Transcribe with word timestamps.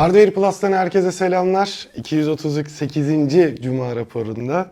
Hardware 0.00 0.30
Plus'tan 0.30 0.72
herkese 0.72 1.12
selamlar. 1.12 1.88
238. 1.96 3.06
Cuma 3.62 3.96
raporunda 3.96 4.66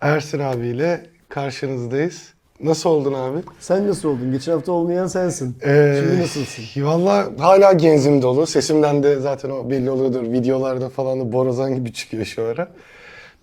Ersin 0.00 0.38
abiyle 0.38 1.00
karşınızdayız. 1.28 2.34
Nasıl 2.60 2.90
oldun 2.90 3.12
abi? 3.12 3.38
Sen 3.60 3.88
nasıl 3.88 4.08
oldun? 4.08 4.32
Geçen 4.32 4.52
hafta 4.52 4.72
olmayan 4.72 5.06
sensin. 5.06 5.56
Ee, 5.62 6.00
Şimdi 6.00 6.22
nasılsın? 6.22 6.64
Valla 6.76 7.28
hala 7.38 7.72
genzim 7.72 8.22
dolu. 8.22 8.46
Sesimden 8.46 9.02
de 9.02 9.20
zaten 9.20 9.50
o 9.50 9.70
belli 9.70 9.90
oluyordur. 9.90 10.22
Videolarda 10.22 10.88
falan 10.88 11.20
da 11.20 11.32
borazan 11.32 11.74
gibi 11.74 11.92
çıkıyor 11.92 12.24
şu 12.24 12.44
ara. 12.44 12.68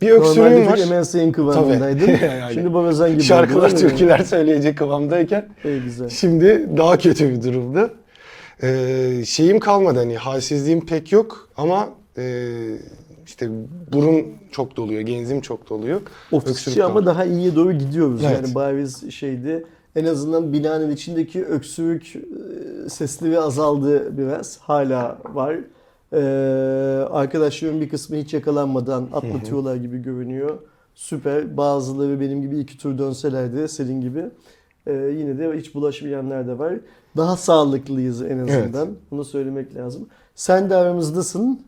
Bir 0.01 0.11
öksürüğüm 0.11 0.65
Normalde 0.65 0.89
var. 0.89 0.99
MNS'in 0.99 1.31
kıvamındaydın. 1.31 2.07
Yani. 2.25 2.53
Şimdi 2.53 2.73
Borazan 2.73 3.11
gibi. 3.11 3.23
Şarkılar, 3.23 3.69
türküler 3.69 4.19
söyleyecek 4.19 4.77
kıvamdayken 4.77 5.49
İyi 5.65 5.81
güzel. 5.81 6.09
Şimdi 6.09 6.69
daha 6.77 6.97
kötü 6.97 7.29
bir 7.29 7.43
durumda. 7.43 7.89
Ee, 8.63 9.23
şeyim 9.25 9.59
kalmadı 9.59 9.99
hani 9.99 10.17
halsizliğim 10.17 10.85
pek 10.85 11.11
yok 11.11 11.49
ama 11.57 11.89
e, 12.17 12.51
işte 13.25 13.49
burun 13.93 14.25
çok 14.51 14.77
doluyor, 14.77 15.01
genzim 15.01 15.41
çok 15.41 15.69
doluyor. 15.69 16.01
Öksürük 16.31 16.51
Ofisçi 16.51 16.83
ama 16.83 16.93
kaldı. 16.93 17.05
daha 17.05 17.25
iyiye 17.25 17.55
doğru 17.55 17.73
gidiyoruz. 17.73 18.21
Evet. 18.23 18.35
Yani 18.35 18.55
bariz 18.55 19.11
şeydi. 19.11 19.65
En 19.95 20.05
azından 20.05 20.53
binanın 20.53 20.91
içindeki 20.91 21.45
öksürük 21.45 22.15
e, 22.15 22.89
sesleri 22.89 23.39
azaldı 23.39 24.17
biraz. 24.17 24.57
Hala 24.57 25.17
var. 25.33 25.57
Ee, 26.13 26.17
arkadaşlarım 27.11 27.81
bir 27.81 27.89
kısmı 27.89 28.17
hiç 28.17 28.33
yakalanmadan 28.33 29.09
atlatıyorlar 29.13 29.75
gibi 29.75 30.01
görünüyor. 30.01 30.59
Süper. 30.95 31.57
Bazıları 31.57 32.19
benim 32.19 32.41
gibi 32.41 32.59
iki 32.59 32.77
tur 32.77 32.97
dönselerdi 32.97 33.67
senin 33.67 34.01
gibi. 34.01 34.23
Ee, 34.87 34.93
yine 34.93 35.37
de 35.39 35.57
hiç 35.57 35.75
bulaşmayanlar 35.75 36.47
da 36.47 36.59
var. 36.59 36.73
Daha 37.17 37.37
sağlıklıyız 37.37 38.21
en 38.21 38.39
azından. 38.39 38.89
Bunu 39.11 39.25
söylemek 39.25 39.75
lazım. 39.75 40.07
Sen 40.35 40.69
de 40.69 40.75
aramızdasın. 40.75 41.61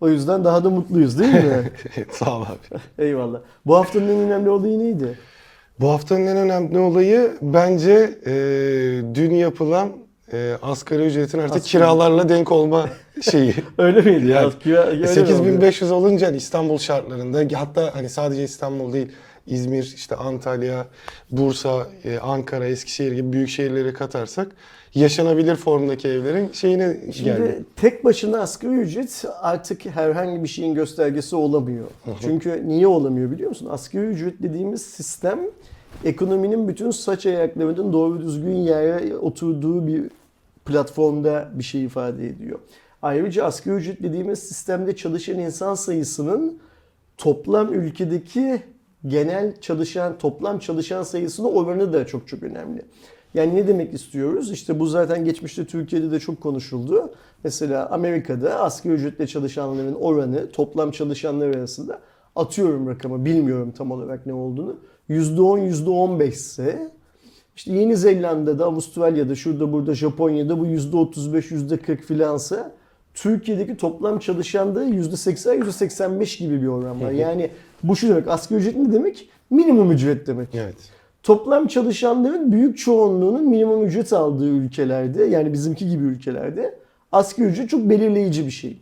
O 0.00 0.08
yüzden 0.08 0.44
daha 0.44 0.64
da 0.64 0.70
mutluyuz 0.70 1.18
değil 1.18 1.34
mi? 1.34 1.70
Sağ 2.10 2.36
ol 2.38 2.42
abi. 2.42 2.80
Eyvallah. 3.06 3.38
Bu 3.66 3.76
haftanın 3.76 4.08
en 4.08 4.18
önemli 4.18 4.50
olayı 4.50 4.78
neydi? 4.78 5.18
Bu 5.80 5.88
haftanın 5.90 6.26
en 6.26 6.36
önemli 6.36 6.78
olayı 6.78 7.30
bence 7.42 8.18
e, 8.26 8.32
dün 9.14 9.34
yapılan 9.34 9.88
e, 10.32 10.52
asgari 10.62 11.06
ücretin 11.06 11.38
artık 11.38 11.56
Asgari. 11.56 11.70
kiralarla 11.70 12.28
denk 12.28 12.52
olma 12.52 12.88
şeyi. 13.22 13.54
Öyle 13.78 14.00
miydi? 14.00 14.26
Yani 14.26 14.44
ya? 14.44 14.50
Kira- 14.64 14.86
öyle 14.86 14.96
mi 15.00 15.02
oldu? 15.06 15.14
8500 15.14 15.90
olunca 15.90 16.26
hani 16.26 16.36
İstanbul 16.36 16.78
şartlarında 16.78 17.58
hatta 17.58 17.94
hani 17.94 18.08
sadece 18.08 18.44
İstanbul 18.44 18.92
değil 18.92 19.12
İzmir, 19.46 19.92
işte 19.96 20.16
Antalya, 20.16 20.86
Bursa, 21.30 21.86
e, 22.04 22.18
Ankara, 22.18 22.66
Eskişehir 22.66 23.12
gibi 23.12 23.32
büyük 23.32 23.48
şehirleri 23.48 23.92
katarsak 23.92 24.52
yaşanabilir 24.94 25.56
formdaki 25.56 26.08
evlerin 26.08 26.52
şeyine 26.52 27.00
Şimdi 27.12 27.24
geldi. 27.24 27.64
tek 27.76 28.04
başına 28.04 28.40
asgari 28.40 28.74
ücret 28.74 29.24
artık 29.40 29.86
herhangi 29.86 30.42
bir 30.42 30.48
şeyin 30.48 30.74
göstergesi 30.74 31.36
olamıyor. 31.36 31.86
Çünkü 32.20 32.68
niye 32.68 32.86
olamıyor 32.86 33.30
biliyor 33.30 33.48
musun? 33.48 33.68
Asgari 33.70 34.04
ücret 34.04 34.42
dediğimiz 34.42 34.82
sistem 34.82 35.40
ekonominin 36.04 36.68
bütün 36.68 36.90
saç 36.90 37.26
ayaklarının 37.26 37.92
doğru 37.92 38.20
düzgün 38.20 38.56
yere 38.56 39.16
oturduğu 39.16 39.86
bir 39.86 40.02
platformda 40.64 41.50
bir 41.54 41.64
şey 41.64 41.84
ifade 41.84 42.26
ediyor. 42.26 42.58
Ayrıca 43.02 43.44
asgari 43.44 43.74
ücret 43.76 44.02
dediğimiz 44.02 44.38
sistemde 44.38 44.96
çalışan 44.96 45.38
insan 45.38 45.74
sayısının 45.74 46.58
toplam 47.18 47.74
ülkedeki 47.74 48.62
genel 49.06 49.60
çalışan, 49.60 50.18
toplam 50.18 50.58
çalışan 50.58 51.02
sayısının 51.02 51.48
oranı 51.48 51.92
da 51.92 52.06
çok 52.06 52.28
çok 52.28 52.42
önemli. 52.42 52.82
Yani 53.34 53.54
ne 53.56 53.68
demek 53.68 53.94
istiyoruz? 53.94 54.52
İşte 54.52 54.80
bu 54.80 54.86
zaten 54.86 55.24
geçmişte 55.24 55.64
Türkiye'de 55.64 56.10
de 56.10 56.20
çok 56.20 56.40
konuşuldu. 56.40 57.10
Mesela 57.44 57.90
Amerika'da 57.90 58.60
asgari 58.60 58.94
ücretle 58.94 59.26
çalışanların 59.26 59.94
oranı 59.94 60.50
toplam 60.50 60.90
çalışanlar 60.90 61.48
arasında 61.48 62.00
atıyorum 62.36 62.88
rakamı 62.88 63.24
bilmiyorum 63.24 63.72
tam 63.76 63.90
olarak 63.90 64.26
ne 64.26 64.32
olduğunu. 64.32 64.76
%10 65.10 65.70
%15 65.70 66.28
ise 66.28 66.90
işte 67.56 67.72
Yeni 67.72 67.96
Zelanda'da, 67.96 68.64
Avustralya'da, 68.64 69.34
şurada 69.34 69.72
burada 69.72 69.94
Japonya'da 69.94 70.58
bu 70.58 70.66
%35 70.66 71.54
%40 71.54 71.96
filansa 71.96 72.72
Türkiye'deki 73.14 73.76
toplam 73.76 74.18
çalışanda 74.18 74.84
%80 74.84 75.58
%85 75.58 76.38
gibi 76.38 76.62
bir 76.62 76.66
oran 76.66 77.00
var. 77.00 77.10
Yani 77.10 77.50
bu 77.82 77.96
şu 77.96 78.08
demek 78.08 78.28
asgari 78.28 78.60
ücret 78.60 78.76
ne 78.76 78.92
demek? 78.92 79.28
Minimum 79.50 79.92
ücret 79.92 80.26
demek. 80.26 80.48
Evet. 80.54 80.76
Toplam 81.22 81.66
çalışanların 81.66 82.52
büyük 82.52 82.78
çoğunluğunun 82.78 83.48
minimum 83.48 83.84
ücret 83.84 84.12
aldığı 84.12 84.48
ülkelerde 84.48 85.24
yani 85.24 85.52
bizimki 85.52 85.88
gibi 85.88 86.04
ülkelerde 86.04 86.78
asgari 87.12 87.46
ücret 87.48 87.70
çok 87.70 87.80
belirleyici 87.80 88.46
bir 88.46 88.50
şey. 88.50 88.78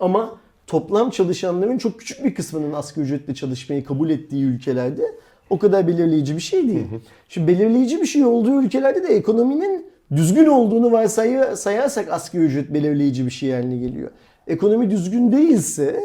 Ama 0.00 0.36
toplam 0.66 1.10
çalışanların 1.10 1.78
çok 1.78 1.98
küçük 1.98 2.24
bir 2.24 2.34
kısmının 2.34 2.72
asgari 2.72 3.04
ücretle 3.04 3.34
çalışmayı 3.34 3.84
kabul 3.84 4.10
ettiği 4.10 4.44
ülkelerde 4.44 5.02
o 5.50 5.58
kadar 5.58 5.88
belirleyici 5.88 6.36
bir 6.36 6.40
şey 6.40 6.68
değil. 6.68 6.86
Şimdi 7.28 7.48
belirleyici 7.48 8.00
bir 8.00 8.06
şey 8.06 8.24
olduğu 8.24 8.62
ülkelerde 8.62 9.02
de 9.02 9.08
ekonominin 9.08 9.86
düzgün 10.16 10.46
olduğunu 10.46 10.92
varsayı- 10.92 11.56
sayarsak 11.56 12.12
asgari 12.12 12.42
ücret 12.42 12.74
belirleyici 12.74 13.26
bir 13.26 13.30
şey 13.30 13.52
haline 13.52 13.76
geliyor. 13.76 14.10
Ekonomi 14.46 14.90
düzgün 14.90 15.32
değilse 15.32 16.00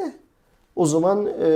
o 0.76 0.86
zaman 0.86 1.26
e, 1.26 1.50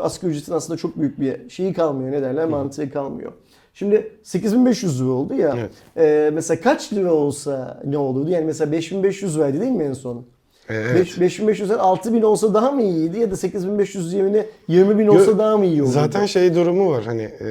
asgari 0.00 0.30
ücretin 0.30 0.52
aslında 0.52 0.76
çok 0.76 0.98
büyük 0.98 1.20
bir 1.20 1.50
şeyi 1.50 1.72
kalmıyor. 1.72 2.12
Ne 2.12 2.22
derler? 2.22 2.44
Mantığı 2.48 2.90
kalmıyor. 2.90 3.32
Şimdi 3.74 4.12
8500 4.22 5.00
lira 5.00 5.08
oldu 5.10 5.34
ya. 5.34 5.56
Evet. 5.58 5.70
e, 5.96 6.30
mesela 6.30 6.60
kaç 6.60 6.92
lira 6.92 7.12
olsa 7.12 7.82
ne 7.84 7.98
olurdu? 7.98 8.30
Yani 8.30 8.44
mesela 8.44 8.72
5500 8.72 9.38
verdi 9.38 9.60
değil 9.60 9.72
mi 9.72 9.84
en 9.84 9.92
son? 9.92 10.26
Ee, 10.68 10.74
evet. 10.74 11.08
5500'den 11.08 11.78
6000 11.78 12.22
olsa 12.22 12.54
daha 12.54 12.70
mı 12.70 12.82
iyiydi 12.82 13.18
ya 13.18 13.30
da 13.30 13.36
8500 13.36 14.12
yerine 14.12 14.46
20000 14.68 15.06
olsa 15.06 15.30
Yo, 15.30 15.38
daha 15.38 15.56
mı 15.56 15.66
iyi 15.66 15.82
olurdu? 15.82 15.92
Zaten 15.92 16.26
şey 16.26 16.54
durumu 16.54 16.90
var 16.90 17.04
hani 17.04 17.22
e, 17.22 17.46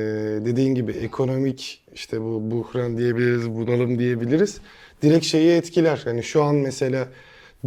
dediğin 0.46 0.76
gibi 0.76 0.92
ekonomik 0.92 1.84
işte 1.94 2.22
bu 2.22 2.52
buhran 2.52 2.98
diyebiliriz, 2.98 3.52
bunalım 3.56 4.00
diyebiliriz. 4.00 4.58
Direkt 5.02 5.26
şeyi 5.26 5.52
etkiler. 5.52 6.02
Hani 6.06 6.24
şu 6.24 6.44
an 6.44 6.56
mesela 6.56 7.08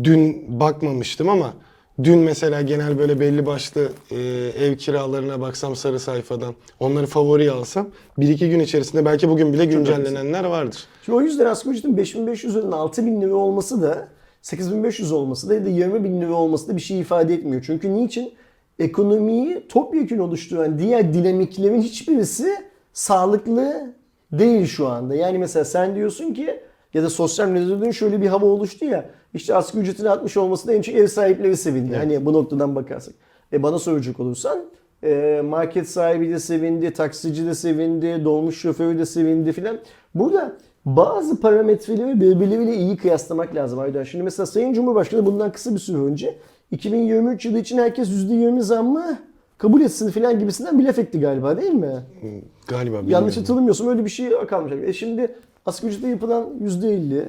dün 0.04 0.46
bakmamıştım 0.60 1.28
ama 1.28 1.54
dün 2.04 2.18
mesela 2.18 2.62
genel 2.62 2.98
böyle 2.98 3.20
belli 3.20 3.46
başlı 3.46 3.92
e, 4.10 4.16
ev 4.64 4.76
kiralarına 4.76 5.40
baksam 5.40 5.76
sarı 5.76 6.00
sayfadan 6.00 6.54
onları 6.80 7.06
favori 7.06 7.50
alsam 7.50 7.88
bir 8.18 8.28
iki 8.28 8.50
gün 8.50 8.60
içerisinde 8.60 9.04
belki 9.04 9.28
bugün 9.28 9.52
bile 9.52 9.64
güncellenenler 9.64 10.44
vardır. 10.44 10.84
Şimdi 11.04 11.18
o 11.18 11.20
yüzden 11.20 11.46
asgari 11.46 11.76
ücretin 11.76 11.96
5500'ün 11.96 12.72
6000 12.72 13.22
lira 13.22 13.34
olması 13.34 13.82
da 13.82 14.08
8500 14.42 15.12
olması 15.12 15.48
da 15.48 15.54
ya 15.54 15.64
da 15.64 15.68
20 15.68 16.04
bin 16.04 16.20
lira 16.20 16.32
olması 16.32 16.68
da 16.68 16.76
bir 16.76 16.80
şey 16.80 17.00
ifade 17.00 17.34
etmiyor. 17.34 17.62
Çünkü 17.66 17.94
niçin? 17.94 18.32
Ekonomiyi 18.78 19.68
topyekun 19.68 20.18
oluşturan 20.18 20.78
diğer 20.78 21.14
dinamiklerin 21.14 21.82
hiçbirisi 21.82 22.54
sağlıklı 22.92 23.94
değil 24.32 24.66
şu 24.66 24.88
anda. 24.88 25.14
Yani 25.14 25.38
mesela 25.38 25.64
sen 25.64 25.94
diyorsun 25.94 26.34
ki 26.34 26.60
ya 26.94 27.02
da 27.02 27.10
sosyal 27.10 27.48
medyada 27.48 27.92
şöyle 27.92 28.22
bir 28.22 28.26
hava 28.26 28.46
oluştu 28.46 28.84
ya. 28.84 29.10
İşte 29.34 29.54
asgari 29.54 29.82
ücretin 29.82 30.04
60 30.04 30.36
olmasına 30.36 30.72
en 30.72 30.82
çok 30.82 30.94
ev 30.94 31.06
sahipleri 31.06 31.56
sevindi. 31.56 31.96
Hani 31.96 32.26
bu 32.26 32.32
noktadan 32.32 32.76
bakarsak. 32.76 33.14
E 33.52 33.62
bana 33.62 33.78
soracak 33.78 34.20
olursan 34.20 34.58
e, 35.04 35.40
market 35.44 35.88
sahibi 35.88 36.30
de 36.30 36.38
sevindi, 36.38 36.92
taksici 36.92 37.46
de 37.46 37.54
sevindi, 37.54 38.24
dolmuş 38.24 38.58
şoförü 38.60 38.98
de 38.98 39.06
sevindi 39.06 39.52
filan. 39.52 39.78
Burada 40.14 40.56
bazı 40.84 41.40
parametreleri 41.40 42.20
birbirleriyle 42.20 42.76
iyi 42.76 42.96
kıyaslamak 42.96 43.54
lazım 43.54 43.78
Aydan. 43.78 44.04
Şimdi 44.04 44.24
mesela 44.24 44.46
Sayın 44.46 44.72
Cumhurbaşkanı 44.72 45.26
bundan 45.26 45.52
kısa 45.52 45.74
bir 45.74 45.78
süre 45.78 45.98
önce 45.98 46.38
2023 46.70 47.44
yılı 47.44 47.58
için 47.58 47.78
herkes 47.78 48.08
%20 48.08 48.60
zammı 48.60 49.18
kabul 49.58 49.80
etsin 49.80 50.10
filan 50.10 50.38
gibisinden 50.38 50.78
bir 50.78 50.84
laf 50.84 50.98
etti 50.98 51.20
galiba 51.20 51.56
değil 51.60 51.72
mi? 51.72 52.02
Galiba 52.68 53.02
Yanlış 53.06 53.36
hatırlamıyorsam 53.36 53.88
öyle 53.88 54.04
bir 54.04 54.10
şey 54.10 54.30
kalmış. 54.48 54.72
E 54.86 54.92
şimdi 54.92 55.34
asgari 55.66 55.92
ücrete 55.92 56.08
yapılan 56.08 56.44
%50, 56.62 57.24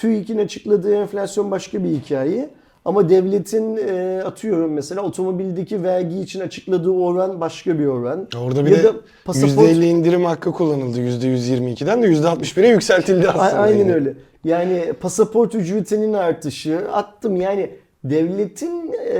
TÜİK'in 0.00 0.38
açıkladığı 0.38 0.94
enflasyon 0.94 1.50
başka 1.50 1.84
bir 1.84 1.88
hikaye. 1.88 2.48
Ama 2.84 3.08
devletin 3.08 3.76
e, 3.76 4.22
atıyorum 4.24 4.72
mesela 4.72 5.02
otomobildeki 5.02 5.82
vergi 5.82 6.20
için 6.20 6.40
açıkladığı 6.40 6.90
oran 6.90 7.40
başka 7.40 7.78
bir 7.78 7.86
oran. 7.86 8.28
Orada 8.44 8.66
bir 8.66 8.70
Ya 8.70 8.78
de 8.78 8.84
da 8.84 8.92
pasaport- 9.26 9.68
%50 9.70 9.84
indirim 9.84 10.24
hakkı 10.24 10.52
kullanıldı 10.52 10.98
%122'den 11.00 12.02
de 12.02 12.06
%61'e 12.06 12.68
yükseltildi 12.68 13.28
A- 13.28 13.32
aslında. 13.32 13.62
Aynen 13.62 13.78
yani. 13.78 13.92
öyle. 13.94 14.14
Yani 14.44 14.92
pasaport 15.00 15.54
ücretinin 15.54 16.12
artışı 16.12 16.80
attım 16.92 17.36
yani 17.36 17.70
devletin 18.04 18.92
e, 19.14 19.18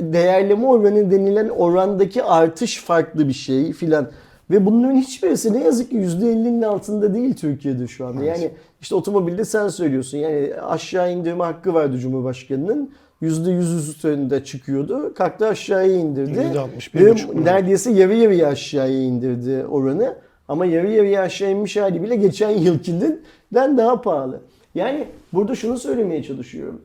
değerleme 0.00 0.66
oranı 0.66 1.10
denilen 1.10 1.48
orandaki 1.48 2.22
artış 2.22 2.84
farklı 2.84 3.28
bir 3.28 3.32
şey 3.32 3.72
filan. 3.72 4.10
Ve 4.50 4.66
bunların 4.66 4.96
hiçbirisi 4.96 5.52
ne 5.52 5.64
yazık 5.64 5.90
ki 5.90 5.96
%50'nin 5.96 6.62
altında 6.62 7.14
değil 7.14 7.34
Türkiye'de 7.34 7.86
şu 7.86 8.06
anda. 8.06 8.24
Yani 8.24 8.50
işte 8.80 8.94
otomobilde 8.94 9.44
sen 9.44 9.68
söylüyorsun 9.68 10.18
yani 10.18 10.54
aşağı 10.54 11.12
indirme 11.12 11.44
hakkı 11.44 11.74
vardı 11.74 11.98
Cumhurbaşkanı'nın. 11.98 12.90
%100 13.22 13.78
üstünde 13.78 14.44
çıkıyordu. 14.44 15.14
Kalktı 15.14 15.46
aşağıya 15.46 15.96
indirdi. 15.96 16.38
%61,5 16.38 17.04
Ve 17.04 17.12
mu? 17.32 17.44
neredeyse 17.44 17.90
yarı 17.90 18.14
yarıya 18.14 18.48
aşağıya 18.48 18.98
indirdi 19.02 19.66
oranı. 19.66 20.16
Ama 20.48 20.66
yarı 20.66 20.90
yarıya 20.90 21.22
aşağı 21.22 21.50
inmiş 21.50 21.76
hali 21.76 22.02
bile 22.02 22.16
geçen 22.16 22.50
yılkinden 22.50 23.18
daha 23.54 24.00
pahalı. 24.00 24.40
Yani 24.74 25.04
burada 25.32 25.54
şunu 25.54 25.78
söylemeye 25.78 26.22
çalışıyorum. 26.22 26.80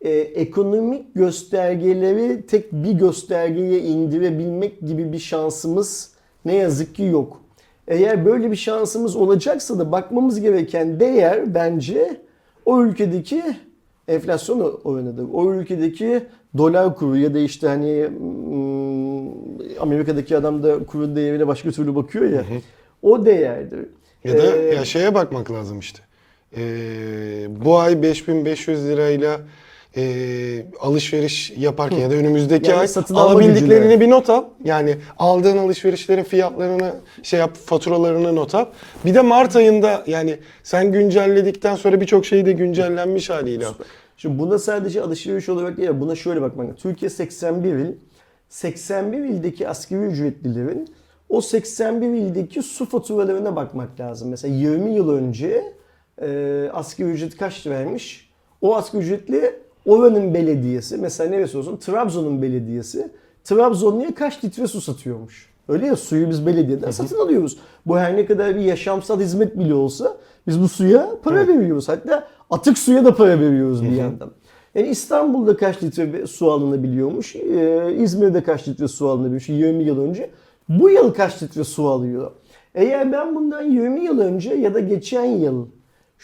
e, 0.00 0.10
ekonomik 0.10 1.14
göstergeleri 1.14 2.46
tek 2.46 2.72
bir 2.72 2.92
göstergeye 2.92 3.80
indirebilmek 3.80 4.80
gibi 4.80 5.12
bir 5.12 5.18
şansımız 5.18 6.11
ne 6.44 6.54
yazık 6.54 6.94
ki 6.94 7.02
yok. 7.02 7.40
Eğer 7.88 8.24
böyle 8.26 8.50
bir 8.50 8.56
şansımız 8.56 9.16
olacaksa 9.16 9.78
da 9.78 9.92
bakmamız 9.92 10.40
gereken 10.40 11.00
değer 11.00 11.54
bence 11.54 12.20
o 12.64 12.82
ülkedeki 12.82 13.42
enflasyon 14.08 14.80
oranıdır. 14.84 15.26
O 15.32 15.52
ülkedeki 15.54 16.22
dolar 16.58 16.96
kuru 16.96 17.16
ya 17.16 17.34
da 17.34 17.38
işte 17.38 17.66
hani 17.68 18.06
hmm, 18.18 19.28
Amerika'daki 19.80 20.36
adam 20.36 20.62
da 20.62 20.84
kurun 20.86 21.16
değerine 21.16 21.46
başka 21.46 21.70
türlü 21.70 21.94
bakıyor 21.94 22.30
ya. 22.30 22.44
O 23.02 23.26
değerdir. 23.26 23.86
Ya 24.24 24.38
da 24.38 24.56
Ee, 24.56 24.74
ya 24.74 24.84
şeye 24.84 25.14
bakmak 25.14 25.50
lazım 25.50 25.78
işte. 25.78 25.98
Ee, 26.56 27.46
bu 27.64 27.78
ay 27.78 28.02
5500 28.02 28.88
lirayla 28.88 29.40
e, 29.96 30.66
alışveriş 30.80 31.52
yaparken 31.56 31.98
ya 31.98 32.10
da 32.10 32.14
önümüzdeki 32.14 32.70
Yani 32.70 32.80
ay 32.80 32.88
alabildiklerini 33.14 34.00
bir 34.00 34.10
not 34.10 34.30
al. 34.30 34.44
Yani 34.64 34.96
aldığın 35.18 35.58
alışverişlerin 35.58 36.22
fiyatlarını 36.22 36.94
şey 37.22 37.40
yap, 37.40 37.56
faturalarını 37.56 38.36
not 38.36 38.54
al. 38.54 38.66
Bir 39.04 39.14
de 39.14 39.20
Mart 39.20 39.56
ayında 39.56 40.04
yani 40.06 40.38
sen 40.62 40.92
güncelledikten 40.92 41.76
sonra 41.76 42.00
birçok 42.00 42.26
şey 42.26 42.46
de 42.46 42.52
güncellenmiş 42.52 43.30
haliyle. 43.30 43.66
al. 43.66 43.72
Şimdi 44.16 44.38
buna 44.38 44.58
sadece 44.58 45.02
alışveriş 45.02 45.48
olarak 45.48 45.76
değil, 45.76 45.90
buna 45.94 46.14
şöyle 46.14 46.42
bakmak 46.42 46.66
lazım. 46.66 46.78
Türkiye 46.82 47.10
81 47.10 47.74
il. 47.74 47.94
81 48.48 49.18
ildeki 49.18 49.68
asgari 49.68 50.00
ücretlilerin 50.00 50.88
o 51.28 51.40
81 51.40 52.06
ildeki 52.06 52.62
su 52.62 52.86
faturalarına 52.86 53.56
bakmak 53.56 54.00
lazım. 54.00 54.30
Mesela 54.30 54.54
20 54.54 54.94
yıl 54.94 55.10
önce 55.10 55.74
e, 56.22 56.70
asgari 56.72 57.08
ücret 57.08 57.36
kaç 57.36 57.66
liraymış? 57.66 58.30
O 58.60 58.76
asgari 58.76 59.02
ücretli 59.02 59.61
oranın 59.86 60.34
belediyesi, 60.34 60.96
mesela 60.96 61.30
neresi 61.30 61.58
olsun? 61.58 61.76
Trabzon'un 61.76 62.42
belediyesi. 62.42 63.08
Trabzonlu'ya 63.44 64.14
kaç 64.14 64.44
litre 64.44 64.66
su 64.66 64.80
satıyormuş? 64.80 65.52
Öyle 65.68 65.86
ya 65.86 65.96
suyu 65.96 66.30
biz 66.30 66.46
belediyeden 66.46 66.90
satın 66.90 67.18
alıyoruz. 67.18 67.58
Bu 67.86 67.98
her 67.98 68.16
ne 68.16 68.26
kadar 68.26 68.56
bir 68.56 68.60
yaşamsal 68.60 69.20
hizmet 69.20 69.58
bile 69.58 69.74
olsa 69.74 70.16
biz 70.46 70.60
bu 70.60 70.68
suya 70.68 71.10
para 71.24 71.42
Evet. 71.42 71.48
veriyoruz. 71.48 71.88
Hatta 71.88 72.28
atık 72.50 72.78
suya 72.78 73.04
da 73.04 73.14
para 73.14 73.40
veriyoruz 73.40 73.82
bir 73.84 73.90
yandan. 73.92 74.30
Yani 74.74 74.88
İstanbul'da 74.88 75.56
kaç 75.56 75.82
litre 75.82 76.26
su 76.26 76.52
alınabiliyormuş? 76.52 77.36
Ee, 77.36 77.94
İzmir'de 77.98 78.42
kaç 78.42 78.68
litre 78.68 78.88
su 78.88 79.08
alınabiliyormuş 79.08 79.48
20 79.48 79.84
yıl 79.84 80.00
önce? 80.00 80.30
Bu 80.68 80.90
yıl 80.90 81.14
kaç 81.14 81.42
litre 81.42 81.64
su 81.64 81.88
alıyor? 81.88 82.30
Eğer 82.74 83.12
ben 83.12 83.34
bundan 83.34 83.62
20 83.62 84.04
yıl 84.04 84.18
önce 84.18 84.54
ya 84.54 84.74
da 84.74 84.80
geçen 84.80 85.24
yıl 85.24 85.66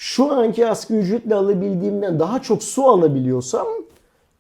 şu 0.01 0.33
anki 0.33 0.67
asgari 0.69 0.99
ücretle 0.99 1.35
alabildiğimden 1.35 2.21
daha 2.21 2.43
çok 2.43 2.63
su 2.63 2.85
alabiliyorsam 2.85 3.67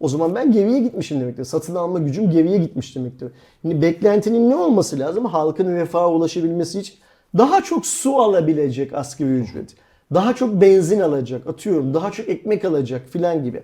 o 0.01 0.09
zaman 0.09 0.35
ben 0.35 0.53
geriye 0.53 0.81
gitmişim 0.81 1.21
demektir. 1.21 1.45
Satın 1.45 1.75
alma 1.75 1.99
gücüm 1.99 2.31
geriye 2.31 2.59
gitmiş 2.59 2.97
demektir. 2.97 3.33
Şimdi 3.63 3.83
beklentinin 3.83 4.51
ne 4.51 4.57
olması 4.57 4.99
lazım? 4.99 5.25
Halkın 5.25 5.77
refaha 5.77 6.11
ulaşabilmesi 6.11 6.81
için 6.81 6.95
daha 7.39 7.63
çok 7.63 7.87
su 7.87 8.17
alabilecek 8.17 8.93
asgari 8.93 9.31
ücret. 9.31 9.75
Daha 10.15 10.35
çok 10.35 10.61
benzin 10.61 11.01
alacak, 11.01 11.47
atıyorum 11.47 11.95
daha 11.95 12.11
çok 12.11 12.29
ekmek 12.29 12.65
alacak 12.65 13.09
filan 13.09 13.45
gibi. 13.45 13.63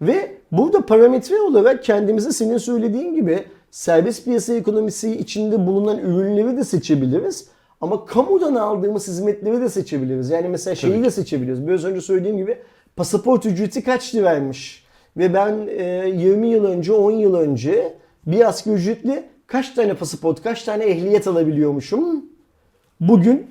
Ve 0.00 0.36
burada 0.52 0.86
parametre 0.86 1.40
olarak 1.40 1.84
kendimize 1.84 2.32
senin 2.32 2.58
söylediğin 2.58 3.14
gibi 3.14 3.44
serbest 3.70 4.24
piyasa 4.24 4.54
ekonomisi 4.54 5.16
içinde 5.16 5.66
bulunan 5.66 5.98
ürünleri 5.98 6.56
de 6.56 6.64
seçebiliriz. 6.64 7.55
Ama 7.80 8.04
kamudan 8.04 8.54
aldığımız 8.54 9.08
hizmetleri 9.08 9.60
de 9.60 9.68
seçebiliriz. 9.68 10.30
Yani 10.30 10.48
mesela 10.48 10.74
şeyi 10.74 10.92
Tabii 10.92 11.04
de 11.04 11.10
seçebiliriz. 11.10 11.66
Biraz 11.66 11.84
önce 11.84 12.00
söylediğim 12.00 12.36
gibi 12.36 12.58
pasaport 12.96 13.46
ücreti 13.46 13.84
kaç 13.84 14.14
liraymış? 14.14 14.86
Ve 15.16 15.34
ben 15.34 15.68
e, 15.68 16.08
20 16.08 16.48
yıl 16.48 16.64
önce, 16.64 16.92
10 16.92 17.10
yıl 17.10 17.34
önce 17.34 17.94
bir 18.26 18.48
asgari 18.48 18.74
ücretli 18.74 19.24
kaç 19.46 19.70
tane 19.74 19.94
pasaport, 19.94 20.42
kaç 20.42 20.62
tane 20.62 20.84
ehliyet 20.84 21.26
alabiliyormuşum? 21.26 22.24
Bugün 23.00 23.46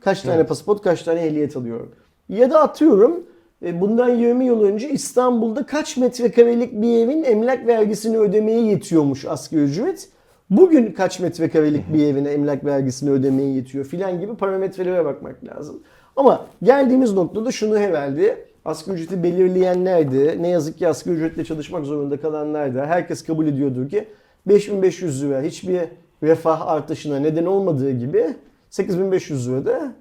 kaç 0.00 0.22
tane 0.22 0.46
pasaport, 0.46 0.82
kaç 0.82 1.02
tane 1.02 1.20
ehliyet 1.20 1.56
alıyorum? 1.56 1.90
Ya 2.28 2.50
da 2.50 2.60
atıyorum 2.60 3.26
e, 3.64 3.80
bundan 3.80 4.08
20 4.08 4.44
yıl 4.44 4.62
önce 4.62 4.90
İstanbul'da 4.90 5.66
kaç 5.66 5.96
metrekarelik 5.96 6.72
bir 6.72 6.98
evin 6.98 7.24
emlak 7.24 7.66
vergisini 7.66 8.18
ödemeye 8.18 8.60
yetiyormuş 8.60 9.24
asgari 9.24 9.62
ücret? 9.62 10.08
Bugün 10.50 10.92
kaç 10.92 11.20
metrekarelik 11.20 11.94
bir 11.94 12.06
evin 12.06 12.24
emlak 12.24 12.64
vergisini 12.64 13.10
ödemeye 13.10 13.52
yetiyor 13.52 13.84
filan 13.84 14.20
gibi 14.20 14.36
parametrelere 14.36 15.04
bakmak 15.04 15.44
lazım. 15.44 15.82
Ama 16.16 16.46
geldiğimiz 16.62 17.12
noktada 17.12 17.52
şunu 17.52 17.78
herhalde 17.78 18.44
asgari 18.64 18.96
ücreti 18.96 19.22
belirleyenler 19.22 20.12
de 20.12 20.36
ne 20.40 20.48
yazık 20.48 20.78
ki 20.78 20.88
asgari 20.88 21.16
ücretle 21.16 21.44
çalışmak 21.44 21.84
zorunda 21.84 22.20
kalanlar 22.20 22.74
da 22.74 22.86
herkes 22.86 23.22
kabul 23.24 23.46
ediyordur 23.46 23.88
ki 23.88 24.08
5500 24.46 25.24
lira 25.24 25.42
hiçbir 25.42 25.80
refah 26.22 26.66
artışına 26.66 27.18
neden 27.18 27.46
olmadığı 27.46 27.90
gibi 27.90 28.26
8500 28.70 29.48
lira 29.48 29.66
da 29.66 29.92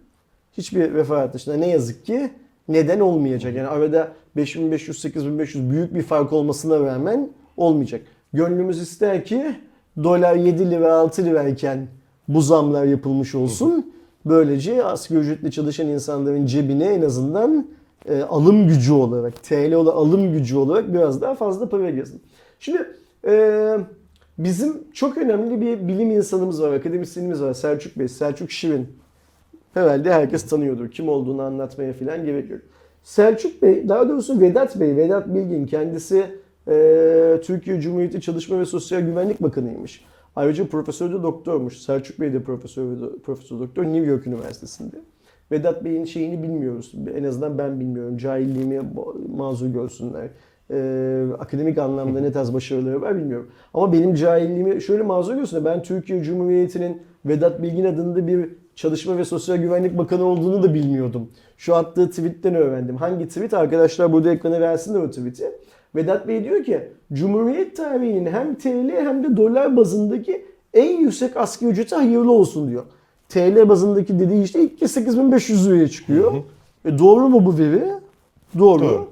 hiçbir 0.57 0.94
refah 0.94 1.17
artışına 1.17 1.55
ne 1.55 1.67
yazık 1.67 2.05
ki 2.05 2.29
neden 2.67 2.99
olmayacak. 2.99 3.55
Yani 3.55 3.67
arada 3.67 4.11
5500-8500 4.38 5.69
büyük 5.69 5.95
bir 5.95 6.01
fark 6.01 6.33
olmasına 6.33 6.79
rağmen 6.79 7.29
olmayacak. 7.57 8.01
Gönlümüz 8.33 8.81
ister 8.81 9.25
ki 9.25 9.55
dolar 10.03 10.35
7 10.35 10.71
lira 10.71 10.94
6 10.94 11.25
lirayken 11.25 11.88
bu 12.27 12.41
zamlar 12.41 12.85
yapılmış 12.85 13.35
olsun. 13.35 13.94
Böylece 14.25 14.83
asgari 14.83 15.19
ücretle 15.19 15.51
çalışan 15.51 15.88
insanların 15.88 16.45
cebine 16.45 16.85
en 16.85 17.01
azından 17.01 17.67
e, 18.05 18.21
alım 18.21 18.67
gücü 18.67 18.94
olarak, 18.94 19.44
TL 19.44 19.73
olarak 19.73 19.97
alım 19.97 20.31
gücü 20.31 20.57
olarak 20.57 20.94
biraz 20.94 21.21
daha 21.21 21.35
fazla 21.35 21.69
para 21.69 21.89
girsin. 21.89 22.21
Şimdi 22.59 22.88
e, 23.27 23.77
bizim 24.38 24.91
çok 24.94 25.17
önemli 25.17 25.61
bir 25.61 25.88
bilim 25.88 26.11
insanımız 26.11 26.61
var, 26.61 26.73
akademisyenimiz 26.73 27.41
var. 27.41 27.53
Selçuk 27.53 27.99
Bey, 27.99 28.07
Selçuk 28.07 28.51
Şirin. 28.51 28.88
Herhalde 29.73 30.13
herkes 30.13 30.44
tanıyordur. 30.44 30.91
Kim 30.91 31.09
olduğunu 31.09 31.41
anlatmaya 31.41 31.94
falan 31.94 32.25
gerek 32.25 32.49
yok. 32.49 32.61
Selçuk 33.03 33.61
Bey, 33.61 33.89
daha 33.89 34.09
doğrusu 34.09 34.41
Vedat 34.41 34.79
Bey, 34.79 34.95
Vedat 34.95 35.27
Bilgin 35.27 35.65
kendisi 35.65 36.25
e, 36.68 37.42
Türkiye 37.44 37.81
Cumhuriyeti 37.81 38.22
Çalışma 38.22 38.60
ve 38.60 38.66
Sosyal 38.66 39.02
Güvenlik 39.02 39.44
Bakanıymış. 39.44 40.06
Ayrıca 40.36 40.68
profesör 40.68 41.14
de 41.14 41.24
doktormuş. 41.24 41.78
Selçuk 41.78 42.19
Bey 42.19 42.34
de 42.34 42.44
profesör 42.44 42.86
profesör 43.24 43.60
doktor 43.60 43.84
New 43.84 44.06
York 44.06 44.28
Üniversitesi'nde. 44.28 44.96
Vedat 45.52 45.86
Bey'in 45.86 46.06
şeyini 46.06 46.44
bilmiyoruz. 46.44 46.92
En 47.16 47.24
azından 47.24 47.58
ben 47.58 47.80
bilmiyorum. 47.80 48.18
Cahilliğimi 48.18 48.81
mazur 49.36 49.68
görsünler. 49.68 50.30
Ee, 50.71 51.26
akademik 51.40 51.78
anlamda 51.78 52.19
ne 52.19 52.31
tarz 52.31 52.54
başarıları 52.54 53.02
var 53.02 53.18
bilmiyorum. 53.18 53.47
Ama 53.74 53.94
benim 53.94 54.14
cahilliğimi 54.14 54.81
şöyle 54.81 55.04
mazur 55.04 55.36
görsünler. 55.36 55.66
Ben 55.66 55.83
Türkiye 55.83 56.24
Cumhuriyeti'nin 56.24 57.02
Vedat 57.26 57.62
Bilgin 57.62 57.86
adında 57.86 58.28
bir 58.28 58.50
Çalışma 58.76 59.18
ve 59.18 59.26
Sosyal 59.26 59.57
Güvenlik 59.57 59.97
Bakanı 59.97 60.24
olduğunu 60.24 60.64
da 60.64 60.74
bilmiyordum. 60.74 61.30
Şu 61.57 61.76
attığı 61.76 62.09
tweetten 62.09 62.56
öğrendim. 62.56 62.95
Hangi 62.95 63.28
tweet? 63.28 63.54
Arkadaşlar 63.54 64.14
burada 64.14 64.31
ekrana 64.31 64.62
versinler 64.62 65.00
o 65.00 65.09
tweet'i. 65.09 65.52
Vedat 65.95 66.27
Bey 66.27 66.44
diyor 66.44 66.63
ki 66.63 66.81
Cumhuriyet 67.13 67.77
tarihinin 67.77 68.31
hem 68.31 68.56
TL 68.56 68.89
hem 68.89 69.23
de 69.23 69.37
dolar 69.37 69.77
bazındaki 69.77 70.45
en 70.73 70.97
yüksek 70.97 71.37
asgari 71.37 71.71
ücreti 71.71 71.95
hayırlı 71.95 72.31
olsun 72.31 72.69
diyor. 72.69 72.83
TL 73.29 73.69
bazındaki 73.69 74.19
dediği 74.19 74.44
işte 74.44 74.63
ilk 74.63 74.79
kez 74.79 74.91
8500 74.91 75.69
liraya 75.69 75.87
çıkıyor. 75.87 76.33
E 76.85 76.97
doğru 76.97 77.29
mu 77.29 77.45
bu 77.45 77.57
veri? 77.57 77.83
Doğru. 78.59 78.83
Doğru. 78.83 79.07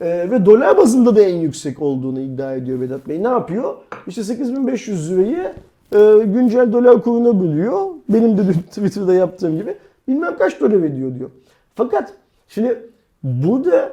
E, 0.00 0.30
ve 0.30 0.46
dolar 0.46 0.76
bazında 0.76 1.16
da 1.16 1.22
en 1.22 1.36
yüksek 1.36 1.82
olduğunu 1.82 2.20
iddia 2.20 2.54
ediyor 2.54 2.80
Vedat 2.80 3.08
Bey. 3.08 3.22
Ne 3.22 3.28
yapıyor? 3.28 3.74
İşte 4.06 4.24
8500 4.24 5.12
lirayı 5.12 5.52
e, 5.92 6.24
güncel 6.24 6.72
dolar 6.72 7.02
kuruna 7.02 7.40
bölüyor. 7.40 7.82
Benim 8.08 8.38
de 8.38 8.52
Twitter'da 8.52 9.14
yaptığım 9.14 9.56
gibi. 9.56 9.74
Bilmem 10.08 10.36
kaç 10.38 10.60
dolar 10.60 10.72
ediyor 10.72 11.18
diyor. 11.18 11.30
Fakat 11.74 12.12
şimdi 12.48 12.90
burada 13.22 13.92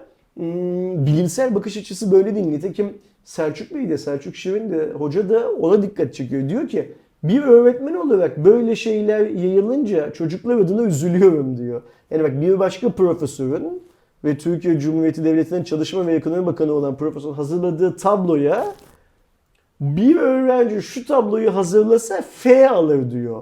bilimsel 1.06 1.56
bakış 1.56 1.78
açısı 1.78 2.12
böyle 2.12 2.36
değil. 2.36 2.48
Nitekim 2.48 2.94
Selçuk 3.24 3.74
Bey 3.74 3.90
de 3.90 3.98
Selçuk 3.98 4.36
Şirin 4.36 4.72
de 4.72 4.92
hoca 4.92 5.30
da 5.30 5.52
ona 5.52 5.82
dikkat 5.82 6.14
çekiyor. 6.14 6.50
Diyor 6.50 6.68
ki 6.68 6.94
bir 7.24 7.44
öğretmen 7.44 7.94
olarak 7.94 8.38
böyle 8.38 8.76
şeyler 8.76 9.26
yayılınca 9.26 10.14
çocuklar 10.14 10.58
adına 10.58 10.84
üzülüyorum 10.84 11.58
diyor. 11.58 11.82
Yani 12.12 12.24
bak 12.24 12.42
bir 12.42 12.60
başka 12.60 12.90
profesörün 12.90 13.84
ve 14.24 14.38
Türkiye 14.38 14.80
Cumhuriyeti 14.80 15.24
Devleti'nin 15.24 15.64
Çalışma 15.64 16.08
ve 16.08 16.16
Ekonomi 16.16 16.46
Bakanı 16.46 16.74
olan 16.74 16.98
profesör 16.98 17.34
hazırladığı 17.34 17.98
tabloya 17.98 18.66
bir 19.82 20.16
öğrenci 20.16 20.82
şu 20.82 21.06
tabloyu 21.06 21.56
hazırlasa 21.56 22.24
F 22.32 22.70
alır 22.70 23.12
diyor. 23.12 23.42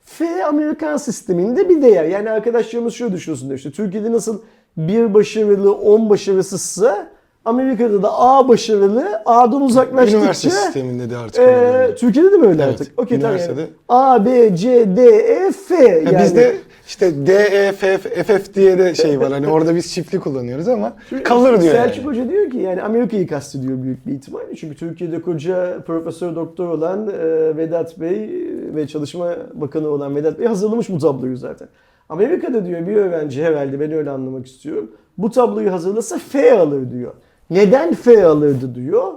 F 0.00 0.44
Amerikan 0.44 0.96
sisteminde 0.96 1.68
bir 1.68 1.82
değer. 1.82 2.04
Yani 2.04 2.30
arkadaşlarımız 2.30 2.94
şöyle 2.94 3.14
düşünsünler 3.14 3.54
işte 3.54 3.70
Türkiye'de 3.70 4.12
nasıl 4.12 4.42
bir 4.76 5.14
başarılı 5.14 5.72
10 5.74 6.10
başarısızsa 6.10 7.08
Amerika'da 7.44 8.02
da 8.02 8.20
A 8.20 8.48
başarılı, 8.48 9.22
A'dan 9.26 9.62
uzaklaştıkça 9.62 10.18
Üniversite 10.18 10.50
sisteminde 10.50 11.10
de 11.10 11.16
artık. 11.16 11.42
Oluyor. 11.42 11.96
Türkiye'de 11.96 12.32
de 12.32 12.36
mi 12.36 12.46
öyle 12.46 12.62
Evet, 12.62 12.80
artık? 12.80 13.00
Okey 13.00 13.20
tamam 13.20 13.36
yani. 13.36 13.42
üniversitede. 13.44 13.76
A, 13.88 14.24
B, 14.24 14.56
C, 14.56 14.96
D, 14.96 15.02
E, 15.06 15.52
F. 15.52 15.74
Ya 15.74 15.94
yani. 15.94 16.18
Bizde 16.24 16.56
işte 16.86 17.26
D, 17.26 17.34
E, 17.34 17.72
F, 17.72 17.98
F, 17.98 18.22
FF 18.24 18.54
diye 18.54 18.78
de 18.78 18.94
şey 18.94 19.20
var. 19.20 19.32
Hani 19.32 19.48
orada 19.48 19.74
biz 19.76 19.92
çiftli 19.94 20.20
kullanıyoruz 20.20 20.68
ama 20.68 20.92
kalır 21.24 21.60
diyor 21.60 21.74
Selçuk 21.74 21.96
yani. 21.96 22.06
Hoca 22.06 22.28
diyor 22.30 22.50
ki 22.50 22.58
yani 22.58 22.82
Amerika'yı 22.82 23.26
kastediyor 23.26 23.82
büyük 23.82 24.06
bir 24.06 24.12
ihtimalle. 24.12 24.56
Çünkü 24.56 24.76
Türkiye'de 24.76 25.22
koca 25.22 25.78
profesör 25.86 26.34
doktor 26.36 26.68
olan 26.68 27.08
e, 27.08 27.56
Vedat 27.56 28.00
Bey 28.00 28.30
ve 28.74 28.86
Çalışma 28.86 29.36
Bakanı 29.54 29.88
olan 29.88 30.16
Vedat 30.16 30.38
Bey 30.38 30.46
hazırlamış 30.46 30.88
bu 30.88 30.98
tabloyu 30.98 31.36
zaten. 31.36 31.68
Amerika'da 32.08 32.66
diyor 32.66 32.86
bir 32.86 32.96
öğrenci 32.96 33.44
herhalde 33.44 33.80
ben 33.80 33.92
öyle 33.92 34.10
anlamak 34.10 34.46
istiyorum. 34.46 34.90
Bu 35.18 35.30
tabloyu 35.30 35.72
hazırlasa 35.72 36.18
F 36.18 36.58
alır 36.58 36.90
diyor. 36.90 37.14
Neden 37.50 37.94
F 37.94 38.26
alırdı 38.26 38.74
diyor. 38.74 39.12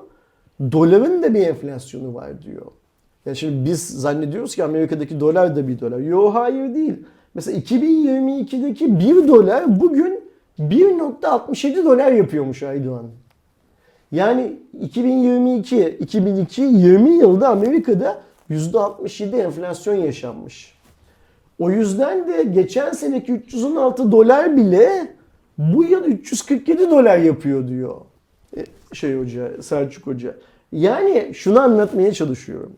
Doların 0.72 1.24
da 1.24 1.34
bir 1.34 1.48
enflasyonu 1.48 2.13
var 2.13 2.41
diyor. 2.41 2.65
Yani 3.25 3.38
şimdi 3.38 3.70
biz 3.70 3.88
zannediyoruz 3.88 4.56
ki 4.56 4.63
Amerika'daki 4.63 5.20
dolar 5.20 5.56
da 5.56 5.67
bir 5.67 5.79
dolar. 5.79 6.00
Yo 6.00 6.34
hayır 6.34 6.75
değil. 6.75 6.94
Mesela 7.34 7.60
2022'deki 7.60 9.00
1 9.00 9.27
dolar 9.27 9.79
bugün 9.79 10.20
1.67 10.60 11.86
dolar 11.86 12.12
yapıyormuş 12.12 12.63
Aydoğan. 12.63 13.06
Yani 14.12 14.53
2022, 14.82 15.89
2002, 16.00 16.62
20 16.62 17.10
yılda 17.10 17.50
Amerika'da 17.50 18.22
%67 18.50 19.36
enflasyon 19.36 19.96
yaşanmış. 19.96 20.76
O 21.59 21.71
yüzden 21.71 22.27
de 22.27 22.43
geçen 22.43 22.91
seneki 22.91 23.31
316 23.33 24.11
dolar 24.11 24.57
bile 24.57 25.07
bu 25.57 25.83
yıl 25.83 26.05
347 26.05 26.91
dolar 26.91 27.17
yapıyor 27.17 27.67
diyor. 27.67 27.95
E, 28.57 28.63
Şey 28.93 29.19
hoca, 29.19 29.61
Selçuk 29.61 30.07
hoca. 30.07 30.35
Yani 30.71 31.31
şunu 31.33 31.59
anlatmaya 31.59 32.13
çalışıyorum. 32.13 32.71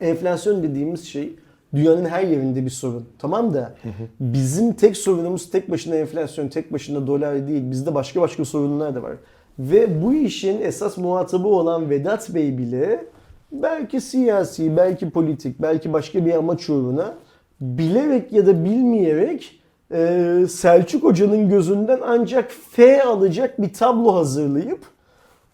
Enflasyon 0.00 0.62
dediğimiz 0.62 1.04
şey 1.04 1.32
dünyanın 1.74 2.04
her 2.04 2.22
yerinde 2.22 2.64
bir 2.64 2.70
sorun. 2.70 3.04
Tamam 3.18 3.54
da 3.54 3.74
bizim 4.20 4.72
tek 4.72 4.96
sorunumuz 4.96 5.50
tek 5.50 5.70
başına 5.70 5.94
enflasyon, 5.94 6.48
tek 6.48 6.72
başına 6.72 7.06
dolar 7.06 7.48
değil. 7.48 7.70
Bizde 7.70 7.94
başka 7.94 8.20
başka 8.20 8.44
sorunlar 8.44 8.94
da 8.94 9.02
var. 9.02 9.12
Ve 9.58 10.02
bu 10.02 10.14
işin 10.14 10.60
esas 10.60 10.96
muhatabı 10.98 11.48
olan 11.48 11.90
Vedat 11.90 12.34
Bey 12.34 12.58
bile 12.58 13.04
belki 13.52 14.00
siyasi, 14.00 14.76
belki 14.76 15.10
politik, 15.10 15.62
belki 15.62 15.92
başka 15.92 16.26
bir 16.26 16.34
amaç 16.34 16.70
uğruna 16.70 17.14
bilerek 17.60 18.32
ya 18.32 18.46
da 18.46 18.64
bilmeyerek 18.64 19.60
e, 19.92 20.46
Selçuk 20.50 21.02
Hoca'nın 21.02 21.48
gözünden 21.48 22.00
ancak 22.04 22.50
F 22.70 23.02
alacak 23.02 23.62
bir 23.62 23.72
tablo 23.72 24.14
hazırlayıp 24.14 24.80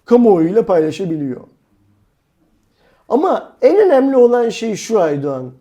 kamuoyuyla 0.05 0.67
paylaşabiliyor. 0.67 1.41
Ama 3.09 3.57
en 3.63 3.77
önemli 3.77 4.17
olan 4.17 4.49
şey 4.49 4.77
şu 4.77 5.01
Aydoğan. 5.01 5.53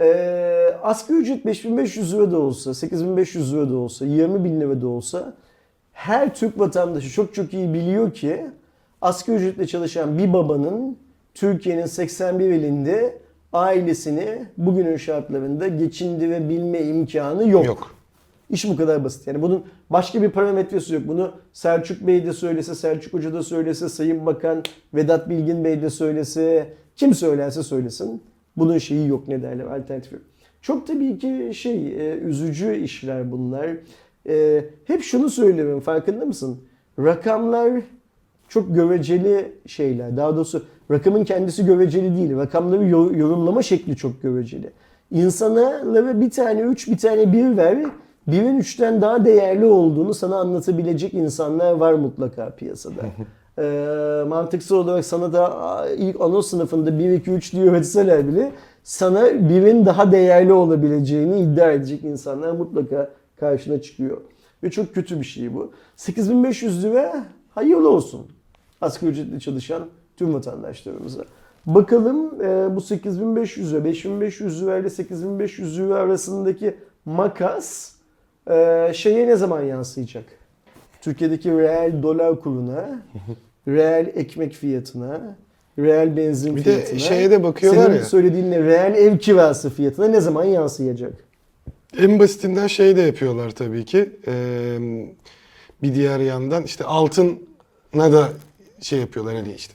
Ee, 0.00 0.76
asgari 0.82 1.18
ücret 1.18 1.46
5500 1.46 2.14
lira 2.14 2.32
da 2.32 2.38
olsa, 2.38 2.74
8500 2.74 3.54
lira 3.54 3.70
da 3.70 3.74
olsa, 3.74 4.06
20 4.06 4.44
bin 4.44 4.60
lira 4.60 4.80
da 4.80 4.88
olsa 4.88 5.34
her 5.92 6.34
Türk 6.34 6.58
vatandaşı 6.58 7.10
çok 7.10 7.34
çok 7.34 7.54
iyi 7.54 7.74
biliyor 7.74 8.14
ki 8.14 8.46
asgari 9.00 9.36
ücretle 9.36 9.66
çalışan 9.66 10.18
bir 10.18 10.32
babanın 10.32 10.98
Türkiye'nin 11.34 11.86
81 11.86 12.50
ilinde 12.50 13.18
ailesini 13.52 14.46
bugünün 14.56 14.96
şartlarında 14.96 15.68
geçindirebilme 15.68 16.80
imkanı 16.80 17.48
yok. 17.48 17.66
Yok. 17.66 17.94
İş 18.50 18.68
bu 18.68 18.76
kadar 18.76 19.04
basit. 19.04 19.26
Yani 19.26 19.42
bunun 19.42 19.64
başka 19.90 20.22
bir 20.22 20.30
parametresi 20.30 20.94
yok. 20.94 21.02
Bunu 21.06 21.32
Selçuk 21.52 22.06
Bey 22.06 22.26
de 22.26 22.32
söylese, 22.32 22.74
Selçuk 22.74 23.12
Hoca 23.12 23.32
da 23.32 23.42
söylese, 23.42 23.88
Sayın 23.88 24.26
Bakan 24.26 24.62
Vedat 24.94 25.30
Bilgin 25.30 25.64
Bey 25.64 25.82
de 25.82 25.90
söylese, 25.90 26.66
kim 26.96 27.14
söylerse 27.14 27.62
söylesin. 27.62 28.22
Bunun 28.56 28.78
şeyi 28.78 29.08
yok 29.08 29.28
ne 29.28 29.42
derler 29.42 29.64
alternatifi. 29.64 30.16
Çok 30.62 30.86
tabii 30.86 31.18
ki 31.18 31.50
şey 31.54 31.88
e, 31.88 32.16
üzücü 32.16 32.76
işler 32.76 33.32
bunlar. 33.32 33.70
E, 34.28 34.64
hep 34.84 35.02
şunu 35.02 35.30
söylüyorum 35.30 35.80
farkında 35.80 36.24
mısın? 36.24 36.60
Rakamlar 36.98 37.82
çok 38.48 38.74
göreceli 38.74 39.52
şeyler. 39.66 40.16
Daha 40.16 40.36
doğrusu 40.36 40.64
rakamın 40.90 41.24
kendisi 41.24 41.66
göreceli 41.66 42.16
değil. 42.16 42.36
Rakamları 42.36 42.84
yo- 42.88 43.16
yorumlama 43.16 43.62
şekli 43.62 43.96
çok 43.96 44.22
göreceli. 44.22 44.70
İnsanlara 45.10 46.20
bir 46.20 46.30
tane 46.30 46.60
üç, 46.60 46.88
bir 46.88 46.98
tane 46.98 47.32
bir 47.32 47.56
ver. 47.56 47.78
Birin 48.26 48.58
üçten 48.58 49.02
daha 49.02 49.24
değerli 49.24 49.64
olduğunu 49.64 50.14
sana 50.14 50.36
anlatabilecek 50.36 51.14
insanlar 51.14 51.72
var 51.72 51.92
mutlaka 51.92 52.50
piyasada. 52.50 53.00
Ee, 53.58 54.24
mantıksal 54.28 54.76
olarak 54.76 55.04
sana 55.04 55.32
da 55.32 55.86
ilk 55.96 56.20
anons 56.20 56.46
sınıfında 56.50 56.98
1, 56.98 57.10
2, 57.10 57.30
3 57.30 57.52
diye 57.52 57.64
öğretseler 57.64 58.28
bile 58.28 58.52
sana 58.82 59.48
birin 59.48 59.86
daha 59.86 60.12
değerli 60.12 60.52
olabileceğini 60.52 61.40
iddia 61.40 61.72
edecek 61.72 62.04
insanlar 62.04 62.52
mutlaka 62.52 63.10
karşına 63.40 63.82
çıkıyor. 63.82 64.20
Ve 64.62 64.70
çok 64.70 64.94
kötü 64.94 65.20
bir 65.20 65.24
şey 65.24 65.54
bu. 65.54 65.72
8500 65.96 66.84
lira 66.84 67.24
hayırlı 67.54 67.88
olsun. 67.90 68.20
Asgari 68.80 69.10
ücretli 69.10 69.40
çalışan 69.40 69.82
tüm 70.22 70.34
vatandaşlarımıza. 70.34 71.24
Bakalım 71.66 72.42
e, 72.42 72.76
bu 72.76 72.80
8500 72.80 73.72
lira, 73.72 73.84
5500 73.84 74.62
lira 74.62 74.78
ile 74.78 74.90
8500 74.90 75.78
lira 75.78 75.94
arasındaki 75.94 76.74
makas 77.04 77.92
e, 78.50 78.90
şeye 78.94 79.26
ne 79.26 79.36
zaman 79.36 79.62
yansıyacak? 79.62 80.24
Türkiye'deki 81.00 81.50
reel 81.50 82.02
dolar 82.02 82.40
kuruna, 82.40 83.02
reel 83.68 84.06
ekmek 84.14 84.52
fiyatına, 84.52 85.36
reel 85.78 86.16
benzin 86.16 86.56
Bir 86.56 86.64
de 86.64 86.72
fiyatına. 86.72 86.98
şeye 86.98 87.30
de 87.30 87.42
bakıyorlar 87.42 87.84
senin 87.86 87.96
ya. 87.96 88.04
söylediğinle 88.04 88.62
reel 88.62 88.94
ev 88.94 89.18
kirası 89.18 89.70
fiyatına 89.70 90.08
ne 90.08 90.20
zaman 90.20 90.44
yansıyacak? 90.44 91.12
En 91.98 92.18
basitinden 92.18 92.66
şey 92.66 92.96
de 92.96 93.00
yapıyorlar 93.00 93.50
tabii 93.50 93.84
ki. 93.84 94.10
Ee, 94.26 94.78
bir 95.82 95.94
diğer 95.94 96.18
yandan 96.18 96.62
işte 96.62 96.84
altına 96.84 98.12
da 98.12 98.28
şey 98.80 98.98
yapıyorlar 98.98 99.34
hani 99.34 99.54
işte. 99.54 99.74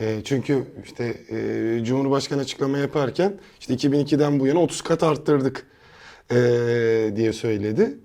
Ee, 0.00 0.20
çünkü 0.24 0.64
işte 0.84 1.14
e, 1.30 1.84
Cumhurbaşkanı 1.84 2.40
açıklama 2.40 2.78
yaparken 2.78 3.34
işte 3.60 3.74
2002'den 3.74 4.40
bu 4.40 4.46
yana 4.46 4.58
30 4.58 4.82
kat 4.82 5.02
arttırdık 5.02 5.66
ee, 6.30 7.12
diye 7.16 7.32
söyledi. 7.32 7.98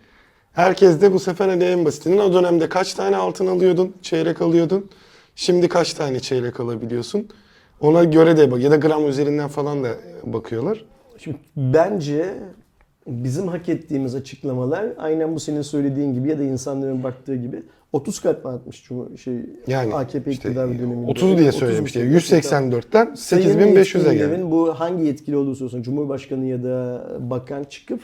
Herkes 0.53 1.01
de 1.01 1.13
bu 1.13 1.19
sefer 1.19 1.49
hani 1.49 1.63
en 1.63 1.85
basitinden 1.85 2.17
o 2.17 2.33
dönemde 2.33 2.69
kaç 2.69 2.93
tane 2.93 3.15
altın 3.15 3.47
alıyordun, 3.47 3.95
çeyrek 4.01 4.41
alıyordun. 4.41 4.89
Şimdi 5.35 5.67
kaç 5.67 5.93
tane 5.93 6.19
çeyrek 6.19 6.59
alabiliyorsun. 6.59 7.27
Ona 7.81 8.03
göre 8.03 8.37
de 8.37 8.51
bak 8.51 8.59
ya 8.59 8.71
da 8.71 8.75
gram 8.75 9.07
üzerinden 9.07 9.47
falan 9.47 9.83
da 9.83 9.89
bakıyorlar. 10.23 10.85
Şimdi 11.17 11.37
bence 11.55 12.35
bizim 13.07 13.47
hak 13.47 13.69
ettiğimiz 13.69 14.15
açıklamalar 14.15 14.85
aynen 14.97 15.35
bu 15.35 15.39
senin 15.39 15.61
söylediğin 15.61 16.13
gibi 16.13 16.29
ya 16.29 16.39
da 16.39 16.43
insanların 16.43 17.03
baktığı 17.03 17.35
gibi 17.35 17.63
30 17.93 18.19
kat 18.19 18.45
mı 18.45 18.51
artmış 18.51 18.83
Cumhur 18.83 19.17
şey 19.17 19.33
Yani 19.67 19.95
AKP 19.95 20.31
işte 20.31 20.49
iktidar 20.49 20.69
döneminde? 20.69 21.11
30 21.11 21.37
diye 21.37 21.47
30 21.49 21.59
söylemişti. 21.59 21.99
bir 21.99 22.19
şey. 22.19 22.39
184'ten 22.39 23.13
Sayın 23.15 23.59
8500'e 23.59 24.15
geldi. 24.15 24.51
bu 24.51 24.79
hangi 24.79 25.03
yetkili 25.03 25.37
olursa 25.37 25.65
olsun 25.65 25.81
Cumhurbaşkanı 25.81 26.45
ya 26.45 26.63
da 26.63 27.07
bakan 27.19 27.63
çıkıp 27.63 28.01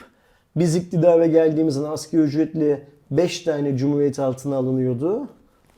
biz 0.56 0.75
iktidara 0.75 1.25
geldiğimizde 1.25 1.88
asgari 1.88 2.22
ücretli 2.22 2.82
5 3.12 3.42
tane 3.42 3.77
cumhuriyet 3.77 4.20
altına 4.20 4.56
alınıyordu. 4.56 5.27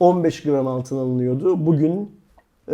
15 0.00 0.42
gram 0.42 0.66
altın 0.66 0.96
alınıyordu. 0.96 1.66
Bugün 1.66 2.10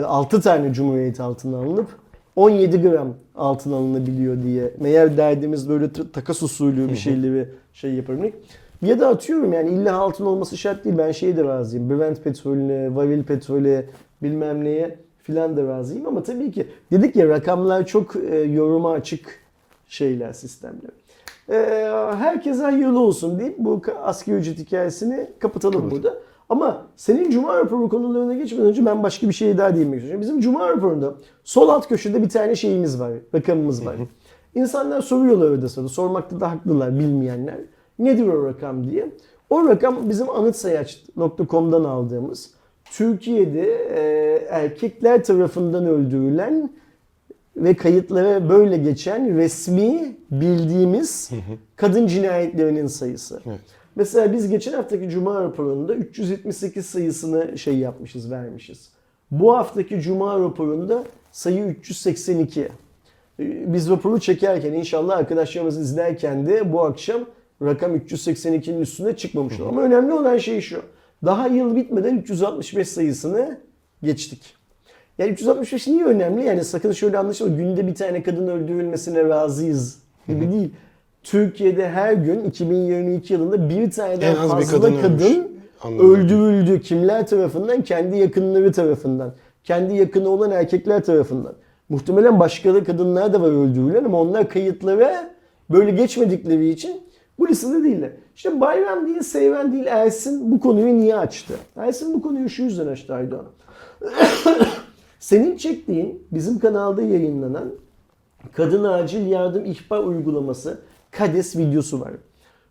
6 0.05 0.41
tane 0.41 0.73
cumhuriyet 0.73 1.21
altına 1.21 1.57
alınıp 1.57 1.89
17 2.37 2.83
gram 2.83 3.15
altın 3.35 3.73
alınabiliyor 3.73 4.43
diye. 4.43 4.75
Meğer 4.81 5.17
derdimiz 5.17 5.69
böyle 5.69 5.93
takas 6.13 6.43
usulü 6.43 6.89
bir 6.89 6.97
şeyleri 6.97 7.49
şey 7.73 7.95
yapabilmek. 7.95 8.35
Ya 8.83 9.01
da 9.01 9.09
atıyorum 9.09 9.53
yani 9.53 9.71
illa 9.71 9.97
altın 9.97 10.27
olması 10.27 10.57
şart 10.57 10.85
değil. 10.85 10.99
Ben 10.99 11.13
şeye 11.13 11.37
de 11.37 11.45
razıyım. 11.45 11.91
Brent 11.91 12.25
petrolüne, 12.25 12.95
varil 12.95 13.25
petrole 13.25 13.87
bilmem 14.23 14.65
neye 14.65 14.99
filan 15.23 15.57
da 15.57 15.67
razıyım. 15.67 16.07
Ama 16.07 16.23
tabii 16.23 16.53
ki 16.53 16.67
dedik 16.93 17.17
ya 17.17 17.29
rakamlar 17.29 17.87
çok 17.87 18.17
e, 18.17 18.37
yoruma 18.37 18.93
açık 18.93 19.39
şeyler, 19.89 20.33
sistemler. 20.33 20.91
E, 21.49 21.57
herkese 22.17 22.63
hayırlı 22.63 23.01
olsun 23.01 23.39
deyip 23.39 23.59
bu 23.59 23.83
asgari 24.03 24.37
ücret 24.37 24.59
hikayesini 24.59 25.31
kapatalım 25.39 25.91
burada. 25.91 26.15
Ama 26.49 26.87
senin 26.97 27.31
Cuma 27.31 27.59
raporu 27.59 27.89
konularına 27.89 28.35
geçmeden 28.35 28.67
önce 28.67 28.87
ben 28.87 29.03
başka 29.03 29.29
bir 29.29 29.33
şey 29.33 29.59
daha 29.59 29.77
değinmek 29.77 29.99
istiyorum. 29.99 30.21
Bizim 30.21 30.41
Cuma 30.41 30.69
raporunda 30.69 31.15
sol 31.45 31.69
alt 31.69 31.89
köşede 31.89 32.23
bir 32.23 32.29
tane 32.29 32.57
şeyimiz 32.57 33.01
var, 33.01 33.13
rakamımız 33.35 33.87
var. 33.87 33.97
İnsanlar 34.55 35.01
soruyorlar 35.01 35.51
orada 35.51 35.69
sonra, 35.69 35.89
sormakta 35.89 36.41
da 36.41 36.51
haklılar 36.51 36.99
bilmeyenler. 36.99 37.57
Nedir 37.99 38.27
o 38.27 38.47
rakam 38.47 38.91
diye. 38.91 39.09
O 39.51 39.69
rakam 39.69 40.11
bizim 40.11 40.31
anıtsayaç.com'dan 40.31 41.85
aldığımız 41.85 42.51
Türkiye'de 42.85 43.67
e, 43.73 44.47
erkekler 44.51 45.25
tarafından 45.25 45.87
öldürülen 45.87 46.71
ve 47.57 47.75
kayıtlara 47.75 48.49
böyle 48.49 48.77
geçen 48.77 49.37
resmi 49.37 50.17
bildiğimiz 50.31 51.31
kadın 51.77 52.07
cinayetlerinin 52.07 52.87
sayısı. 52.87 53.41
Evet. 53.47 53.61
Mesela 53.97 54.33
biz 54.33 54.49
geçen 54.49 54.73
haftaki 54.73 55.09
Cuma 55.11 55.43
raporunda 55.43 55.95
378 55.95 56.87
sayısını 56.87 57.59
şey 57.59 57.79
yapmışız, 57.79 58.31
vermişiz. 58.31 58.91
Bu 59.31 59.57
haftaki 59.57 60.01
Cuma 60.01 60.41
raporunda 60.41 61.05
sayı 61.33 61.65
382. 61.65 62.61
Ee, 62.61 62.69
Biz 63.73 63.91
raporu 63.91 64.21
çekerken 64.21 64.73
inşallah 64.73 65.17
arkadaşlarımız 65.17 65.79
izlerken 65.79 66.47
de 66.47 66.73
bu 66.73 66.83
akşam 66.83 67.21
rakam 67.63 67.97
382'nin 67.97 68.81
üstüne 68.81 69.17
çıkmamış 69.17 69.61
olur. 69.61 69.69
Ama 69.69 69.83
önemli 69.83 70.13
olan 70.13 70.39
şey 70.39 70.61
şu. 70.61 70.83
Daha 71.25 71.47
yıl 71.47 71.77
bitmeden 71.77 72.17
365 72.17 72.89
sayısını 72.89 73.61
geçtik. 74.03 74.57
Yani 75.19 75.31
365 75.31 75.87
niye 75.87 76.05
önemli? 76.05 76.45
Yani 76.45 76.65
sakın 76.65 76.93
şöyle 76.93 77.19
anlaşılma. 77.19 77.57
Günde 77.57 77.87
bir 77.87 77.95
tane 77.95 78.23
kadın 78.23 78.47
öldürülmesine 78.47 79.25
razıyız 79.29 79.99
gibi 80.29 80.53
değil. 80.53 80.71
Türkiye'de 81.23 81.89
her 81.89 82.13
gün 82.13 82.45
2022 82.45 83.33
yılında 83.33 83.69
bir 83.69 83.91
taneden 83.91 84.35
En 84.35 84.37
az 84.37 84.45
bir 84.45 84.65
fazla 84.65 84.79
kadın 84.79 85.01
kadın. 85.03 85.49
Anladım. 85.83 86.15
öldürüldü. 86.15 86.81
Kimler 86.81 87.27
tarafından? 87.27 87.83
Kendi 87.83 88.17
yakınları 88.17 88.73
tarafından. 88.73 89.35
Kendi 89.65 89.95
yakını 89.95 90.29
olan 90.29 90.51
erkekler 90.51 91.05
tarafından. 91.05 91.55
Muhtemelen 91.89 92.41
başka 92.41 92.75
da 92.75 92.85
kadınlar 92.85 93.33
da 93.33 93.41
var 93.41 93.49
öldürülen 93.49 94.05
ama 94.05 94.21
onlar 94.21 94.49
kayıtlara 94.49 95.31
böyle 95.71 95.91
geçmedikleri 95.91 96.69
için 96.69 97.01
bu 97.39 97.49
listede 97.49 97.85
değiller. 97.85 98.13
İşte 98.37 98.61
Bayram 98.61 99.07
değil, 99.07 99.23
Seyven 99.23 99.73
değil, 99.73 99.87
Ersin 99.87 100.53
bu 100.53 100.61
konuyu 100.61 100.95
niye 100.95 101.17
açtı? 101.17 101.55
Ersin 101.77 102.15
bu 102.15 102.23
konuyu 102.23 102.49
şu 102.49 102.63
yüzden 102.63 102.87
açtı 102.87 103.15
Aydoğan. 103.15 103.47
Senin 105.19 105.57
çektiğin 105.57 106.27
bizim 106.33 106.59
kanalda 106.59 107.03
yayınlanan 107.03 107.73
Kadın 108.53 108.85
Acil 108.85 109.27
Yardım 109.27 109.65
İhbar 109.65 110.05
Uygulaması 110.05 110.79
KADES 111.11 111.57
videosu 111.57 112.01
var. 112.01 112.13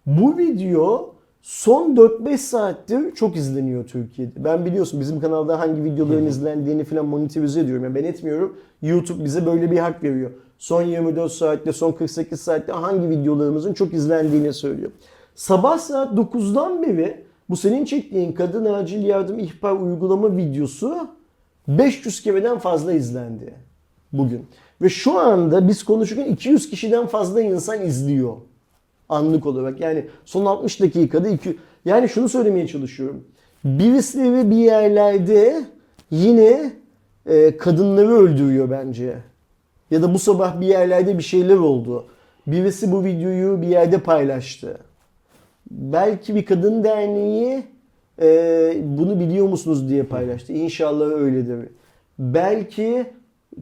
Bu 0.06 0.38
video 0.38 1.16
son 1.42 1.96
4-5 1.96 2.38
saattir 2.38 3.16
çok 3.16 3.36
izleniyor 3.36 3.88
Türkiye'de. 3.88 4.44
Ben 4.44 4.66
biliyorsun 4.66 5.00
bizim 5.00 5.20
kanalda 5.20 5.60
hangi 5.60 5.84
videoların 5.84 6.26
izlendiğini 6.26 6.84
falan 6.84 7.06
monitorize 7.06 7.60
ediyorum. 7.60 7.84
Yani 7.84 7.96
ben 7.96 8.04
etmiyorum. 8.04 8.58
YouTube 8.82 9.26
bize 9.26 9.46
böyle 9.46 9.72
bir 9.72 9.78
hak 9.78 10.04
veriyor. 10.04 10.32
Son 10.58 10.82
24 10.82 11.32
saatte, 11.32 11.74
son 11.74 11.92
48 11.92 12.42
saatte 12.42 12.72
hangi 12.72 13.10
videolarımızın 13.10 13.74
çok 13.74 13.94
izlendiğini 13.94 14.54
söylüyor. 14.54 14.92
Sabah 15.36 15.78
saat 15.78 16.14
9'dan 16.14 16.84
beri 16.84 17.24
bu 17.50 17.58
senin 17.58 17.86
çektiğin 17.86 18.32
Kadın 18.32 18.74
Acil 18.74 19.04
Yardım 19.04 19.40
İhbar 19.40 19.72
Uygulama 19.72 20.38
videosu 20.38 21.08
500 21.68 22.22
kereden 22.22 22.60
fazla 22.60 22.94
izlendi 22.94 23.54
bugün. 24.14 24.46
Ve 24.82 24.90
şu 24.90 25.20
anda 25.20 25.68
biz 25.68 25.84
konuşurken 25.84 26.26
200 26.26 26.70
kişiden 26.70 27.08
fazla 27.08 27.42
insan 27.42 27.82
izliyor. 27.82 28.36
Anlık 29.10 29.46
olarak. 29.46 29.80
Yani 29.80 30.06
son 30.26 30.46
60 30.46 30.80
dakikada 30.82 31.28
2 31.30 31.58
yani 31.86 32.10
şunu 32.10 32.30
söylemeye 32.30 32.68
çalışıyorum. 32.68 33.24
Birisi 33.64 34.52
bir 34.52 34.56
yerlerde 34.56 35.66
yine 36.12 36.74
e, 37.26 37.58
kadınları 37.58 38.12
öldürüyor 38.12 38.72
bence. 38.72 39.18
Ya 39.94 40.02
da 40.02 40.14
bu 40.14 40.20
sabah 40.20 40.62
bir 40.62 40.68
yerlerde 40.68 41.18
bir 41.18 41.24
şeyler 41.24 41.56
oldu. 41.56 42.06
Birisi 42.48 42.92
bu 42.92 43.04
videoyu 43.06 43.62
bir 43.62 43.68
yerde 43.68 43.98
paylaştı. 43.98 44.78
Belki 45.72 46.36
bir 46.36 46.46
kadın 46.46 46.84
derneği 46.84 47.64
e, 48.22 48.28
bunu 48.84 49.20
biliyor 49.20 49.48
musunuz 49.48 49.90
diye 49.90 50.04
paylaştı. 50.04 50.54
İnşallah 50.54 51.06
öyledir. 51.06 51.70
Belki 52.20 53.06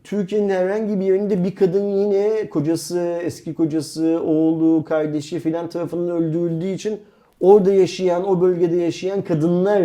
Türkiye'nin 0.03 0.50
herhangi 0.50 1.00
bir 1.00 1.05
yerinde 1.05 1.43
bir 1.43 1.55
kadın 1.55 1.85
yine 1.85 2.50
kocası, 2.50 3.19
eski 3.23 3.53
kocası, 3.53 4.21
oğlu, 4.25 4.83
kardeşi 4.83 5.39
filan 5.39 5.69
tarafından 5.69 6.09
öldürüldüğü 6.09 6.67
için 6.67 7.00
orada 7.39 7.73
yaşayan, 7.73 8.29
o 8.29 8.41
bölgede 8.41 8.75
yaşayan 8.75 9.21
kadınlar 9.21 9.81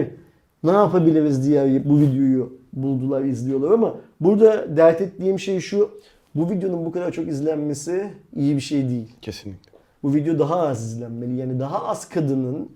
ne 0.65 0.73
yapabiliriz 0.73 1.49
diye 1.49 1.83
bu 1.85 2.01
videoyu 2.01 2.59
buldular, 2.73 3.23
izliyorlar 3.23 3.71
ama 3.71 3.95
burada 4.21 4.77
dert 4.77 5.01
ettiğim 5.01 5.39
şey 5.39 5.61
şu. 5.61 5.91
Bu 6.37 6.51
videonun 6.51 6.85
bu 6.85 6.93
kadar 6.93 7.13
çok 7.13 7.29
izlenmesi 7.29 8.11
iyi 8.37 8.57
bir 8.57 8.61
şey 8.61 8.89
değil. 8.89 9.13
Kesinlikle. 9.23 9.73
Bu 10.03 10.15
video 10.15 10.39
daha 10.39 10.61
az 10.61 10.85
izlenmeli. 10.85 11.37
Yani 11.37 11.61
daha 11.61 11.85
az 11.85 12.09
kadının 12.09 12.69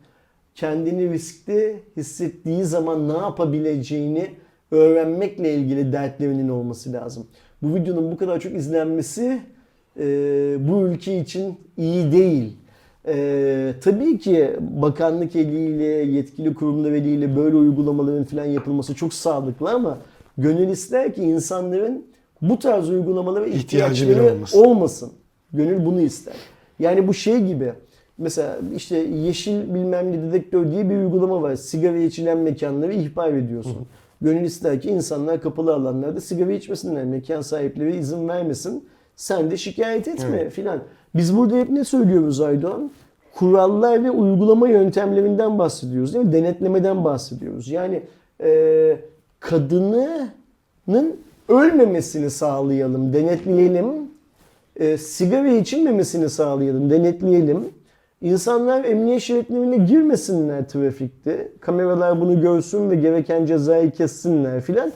kendini 0.54 1.12
riskli 1.12 1.82
hissettiği 1.96 2.64
zaman 2.64 3.08
ne 3.08 3.12
yapabileceğini 3.12 4.30
öğrenmekle 4.70 5.54
ilgili 5.54 5.92
dertlerinin 5.92 6.48
olması 6.48 6.92
lazım. 6.92 7.26
Bu 7.62 7.74
videonun 7.74 8.12
bu 8.12 8.16
kadar 8.16 8.40
çok 8.40 8.54
izlenmesi 8.54 9.40
e, 10.00 10.06
bu 10.68 10.88
ülke 10.88 11.18
için 11.18 11.54
iyi 11.76 12.12
değil. 12.12 12.56
E, 13.06 13.74
tabii 13.80 14.18
ki 14.18 14.56
bakanlık 14.60 15.36
eliyle, 15.36 15.84
yetkili 15.84 16.54
kurumlar 16.54 16.92
eliyle 16.92 17.36
böyle 17.36 17.56
uygulamaların 17.56 18.24
falan 18.24 18.44
yapılması 18.44 18.94
çok 18.94 19.14
sağlıklı 19.14 19.70
ama 19.70 19.98
gönül 20.38 20.68
ister 20.68 21.14
ki 21.14 21.22
insanların 21.22 22.09
bu 22.42 22.58
tarz 22.58 22.90
uygulamalara 22.90 23.46
İhtiyacı 23.46 24.04
bile 24.04 24.12
ihtiyaçları 24.12 24.36
olmasın. 24.36 24.64
olmasın. 24.64 25.12
Gönül 25.52 25.84
bunu 25.84 26.00
ister. 26.00 26.34
Yani 26.78 27.08
bu 27.08 27.14
şey 27.14 27.46
gibi. 27.46 27.72
Mesela 28.18 28.56
işte 28.76 28.96
yeşil 28.98 29.74
bilmem 29.74 30.12
ne 30.12 30.22
dedektör 30.22 30.70
diye 30.70 30.90
bir 30.90 30.96
uygulama 30.96 31.42
var. 31.42 31.54
Sigara 31.54 31.96
içilen 31.96 32.38
mekanları 32.38 32.92
ihbar 32.92 33.32
ediyorsun. 33.32 33.86
Gönül 34.20 34.44
ister 34.44 34.80
ki 34.80 34.90
insanlar 34.90 35.40
kapalı 35.40 35.74
alanlarda 35.74 36.20
sigara 36.20 36.52
içmesinler. 36.52 37.04
Mekan 37.04 37.40
sahipleri 37.40 37.96
izin 37.96 38.28
vermesin. 38.28 38.88
Sen 39.16 39.50
de 39.50 39.56
şikayet 39.56 40.08
etme 40.08 40.50
filan. 40.50 40.80
Biz 41.14 41.36
burada 41.36 41.56
hep 41.56 41.70
ne 41.70 41.84
söylüyoruz 41.84 42.40
Aydoğan? 42.40 42.90
Kurallar 43.34 44.04
ve 44.04 44.10
uygulama 44.10 44.68
yöntemlerinden 44.68 45.58
bahsediyoruz 45.58 46.14
değil 46.14 46.24
mi? 46.24 46.32
Denetlemeden 46.32 47.04
bahsediyoruz. 47.04 47.68
Yani 47.68 48.02
e, 48.42 48.96
kadının 49.40 50.30
ölmemesini 51.50 52.30
sağlayalım, 52.30 53.12
denetleyelim 53.12 54.10
e, 54.80 54.96
sigara 54.98 55.48
içilmemesini 55.48 56.30
sağlayalım, 56.30 56.90
denetleyelim. 56.90 57.68
İnsanlar 58.20 58.84
emniyet 58.84 59.22
şeritlerine 59.22 59.76
girmesinler 59.76 60.68
trafikte. 60.68 61.52
Kameralar 61.60 62.20
bunu 62.20 62.40
görsün 62.40 62.90
ve 62.90 62.96
gereken 62.96 63.46
cezayı 63.46 63.90
kessinler 63.90 64.60
filan. 64.60 64.92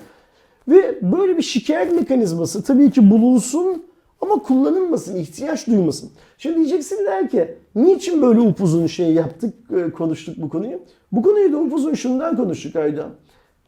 Ve 0.68 0.98
böyle 1.02 1.36
bir 1.36 1.42
şikayet 1.42 1.92
mekanizması 1.92 2.62
tabii 2.62 2.90
ki 2.90 3.10
bulunsun 3.10 3.84
ama 4.20 4.34
kullanılmasın, 4.34 5.16
ihtiyaç 5.16 5.66
duymasın. 5.66 6.10
Şimdi 6.38 6.56
diyeceksinler 6.56 7.30
ki 7.30 7.54
niçin 7.74 8.22
böyle 8.22 8.40
upuzun 8.40 8.86
şey 8.86 9.12
yaptık, 9.12 9.54
e, 9.76 9.90
konuştuk 9.90 10.34
bu 10.38 10.48
konuyu? 10.48 10.80
Bu 11.12 11.22
konuyu 11.22 11.52
da 11.52 11.58
upuzun 11.58 11.94
şundan 11.94 12.36
konuştuk 12.36 12.76
Aydan. 12.76 13.10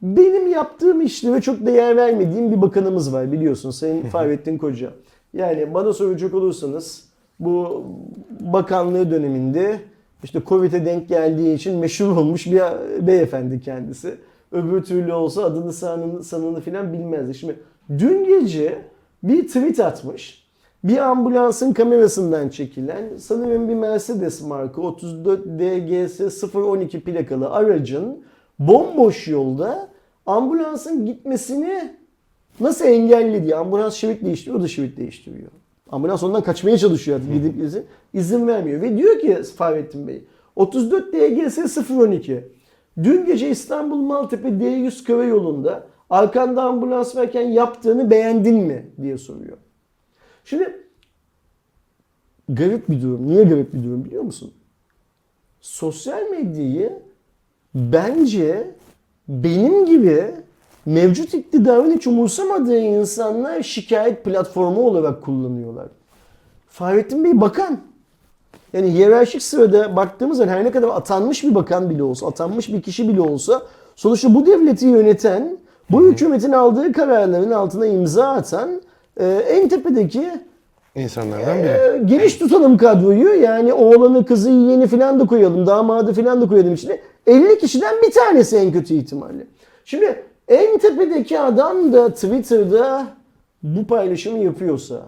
Benim 0.02 0.46
yaptığım 0.46 1.00
işlere 1.00 1.40
çok 1.40 1.66
değer 1.66 1.96
vermediğim 1.96 2.52
bir 2.52 2.62
bakanımız 2.62 3.12
var 3.12 3.32
biliyorsun 3.32 3.70
Sayın 3.70 4.02
Fahrettin 4.12 4.58
Koca. 4.58 4.90
Yani 5.34 5.74
bana 5.74 5.92
soracak 5.92 6.34
olursanız 6.34 7.04
bu 7.40 7.84
bakanlığı 8.40 9.10
döneminde 9.10 9.80
işte 10.24 10.42
Covid'e 10.46 10.84
denk 10.84 11.08
geldiği 11.08 11.54
için 11.54 11.78
meşhur 11.78 12.16
olmuş 12.16 12.46
bir 12.46 12.62
beyefendi 13.06 13.60
kendisi. 13.60 14.14
Öbür 14.52 14.82
türlü 14.82 15.12
olsa 15.12 15.44
adını 15.44 15.72
sanını, 15.72 16.24
sanını 16.24 16.60
filan 16.60 16.92
bilmezdi. 16.92 17.34
Şimdi 17.34 17.56
dün 17.98 18.24
gece 18.24 18.78
bir 19.22 19.46
tweet 19.46 19.80
atmış. 19.80 20.46
Bir 20.84 20.98
ambulansın 20.98 21.72
kamerasından 21.72 22.48
çekilen 22.48 23.04
sanırım 23.18 23.68
bir 23.68 23.74
Mercedes 23.74 24.42
marka 24.42 24.80
34 24.82 25.44
DGS 25.44 26.54
012 26.54 27.00
plakalı 27.00 27.50
aracın 27.50 28.18
bomboş 28.58 29.28
yolda 29.28 29.88
ambulansın 30.26 31.06
gitmesini 31.06 31.96
nasıl 32.60 32.84
engelledi 32.84 33.44
diye 33.44 33.56
ambulans 33.56 33.94
şerit 33.94 34.24
değiştiriyor, 34.24 34.60
o 34.60 34.62
da 34.62 34.68
şerit 34.68 34.96
değiştiriyor. 34.96 35.50
Ambulans 35.90 36.22
ondan 36.22 36.42
kaçmaya 36.42 36.78
çalışıyor 36.78 37.16
artık 37.18 37.32
gidip 37.32 37.62
izin, 37.62 37.86
izin 38.14 38.46
vermiyor. 38.46 38.82
Ve 38.82 38.98
diyor 38.98 39.20
ki 39.20 39.42
Fahrettin 39.42 40.08
Bey 40.08 40.24
34 40.56 41.12
DGS 41.12 41.90
012 41.90 42.48
dün 43.02 43.26
gece 43.26 43.50
İstanbul 43.50 43.96
Maltepe 43.96 44.48
D100 44.48 45.04
karayolunda 45.04 45.86
arkanda 46.10 46.62
ambulans 46.62 47.16
varken 47.16 47.48
yaptığını 47.48 48.10
beğendin 48.10 48.56
mi 48.56 48.90
diye 49.02 49.18
soruyor. 49.18 49.56
Şimdi 50.44 50.86
garip 52.48 52.90
bir 52.90 53.02
durum. 53.02 53.28
Niye 53.28 53.44
garip 53.44 53.74
bir 53.74 53.84
durum 53.84 54.04
biliyor 54.04 54.22
musun? 54.22 54.52
Sosyal 55.60 56.30
medyayı 56.30 56.98
bence 57.76 58.70
benim 59.28 59.86
gibi 59.86 60.24
mevcut 60.86 61.34
iktidarın 61.34 61.92
hiç 61.92 62.06
umursamadığı 62.06 62.78
insanlar 62.78 63.62
şikayet 63.62 64.24
platformu 64.24 64.80
olarak 64.80 65.22
kullanıyorlar. 65.22 65.86
Fahrettin 66.68 67.24
Bey 67.24 67.40
bakan. 67.40 67.78
Yani 68.72 68.92
hiyerarşik 68.92 69.42
sırada 69.42 69.96
baktığımız 69.96 70.38
zaman 70.38 70.52
her 70.52 70.64
ne 70.64 70.70
kadar 70.70 70.88
atanmış 70.88 71.44
bir 71.44 71.54
bakan 71.54 71.90
bile 71.90 72.02
olsa, 72.02 72.26
atanmış 72.26 72.68
bir 72.68 72.82
kişi 72.82 73.08
bile 73.08 73.20
olsa 73.20 73.62
sonuçta 73.96 74.34
bu 74.34 74.46
devleti 74.46 74.86
yöneten, 74.86 75.58
bu 75.90 76.06
hükümetin 76.06 76.52
aldığı 76.52 76.92
kararların 76.92 77.50
altına 77.50 77.86
imza 77.86 78.28
atan 78.28 78.80
e, 79.20 79.26
en 79.26 79.68
tepedeki 79.68 80.30
insanlardan 80.94 81.58
biri. 81.58 81.68
Ee, 81.68 82.02
geniş 82.04 82.36
tutalım 82.36 82.76
kadroyu. 82.76 83.42
Yani 83.42 83.72
oğlanı, 83.72 84.24
kızı, 84.24 84.50
yeğeni 84.50 84.86
falan 84.86 85.20
da 85.20 85.26
koyalım. 85.26 85.66
Damadı 85.66 86.12
falan 86.12 86.40
da 86.40 86.48
koyalım 86.48 86.74
içine. 86.74 87.00
50 87.26 87.58
kişiden 87.58 87.94
bir 88.06 88.10
tanesi 88.10 88.56
en 88.56 88.72
kötü 88.72 88.94
ihtimalle. 88.94 89.46
Şimdi 89.84 90.22
en 90.48 90.78
tepedeki 90.78 91.40
adam 91.40 91.92
da 91.92 92.08
Twitter'da 92.14 93.06
bu 93.62 93.86
paylaşımı 93.86 94.38
yapıyorsa 94.38 95.02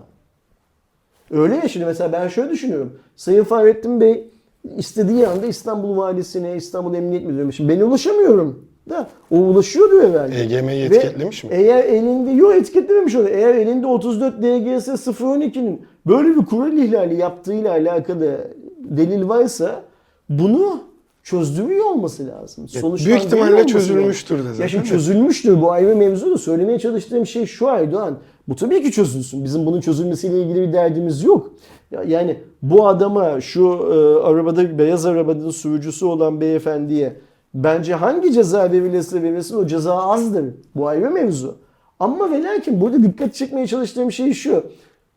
öyle 1.30 1.54
ya 1.54 1.68
şimdi 1.68 1.86
mesela 1.86 2.12
ben 2.12 2.28
şöyle 2.28 2.50
düşünüyorum. 2.50 2.98
Sayın 3.16 3.44
Fahrettin 3.44 4.00
Bey 4.00 4.30
istediği 4.76 5.26
anda 5.26 5.46
İstanbul 5.46 5.96
Valisi'ne, 5.96 6.56
İstanbul 6.56 6.94
Emniyet 6.94 7.26
Müdürü'ne 7.26 7.52
şimdi 7.52 7.72
ben 7.72 7.80
ulaşamıyorum 7.80 8.68
da 8.88 9.08
o 9.30 9.36
ulaşıyordu 9.36 10.02
herhalde. 10.02 10.42
EGM'yi 10.42 10.90
Ve 10.90 10.96
etiketlemiş 10.96 11.44
mi? 11.44 11.50
Eğer 11.52 11.84
elinde 11.84 12.30
yok 12.30 12.54
etiketlememiş 12.54 13.14
onu. 13.14 13.28
Eğer 13.28 13.54
elinde 13.54 13.86
34 13.86 14.38
DGS 14.38 14.88
012'nin 14.88 15.86
böyle 16.06 16.28
bir 16.28 16.46
kural 16.46 16.72
ihlali 16.72 17.16
yaptığıyla 17.16 17.70
alakalı 17.70 18.50
delil 18.78 19.28
varsa 19.28 19.82
bunu 20.28 20.87
çözdürüyor 21.28 21.84
olması 21.84 22.26
lazım. 22.26 22.68
Sonuçlandırıyor 22.68 23.20
büyük 23.20 23.26
ihtimalle 23.26 23.66
çözülmüştür 23.66 24.38
de 24.38 24.42
zaten 24.42 24.62
Ya 24.62 24.68
şimdi 24.68 24.84
çözülmüştür 24.88 25.62
bu 25.62 25.72
ayrı 25.72 25.96
mevzu 25.96 26.30
da 26.30 26.38
söylemeye 26.38 26.78
çalıştığım 26.78 27.26
şey 27.26 27.46
şu 27.46 27.68
Aydoğan. 27.68 28.18
Bu 28.48 28.56
tabii 28.56 28.82
ki 28.82 28.92
çözülsün. 28.92 29.44
Bizim 29.44 29.66
bunun 29.66 29.80
çözülmesiyle 29.80 30.42
ilgili 30.42 30.60
bir 30.68 30.72
derdimiz 30.72 31.22
yok. 31.24 31.52
Ya- 31.90 32.02
Yani 32.02 32.36
bu 32.62 32.88
adama 32.88 33.40
şu 33.40 33.64
e, 33.66 34.24
arabada 34.26 34.78
beyaz 34.78 35.06
arabanın 35.06 35.50
sürücüsü 35.50 36.04
olan 36.06 36.40
beyefendiye 36.40 37.16
bence 37.54 37.94
hangi 37.94 38.32
ceza 38.32 38.72
verilirse 38.72 39.22
verilsin 39.22 39.56
o 39.56 39.66
ceza 39.66 39.96
azdır. 39.96 40.44
Bu 40.74 40.88
ayrı 40.88 41.10
mevzu. 41.10 41.56
Ama 42.00 42.30
ve 42.30 42.42
lakin 42.42 42.80
burada 42.80 43.02
dikkat 43.02 43.34
çekmeye 43.34 43.66
çalıştığım 43.66 44.12
şey 44.12 44.32
şu. 44.32 44.62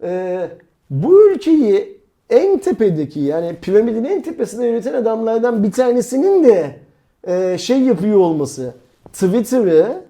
E, 0.04 0.40
bu 0.90 1.30
ülkeyi 1.30 2.01
en 2.32 2.58
tepedeki 2.58 3.20
yani 3.20 3.56
piramidin 3.62 4.04
en 4.04 4.22
tepesinde 4.22 4.66
yöneten 4.68 4.94
adamlardan 4.94 5.64
bir 5.64 5.72
tanesinin 5.72 6.44
de 6.44 6.80
e, 7.28 7.58
şey 7.58 7.80
yapıyor 7.82 8.18
olması. 8.18 8.74
Twitter'ı 9.14 10.02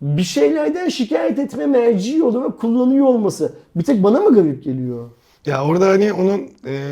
bir 0.00 0.22
şeylerden 0.22 0.88
şikayet 0.88 1.38
etme 1.38 1.66
merci 1.66 2.22
olarak 2.22 2.60
kullanıyor 2.60 3.06
olması. 3.06 3.52
Bir 3.76 3.84
tek 3.84 4.02
bana 4.02 4.20
mı 4.20 4.34
garip 4.34 4.64
geliyor? 4.64 5.10
Ya 5.46 5.64
orada 5.64 5.88
hani 5.88 6.12
onun 6.12 6.38
eee, 6.66 6.82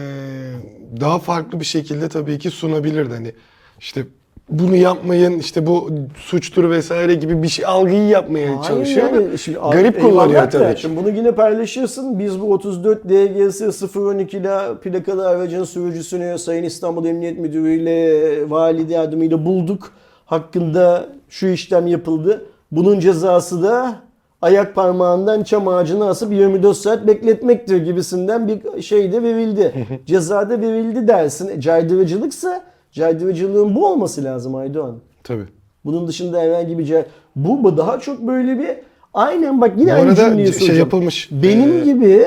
daha 1.01 1.19
farklı 1.19 1.61
bir 1.61 1.65
şekilde 1.65 2.09
tabii 2.09 2.39
ki 2.39 2.51
sunabilirdi. 2.51 3.15
Hani 3.15 3.33
işte 3.79 4.05
bunu 4.51 4.77
yapmayın, 4.77 5.39
işte 5.39 5.67
bu 5.67 5.91
suçtur 6.17 6.71
vesaire 6.71 7.15
gibi 7.15 7.43
bir 7.43 7.49
şey 7.49 7.67
algıyı 7.67 8.07
yapmaya 8.09 8.63
çalışıyor. 8.63 9.09
ama 9.09 9.17
yani 9.17 9.39
şimdi 9.39 9.59
garip 9.59 10.01
kullanıyor 10.01 10.51
tabii. 10.51 10.77
Şimdi 10.79 10.97
bunu 10.97 11.11
yine 11.11 11.33
paylaşırsın. 11.33 12.19
Biz 12.19 12.41
bu 12.41 12.53
34 12.53 13.05
DGS 13.05 13.97
012 13.97 14.37
ile 14.37 14.59
plakalı 14.83 15.29
aracın 15.29 15.65
sürücüsünü 15.65 16.39
Sayın 16.39 16.65
İstanbul 16.65 17.05
Emniyet 17.05 17.39
Müdürü 17.39 17.71
ile 17.71 18.51
valide 18.51 18.95
yardımıyla 18.95 19.45
bulduk. 19.45 19.93
Hakkında 20.27 21.07
şu 21.29 21.47
işlem 21.47 21.87
yapıldı. 21.87 22.47
Bunun 22.73 23.01
cezası 23.01 23.63
da 23.63 23.95
ayak 24.43 24.75
parmağından 24.75 25.43
çam 25.43 25.69
ağacına 25.69 26.09
asıp 26.09 26.33
24 26.33 26.77
saat 26.77 27.07
bekletmektir 27.07 27.77
gibisinden 27.77 28.49
bir 28.49 28.83
şey 28.83 29.13
de 29.13 29.23
verildi. 29.23 29.87
Ceza 30.07 30.51
da 30.51 30.61
verildi 30.61 31.09
dersin. 31.09 31.49
E, 31.49 31.61
Caydırıcılıksa 31.61 32.70
caydırıcılığın 32.93 33.75
bu 33.75 33.87
olması 33.87 34.25
lazım 34.25 34.55
Aydoğan. 34.55 34.97
Tabii. 35.25 35.45
Bunun 35.85 36.09
dışında 36.09 36.41
herhangi 36.41 36.79
bir 36.79 36.85
cevap. 36.85 37.07
Bu 37.37 37.77
daha 37.77 38.01
çok 38.01 38.27
böyle 38.27 38.59
bir 38.59 38.69
aynen 39.15 39.61
bak 39.61 39.73
yine 39.79 39.91
Bu 39.91 39.95
aynı 39.95 40.15
cümleyi 40.17 40.47
şey 40.47 40.53
soracağım. 40.55 40.79
yapılmış. 40.79 41.29
Benim 41.33 41.73
Ee, 41.73 41.85
gibi 41.85 42.25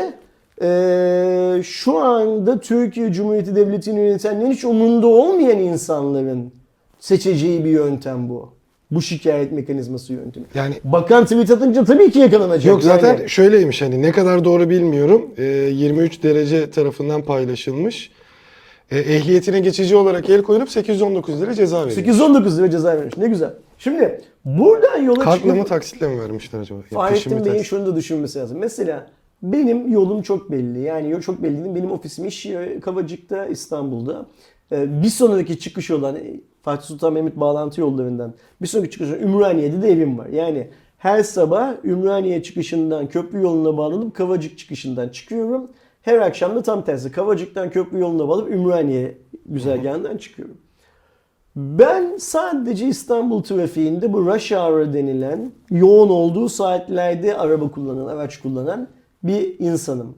e, 0.61 1.61
şu 1.63 1.97
anda 1.97 2.59
Türkiye 2.59 3.13
Cumhuriyeti 3.13 3.55
Devleti'nin 3.55 4.01
yönetenlerin 4.01 4.51
hiç 4.51 4.63
umurunda 4.65 5.07
olmayan 5.07 5.59
insanların 5.59 6.51
seçeceği 6.99 7.65
bir 7.65 7.69
yöntem 7.69 8.29
bu. 8.29 8.49
Bu 8.91 9.01
şikayet 9.01 9.51
mekanizması 9.51 10.13
yöntemi. 10.13 10.45
Yani 10.55 10.73
Bakan 10.83 11.23
tweet 11.23 11.51
atınca 11.51 11.83
tabii 11.83 12.11
ki 12.11 12.19
yakalanacak. 12.19 12.65
Yok 12.65 12.83
zaten 12.83 13.17
Yani. 13.17 13.29
şöyleymiş 13.29 13.81
hani 13.81 14.01
ne 14.01 14.11
kadar 14.11 14.45
doğru 14.45 14.69
bilmiyorum. 14.69 15.25
Ee, 15.37 15.43
23 15.43 16.23
derece 16.23 16.71
tarafından 16.71 17.21
paylaşılmış. 17.21 18.11
Ee, 18.93 18.97
ehliyetine 18.99 19.59
geçici 19.59 19.95
olarak 19.95 20.29
el 20.29 20.41
koyulup 20.41 20.69
819 20.69 21.41
lira 21.41 21.53
ceza 21.53 21.77
veriyor. 21.77 21.91
819 21.95 22.59
lira 22.59 22.69
ceza 22.69 22.97
vermiş. 22.97 23.17
Ne 23.17 23.27
güzel. 23.27 23.53
Şimdi 23.77 24.21
buradan 24.45 24.97
yola 25.01 25.19
Kartla 25.19 25.37
çıkıp... 25.37 25.57
mı 25.57 25.65
taksitle 25.65 26.07
mi 26.07 26.21
vermişler 26.21 26.59
acaba? 26.59 26.79
Fahrettin 26.93 27.31
Bey'in 27.31 27.43
taksit? 27.43 27.65
şunu 27.65 27.85
da 27.85 27.95
düşünmesi 27.95 28.39
lazım. 28.39 28.57
Mesela 28.57 29.07
benim 29.43 29.91
yolum 29.91 30.21
çok 30.21 30.51
belli. 30.51 30.79
Yani 30.79 31.09
yol 31.09 31.21
çok 31.21 31.43
belli. 31.43 31.75
Benim 31.75 31.91
ofisim 31.91 32.25
iş 32.25 32.47
Kavacık'ta 32.81 33.45
İstanbul'da. 33.45 34.25
Ee, 34.71 35.03
Bir 35.03 35.09
sonraki 35.09 35.59
çıkış 35.59 35.91
olan 35.91 36.15
e, 36.15 36.39
Fatih 36.61 36.85
Sultan 36.85 37.13
Mehmet 37.13 37.39
bağlantı 37.39 37.81
yollarından 37.81 38.33
bir 38.61 38.67
sonraki 38.67 38.91
çıkış 38.91 39.09
olan 39.09 39.21
Ümraniye'de 39.21 39.81
de 39.81 39.91
evim 39.91 40.17
var. 40.17 40.27
Yani 40.27 40.67
her 40.97 41.23
sabah 41.23 41.73
Ümraniye 41.83 42.43
çıkışından 42.43 43.07
köprü 43.07 43.41
yoluna 43.41 43.77
bağlanıp 43.77 44.15
Kavacık 44.15 44.57
çıkışından 44.57 45.09
çıkıyorum. 45.09 45.71
Her 46.03 46.19
akşam 46.19 46.55
da 46.55 46.61
tam 46.61 46.85
tersi 46.85 47.11
Kavacık'tan 47.11 47.69
köprü 47.69 47.99
yoluna 47.99 48.27
bağlanıp 48.27 48.51
Ümraniye 48.51 49.17
güzergahından 49.45 50.17
çıkıyorum. 50.17 50.57
Ben 51.55 52.17
sadece 52.17 52.87
İstanbul 52.87 53.43
trafiğinde 53.43 54.13
bu 54.13 54.25
rush 54.25 54.51
hour 54.51 54.93
denilen 54.93 55.51
yoğun 55.69 56.09
olduğu 56.09 56.49
saatlerde 56.49 57.37
araba 57.37 57.71
kullanan, 57.71 58.05
araç 58.05 58.41
kullanan 58.41 58.87
bir 59.23 59.59
insanım. 59.59 60.17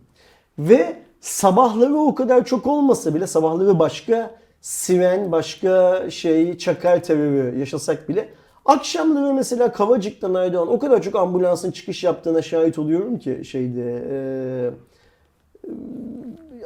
Ve 0.59 0.95
sabahları 1.19 1.95
o 1.95 2.15
kadar 2.15 2.45
çok 2.45 2.67
olmasa 2.67 3.15
bile 3.15 3.27
sabahları 3.27 3.79
başka 3.79 4.35
siren, 4.61 5.31
başka 5.31 6.03
şey, 6.09 6.57
çakar 6.57 7.03
terörü 7.03 7.59
yaşasak 7.59 8.09
bile 8.09 8.29
akşamları 8.65 9.33
mesela 9.33 9.71
Kavacık'tan 9.71 10.33
Aydoğan 10.33 10.67
o 10.67 10.79
kadar 10.79 11.01
çok 11.01 11.15
ambulansın 11.15 11.71
çıkış 11.71 12.03
yaptığına 12.03 12.41
şahit 12.41 12.79
oluyorum 12.79 13.19
ki 13.19 13.41
şeyde 13.45 14.03
eee 14.09 14.71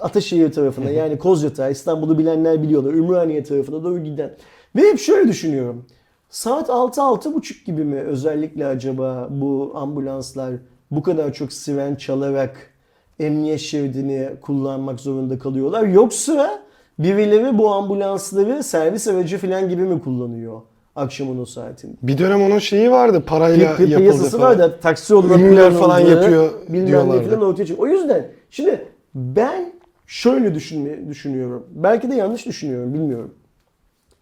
Ataşehir 0.02 0.52
tarafına 0.52 0.90
yani 0.90 1.18
Kozyatağı, 1.18 1.72
İstanbul'u 1.72 2.18
bilenler 2.18 2.64
biliyorlar. 2.64 2.94
Ümraniye 2.94 3.44
tarafına 3.44 3.84
doğru 3.84 4.04
giden. 4.04 4.32
Ve 4.76 4.82
hep 4.82 5.00
şöyle 5.00 5.28
düşünüyorum. 5.28 5.86
Saat 6.30 6.70
6-6.30 6.70 7.66
gibi 7.66 7.84
mi 7.84 8.00
özellikle 8.00 8.66
acaba 8.66 9.28
bu 9.32 9.72
ambulanslar 9.76 10.54
bu 10.92 11.04
kadar 11.04 11.34
çok 11.34 11.54
siren 11.54 11.96
çalarak 11.96 12.74
emniyet 13.20 13.60
şeridini 13.60 14.30
kullanmak 14.42 15.00
zorunda 15.00 15.40
kalıyorlar? 15.40 15.84
Yoksa 15.84 16.62
birileri 17.00 17.58
bu 17.58 17.70
ambulansları 17.70 18.64
servis 18.64 19.08
aracı 19.08 19.38
falan 19.38 19.70
gibi 19.70 19.82
mi 19.82 20.02
kullanıyor 20.02 20.62
akşamın 20.96 21.40
o 21.42 21.46
saatinde? 21.46 21.94
Bir 22.04 22.18
dönem 22.18 22.42
onun 22.42 22.60
şeyi 22.60 22.92
vardı 22.92 23.24
parayla 23.28 23.66
Pi- 23.66 23.76
pi- 23.76 23.90
yapıldı 23.90 23.98
piyasası 23.98 24.38
falan. 24.38 24.52
var 24.52 24.60
da 24.60 24.80
taksi 24.80 25.14
Ünlüler 25.14 25.74
falan 25.74 26.02
kullanıldığı, 26.02 26.22
yapıyor 26.22 26.52
bilmem 26.68 26.84
ne 26.84 26.88
diyorlardı. 26.88 27.30
falan 27.30 27.42
ortaya 27.42 27.66
çıkıyor. 27.66 27.90
O 27.90 27.92
yüzden 27.92 28.28
şimdi 28.50 28.86
ben 29.16 29.74
şöyle 30.08 30.56
düşünme, 30.56 31.08
düşünüyorum. 31.08 31.68
Belki 31.72 32.12
de 32.12 32.16
yanlış 32.16 32.46
düşünüyorum 32.46 32.94
bilmiyorum. 32.94 33.34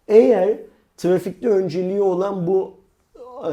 Eğer 0.08 0.56
trafikte 0.96 1.48
önceliği 1.48 2.02
olan 2.02 2.46
bu 2.46 2.74
e, 3.44 3.52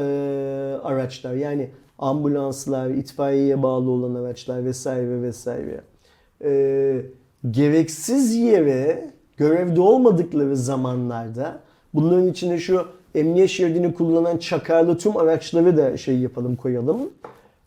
araçlar 0.82 1.34
yani 1.34 1.70
ambulanslar, 1.98 2.90
itfaiyeye 2.90 3.62
bağlı 3.62 3.90
olan 3.90 4.14
araçlar 4.14 4.64
vesaire 4.64 5.22
vesaire 5.22 5.80
e, 6.44 7.02
gereksiz 7.50 8.34
yere 8.34 9.10
görevde 9.36 9.80
olmadıkları 9.80 10.56
zamanlarda 10.56 11.60
bunların 11.94 12.26
içine 12.26 12.58
şu 12.58 12.86
emniyet 13.16 13.50
şeridini 13.50 13.94
kullanan 13.94 14.38
çakarlı 14.38 14.98
tüm 14.98 15.16
araçları 15.16 15.76
da 15.76 15.96
şey 15.96 16.18
yapalım 16.18 16.56
koyalım. 16.56 17.10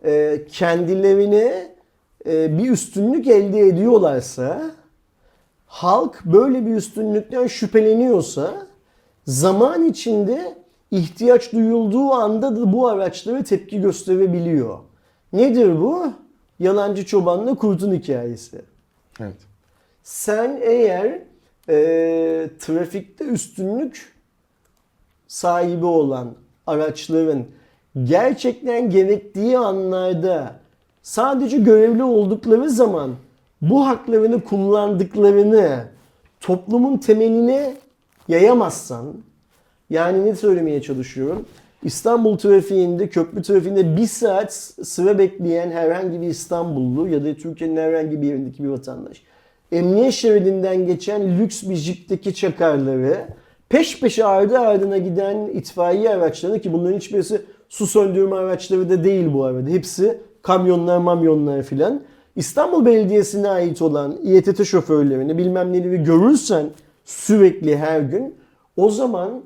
E, 0.06 0.42
kendilerine 0.50 1.76
e, 2.26 2.58
bir 2.58 2.72
üstünlük 2.72 3.28
elde 3.28 3.60
ediyorlarsa 3.60 4.72
halk 5.66 6.26
böyle 6.26 6.66
bir 6.66 6.76
üstünlükten 6.76 7.48
şüpheleniyorsa 7.48 8.68
zaman 9.26 9.86
içinde 9.86 10.56
ihtiyaç 10.92 11.54
duyulduğu 11.54 12.12
anda 12.12 12.56
da 12.56 12.74
bu 12.74 12.88
araçlara 12.88 13.44
tepki 13.44 13.82
gösterebiliyor. 13.82 14.78
Nedir 15.34 15.82
bu? 15.82 16.14
Yalancı 16.60 17.06
çobanla 17.06 17.56
kurtun 17.56 17.94
hikayesi. 17.94 18.62
Evet. 19.20 19.38
Sen 20.04 20.60
eğer 20.64 21.20
e, 21.70 22.50
trafikte 22.60 23.26
üstünlük 23.26 24.19
sahibi 25.30 25.86
olan 25.86 26.36
araçların 26.68 27.46
gerçekten 28.04 28.90
gerektiği 28.90 29.58
anlarda 29.58 30.56
sadece 31.02 31.58
görevli 31.58 32.04
oldukları 32.04 32.70
zaman 32.70 33.12
bu 33.62 33.88
haklarını 33.88 34.44
kullandıklarını 34.44 35.86
toplumun 36.40 36.98
temeline 36.98 37.74
yayamazsan 38.28 39.14
yani 39.90 40.26
ne 40.26 40.36
söylemeye 40.36 40.82
çalışıyorum? 40.82 41.46
İstanbul 41.84 42.38
trafiğinde, 42.38 43.10
köprü 43.10 43.44
trafiğinde 43.44 43.98
bir 43.98 44.08
saat 44.08 44.54
sıra 44.84 45.18
bekleyen 45.18 45.72
herhangi 45.72 46.22
bir 46.22 46.28
İstanbullu 46.28 47.08
ya 47.08 47.26
da 47.26 47.34
Türkiye'nin 47.34 47.78
herhangi 47.78 48.22
bir 48.22 48.28
yerindeki 48.28 48.64
bir 48.64 48.70
vatandaş 48.70 49.22
emniyet 49.72 50.14
şeridinden 50.14 50.86
geçen 50.86 51.40
lüks 51.40 51.64
bir 51.64 51.76
jipteki 51.76 52.36
çakarları 52.36 53.28
peş 53.70 54.00
peşe 54.00 54.26
ardı 54.26 54.60
ardına 54.60 54.98
giden 54.98 55.48
itfaiye 55.54 56.10
araçlarını 56.10 56.60
ki 56.60 56.74
bunların 56.74 56.98
hiçbirisi 56.98 57.42
su 57.70 57.88
söndürme 57.88 58.36
araçları 58.36 58.90
da 58.90 59.04
değil 59.04 59.34
bu 59.34 59.44
arada. 59.44 59.70
Hepsi 59.70 60.18
kamyonlar 60.42 60.98
mamyonlar 60.98 61.64
filan. 61.64 62.02
İstanbul 62.36 62.86
Belediyesi'ne 62.86 63.50
ait 63.50 63.82
olan 63.82 64.18
İETT 64.24 64.64
şoförlerini 64.66 65.38
bilmem 65.38 65.74
neleri 65.74 66.04
görürsen 66.04 66.70
sürekli 67.06 67.78
her 67.78 68.02
gün 68.02 68.36
o 68.78 68.90
zaman 68.90 69.44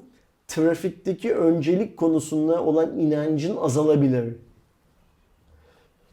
trafikteki 0.48 1.36
öncelik 1.36 1.98
konusunda 1.98 2.64
olan 2.64 3.00
inancın 3.00 3.58
azalabilir. 3.58 4.36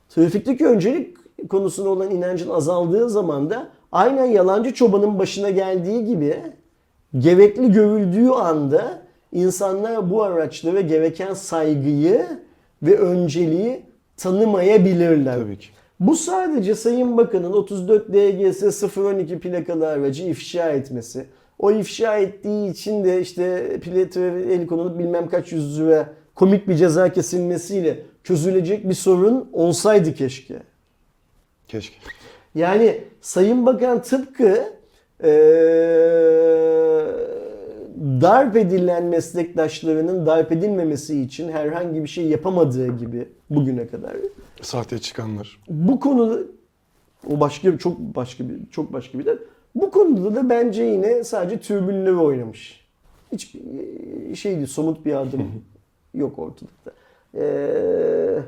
Trafikteki 0.09 0.67
öncelik 0.67 1.17
konusunda 1.49 1.89
olan 1.89 2.11
inancın 2.11 2.51
azaldığı 2.51 3.11
zaman 3.11 3.51
da 3.51 3.69
aynen 3.93 4.25
yalancı 4.25 4.75
çobanın 4.75 5.19
başına 5.19 5.51
geldiği 5.51 6.05
gibi 6.05 6.37
gerekli 7.19 7.73
görüldüğü 7.73 8.29
anda 8.29 9.03
insanlar 9.33 10.11
bu 10.11 10.23
araçlara 10.23 10.81
gereken 10.81 11.35
saygıyı 11.35 12.27
ve 12.83 12.99
önceliği 12.99 13.83
tanımayabilirler. 14.17 15.39
Tabii 15.39 15.59
ki. 15.59 15.69
Bu 16.01 16.17
sadece 16.17 16.75
Sayın 16.75 17.17
Bakan'ın 17.17 17.53
34 17.53 18.09
DGS 18.09 18.97
012 18.97 19.39
plakalı 19.39 19.89
aracı 19.89 20.25
ifşa 20.25 20.71
etmesi. 20.71 21.27
O 21.59 21.71
ifşa 21.71 22.19
ettiği 22.19 22.71
için 22.71 23.05
de 23.05 23.21
işte 23.21 23.77
plaka 23.81 24.21
el 24.21 24.67
konulup 24.67 24.99
bilmem 24.99 25.29
kaç 25.29 25.53
yüz 25.53 25.81
lira 25.81 26.13
komik 26.35 26.69
bir 26.69 26.75
ceza 26.75 27.13
kesilmesiyle 27.13 28.03
çözülecek 28.25 28.89
bir 28.89 28.95
sorun 28.95 29.49
olsaydı 29.53 30.15
keşke. 30.15 30.57
Keşke. 31.69 31.97
Yani 32.55 33.01
Sayın 33.21 33.67
Bakan 33.67 34.03
tıpkı 34.03 34.80
eee 35.25 37.05
darp 38.21 38.57
edilen 38.57 39.05
meslektaşlarının 39.05 40.27
darp 40.27 40.53
edilmemesi 40.53 41.23
için 41.23 41.49
herhangi 41.53 42.03
bir 42.03 42.09
şey 42.09 42.27
yapamadığı 42.27 42.97
gibi 42.99 43.29
bugüne 43.51 43.87
kadar 43.87 44.17
Sahte 44.63 44.99
çıkanlar. 44.99 45.61
bu 45.69 46.01
konuda 46.01 46.39
o 47.31 47.41
başka 47.41 47.79
çok 47.79 47.99
başka 48.01 48.45
bir 48.49 48.55
çok 48.71 48.93
başka 48.93 49.19
bir 49.19 49.27
de 49.27 49.39
bu 49.75 49.91
konuda 49.91 50.35
da 50.35 50.51
bence 50.51 50.83
yine 50.83 51.25
sadece 51.25 51.59
türbünleri 51.61 52.17
oynamış. 52.17 52.81
Hiç 53.33 53.57
şey 54.39 54.57
değil, 54.57 54.67
somut 54.67 55.07
bir 55.07 55.15
adım 55.23 55.43
yok 56.15 56.39
ortalıkta. 56.39 56.91
Ee, 57.35 58.39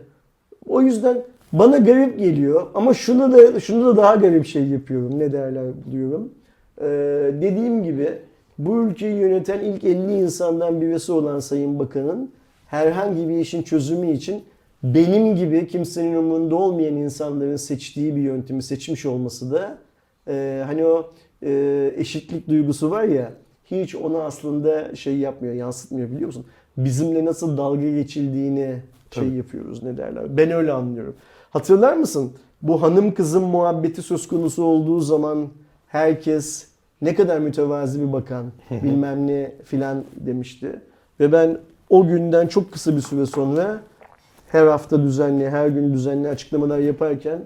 o 0.69 0.81
yüzden 0.83 1.23
bana 1.53 1.79
garip 1.79 2.19
geliyor 2.19 2.67
ama 2.75 2.95
şunu 2.95 3.33
da 3.33 3.61
şunu 3.61 3.87
da 3.87 3.97
daha 3.97 4.15
garip 4.15 4.47
şey 4.47 4.65
yapıyorum. 4.69 5.19
Ne 5.19 5.33
derler 5.33 5.65
buluyorum. 5.87 6.33
Ee, 6.81 6.85
dediğim 7.43 7.85
gibi 7.85 8.19
bu 8.59 8.83
ülkeyi 8.83 9.15
yöneten 9.15 9.61
ilk 9.61 9.85
50 9.85 10.15
insandan 10.15 10.81
birisi 10.81 11.13
olan 11.13 11.39
Sayın 11.39 11.79
Bakan'ın 11.79 12.31
herhangi 12.67 13.29
bir 13.29 13.39
işin 13.39 13.63
çözümü 13.63 14.11
için 14.11 14.45
benim 14.83 15.37
gibi 15.37 15.69
kimsenin 15.69 16.17
umurunda 16.17 16.57
olmayan 16.57 16.97
insanların 16.97 17.57
seçtiği 17.57 18.17
bir 18.17 18.21
yöntemi 18.21 18.63
seçmiş 18.63 19.07
olması 19.07 19.53
da 19.53 19.79
e, 20.29 20.63
hani 20.67 20.85
o 20.85 21.13
e, 21.43 21.93
eşitlik 21.97 22.49
duygusu 22.49 22.91
var 22.91 23.05
ya 23.05 23.33
hiç 23.65 23.95
onu 23.95 24.23
aslında 24.23 24.97
şey 24.97 25.19
yapmıyor, 25.19 25.55
yansıtmıyor 25.55 26.11
biliyor 26.11 26.27
musun? 26.27 26.47
Bizimle 26.77 27.25
nasıl 27.25 27.57
dalga 27.57 27.91
geçildiğini 27.91 28.77
şey 29.11 29.25
Tabii. 29.25 29.37
yapıyoruz 29.37 29.83
ne 29.83 29.97
derler. 29.97 30.37
Ben 30.37 30.51
öyle 30.51 30.73
anlıyorum. 30.73 31.15
Hatırlar 31.51 31.97
mısın? 31.97 32.33
Bu 32.63 32.83
hanım 32.83 33.15
kızım 33.15 33.45
muhabbeti 33.45 34.03
söz 34.03 34.29
konusu 34.29 34.65
olduğu 34.65 35.01
zaman 35.01 35.49
herkes 35.93 36.69
ne 37.03 37.15
kadar 37.15 37.39
mütevazi 37.39 38.01
bir 38.07 38.13
bakan 38.13 38.47
bilmem 38.71 39.27
ne 39.27 39.53
filan 39.65 40.05
demişti. 40.17 40.81
Ve 41.21 41.33
ben 41.33 41.59
o 41.91 42.07
günden 42.07 42.47
çok 42.47 42.73
kısa 42.73 42.97
bir 42.97 43.01
süre 43.01 43.27
sonra 43.27 43.81
her 44.49 44.67
hafta 44.67 45.03
düzenli, 45.03 45.51
her 45.51 45.69
gün 45.69 45.93
düzenli 45.93 46.29
açıklamalar 46.29 46.79
yaparken 46.79 47.39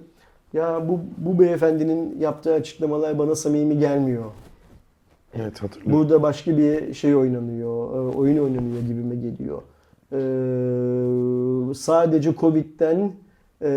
ya 0.53 0.89
bu, 0.89 1.01
bu 1.19 1.39
beyefendinin 1.39 2.21
yaptığı 2.21 2.55
açıklamalar 2.55 3.19
bana 3.19 3.35
samimi 3.35 3.79
gelmiyor. 3.79 4.25
Evet 5.35 5.63
hatırlıyorum. 5.63 5.93
Burada 5.93 6.23
başka 6.23 6.59
bir 6.59 6.95
şey 6.95 7.17
oynanıyor, 7.17 7.91
e, 7.91 8.17
oyun 8.17 8.39
oynanıyor 8.39 8.83
gibime 8.83 9.17
geliyor. 9.17 9.63
Ee, 10.13 11.75
sadece 11.75 12.35
Covid'den 12.35 13.13
e, 13.63 13.71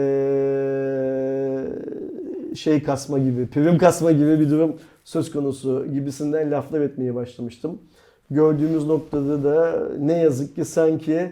şey 2.56 2.84
kasma 2.84 3.20
gibi, 3.20 3.48
prim 3.48 3.78
kasma 3.78 4.12
gibi 4.12 4.40
bir 4.40 4.50
durum 4.50 4.76
söz 5.04 5.32
konusu 5.32 5.86
gibisinden 5.94 6.52
laflar 6.52 6.82
etmeye 6.82 7.16
başlamıştım. 7.16 7.78
Gördüğümüz 8.32 8.86
noktada 8.86 9.44
da 9.44 9.88
ne 10.00 10.14
yazık 10.14 10.56
ki 10.56 10.66
sanki 10.66 11.32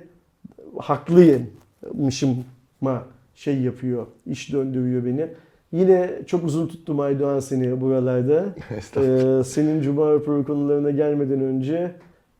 haklıymışıma 0.78 3.04
şey 3.36 3.62
yapıyor, 3.62 4.08
iş 4.26 4.54
döndürüyor 4.54 5.06
beni. 5.06 5.28
Yine 5.72 6.12
çok 6.28 6.44
uzun 6.44 6.68
tuttum 6.68 7.00
Aydoğan 7.00 7.40
seni 7.40 7.82
buralarda. 7.82 8.46
Ee, 8.98 9.44
senin 9.44 9.82
Cuma 9.82 10.14
raporu 10.14 10.46
konularına 10.46 10.92
gelmeden 10.92 11.42
önce 11.42 11.92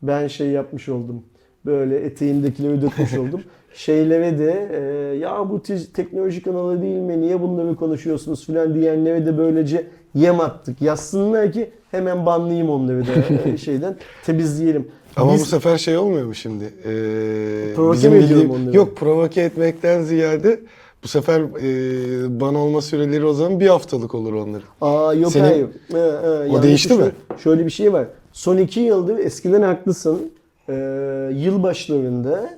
ben 0.02 0.28
şey 0.28 0.48
yapmış 0.48 0.90
oldum. 0.90 1.24
Böyle 1.66 2.00
eteğimdekileri 2.00 2.82
dökmüş 2.82 3.14
oldum. 3.18 3.42
Şeylere 3.78 4.40
de 4.40 4.70
e, 4.74 5.18
ya 5.18 5.50
bu 5.50 5.62
te- 5.64 5.86
teknoloji 5.94 6.42
kanalı 6.44 6.82
değil 6.82 6.96
mi 7.00 7.22
niye 7.22 7.42
bunları 7.42 7.76
konuşuyorsunuz 7.76 8.46
filan 8.46 8.74
diyenlere 8.76 9.26
de 9.26 9.38
böylece 9.38 9.88
yem 10.16 10.40
attık. 10.40 10.82
Yazsınlar 10.82 11.52
ki 11.52 11.70
hemen 11.92 12.26
banlayayım 12.26 12.70
onları 12.70 13.04
da 13.08 13.12
e, 13.50 13.58
şeyden 13.58 13.96
temizleyelim. 14.26 14.88
Ama 15.16 15.34
Biz- 15.34 15.42
bu 15.42 15.46
sefer 15.46 15.78
şey 15.78 15.98
olmuyor 15.98 16.26
mu 16.26 16.36
şimdi? 16.36 16.64
Ee, 16.64 17.74
Provoke 17.76 18.10
mi 18.10 18.18
ediyorum 18.18 18.52
onları? 18.52 18.76
Yok 18.78 18.98
provoke 18.98 19.42
etmekten 19.42 20.02
ziyade 20.02 20.60
bu 21.04 21.08
sefer 21.08 21.40
e, 21.42 22.40
ban 22.40 22.56
olma 22.56 22.82
süreleri 22.82 23.26
o 23.26 23.34
zaman 23.34 23.60
bir 23.60 23.68
haftalık 23.68 24.16
olur 24.16 24.34
onların. 24.34 24.68
Aa 24.82 25.14
yok 25.14 25.32
Senin- 25.32 25.44
hayır. 25.46 25.68
Ee, 25.94 25.98
e, 25.98 26.48
yalnız 26.48 26.64
değişti 26.64 26.94
mi? 26.94 27.12
Şöyle 27.44 27.66
bir 27.66 27.72
şey 27.72 27.94
var. 27.94 28.08
Son 28.34 28.58
iki 28.58 28.80
yıldır 28.80 29.18
eskiden 29.18 29.62
haklısın. 29.62 30.32
Ee, 30.70 30.74
yılbaşlarında 31.36 32.50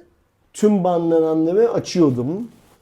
tüm 0.53 0.83
banlananları 0.83 1.71
açıyordum. 1.73 2.27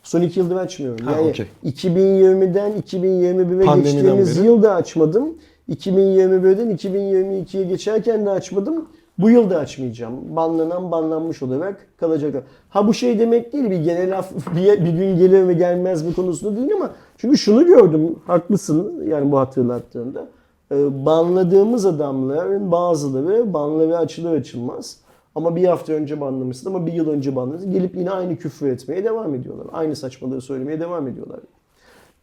Son 0.03 0.21
iki 0.21 0.39
yıldır 0.39 0.55
açmıyorum. 0.55 1.05
Ha, 1.05 1.11
yani 1.11 1.29
okey. 1.29 1.45
2020'den 1.65 2.71
2021'e 2.81 3.65
Pandemiden 3.65 3.93
geçtiğimiz 3.93 4.37
beri. 4.39 4.45
yılda 4.45 4.75
açmadım. 4.75 5.33
2021'den 5.69 6.75
2022'ye 6.77 7.63
geçerken 7.63 8.25
de 8.25 8.29
açmadım. 8.29 8.85
Bu 9.17 9.29
yıl 9.29 9.49
da 9.49 9.57
açmayacağım. 9.57 10.13
Banlanan 10.35 10.91
banlanmış 10.91 11.43
olarak 11.43 11.87
kalacak. 11.97 12.43
Ha 12.69 12.87
bu 12.87 12.93
şey 12.93 13.19
demek 13.19 13.53
değil 13.53 13.69
bir 13.69 13.77
genel 13.83 14.17
af 14.17 14.31
bir, 14.55 14.85
bir 14.85 14.91
gün 14.91 15.17
gelir 15.17 15.43
mi 15.43 15.57
gelmez 15.57 16.03
mi 16.03 16.13
konusunda 16.13 16.57
değil 16.57 16.73
ama 16.75 16.91
çünkü 17.17 17.37
şunu 17.37 17.65
gördüm 17.65 18.15
haklısın 18.27 19.03
yani 19.07 19.31
bu 19.31 19.39
hatırlattığında. 19.39 20.27
Ee, 20.71 21.05
banladığımız 21.05 21.85
adamların 21.85 22.71
bazıları 22.71 23.53
banları 23.53 23.97
açılır 23.97 24.33
açılmaz. 24.33 24.97
Ama 25.37 25.55
bir 25.55 25.65
hafta 25.65 25.93
önce 25.93 26.21
banlamışsın 26.21 26.69
ama 26.69 26.87
bir 26.87 26.93
yıl 26.93 27.09
önce 27.09 27.35
banladın. 27.35 27.71
Gelip 27.71 27.95
yine 27.95 28.11
aynı 28.11 28.37
küfür 28.37 28.67
etmeye 28.67 29.03
devam 29.03 29.35
ediyorlar. 29.35 29.67
Aynı 29.73 29.95
saçmalığı 29.95 30.41
söylemeye 30.41 30.79
devam 30.79 31.07
ediyorlar. 31.07 31.39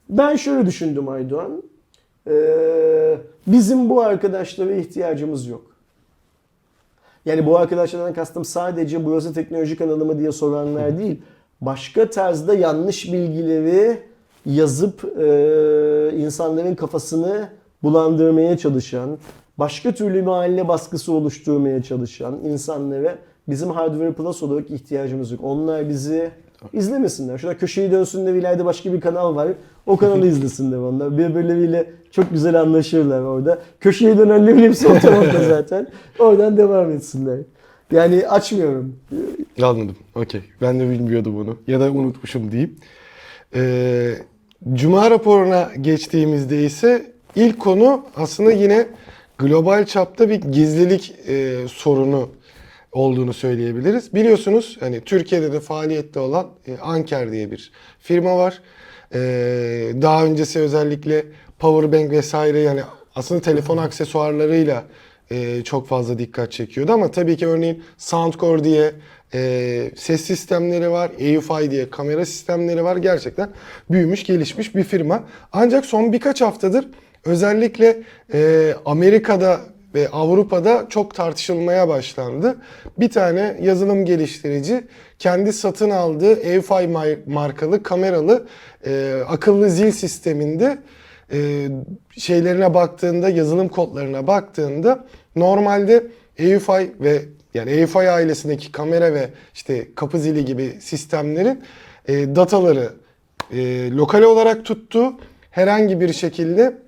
Ben 0.09 0.37
şöyle 0.37 0.66
düşündüm 0.66 1.09
Aydoğan. 1.09 1.62
Ee, 2.29 3.18
bizim 3.46 3.90
bu 3.90 4.00
arkadaşlara 4.00 4.74
ihtiyacımız 4.74 5.46
yok. 5.46 5.62
Yani 7.24 7.46
bu 7.46 7.59
arkadaşlardan 7.59 8.14
kastım 8.14 8.44
sadece 8.44 9.05
burası 9.05 9.35
teknoloji 9.35 9.77
kanalı 9.77 10.05
mı 10.05 10.18
diye 10.18 10.33
soranlar 10.33 10.98
değil. 10.98 11.22
Başka 11.61 12.11
tarzda 12.11 12.55
yanlış 12.55 13.12
bilgileri 13.12 13.98
yazıp 14.46 15.18
e, 15.18 16.11
insanların 16.16 16.74
kafasını 16.74 17.48
bulandırmaya 17.83 18.59
çalışan, 18.59 19.18
başka 19.59 19.93
türlü 19.93 20.23
mahalle 20.23 20.69
baskısı 20.69 21.12
oluşturmaya 21.12 21.83
çalışan 21.83 22.40
insanlara 22.45 23.19
bizim 23.49 23.71
Hardware 23.71 24.12
Plus 24.12 24.43
olarak 24.43 24.71
ihtiyacımız 24.71 25.31
yok. 25.31 25.40
Onlar 25.43 25.88
bizi 25.88 26.31
izlemesinler. 26.73 27.38
Şurada 27.38 27.59
köşeyi 27.59 27.90
dönsünler 27.93 28.35
ileride 28.35 28.64
başka 28.64 28.93
bir 28.93 29.01
kanal 29.01 29.37
var. 29.37 29.49
O 29.87 29.97
kanalı 29.97 30.27
izlesinler 30.27 30.77
onlar. 30.77 31.19
Birbirleriyle 31.19 31.90
çok 32.11 32.31
güzel 32.31 32.61
anlaşırlar 32.61 33.21
orada. 33.23 33.59
Köşeyi 33.81 34.19
dönenlerin 34.19 34.59
hepsi 34.59 34.88
o 34.88 34.99
tarafta 34.99 35.45
zaten. 35.49 35.87
Oradan 36.19 36.57
devam 36.57 36.90
etsinler. 36.90 37.38
Yani 37.93 38.29
açmıyorum. 38.29 38.97
Anladım. 39.62 39.97
Okey. 40.14 40.40
Ben 40.61 40.81
de 40.81 40.90
bilmiyordum 40.90 41.35
bunu. 41.37 41.57
Ya 41.67 41.81
da 41.81 41.90
unutmuşum 41.90 42.53
diyeyim. 42.53 42.77
Ee, 43.55 44.14
Cuma 44.73 45.11
raporuna 45.11 45.69
geçtiğimizde 45.81 46.64
ise 46.64 47.12
ilk 47.37 47.61
konu 47.61 48.03
aslında 48.17 48.53
yine 48.53 48.87
global 49.38 49.87
çapta 49.87 50.29
bir 50.29 50.40
gizlilik 50.40 51.14
e, 51.29 51.57
sorunu 51.68 52.31
olduğunu 52.92 53.33
söyleyebiliriz. 53.33 54.14
Biliyorsunuz 54.14 54.77
hani 54.81 55.01
Türkiye'de 55.01 55.53
de 55.53 55.61
faaliyette 55.61 56.20
olan 56.20 56.47
e, 56.66 56.79
Anker 56.79 57.33
diye 57.33 57.51
bir 57.51 57.73
firma 57.99 58.38
var. 58.38 58.61
E, 59.14 59.18
daha 60.03 60.25
öncesi 60.25 60.61
özellikle 60.61 61.25
powerbank 61.59 62.11
vesaire 62.11 62.61
yani 62.61 62.81
aslında 63.14 63.40
telefon 63.40 63.77
aksesuarlarıyla 63.77 64.85
e, 65.31 65.64
çok 65.64 65.88
fazla 65.88 66.18
dikkat 66.18 66.53
çekiyordu 66.53 66.92
ama 66.92 67.11
tabii 67.11 67.37
ki 67.37 67.47
örneğin 67.47 67.83
Soundcore 67.99 68.64
diye 68.64 68.92
e, 69.35 69.90
ses 69.97 70.20
sistemleri 70.20 70.90
var, 70.90 71.11
EUFI 71.18 71.70
diye 71.70 71.90
kamera 71.90 72.27
sistemleri 72.27 72.85
var. 72.85 72.97
Gerçekten 72.97 73.51
büyümüş, 73.90 74.25
gelişmiş 74.25 74.75
bir 74.75 74.85
firma. 74.85 75.25
Ancak 75.53 75.87
son 75.87 76.12
birkaç 76.12 76.40
haftadır 76.40 76.88
özellikle 77.25 78.03
e, 78.35 78.73
Amerika'da 78.85 79.61
ve 79.95 80.09
Avrupa'da 80.09 80.87
çok 80.89 81.15
tartışılmaya 81.15 81.89
başlandı. 81.89 82.57
Bir 82.99 83.11
tane 83.11 83.59
yazılım 83.63 84.05
geliştirici 84.05 84.85
kendi 85.19 85.53
satın 85.53 85.91
aldığı 85.91 86.41
EUFI 86.41 86.89
markalı 87.27 87.83
kameralı 87.83 88.47
e, 88.87 89.15
akıllı 89.29 89.71
zil 89.71 89.91
sisteminde 89.91 90.79
e, 91.33 91.69
şeylerine 92.19 92.75
baktığında, 92.75 93.29
yazılım 93.29 93.69
kodlarına 93.69 94.27
baktığında 94.27 95.07
normalde 95.37 96.07
EUFI 96.39 96.93
ve 97.01 97.23
yani 97.55 97.71
EUFI 97.71 97.99
ailesindeki 97.99 98.73
kamera 98.73 99.15
ve 99.15 99.29
işte 99.55 99.95
kapı 99.95 100.19
zili 100.19 100.45
gibi 100.45 100.77
sistemlerin 100.81 101.63
e, 102.09 102.37
dataları 102.37 102.93
e, 103.53 103.91
lokal 103.91 104.23
olarak 104.23 104.65
tuttu. 104.65 105.13
Herhangi 105.51 106.01
bir 106.01 106.13
şekilde 106.13 106.84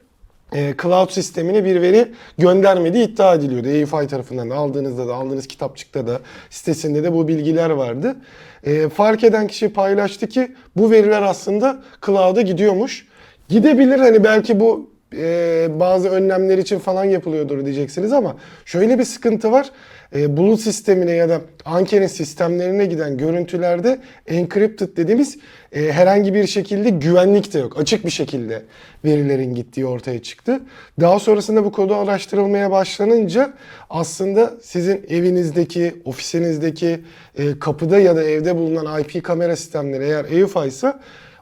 e, 0.56 0.74
cloud 0.82 1.10
sistemine 1.10 1.64
bir 1.64 1.82
veri 1.82 2.08
göndermediği 2.38 3.04
iddia 3.04 3.34
ediliyordu. 3.34 3.68
EUFI 3.68 4.06
tarafından 4.06 4.50
da 4.50 4.54
aldığınızda 4.54 5.08
da 5.08 5.14
aldığınız 5.14 5.46
kitapçıkta 5.46 6.06
da 6.06 6.20
sitesinde 6.50 7.02
de 7.02 7.12
bu 7.12 7.28
bilgiler 7.28 7.70
vardı. 7.70 8.16
E, 8.64 8.88
fark 8.88 9.24
eden 9.24 9.46
kişi 9.46 9.68
paylaştı 9.68 10.26
ki 10.26 10.52
bu 10.76 10.90
veriler 10.90 11.22
aslında 11.22 11.82
cloud'a 12.06 12.42
gidiyormuş. 12.42 13.06
Gidebilir 13.48 13.98
hani 13.98 14.24
belki 14.24 14.60
bu 14.60 14.90
e, 15.16 15.68
bazı 15.80 16.08
önlemler 16.08 16.58
için 16.58 16.78
falan 16.78 17.04
yapılıyordur 17.04 17.64
diyeceksiniz 17.64 18.12
ama 18.12 18.36
şöyle 18.64 18.98
bir 18.98 19.04
sıkıntı 19.04 19.52
var. 19.52 19.70
E, 20.14 20.36
bulut 20.36 20.60
sistemine 20.60 21.12
ya 21.12 21.28
da 21.28 21.40
Anker'in 21.64 22.06
sistemlerine 22.06 22.86
giden 22.86 23.18
görüntülerde 23.18 23.98
encrypted 24.26 24.96
dediğimiz 24.96 25.38
e, 25.72 25.92
herhangi 25.92 26.34
bir 26.34 26.46
şekilde 26.46 26.90
güvenlik 26.90 27.54
de 27.54 27.58
yok. 27.58 27.78
Açık 27.78 28.04
bir 28.04 28.10
şekilde 28.10 28.62
verilerin 29.04 29.54
gittiği 29.54 29.86
ortaya 29.86 30.22
çıktı. 30.22 30.60
Daha 31.00 31.18
sonrasında 31.18 31.64
bu 31.64 31.72
kodu 31.72 31.94
araştırılmaya 31.94 32.70
başlanınca 32.70 33.52
aslında 33.90 34.54
sizin 34.62 35.06
evinizdeki, 35.08 35.94
ofisinizdeki 36.04 37.00
e, 37.38 37.58
kapıda 37.58 37.98
ya 37.98 38.16
da 38.16 38.24
evde 38.24 38.56
bulunan 38.56 39.00
IP 39.00 39.24
kamera 39.24 39.56
sistemleri 39.56 40.04
eğer 40.04 40.24
EUFI 40.24 40.68
ise 40.68 40.92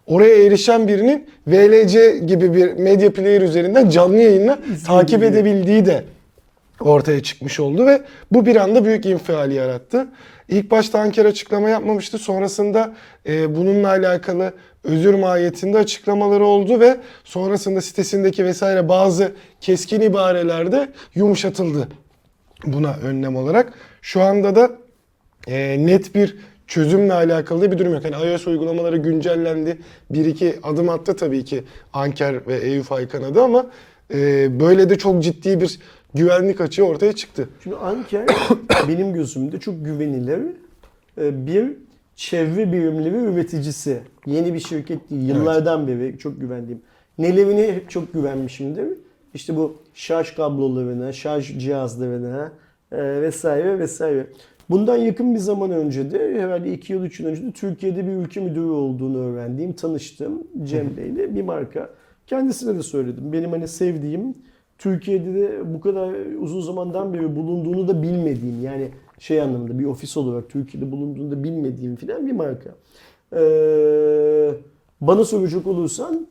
oraya 0.07 0.47
erişen 0.47 0.89
birinin 0.89 1.27
VLC 1.47 2.19
gibi 2.19 2.55
bir 2.55 2.73
medya 2.73 3.13
player 3.13 3.43
üzerinden 3.43 3.89
canlı 3.89 4.17
yayınla 4.17 4.59
takip 4.87 5.23
edebildiği 5.23 5.87
de 5.87 6.05
ortaya 6.81 7.23
çıkmış 7.23 7.61
oldu 7.61 7.87
ve 7.87 8.03
bu 8.33 8.47
bir 8.47 8.57
anda 8.57 8.85
büyük 8.85 9.07
infiali 9.07 9.55
yarattı. 9.55 10.07
İlk 10.49 10.71
başta 10.71 11.01
Ankara 11.01 11.29
açıklama 11.29 11.69
yapmamıştı. 11.69 12.19
Sonrasında 12.19 12.95
e, 13.27 13.57
bununla 13.57 13.89
alakalı 13.89 14.53
özür 14.85 15.15
mahiyetinde 15.15 15.79
açıklamaları 15.79 16.45
oldu 16.45 16.81
ve 16.81 16.97
sonrasında 17.25 17.81
sitesindeki 17.81 18.45
vesaire 18.45 18.89
bazı 18.89 19.33
keskin 19.61 20.01
ibarelerde 20.01 20.89
yumuşatıldı 21.15 21.89
buna 22.67 22.95
önlem 22.95 23.37
olarak. 23.37 23.73
Şu 24.03 24.23
anda 24.23 24.57
da 24.57 24.71
e, 25.49 25.87
net 25.87 26.15
bir 26.15 26.37
çözümle 26.67 27.13
alakalı 27.13 27.61
da 27.63 27.73
bir 27.73 27.79
durum 27.79 27.95
yok. 27.95 28.05
Yani 28.05 28.31
iOS 28.31 28.47
uygulamaları 28.47 28.97
güncellendi. 28.97 29.79
Bir 30.11 30.25
iki 30.25 30.55
adım 30.63 30.89
attı 30.89 31.17
tabii 31.17 31.45
ki 31.45 31.65
Anker 31.93 32.47
ve 32.47 32.55
EUFI 32.55 33.09
kanadı 33.09 33.43
ama 33.43 33.67
e, 34.15 34.61
böyle 34.61 34.91
de 34.91 34.99
çok 34.99 35.23
ciddi 35.23 35.61
bir 35.61 35.79
güvenlik 36.15 36.61
açığı 36.61 36.85
ortaya 36.85 37.13
çıktı. 37.13 37.49
Şimdi 37.63 37.77
Anker 37.77 38.27
benim 38.89 39.15
gözümde 39.15 39.61
çok 39.61 39.85
güvenilir 39.85 40.41
e, 41.19 41.47
bir 41.47 41.73
çevre 42.17 42.73
birimleri 42.73 43.15
üreticisi. 43.15 44.01
Yeni 44.27 44.55
bir 44.55 44.61
şirket 44.61 45.11
değil. 45.11 45.29
Yıllardan 45.29 45.89
beri 45.89 46.19
çok 46.19 46.41
güvendiğim. 46.41 46.83
Nelerine 47.19 47.73
hep 47.73 47.91
çok 47.91 48.15
güvenmişimdir. 48.15 48.89
İşte 49.35 49.57
bu 49.57 49.77
şarj 49.95 50.35
kablolarına, 50.35 51.13
şarj 51.13 51.59
cihazlarına 51.59 52.53
e, 52.93 53.23
vesaire 53.23 53.79
vesaire. 53.79 54.27
Bundan 54.71 54.97
yakın 54.97 55.35
bir 55.35 55.39
zaman 55.39 55.71
önce 55.71 56.11
de 56.11 56.43
herhalde 56.43 56.73
2 56.73 56.93
yıl 56.93 57.05
3 57.05 57.21
yıl 57.21 57.27
önce 57.27 57.43
de 57.43 57.53
Türkiye'de 57.53 58.07
bir 58.07 58.13
ülke 58.13 58.41
müdürü 58.41 58.65
olduğunu 58.65 59.19
öğrendiğim, 59.19 59.73
tanıştığım 59.73 60.43
Cem 60.65 60.97
Bey 60.97 61.09
ile 61.09 61.35
bir 61.37 61.43
marka. 61.43 61.91
Kendisine 62.27 62.79
de 62.79 62.83
söyledim. 62.83 63.33
Benim 63.33 63.51
hani 63.51 63.69
sevdiğim 63.69 64.35
Türkiye'de 64.79 65.35
de 65.35 65.75
bu 65.75 65.81
kadar 65.81 66.15
uzun 66.41 66.61
zamandan 66.61 67.15
beri 67.15 67.37
bulunduğunu 67.37 67.89
da 67.89 68.03
bilmediğim 68.03 68.63
yani 68.63 68.89
şey 69.19 69.41
anlamında 69.41 69.79
bir 69.79 69.85
ofis 69.85 70.17
olarak 70.17 70.49
Türkiye'de 70.49 70.93
bulunduğunu 70.93 71.31
da 71.31 71.45
bilmediğim 71.45 71.97
filan 71.97 72.27
bir 72.27 72.33
marka. 72.33 72.71
Ee, 73.33 74.51
bana 75.01 75.25
soracak 75.25 75.67
olursan 75.67 76.27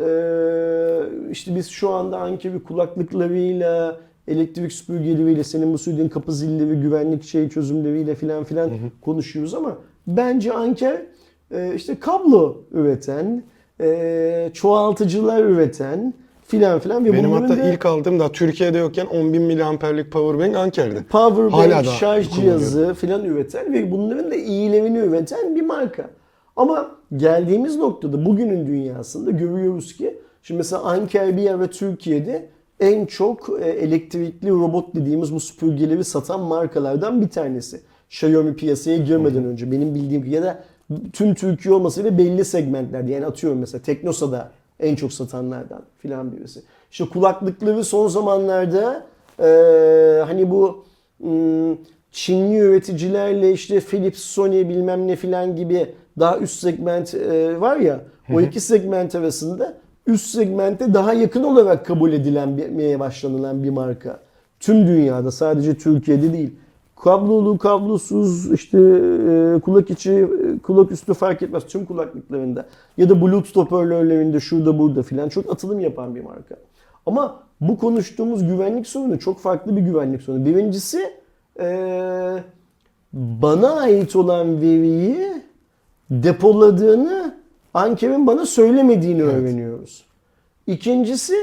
ee, 0.00 1.00
işte 1.30 1.56
biz 1.56 1.68
şu 1.68 1.90
anda 1.90 2.18
Ankevi 2.18 2.62
kulaklıklarıyla 2.62 4.00
elektrik 4.28 4.72
süpürgeleriyle 4.72 5.44
senin 5.44 5.72
bu 5.72 5.78
söylediğin 5.78 6.08
kapı 6.08 6.32
zilleri, 6.32 6.80
güvenlik 6.80 7.22
şey 7.24 7.48
çözümleriyle 7.48 8.14
filan 8.14 8.44
filan 8.44 8.70
konuşuyoruz 9.00 9.54
ama 9.54 9.78
bence 10.06 10.52
Anker 10.52 11.02
e, 11.50 11.74
işte 11.74 12.00
kablo 12.00 12.56
üreten, 12.70 13.42
e, 13.80 14.50
çoğaltıcılar 14.54 15.44
üreten 15.44 16.14
filan 16.46 16.78
filan 16.78 17.04
ve 17.04 17.12
Benim 17.12 17.32
hatta 17.32 17.56
da 17.56 17.72
ilk 17.72 17.86
aldığım 17.86 18.20
daha 18.20 18.32
Türkiye'de 18.32 18.78
yokken 18.78 19.06
10.000 19.06 19.38
miliamperlik 19.38 20.12
powerbank 20.12 20.56
Anker'de. 20.56 21.02
power 21.02 21.50
Hala 21.50 21.70
bank, 21.70 21.86
da 21.86 21.90
şarj 21.90 22.30
cihazı 22.30 22.94
filan 22.94 23.24
üreten 23.24 23.72
ve 23.72 23.90
bunların 23.90 24.30
da 24.30 24.34
iyilerini 24.34 24.98
üreten 24.98 25.56
bir 25.56 25.62
marka. 25.62 26.10
Ama 26.56 26.90
geldiğimiz 27.16 27.76
noktada 27.76 28.24
bugünün 28.24 28.66
dünyasında 28.66 29.30
görüyoruz 29.30 29.96
ki 29.96 30.18
şimdi 30.42 30.58
mesela 30.58 30.82
Anker 30.82 31.36
bir 31.36 31.50
ara 31.50 31.66
Türkiye'de 31.66 32.48
en 32.80 33.06
çok 33.06 33.48
e, 33.60 33.68
elektrikli 33.68 34.50
robot 34.50 34.94
dediğimiz 34.94 35.34
bu 35.34 35.40
süpürgeleri 35.40 36.04
satan 36.04 36.40
markalardan 36.40 37.20
bir 37.20 37.28
tanesi. 37.28 37.80
Xiaomi 38.10 38.56
piyasaya 38.56 38.96
girmeden 38.96 39.44
önce 39.44 39.72
benim 39.72 39.94
bildiğim 39.94 40.24
ya 40.24 40.42
da 40.42 40.64
tüm 41.12 41.34
Türkiye 41.34 41.74
olmasıyla 41.74 42.18
belli 42.18 42.44
segmentlerde 42.44 43.12
yani 43.12 43.26
atıyorum 43.26 43.58
mesela 43.58 43.82
Teknosa'da 43.82 44.50
en 44.80 44.96
çok 44.96 45.12
satanlardan 45.12 45.82
filan 45.98 46.36
birisi. 46.36 46.62
İşte 46.90 47.04
kulaklıkları 47.04 47.84
son 47.84 48.08
zamanlarda 48.08 49.06
e, 49.40 49.48
hani 50.26 50.50
bu 50.50 50.84
hmm, 51.20 51.76
Çinli 52.12 52.58
üreticilerle 52.58 53.52
işte 53.52 53.80
Philips, 53.80 54.20
Sony 54.20 54.68
bilmem 54.68 55.08
ne 55.08 55.16
filan 55.16 55.56
gibi 55.56 55.94
daha 56.18 56.38
üst 56.38 56.60
segment 56.60 57.14
e, 57.14 57.60
var 57.60 57.76
ya 57.76 58.00
o 58.34 58.40
iki 58.40 58.60
segment 58.60 59.14
arasında 59.14 59.74
üst 60.06 60.26
segmente 60.26 60.94
daha 60.94 61.12
yakın 61.12 61.42
olarak 61.42 61.86
kabul 61.86 62.12
edilenmeye 62.12 63.00
başlanılan 63.00 63.62
bir 63.64 63.70
marka. 63.70 64.20
Tüm 64.60 64.86
dünyada 64.86 65.30
sadece 65.30 65.74
Türkiye'de 65.74 66.32
değil. 66.32 66.54
Kablolu, 67.04 67.58
kablosuz, 67.58 68.52
işte 68.52 68.78
e, 68.78 69.60
kulak 69.60 69.90
içi, 69.90 70.12
e, 70.12 70.58
kulak 70.58 70.92
üstü 70.92 71.14
fark 71.14 71.42
etmez 71.42 71.66
tüm 71.66 71.84
kulaklıklarında 71.84 72.66
ya 72.96 73.08
da 73.08 73.20
Bluetooth 73.20 73.56
hoparlörlerinde 73.56 74.40
şurada 74.40 74.78
burada 74.78 75.02
filan 75.02 75.28
çok 75.28 75.52
atılım 75.52 75.80
yapan 75.80 76.14
bir 76.14 76.24
marka. 76.24 76.56
Ama 77.06 77.42
bu 77.60 77.78
konuştuğumuz 77.78 78.46
güvenlik 78.46 78.86
sorunu 78.86 79.18
çok 79.18 79.38
farklı 79.38 79.76
bir 79.76 79.80
güvenlik 79.80 80.22
sorunu. 80.22 80.44
Birincisi 80.44 81.12
e, 81.60 82.42
bana 83.12 83.70
ait 83.70 84.16
olan 84.16 84.60
veriyi 84.60 85.42
depoladığını 86.10 87.34
Anker'in 87.74 88.26
bana 88.26 88.46
söylemediğini 88.46 89.22
öğreniyoruz. 89.22 90.04
İkincisi 90.66 91.34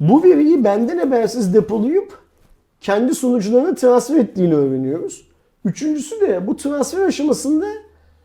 bu 0.00 0.22
veriyi 0.22 0.64
benden 0.64 0.98
habersiz 0.98 1.54
depolayıp 1.54 2.21
kendi 2.82 3.14
sunucularına 3.14 3.74
transfer 3.74 4.16
ettiğini 4.16 4.54
öğreniyoruz. 4.54 5.26
Üçüncüsü 5.64 6.20
de 6.20 6.46
bu 6.46 6.56
transfer 6.56 7.02
aşamasında 7.02 7.66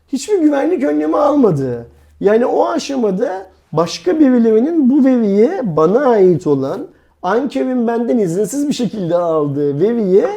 hiçbir 0.08 0.38
güvenlik 0.38 0.84
önlemi 0.84 1.16
almadığı. 1.16 1.86
Yani 2.20 2.46
o 2.46 2.66
aşamada 2.66 3.46
başka 3.72 4.20
birilerinin 4.20 4.90
bu 4.90 5.04
veriye 5.04 5.60
bana 5.76 6.06
ait 6.06 6.46
olan 6.46 6.86
Anker'in 7.22 7.86
benden 7.86 8.18
izinsiz 8.18 8.68
bir 8.68 8.72
şekilde 8.72 9.16
aldığı 9.16 9.80
veriye 9.80 10.28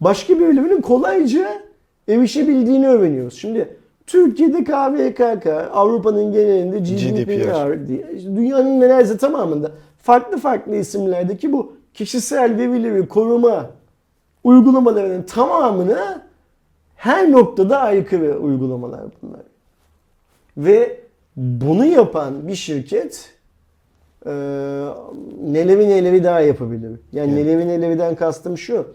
başka 0.00 0.38
birilerinin 0.38 0.80
kolayca 0.80 1.48
erişebildiğini 2.08 2.88
öğreniyoruz. 2.88 3.38
Şimdi 3.38 3.76
Türkiye'de 4.06 4.64
KVKK, 4.64 5.46
Avrupa'nın 5.72 6.32
genelinde 6.32 6.78
GDPR, 6.78 7.88
diye, 7.88 8.06
işte 8.16 8.36
dünyanın 8.36 8.80
neredeyse 8.80 9.16
tamamında 9.16 9.72
farklı 10.02 10.38
farklı 10.38 10.76
isimlerdeki 10.76 11.52
bu 11.52 11.79
kişisel 11.94 12.56
verileri 12.58 13.08
koruma 13.08 13.70
uygulamalarının 14.44 15.22
tamamına 15.22 16.30
Her 17.00 17.32
noktada 17.32 17.80
aykırı 17.80 18.38
uygulamalar 18.38 19.00
bunlar. 19.22 19.40
Ve 20.56 21.00
bunu 21.36 21.84
yapan 21.84 22.48
bir 22.48 22.54
şirket 22.54 23.34
e, 24.26 24.30
nelevi 25.44 25.88
nelevi 25.88 26.24
daha 26.24 26.40
yapabilir. 26.40 27.00
Yani 27.12 27.32
Evet. 27.32 27.44
nelevi 27.46 27.68
neleviden 27.68 28.14
kastım 28.14 28.58
şu. 28.58 28.86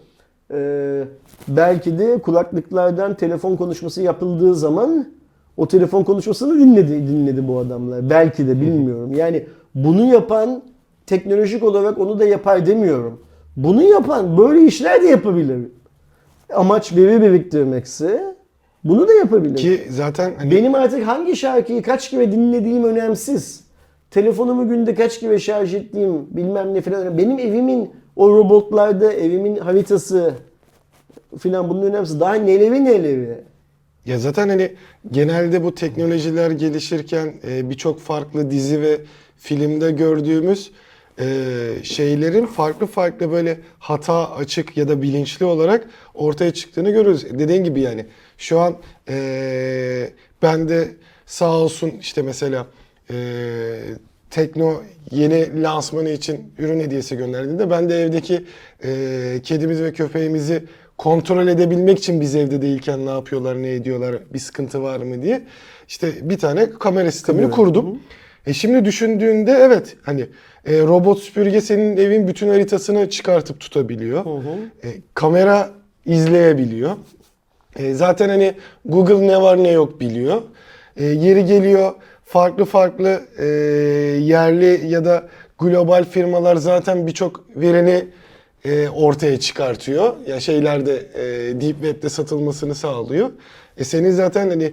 e, 0.50 1.04
belki 1.48 1.98
de 1.98 2.18
kulaklıklardan 2.18 3.14
telefon 3.14 3.56
konuşması 3.56 4.02
yapıldığı 4.02 4.54
zaman 4.54 5.08
o 5.56 5.68
telefon 5.68 6.04
konuşmasını 6.04 6.58
dinledi 6.58 7.08
dinledi 7.08 7.48
bu 7.48 7.58
adamlar. 7.58 8.10
Belki 8.10 8.48
de 8.48 8.60
bilmiyorum. 8.60 9.12
Yani 9.14 9.46
bunu 9.74 10.06
yapan 10.06 10.62
teknolojik 11.06 11.62
olarak 11.62 11.98
onu 11.98 12.18
da 12.18 12.24
yapar 12.24 12.66
demiyorum. 12.66 13.20
Bunu 13.56 13.82
yapan 13.82 14.38
böyle 14.38 14.66
işler 14.66 15.02
de 15.02 15.06
yapabilir. 15.06 15.68
Amaç 16.54 16.96
veri 16.96 17.22
biriktirmekse 17.22 18.36
bunu 18.84 19.08
da 19.08 19.12
yapabilir. 19.14 19.56
Ki 19.56 19.80
zaten 19.90 20.34
hani 20.38 20.50
Benim 20.50 20.74
artık 20.74 21.06
hangi 21.06 21.36
şarkıyı 21.36 21.82
kaç 21.82 22.10
kere 22.10 22.32
dinlediğim 22.32 22.84
önemsiz. 22.84 23.64
Telefonumu 24.10 24.68
günde 24.68 24.94
kaç 24.94 25.20
kere 25.20 25.38
şarj 25.38 25.74
ettiğim 25.74 26.36
bilmem 26.36 26.74
ne 26.74 26.80
önemli. 26.80 27.18
Benim 27.18 27.38
evimin 27.38 27.90
o 28.16 28.30
robotlarda 28.30 29.12
evimin 29.12 29.56
haritası 29.56 30.34
filan 31.38 31.68
bunun 31.68 31.82
önemsiz. 31.82 32.20
Daha 32.20 32.34
nelevi 32.34 32.84
nelevi. 32.84 33.38
Ya 34.06 34.18
zaten 34.18 34.48
hani 34.48 34.72
genelde 35.10 35.64
bu 35.64 35.74
teknolojiler 35.74 36.50
gelişirken 36.50 37.34
e, 37.48 37.70
birçok 37.70 38.00
farklı 38.00 38.50
dizi 38.50 38.82
ve 38.82 38.98
filmde 39.36 39.90
gördüğümüz 39.90 40.72
e, 41.18 41.26
şeylerin 41.82 42.46
farklı 42.46 42.86
farklı 42.86 43.32
böyle 43.32 43.60
hata 43.78 44.34
açık 44.34 44.76
ya 44.76 44.88
da 44.88 45.02
bilinçli 45.02 45.44
olarak 45.44 45.86
ortaya 46.14 46.54
çıktığını 46.54 46.90
görüyoruz. 46.90 47.38
Dediğin 47.38 47.64
gibi 47.64 47.80
yani 47.80 48.06
şu 48.38 48.60
an 48.60 48.76
e, 49.08 50.10
ben 50.42 50.68
de 50.68 50.88
sağ 51.26 51.50
olsun 51.50 51.92
işte 52.00 52.22
mesela 52.22 52.66
e, 53.10 53.16
Tekno 54.30 54.82
yeni 55.10 55.62
lansmanı 55.62 56.08
için 56.10 56.52
ürün 56.58 56.80
hediyesi 56.80 57.16
gönderdiğinde 57.16 57.70
ben 57.70 57.90
de 57.90 58.02
evdeki 58.02 58.44
e, 58.84 59.40
kedimiz 59.42 59.82
ve 59.82 59.92
köpeğimizi 59.92 60.64
kontrol 60.98 61.48
edebilmek 61.48 61.98
için 61.98 62.20
biz 62.20 62.34
evde 62.34 62.62
değilken 62.62 63.06
ne 63.06 63.10
yapıyorlar, 63.10 63.62
ne 63.62 63.72
ediyorlar, 63.72 64.16
bir 64.34 64.38
sıkıntı 64.38 64.82
var 64.82 64.98
mı 64.98 65.22
diye 65.22 65.42
işte 65.88 66.12
bir 66.22 66.38
tane 66.38 66.70
kamera 66.70 67.12
sistemini 67.12 67.42
Kamera. 67.42 67.56
kurdum. 67.56 68.00
E 68.46 68.52
şimdi 68.52 68.84
düşündüğünde 68.84 69.52
evet 69.52 69.96
hani 70.02 70.26
e, 70.66 70.80
robot 70.80 71.18
süpürge 71.18 71.60
senin 71.60 71.96
evin 71.96 72.28
bütün 72.28 72.48
haritasını 72.48 73.10
çıkartıp 73.10 73.60
tutabiliyor. 73.60 74.24
E, 74.84 74.88
kamera 75.14 75.70
izleyebiliyor. 76.06 76.96
E, 77.76 77.94
zaten 77.94 78.28
hani 78.28 78.54
Google 78.84 79.26
ne 79.26 79.40
var 79.40 79.64
ne 79.64 79.70
yok 79.70 80.00
biliyor. 80.00 80.42
E, 80.96 81.04
yeri 81.04 81.44
geliyor 81.44 81.92
farklı 82.24 82.64
farklı 82.64 83.20
e, 83.38 83.44
yerli 84.20 84.86
ya 84.88 85.04
da 85.04 85.28
global 85.58 86.04
firmalar 86.04 86.56
zaten 86.56 87.06
birçok 87.06 87.44
verini 87.56 88.04
e, 88.64 88.88
ortaya 88.88 89.40
çıkartıyor. 89.40 90.14
Ya 90.26 90.40
şeylerde 90.40 90.94
e, 91.14 91.60
deep 91.60 91.76
web'de 91.82 92.08
satılmasını 92.08 92.74
sağlıyor. 92.74 93.30
E 93.78 93.84
senin 93.84 94.10
zaten 94.10 94.48
hani 94.48 94.72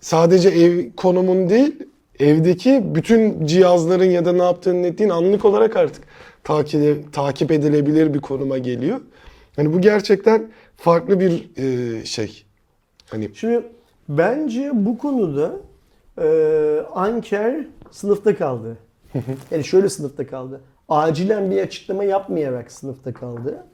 sadece 0.00 0.48
ev 0.48 0.90
konumun 0.96 1.50
değil 1.50 1.76
evdeki 2.20 2.82
bütün 2.94 3.46
cihazların 3.46 4.04
ya 4.10 4.24
da 4.24 4.32
ne 4.32 4.42
yaptığını 4.42 4.86
ettiğin 4.86 5.10
anlık 5.10 5.44
olarak 5.44 5.76
artık 5.76 6.04
takip 6.44 7.12
takip 7.12 7.50
edilebilir 7.50 8.14
bir 8.14 8.20
konuma 8.20 8.58
geliyor. 8.58 9.00
Hani 9.56 9.72
bu 9.72 9.80
gerçekten 9.80 10.50
farklı 10.76 11.20
bir 11.20 11.50
e, 11.56 12.04
şey. 12.04 12.44
Hani 13.10 13.30
Şimdi 13.34 13.62
bence 14.08 14.70
bu 14.74 14.98
konuda 14.98 15.56
e, 16.22 16.26
Anker 16.94 17.66
sınıfta 17.90 18.36
kaldı. 18.36 18.78
yani 19.50 19.64
şöyle 19.64 19.88
sınıfta 19.88 20.26
kaldı. 20.26 20.60
Acilen 20.88 21.50
bir 21.50 21.62
açıklama 21.62 22.04
yapmayarak 22.04 22.72
sınıfta 22.72 23.12
kaldı. 23.12 23.64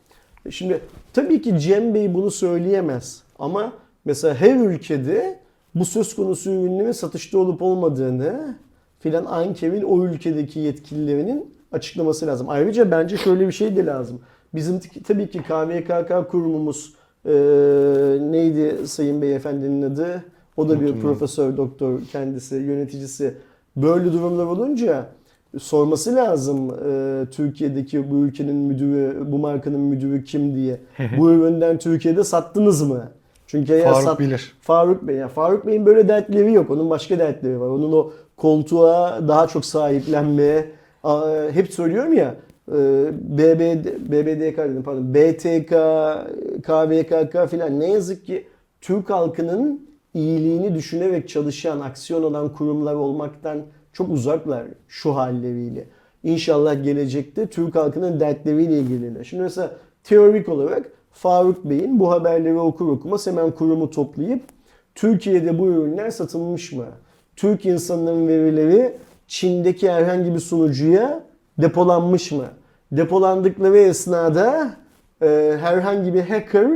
Şimdi 0.51 0.81
tabii 1.13 1.43
ki 1.43 1.59
Cem 1.59 1.95
Bey 1.95 2.15
bunu 2.15 2.31
söyleyemez. 2.31 3.23
Ama 3.39 3.73
mesela 4.05 4.35
her 4.35 4.57
ülkede 4.57 5.41
bu 5.77 5.85
söz 5.85 6.17
konusu 6.17 6.51
ürünlerin 6.51 6.93
satışta 6.93 7.39
olup 7.39 7.63
olmadığını 7.63 8.57
filan 9.01 9.25
Anker'in 9.25 9.83
o 9.83 10.05
ülkedeki 10.05 10.61
yetkililerinin 10.61 11.55
açıklaması 11.73 12.27
lazım. 12.27 12.47
Ayrıca 12.51 12.91
bence 12.91 13.17
şöyle 13.17 13.47
bir 13.47 13.53
şey 13.53 13.77
de 13.77 13.87
lazım. 13.87 14.21
Bizim 14.55 14.81
tabii 15.07 15.31
ki 15.31 15.43
KVKK 15.43 16.31
kurumumuz 16.31 16.95
e, 17.25 17.33
neydi 18.21 18.87
sayın 18.87 19.23
beyefendinin 19.23 19.83
adı? 19.83 20.25
O 20.57 20.69
da 20.69 20.81
bir 20.81 20.87
Unuttum 20.87 21.01
profesör, 21.01 21.57
doktor 21.57 22.01
kendisi, 22.13 22.57
yöneticisi. 22.57 23.35
Böyle 23.77 24.13
durumlar 24.13 24.47
olunca 24.47 25.07
sorması 25.59 26.15
lazım 26.15 26.71
e, 26.71 27.25
Türkiye'deki 27.31 28.11
bu 28.11 28.17
ülkenin 28.17 28.57
müdürü, 28.57 29.33
bu 29.33 29.39
markanın 29.39 29.81
müdürü 29.81 30.25
kim 30.25 30.55
diye. 30.55 30.81
bu 31.19 31.31
üründen 31.31 31.79
Türkiye'de 31.79 32.25
sattınız 32.25 32.83
mı? 32.83 33.11
Çünkü 33.47 33.83
Faruk 33.83 34.03
sat- 34.03 34.21
bilir. 34.21 34.57
Faruk 34.61 35.03
Bey. 35.03 35.17
Ya 35.17 35.29
Faruk 35.29 35.67
Bey'in 35.67 35.87
böyle 35.87 36.09
dertleri 36.09 36.53
yok. 36.53 36.71
Onun 36.71 36.91
başka 36.91 37.19
dertleri 37.19 37.61
var. 37.61 37.69
Onun 37.69 37.93
o 37.93 38.13
koltuğa 38.37 39.29
daha 39.29 39.47
çok 39.47 39.65
sahiplenmeye 39.65 40.71
hep 41.53 41.73
söylüyorum 41.73 42.13
ya 42.13 42.35
e, 42.69 42.75
BBD, 43.39 43.87
BBDK 44.13 44.59
dedim 44.59 44.83
pardon 44.83 45.15
BTK, 45.15 45.73
KVKK 46.63 47.51
filan 47.51 47.81
ne 47.81 47.93
yazık 47.93 48.27
ki 48.27 48.47
Türk 48.81 49.11
halkının 49.11 49.89
iyiliğini 50.15 50.75
düşünerek 50.75 51.29
çalışan, 51.29 51.81
aksiyon 51.81 52.23
alan 52.23 52.53
kurumlar 52.53 52.95
olmaktan 52.95 53.63
çok 53.93 54.11
uzaklar 54.11 54.63
şu 54.89 55.17
halleriyle. 55.17 55.85
İnşallah 56.25 56.85
gelecekte 56.85 57.47
Türk 57.47 57.75
halkının 57.75 58.21
dertleriyle 58.21 58.79
ilgililer. 58.79 59.25
Şimdi 59.25 59.43
mesela 59.43 59.71
teorik 60.05 60.49
olarak 60.49 60.91
Faruk 61.23 61.65
Bey'in 61.65 62.01
bu 62.01 62.11
haberleri 62.11 62.59
okur 62.59 62.89
okumaz 62.89 63.27
hemen 63.27 63.51
kurumu 63.51 63.91
toplayıp 63.91 64.43
Türkiye'de 64.95 65.59
bu 65.59 65.67
ürünler 65.67 66.11
satılmış 66.11 66.73
mı? 66.73 66.87
Türk 67.37 67.67
insanların 67.67 68.29
verileri 68.29 68.93
Çin'deki 69.29 69.91
herhangi 69.91 70.35
bir 70.35 70.39
sunucuya 70.41 71.23
depolanmış 71.59 72.33
mı? 72.33 72.45
Depolandıkları 72.93 73.79
esnada 73.79 74.77
e, 75.23 75.57
herhangi 75.61 76.15
bir 76.15 76.21
hacker 76.21 76.69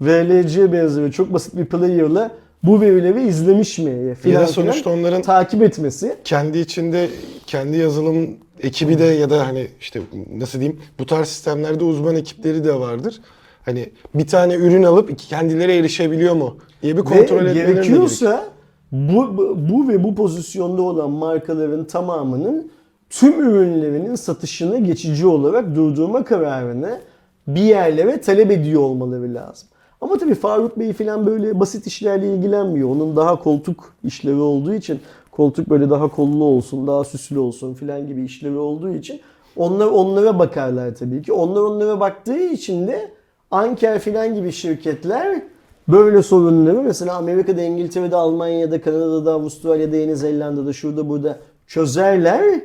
VLC 0.00 0.72
benzeri 0.72 1.12
çok 1.12 1.32
basit 1.32 1.56
bir 1.56 1.64
player'la 1.64 2.30
bu 2.62 2.80
verileri 2.80 3.26
izlemiş 3.26 3.78
mi? 3.78 3.90
Ya 3.90 4.14
Filan 4.14 4.16
filan 4.16 4.44
sonuçta 4.46 4.90
onların 4.90 5.22
takip 5.22 5.62
etmesi. 5.62 6.16
kendi 6.24 6.58
içinde 6.58 7.08
kendi 7.46 7.76
yazılım 7.76 8.36
ekibi 8.60 8.98
de 8.98 9.04
ya 9.04 9.30
da 9.30 9.46
hani 9.46 9.68
işte 9.80 10.00
nasıl 10.36 10.60
diyeyim 10.60 10.80
bu 10.98 11.06
tarz 11.06 11.28
sistemlerde 11.28 11.84
uzman 11.84 12.14
ekipleri 12.14 12.64
de 12.64 12.80
vardır. 12.80 13.20
Hani 13.64 13.92
bir 14.14 14.26
tane 14.26 14.54
ürün 14.54 14.82
alıp 14.82 15.18
kendileri 15.18 15.72
erişebiliyor 15.72 16.34
mu 16.34 16.56
diye 16.82 16.96
bir 16.96 17.02
kontrol 17.02 17.18
ve 17.18 17.20
etmeleri 17.20 17.54
de 17.54 17.54
gerekiyor. 17.54 17.84
gerekiyorsa 17.84 18.44
bu, 18.92 19.36
bu, 19.36 19.56
bu 19.70 19.88
ve 19.88 20.04
bu 20.04 20.14
pozisyonda 20.14 20.82
olan 20.82 21.10
markaların 21.10 21.84
tamamının 21.84 22.70
tüm 23.10 23.40
ürünlerinin 23.40 24.14
satışını 24.14 24.78
geçici 24.78 25.26
olarak 25.26 25.74
durdurma 25.74 26.24
kararını 26.24 27.00
bir 27.48 27.62
yerlere 27.62 28.20
talep 28.20 28.50
ediyor 28.50 28.80
olmaları 28.80 29.34
lazım. 29.34 29.68
Ama 30.00 30.18
tabii 30.18 30.34
Faruk 30.34 30.78
Bey 30.78 30.92
falan 30.92 31.26
böyle 31.26 31.60
basit 31.60 31.86
işlerle 31.86 32.34
ilgilenmiyor. 32.34 32.88
Onun 32.88 33.16
daha 33.16 33.42
koltuk 33.42 33.94
işlevi 34.04 34.40
olduğu 34.40 34.74
için 34.74 35.00
koltuk 35.32 35.70
böyle 35.70 35.90
daha 35.90 36.08
kollu 36.08 36.44
olsun, 36.44 36.86
daha 36.86 37.04
süslü 37.04 37.38
olsun 37.38 37.74
filan 37.74 38.06
gibi 38.06 38.24
işlevi 38.24 38.58
olduğu 38.58 38.94
için 38.94 39.20
onlar 39.56 39.86
onlara 39.86 40.38
bakarlar 40.38 40.94
tabii 40.94 41.22
ki. 41.22 41.32
Onlar 41.32 41.60
onlara 41.60 42.00
baktığı 42.00 42.38
için 42.38 42.86
de 42.86 43.10
Anker 43.50 43.98
filan 43.98 44.34
gibi 44.34 44.52
şirketler 44.52 45.42
böyle 45.88 46.22
sorunları 46.22 46.82
mesela 46.82 47.16
Amerika'da, 47.16 47.62
İngiltere'de, 47.62 48.16
Almanya'da, 48.16 48.80
Kanada'da, 48.80 49.32
Avustralya'da, 49.32 49.96
Yeni 49.96 50.16
Zelanda'da, 50.16 50.72
şurada 50.72 51.08
burada 51.08 51.38
çözerler. 51.66 52.60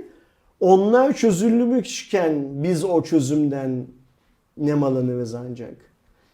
Onlar 0.59 1.13
çözülmüşken 1.13 2.63
biz 2.63 2.83
o 2.83 3.03
çözümden 3.03 3.85
nemalanırız 4.57 5.35
ancak. 5.35 5.73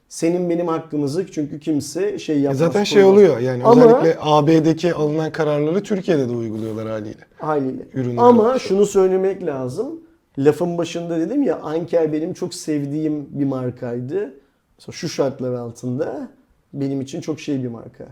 Senin 0.10 0.50
benim 0.50 0.68
hakkımızı 0.68 1.32
çünkü 1.32 1.60
kimse 1.60 2.20
şey 2.20 2.39
yapmaz. 2.39 2.58
Zaten 2.58 2.84
şey 2.84 3.04
oluyor 3.04 3.39
yani 3.39 3.64
Ama- 3.64 3.86
özellikle 3.86 4.18
AB'deki 4.22 4.93
alınan 4.93 5.32
kararları 5.32 5.84
Türkiye'de 5.84 6.30
de 6.30 6.32
uyguluyorlar 6.34 6.88
haliyle. 6.88 7.20
Haliyle. 7.38 7.82
Ürünler 7.93 8.24
Ama 8.24 8.43
var. 8.43 8.60
şunu 8.60 8.86
söylemek 8.86 9.46
lazım. 9.46 10.00
Lafın 10.38 10.77
başında 10.77 11.19
dedim 11.19 11.43
ya 11.43 11.59
Anker 11.59 12.13
benim 12.13 12.33
çok 12.33 12.53
sevdiğim 12.53 13.27
bir 13.39 13.45
markaydı. 13.45 14.33
Mesela 14.77 14.91
şu 14.93 15.09
şartlar 15.09 15.53
altında 15.53 16.27
benim 16.73 17.01
için 17.01 17.21
çok 17.21 17.39
şey 17.39 17.63
bir 17.63 17.67
marka. 17.67 18.03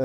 Ee, 0.00 0.04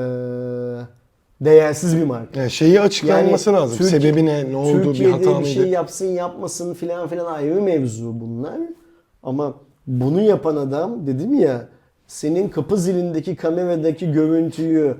değersiz 1.40 1.96
bir 1.96 2.04
marka. 2.04 2.40
Yani 2.40 2.50
şeyi 2.50 2.80
açıklanması 2.80 3.50
Yani 3.50 3.58
lazım. 3.60 3.78
Türkiye- 3.78 4.00
Sebebi 4.00 4.26
ne? 4.26 4.50
Ne 4.52 4.56
oldu? 4.56 4.82
Türkiye'de 4.82 5.12
bir 5.12 5.18
hata 5.18 5.30
bir 5.30 5.34
mıydı? 5.34 5.48
şey 5.48 5.68
yapsın 5.68 6.06
yapmasın 6.06 6.74
filan 6.74 7.08
filan 7.08 7.26
ayrı 7.32 7.62
mevzu 7.62 8.20
bunlar. 8.20 8.58
Ama 9.22 9.54
bunu 9.86 10.22
yapan 10.22 10.56
adam 10.56 11.06
dedim 11.06 11.34
ya 11.34 11.68
senin 12.06 12.48
kapı 12.48 12.76
zilindeki 12.76 13.36
kameradaki 13.36 14.12
görüntüyü 14.12 14.94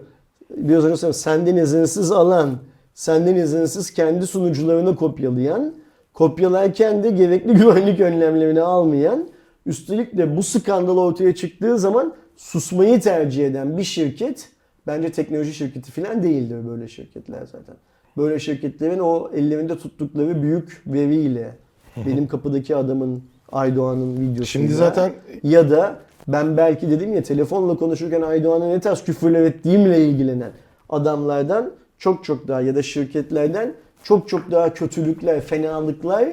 biraz 0.57 0.85
önce 0.85 1.13
senden 1.13 1.57
izinsiz 1.57 2.13
alan, 2.13 2.51
senden 2.95 3.35
izinsiz 3.37 3.91
kendi 3.91 4.27
sunucularına 4.27 4.95
kopyalayan, 4.95 5.75
kopyalarken 6.19 7.05
de 7.05 7.11
gerekli 7.11 7.55
güvenlik 7.59 8.01
önlemlerini 8.01 8.63
almayan, 8.63 9.29
üstelik 9.67 10.19
de 10.19 10.37
bu 10.37 10.43
skandal 10.43 10.99
ortaya 10.99 11.35
çıktığı 11.35 11.79
zaman 11.79 12.15
susmayı 12.37 13.01
tercih 13.01 13.47
eden 13.47 13.79
bir 13.79 13.85
şirket 13.85 14.49
bence 14.87 15.13
teknoloji 15.13 15.55
şirketi 15.55 15.91
falan 15.93 16.23
değildir 16.23 16.57
böyle 16.69 16.89
şirketler 16.89 17.41
zaten. 17.41 17.75
Böyle 18.17 18.39
şirketlerin 18.39 18.99
o 18.99 19.31
ellerinde 19.35 19.79
tuttukları 19.79 20.43
büyük 20.43 20.83
veriyle 20.87 21.57
benim 22.07 22.29
kapıdaki 22.29 22.77
adamın 22.77 23.23
Aydoğan'ın 23.53 24.13
videosuyla 24.15 24.47
Şimdi 24.47 24.73
zaten 24.73 25.13
ya 25.43 25.71
da 25.71 25.97
ben 26.29 26.57
belki 26.57 26.91
dedim 26.91 27.15
ya 27.15 27.23
telefonla 27.23 27.77
konuşurken 27.77 28.23
Aydoğan'a 28.23 28.67
ne 28.67 28.81
tarz 28.81 29.05
küfürler 29.05 29.43
ettiğimle 29.43 30.07
ilgilenen 30.07 30.51
adamlardan 30.89 31.71
çok 31.99 32.25
çok 32.25 32.49
daha 32.49 32.61
ya 32.61 32.75
da 32.75 32.83
şirketlerden 32.83 33.75
çok 34.05 34.29
çok 34.29 34.51
daha 34.51 34.75
kötülükler, 34.75 35.41
fenalıklar 35.41 36.29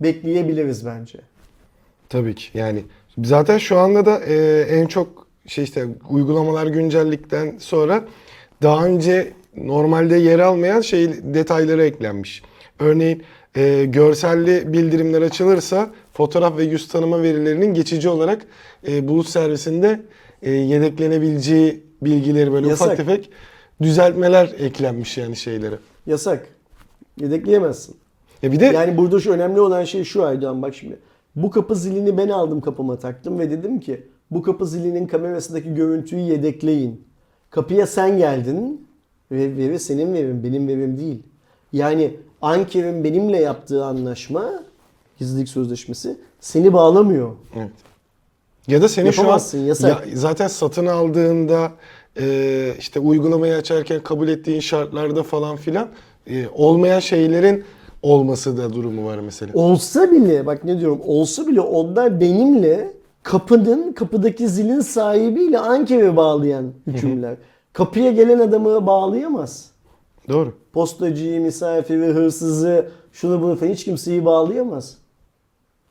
bekleyebiliriz 0.00 0.86
bence. 0.86 1.18
Tabii 2.08 2.34
ki 2.34 2.58
yani 2.58 2.84
zaten 3.24 3.58
şu 3.58 3.78
anda 3.78 4.06
da 4.06 4.18
e, 4.18 4.60
en 4.60 4.86
çok 4.86 5.26
şey 5.46 5.64
işte 5.64 5.86
uygulamalar 6.10 6.66
güncellikten 6.66 7.54
sonra 7.58 8.04
daha 8.62 8.86
önce 8.86 9.32
normalde 9.56 10.16
yer 10.16 10.38
almayan 10.38 10.80
şey 10.80 11.34
detayları 11.34 11.84
eklenmiş. 11.84 12.42
Örneğin 12.78 13.22
e, 13.56 13.84
görselli 13.84 14.72
bildirimler 14.72 15.22
açılırsa 15.22 15.90
fotoğraf 16.12 16.56
ve 16.58 16.64
yüz 16.64 16.88
tanıma 16.88 17.22
verilerinin 17.22 17.74
geçici 17.74 18.08
olarak 18.08 18.46
e, 18.88 19.08
bulut 19.08 19.28
servisinde 19.28 20.00
e, 20.42 20.50
yedeklenebileceği 20.50 21.82
bilgileri 22.02 22.52
böyle 22.52 22.66
ufak 22.66 22.80
Yasak. 22.80 22.96
tefek 22.96 23.30
düzeltmeler 23.82 24.54
eklenmiş 24.58 25.18
yani 25.18 25.36
şeylere. 25.36 25.74
Yasak. 26.06 26.46
Yedekleyemezsin. 27.20 27.96
E 28.42 28.52
bir 28.52 28.60
de 28.60 28.64
Yani 28.64 28.96
burada 28.96 29.20
şu 29.20 29.32
önemli 29.32 29.60
olan 29.60 29.84
şey 29.84 30.04
şu 30.04 30.24
Aydoğan 30.24 30.62
bak 30.62 30.74
şimdi. 30.74 30.98
Bu 31.36 31.50
kapı 31.50 31.74
zilini 31.74 32.18
ben 32.18 32.28
aldım 32.28 32.60
kapıma 32.60 32.98
taktım 32.98 33.38
ve 33.38 33.50
dedim 33.50 33.80
ki 33.80 34.02
bu 34.30 34.42
kapı 34.42 34.66
zilinin 34.66 35.06
kamerasındaki 35.06 35.74
görüntüyü 35.74 36.22
yedekleyin. 36.22 37.04
Kapıya 37.50 37.86
sen 37.86 38.18
geldin 38.18 38.86
ve 39.32 39.56
veri 39.56 39.78
senin 39.78 40.14
verin 40.14 40.44
benim 40.44 40.68
verim 40.68 40.98
değil. 40.98 41.22
Yani 41.72 42.16
Anker'in 42.42 43.04
benimle 43.04 43.36
yaptığı 43.40 43.84
anlaşma 43.84 44.62
gizlilik 45.18 45.48
sözleşmesi 45.48 46.16
seni 46.40 46.72
bağlamıyor. 46.72 47.30
Evet. 47.56 47.70
Ya 48.68 48.82
da 48.82 48.88
senin 48.88 49.10
şu 49.10 49.32
an 49.32 49.40
yasak. 49.66 50.06
ya 50.06 50.16
zaten 50.16 50.48
satın 50.48 50.86
aldığında 50.86 51.72
e, 52.20 52.74
işte 52.78 53.00
uygulamayı 53.00 53.54
açarken 53.54 54.00
kabul 54.02 54.28
ettiğin 54.28 54.60
şartlarda 54.60 55.22
falan 55.22 55.56
filan 55.56 55.88
e, 56.26 56.48
olmayan 56.54 57.00
şeylerin 57.00 57.64
olması 58.02 58.56
da 58.56 58.72
durumu 58.72 59.06
var 59.06 59.18
mesela. 59.18 59.52
Olsa 59.54 60.12
bile 60.12 60.46
bak 60.46 60.64
ne 60.64 60.80
diyorum 60.80 61.00
olsa 61.06 61.46
bile 61.46 61.60
onlar 61.60 62.20
benimle 62.20 62.92
kapının 63.22 63.92
kapıdaki 63.92 64.48
zilin 64.48 64.80
sahibiyle 64.80 65.58
Anker'e 65.58 66.16
bağlayan 66.16 66.72
hükümler. 66.86 67.36
Kapıya 67.72 68.12
gelen 68.12 68.38
adamı 68.38 68.86
bağlayamaz. 68.86 69.70
Doğru. 70.28 70.52
postacıyı, 70.72 71.40
misafiri, 71.40 72.06
hırsızı, 72.06 72.88
şunu 73.12 73.42
bunu 73.42 73.56
falan 73.56 73.70
hiç 73.70 73.84
kimseyi 73.84 74.24
bağlayamaz. 74.24 74.98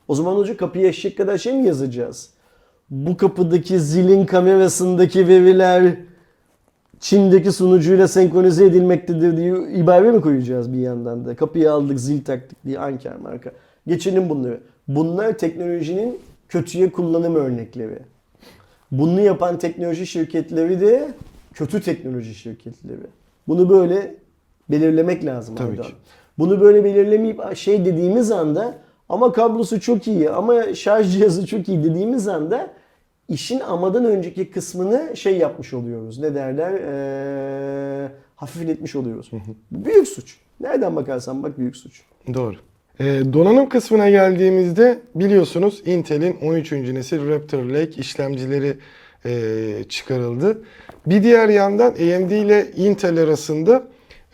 O 0.08 0.14
zaman 0.14 0.36
hoca 0.36 0.56
kapıya 0.56 0.88
eşek 0.88 1.16
kadar 1.18 1.38
şey 1.38 1.52
mi 1.52 1.66
yazacağız? 1.66 2.30
Bu 2.90 3.16
kapıdaki 3.16 3.80
zilin 3.80 4.26
kamerasındaki 4.26 5.28
veriler 5.28 5.96
Çin'deki 7.00 7.52
sunucuyla 7.52 8.08
senkronize 8.08 8.64
edilmektedir 8.64 9.36
diye 9.36 9.54
ibare 9.72 10.12
mi 10.12 10.20
koyacağız 10.20 10.72
bir 10.72 10.78
yandan 10.78 11.24
da? 11.24 11.36
Kapıyı 11.36 11.72
aldık, 11.72 12.00
zil 12.00 12.24
taktık 12.24 12.64
diye 12.64 12.78
anker 12.78 13.16
marka. 13.16 13.52
Geçelim 13.86 14.28
bunları. 14.28 14.60
Bunlar 14.88 15.38
teknolojinin 15.38 16.18
kötüye 16.48 16.92
kullanım 16.92 17.34
örnekleri. 17.34 17.98
Bunu 18.92 19.20
yapan 19.20 19.58
teknoloji 19.58 20.06
şirketleri 20.06 20.80
de 20.80 21.08
kötü 21.54 21.80
teknoloji 21.80 22.34
şirketleri. 22.34 23.06
Bunu 23.48 23.70
böyle 23.70 24.14
belirlemek 24.70 25.24
lazım. 25.24 25.54
Tabii 25.54 25.76
ki. 25.76 25.92
Bunu 26.38 26.60
böyle 26.60 26.84
belirlemeyip 26.84 27.56
şey 27.56 27.84
dediğimiz 27.84 28.30
anda 28.30 28.74
ama 29.08 29.32
kablosu 29.32 29.80
çok 29.80 30.06
iyi 30.06 30.30
ama 30.30 30.74
şarj 30.74 31.12
cihazı 31.12 31.46
çok 31.46 31.68
iyi 31.68 31.84
dediğimiz 31.84 32.28
anda 32.28 32.70
işin 33.28 33.60
amadan 33.60 34.04
önceki 34.04 34.50
kısmını 34.50 35.16
şey 35.16 35.36
yapmış 35.38 35.74
oluyoruz. 35.74 36.18
Ne 36.18 36.34
derler? 36.34 36.72
Ee, 36.72 38.08
hafifletmiş 38.36 38.96
oluyoruz. 38.96 39.30
Bu 39.70 39.84
büyük 39.84 40.08
suç. 40.08 40.36
Nereden 40.60 40.96
bakarsan 40.96 41.42
bak 41.42 41.58
büyük 41.58 41.76
suç. 41.76 42.02
Doğru. 42.34 42.56
E, 43.00 43.04
donanım 43.32 43.68
kısmına 43.68 44.10
geldiğimizde 44.10 44.98
biliyorsunuz 45.14 45.82
Intel'in 45.86 46.36
13. 46.42 46.72
nesil 46.72 47.28
Raptor 47.28 47.64
Lake 47.64 48.00
işlemcileri 48.00 48.78
e, 49.24 49.84
çıkarıldı. 49.88 50.62
Bir 51.06 51.22
diğer 51.22 51.48
yandan 51.48 51.90
AMD 51.90 52.30
ile 52.30 52.66
Intel 52.76 53.18
arasında 53.18 53.82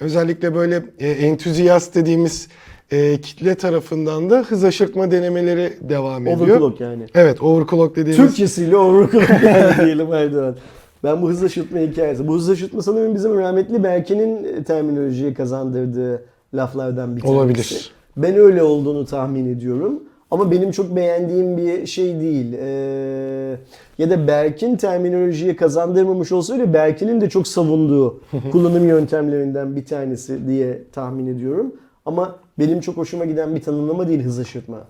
özellikle 0.01 0.55
böyle 0.55 0.83
e, 0.99 1.11
entüziyast 1.11 1.95
dediğimiz 1.95 2.49
e, 2.93 3.21
kitle 3.21 3.55
tarafından 3.55 4.31
da 4.31 4.39
hız 4.39 4.65
aşırtma 4.65 5.11
denemeleri 5.11 5.73
devam 5.81 6.27
ediyor. 6.27 6.49
Overclock 6.49 6.81
yani. 6.81 7.03
Evet, 7.15 7.43
overclock 7.43 7.97
dediğimiz. 7.97 8.17
Türkçesiyle 8.17 8.77
overclock 8.77 9.31
yani 9.45 9.87
diyelim 9.87 10.13
Erdoğan. 10.13 10.57
Ben 11.05 11.23
bu 11.23 11.29
hız 11.29 11.45
aşırtma 11.45 11.79
hikayesi. 11.79 12.29
Bu 12.29 12.35
hız 12.35 12.51
aşırtma 12.51 12.83
sanırım 12.83 13.15
bizim 13.15 13.39
rahmetli 13.39 13.85
Berke'nin 13.85 14.63
terminolojiye 14.63 15.35
kazandırdığı 15.35 16.23
laflardan 16.55 17.17
bir 17.17 17.21
tanesi. 17.21 17.39
Olabilir. 17.39 17.93
Ben 18.17 18.37
öyle 18.37 18.63
olduğunu 18.63 19.07
tahmin 19.07 19.55
ediyorum. 19.55 20.03
Ama 20.31 20.51
benim 20.51 20.71
çok 20.71 20.97
beğendiğim 20.97 21.57
bir 21.57 21.87
şey 21.87 22.21
değil. 22.21 22.53
Ee, 22.59 23.57
ya 23.99 24.11
da 24.11 24.27
Berk'in 24.27 24.77
terminolojiye 24.77 25.57
kazandırmamış 25.57 26.33
olsaydı 26.33 26.73
Berk'in 26.73 27.21
de 27.21 27.29
çok 27.29 27.49
savunduğu 27.49 28.21
kullanım 28.53 28.89
yöntemlerinden 28.89 29.77
bir 29.77 29.85
tanesi 29.85 30.49
diye 30.49 30.83
tahmin 30.93 31.27
ediyorum. 31.27 31.75
Ama 32.07 32.37
benim 32.59 32.81
çok 32.81 32.97
hoşuma 32.97 33.25
giden 33.25 33.55
bir 33.55 33.63
tanımlama 33.63 34.09
değil 34.09 34.23
hız 34.23 34.39
aşırtma. 34.39 34.87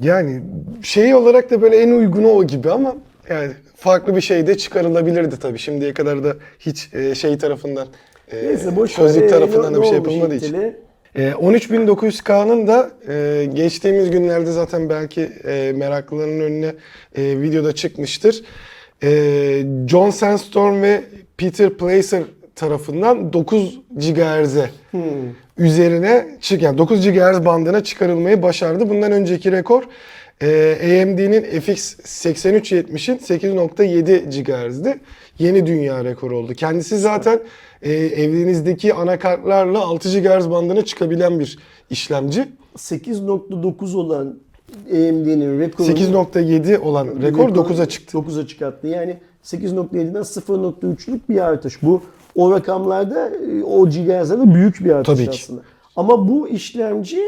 Yani 0.00 0.42
şey 0.82 1.14
olarak 1.14 1.50
da 1.50 1.62
böyle 1.62 1.76
en 1.76 1.90
uygunu 1.90 2.28
o 2.28 2.44
gibi 2.44 2.70
ama 2.70 2.96
yani 3.30 3.52
farklı 3.76 4.16
bir 4.16 4.20
şey 4.20 4.46
de 4.46 4.58
çıkarılabilirdi 4.58 5.38
tabii. 5.38 5.58
Şimdiye 5.58 5.94
kadar 5.94 6.24
da 6.24 6.34
hiç 6.58 6.94
e, 6.94 7.14
şey 7.14 7.38
tarafından 7.38 7.88
e, 8.32 8.46
Neyse 8.46 8.76
boş 8.76 8.90
sözlük 8.90 9.22
ver. 9.22 9.28
tarafından 9.28 9.74
da 9.74 9.80
bir 9.82 9.86
şey 9.86 9.94
yapılmadığı 9.94 10.34
için. 10.34 10.56
E, 11.14 11.32
13900K'nın 11.32 12.66
da 12.66 12.90
e, 13.08 13.44
geçtiğimiz 13.54 14.10
günlerde 14.10 14.52
zaten 14.52 14.88
belki 14.88 15.20
e, 15.44 15.72
meraklıların 15.76 16.40
önüne 16.40 16.74
e, 17.16 17.40
videoda 17.40 17.72
çıkmıştır. 17.74 18.44
E, 19.02 19.10
John 19.86 20.10
Sandstorm 20.10 20.82
ve 20.82 21.02
Peter 21.36 21.70
Placer 21.70 22.22
tarafından 22.54 23.32
9 23.32 23.80
GHz'e 23.96 24.70
Hmm. 24.90 25.00
Üzerine 25.58 26.26
çık 26.40 26.62
yani 26.62 26.78
9 26.78 27.10
GHz 27.10 27.44
bandına 27.44 27.84
çıkarılmayı 27.84 28.42
başardı. 28.42 28.88
Bundan 28.90 29.12
önceki 29.12 29.52
rekor 29.52 29.82
e, 30.42 30.72
AMD'nin 31.02 31.60
FX 31.60 31.98
8370'in 31.98 33.18
8.7 33.18 34.42
GHz'di. 34.42 35.00
Yeni 35.38 35.66
dünya 35.66 36.04
rekoru 36.04 36.36
oldu. 36.38 36.54
Kendisi 36.54 36.98
zaten 36.98 37.40
e, 37.82 37.92
evinizdeki 37.92 38.94
anakartlarla 38.94 39.78
6 39.78 40.20
GHz 40.20 40.50
bandına 40.50 40.84
çıkabilen 40.84 41.40
bir 41.40 41.58
işlemci. 41.90 42.48
8.9 42.76 43.96
olan 43.96 44.38
AMD'nin 44.90 45.60
rekoru 45.60 45.88
8.7 45.88 46.78
olan 46.78 47.22
rekor 47.22 47.48
9'a 47.48 47.86
çıktı. 47.86 48.18
9'a 48.18 48.46
çıkarttı. 48.46 48.86
Yani 48.86 49.16
8.7'den 49.44 50.22
0.3'lük 50.22 51.20
bir 51.28 51.38
artış. 51.38 51.82
Bu 51.82 52.02
o 52.38 52.50
rakamlarda 52.50 53.28
e, 53.30 53.62
o 53.62 53.84
GHz'de 53.88 54.54
büyük 54.54 54.84
bir 54.84 54.90
artış 54.90 55.14
Tabii 55.14 55.30
ki. 55.30 55.40
aslında. 55.42 55.60
Ama 55.96 56.28
bu 56.28 56.48
işlemci 56.48 57.20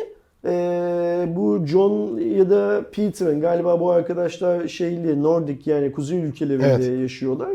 e, 0.45 0.53
bu 1.37 1.67
John 1.67 2.19
ya 2.19 2.51
da 2.51 2.83
Peter'ın 2.93 3.41
galiba 3.41 3.81
bu 3.81 3.91
arkadaşlar 3.91 4.69
şeyli 4.69 5.23
Nordic 5.23 5.71
yani 5.71 5.93
kuzey 5.93 6.19
ülkelerinde 6.25 6.67
Evet. 6.67 7.01
yaşıyorlar. 7.01 7.49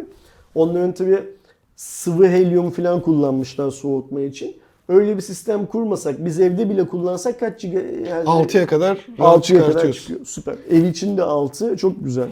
Onların 0.56 0.94
tabii 0.94 1.20
sıvı 1.76 2.28
helyum 2.28 2.72
falan 2.72 3.02
kullanmışlar 3.02 3.72
soğutma 3.72 4.22
için. 4.22 4.56
Öyle 4.90 5.16
bir 5.16 5.22
sistem 5.22 5.66
kurmasak, 5.66 6.26
biz 6.26 6.40
evde 6.40 6.70
bile 6.70 6.88
kullansak 6.88 7.40
kaç 7.40 7.62
GB? 7.62 8.08
Yani 8.10 8.24
6'ya 8.26 8.68
kadar 8.68 8.98
rahat 9.20 9.50
6'ya 9.50 9.66
kadar 9.66 9.92
çıkıyor. 9.92 10.20
Süper. 10.26 10.56
Ev 10.72 10.84
içinde 10.84 11.24
6 11.24 11.78
çok 11.78 12.04
güzel. 12.04 12.28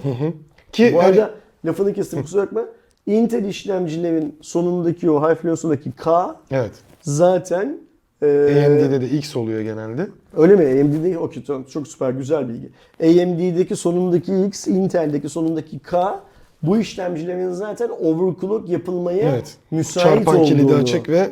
Ki 0.72 0.92
Bu 0.94 0.98
hani- 0.98 1.08
arada 1.08 1.32
lafını 1.66 1.94
kestim 1.94 2.22
kusura 2.22 2.42
bakma. 2.42 2.62
Intel 3.06 3.46
işlemcilerin 3.46 4.36
sonundaki 4.42 5.12
o 5.12 5.30
high 5.30 5.36
flow'sundaki 5.38 5.92
K 5.92 6.36
evet. 6.52 6.72
zaten 7.02 7.78
e, 8.22 8.26
AMD'de 8.68 9.02
de 9.02 9.10
X 9.10 9.36
oluyor 9.36 9.62
genelde. 9.62 10.08
öyle 10.38 10.56
mi? 10.56 10.82
AMD'de 10.82 11.18
okey 11.20 11.44
tamam, 11.44 11.64
çok 11.64 11.88
süper 11.88 12.10
güzel 12.12 12.50
bilgi. 12.50 12.70
AMD'deki 13.04 13.76
sonundaki 13.76 14.46
X, 14.46 14.68
Intel'deki 14.68 15.30
sonundaki 15.30 15.80
K 15.80 16.20
bu 16.64 16.78
işlemcilerin 16.78 17.52
zaten 17.52 17.90
overclock 17.90 18.70
yapılmaya 18.70 19.30
Evet. 19.30 19.58
müsait 19.72 20.08
Çarpan 20.08 20.36
olduğunu. 20.36 20.46
kilidi 20.48 20.74
açık 20.76 21.10
ve 21.10 21.30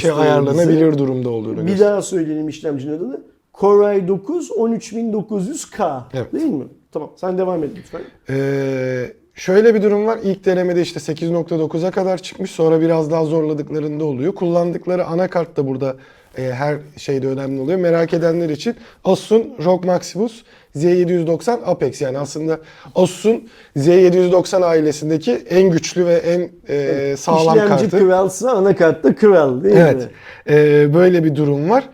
şey 0.00 0.10
ayarlanabilir 0.10 0.98
durumda 0.98 1.30
olduğunu 1.30 1.56
Bir 1.56 1.62
gösteriyor. 1.62 1.90
daha 1.90 2.02
söyleyelim 2.02 2.48
işlemcinin 2.48 2.96
adını. 2.96 3.20
Core 3.60 3.98
i9 3.98 4.48
13900K 4.50 6.00
Evet. 6.14 6.32
değil 6.32 6.46
mi? 6.50 6.64
Tamam 6.92 7.10
sen 7.16 7.38
devam 7.38 7.64
et 7.64 7.70
lütfen. 7.76 8.00
Ee, 8.30 9.12
şöyle 9.34 9.74
bir 9.74 9.82
durum 9.82 10.06
var. 10.06 10.18
İlk 10.22 10.44
denemede 10.44 10.82
işte 10.82 11.00
8.9'a 11.00 11.90
kadar 11.90 12.18
çıkmış. 12.18 12.50
Sonra 12.50 12.80
biraz 12.80 13.10
daha 13.10 13.24
zorladıklarında 13.24 14.04
oluyor. 14.04 14.34
Kullandıkları 14.34 15.04
anakart 15.06 15.56
da 15.56 15.66
burada 15.66 15.96
e, 16.38 16.42
her 16.42 16.76
şeyde 16.96 17.26
önemli 17.28 17.60
oluyor. 17.60 17.78
Merak 17.78 18.14
edenler 18.14 18.48
için 18.48 18.76
Asus'un 19.04 19.54
ROG 19.64 19.84
Maximus 19.84 20.42
Z790 20.76 21.50
Apex 21.64 22.00
yani 22.00 22.18
aslında 22.18 22.58
Asus'un 22.94 23.48
Z790 23.76 24.64
ailesindeki 24.64 25.32
en 25.32 25.70
güçlü 25.70 26.06
ve 26.06 26.14
en 26.14 26.50
e, 26.68 27.16
sağlam 27.16 27.56
İşlemci 27.56 27.90
kartı. 27.90 28.06
kralsa 28.06 28.50
anakart 28.50 29.04
da 29.04 29.14
kral 29.14 29.64
değil 29.64 29.76
Evet. 29.76 29.96
mi? 29.96 30.02
Ee, 30.48 30.94
böyle 30.94 31.24
bir 31.24 31.34
durum 31.36 31.70
var. 31.70 31.84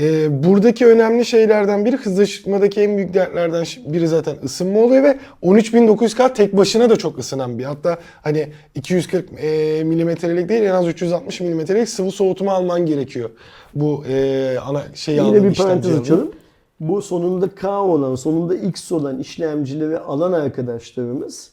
Ee, 0.00 0.44
buradaki 0.44 0.86
önemli 0.86 1.24
şeylerden 1.24 1.84
biri 1.84 1.96
hızlaştırmadaki 1.96 2.80
en 2.80 2.96
büyük 2.96 3.14
dertlerden 3.14 3.64
biri 3.86 4.08
zaten 4.08 4.36
ısınma 4.44 4.80
oluyor 4.80 5.02
ve 5.02 5.18
13900K 5.42 6.34
tek 6.34 6.56
başına 6.56 6.90
da 6.90 6.96
çok 6.96 7.18
ısınan 7.18 7.58
bir. 7.58 7.64
Hatta 7.64 7.98
hani 8.22 8.48
240 8.74 9.28
e, 9.42 9.84
milimetrelik 9.84 10.48
değil 10.48 10.62
en 10.62 10.70
az 10.70 10.88
360 10.88 11.40
milimetrelik 11.40 11.88
sıvı 11.88 12.10
soğutma 12.10 12.52
alman 12.52 12.86
gerekiyor. 12.86 13.30
Bu 13.74 14.04
e, 14.08 14.56
ana 14.58 14.82
şeyi 14.94 15.20
Yine 15.20 15.44
bir 15.44 15.54
parantez 15.54 16.00
açalım. 16.00 16.32
Bu 16.80 17.02
sonunda 17.02 17.48
K 17.48 17.80
olan, 17.80 18.14
sonunda 18.14 18.54
X 18.54 18.92
olan 18.92 19.18
işlemcileri 19.18 19.98
alan 19.98 20.32
arkadaşlarımız 20.32 21.50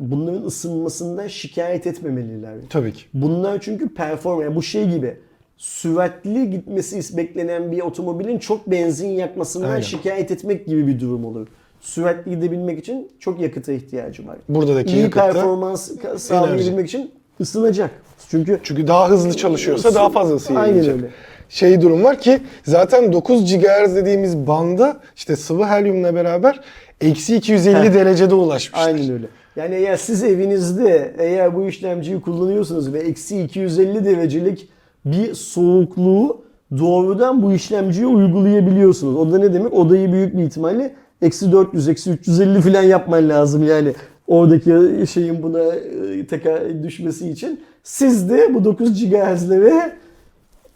bunların 0.00 0.42
ısınmasından 0.42 1.28
şikayet 1.28 1.86
etmemeliler. 1.86 2.54
Tabii 2.70 2.92
ki. 2.92 3.04
Bunlar 3.14 3.60
çünkü 3.60 3.94
perform, 3.94 4.42
yani 4.42 4.56
bu 4.56 4.62
şey 4.62 4.90
gibi 4.90 5.16
süratli 5.56 6.50
gitmesi 6.50 7.16
beklenen 7.16 7.72
bir 7.72 7.80
otomobilin 7.80 8.38
çok 8.38 8.70
benzin 8.70 9.08
yakmasından 9.08 9.68
Aynen. 9.68 9.80
şikayet 9.80 10.30
etmek 10.30 10.66
gibi 10.66 10.86
bir 10.86 11.00
durum 11.00 11.24
olur. 11.24 11.46
Süratli 11.80 12.30
gidebilmek 12.30 12.78
için 12.78 13.12
çok 13.20 13.40
yakıta 13.40 13.72
ihtiyacı 13.72 14.26
var. 14.26 14.36
Buradaki 14.48 14.96
İyi 14.96 15.10
performans 15.10 15.90
sağlayabilmek 16.16 16.88
için 16.88 17.10
ısınacak. 17.40 17.90
Çünkü 18.28 18.60
çünkü 18.62 18.86
daha 18.86 19.10
hızlı 19.10 19.36
çalışıyorsa 19.36 19.94
daha 19.94 20.10
fazla 20.10 20.34
ısı 20.34 20.52
yayılacak. 20.52 20.94
öyle. 20.96 21.10
şey 21.48 21.80
durum 21.80 22.04
var 22.04 22.18
ki 22.18 22.40
zaten 22.64 23.12
9 23.12 23.54
GHz 23.54 23.94
dediğimiz 23.96 24.36
banda 24.46 25.00
işte 25.16 25.36
sıvı 25.36 25.64
helyumla 25.64 26.14
beraber 26.14 26.60
eksi 27.00 27.36
250 27.36 27.76
Heh. 27.78 27.94
derecede 27.94 28.34
ulaşmıştır. 28.34 28.86
Aynen 28.86 29.12
öyle. 29.12 29.26
Yani 29.56 29.74
eğer 29.74 29.96
siz 29.96 30.22
evinizde 30.24 31.14
eğer 31.18 31.56
bu 31.56 31.66
işlemciyi 31.68 32.20
kullanıyorsunuz 32.20 32.92
ve 32.92 32.98
eksi 32.98 33.42
250 33.42 34.04
derecelik 34.04 34.68
bir 35.04 35.34
soğukluğu 35.34 36.44
doğrudan 36.78 37.42
bu 37.42 37.52
işlemciye 37.52 38.06
uygulayabiliyorsunuz. 38.06 39.16
O 39.16 39.32
da 39.32 39.38
ne 39.38 39.54
demek? 39.54 39.72
Odayı 39.72 40.12
büyük 40.12 40.36
bir 40.36 40.42
ihtimalle 40.42 40.94
eksi 41.22 41.52
400, 41.52 41.88
eksi 41.88 42.10
350 42.10 42.60
falan 42.60 42.82
yapman 42.82 43.28
lazım 43.28 43.64
yani 43.64 43.92
oradaki 44.26 45.06
şeyin 45.06 45.42
buna 45.42 45.62
e, 45.62 46.26
tekrar 46.26 46.82
düşmesi 46.82 47.30
için. 47.30 47.60
Siz 47.82 48.30
de 48.30 48.54
bu 48.54 48.64
9 48.64 49.10
GHz'lere 49.10 49.96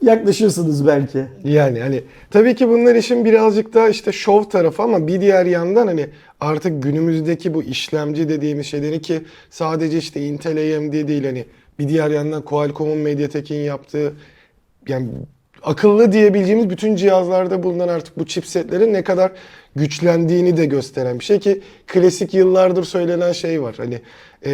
yaklaşırsınız 0.03 0.87
belki. 0.87 1.25
Yani 1.45 1.81
hani 1.81 2.03
tabii 2.31 2.55
ki 2.55 2.69
bunlar 2.69 2.95
işin 2.95 3.25
birazcık 3.25 3.75
daha 3.75 3.89
işte 3.89 4.13
şov 4.13 4.45
tarafı 4.45 4.83
ama 4.83 5.07
bir 5.07 5.21
diğer 5.21 5.47
yandan 5.47 5.87
hani 5.87 6.07
artık 6.41 6.83
günümüzdeki 6.83 7.55
bu 7.55 7.63
işlemci 7.63 8.29
dediğimiz 8.29 8.67
şeyleri 8.67 9.03
ki 9.03 9.21
sadece 9.51 9.99
işte 9.99 10.21
Intel 10.21 10.77
AMD 10.77 10.93
değil 10.93 11.25
hani 11.25 11.45
bir 11.79 11.89
diğer 11.89 12.11
yandan 12.11 12.43
Qualcomm'un 12.43 12.99
Mediatek'in 12.99 13.61
yaptığı 13.61 14.13
yani 14.89 15.09
akıllı 15.63 16.13
diyebileceğimiz 16.13 16.71
bütün 16.71 16.97
cihazlarda 16.97 17.63
bulunan 17.63 17.89
artık 17.89 18.19
bu 18.19 18.27
chipsetlerin 18.27 18.93
ne 18.93 19.05
kadar 19.05 19.33
güçlendiğini 19.77 20.57
de 20.57 20.67
gösteren 20.67 21.19
bir 21.19 21.25
şey 21.25 21.39
ki 21.39 21.61
klasik 21.87 22.35
yıllardır 22.35 22.85
söylenen 22.85 23.33
şey 23.33 23.63
var. 23.63 23.75
Hani 23.79 24.01
e, 24.47 24.53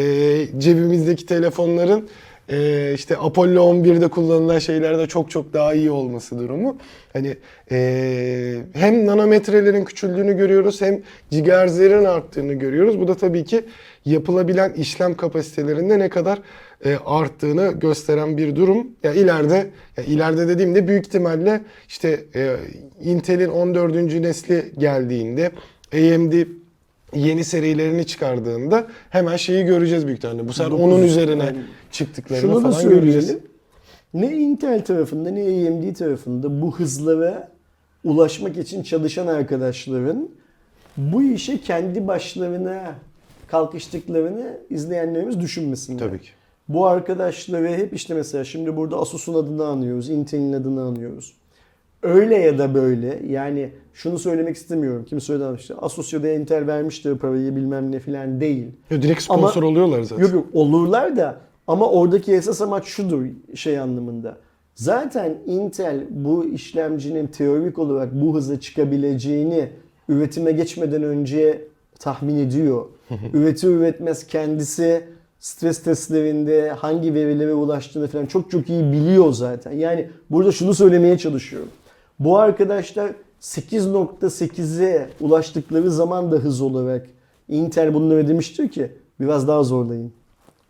cebimizdeki 0.59 1.27
telefonların 1.27 2.09
e, 2.49 2.93
işte 2.95 3.17
Apollo 3.17 3.61
11'de 3.61 4.09
kullanılan 4.09 4.59
şeylerde 4.59 5.07
çok 5.07 5.31
çok 5.31 5.53
daha 5.53 5.75
iyi 5.75 5.91
olması 5.91 6.39
durumu. 6.39 6.77
Hani 7.13 7.37
e, 7.71 8.57
hem 8.73 9.07
nanometrelerin 9.07 9.85
küçüldüğünü 9.85 10.37
görüyoruz 10.37 10.81
hem 10.81 11.03
gigahertzlerin 11.31 12.05
arttığını 12.05 12.55
görüyoruz. 12.55 13.01
Bu 13.01 13.09
da 13.09 13.15
tabii 13.15 13.45
ki 13.45 13.65
yapılabilen 14.05 14.73
işlem 14.73 15.17
kapasitelerinde 15.17 15.99
ne 15.99 16.09
kadar 16.09 16.39
e, 16.85 16.97
arttığını 16.97 17.73
gösteren 17.73 18.37
bir 18.37 18.57
durum. 18.57 18.87
Ya 19.03 19.15
ileride 19.15 19.71
ya 19.97 20.05
ileride 20.05 20.49
dediğimde 20.49 20.89
büyük 20.89 21.07
ihtimalle 21.07 21.61
işte 21.89 22.25
e, 22.35 22.57
Intel'in 23.03 23.49
14. 23.49 23.95
nesli 23.95 24.73
geldiğinde 24.79 25.51
AMD 25.93 26.33
yeni 27.15 27.45
serilerini 27.45 28.07
çıkardığında 28.07 28.87
hemen 29.11 29.37
şeyi 29.37 29.65
göreceğiz 29.65 30.07
büyük 30.07 30.19
ihtimalle. 30.19 30.49
Bu 30.49 30.53
sefer 30.53 30.71
Dokuz, 30.71 30.85
onun 30.85 31.03
üzerine 31.03 31.43
aynen. 31.43 31.63
çıktıklarını 31.93 32.41
Şunu 32.41 32.73
falan 32.73 32.89
göreceğiz. 32.89 33.37
Ne 34.15 34.37
Intel 34.37 34.85
tarafında 34.85 35.31
ne 35.31 35.41
AMD 35.41 35.95
tarafında 35.95 36.63
bu 36.63 36.79
hızlara 36.79 37.49
ulaşmak 38.05 38.57
için 38.57 38.83
çalışan 38.83 39.27
arkadaşların 39.27 40.29
bu 40.97 41.23
işe 41.23 41.61
kendi 41.61 42.09
başlarına 42.09 42.95
kalkıştıklarını 43.47 44.59
izleyenlerimiz 44.71 45.41
düşünmesinler. 45.41 45.99
Tabii 45.99 46.21
ki. 46.21 46.29
Bu 46.69 46.87
arkadaşları 46.87 47.69
hep 47.69 47.95
işte 47.95 48.15
mesela 48.15 48.45
şimdi 48.45 48.77
burada 48.77 48.97
Asus'un 48.97 49.35
adını 49.35 49.67
anıyoruz, 49.67 50.11
Intel'in 50.11 50.53
adını 50.53 50.83
anıyoruz. 50.83 51.37
Öyle 52.03 52.37
ya 52.37 52.59
da 52.59 52.75
böyle 52.75 53.23
yani 53.29 53.71
şunu 53.95 54.19
söylemek 54.19 54.57
istemiyorum. 54.57 55.05
Kim 55.09 55.21
söyledi 55.21 55.57
işte 55.59 55.75
Asus 55.75 56.13
ya 56.13 56.23
da 56.23 56.29
Intel 56.29 56.67
vermiştir 56.67 57.19
parayı 57.19 57.57
bilmem 57.57 57.93
ne 57.93 57.99
filan 57.99 58.41
değil. 58.41 58.67
Yo, 58.91 59.03
direkt 59.03 59.23
sponsor 59.23 59.63
oluyorlar 59.63 60.03
zaten. 60.03 60.23
Yok 60.23 60.33
yok 60.33 60.47
olurlar 60.53 61.17
da 61.17 61.41
ama 61.67 61.91
oradaki 61.91 62.33
esas 62.33 62.61
amaç 62.61 62.85
şudur 62.85 63.25
şey 63.55 63.79
anlamında. 63.79 64.37
Zaten 64.75 65.35
Intel 65.47 66.05
bu 66.11 66.45
işlemcinin 66.45 67.27
teorik 67.27 67.79
olarak 67.79 68.15
bu 68.15 68.37
hıza 68.37 68.61
çıkabileceğini 68.61 69.69
üretime 70.09 70.53
geçmeden 70.53 71.03
önce 71.03 71.69
tahmin 71.99 72.39
ediyor. 72.39 72.85
Üretir 73.33 73.69
üretmez 73.69 74.27
kendisi 74.27 75.05
stres 75.45 75.83
testlerinde 75.83 76.71
hangi 76.71 77.15
verilere 77.15 77.55
ulaştığını 77.55 78.09
falan 78.09 78.27
çok 78.27 78.51
çok 78.51 78.69
iyi 78.69 78.93
biliyor 78.93 79.33
zaten. 79.33 79.73
Yani 79.73 80.11
burada 80.31 80.53
şunu 80.53 80.75
söylemeye 80.75 81.19
çalışıyorum. 81.19 81.69
Bu 82.19 82.39
arkadaşlar 82.39 83.11
8.8'e 83.41 85.09
ulaştıkları 85.21 85.91
zaman 85.91 86.33
da 86.33 86.37
hız 86.37 86.61
olarak 86.61 87.07
Intel 87.49 87.95
bunları 87.95 88.29
demiştir 88.29 88.69
ki 88.69 88.93
biraz 89.21 89.49
daha 89.49 89.63
zorlayın. 89.63 90.13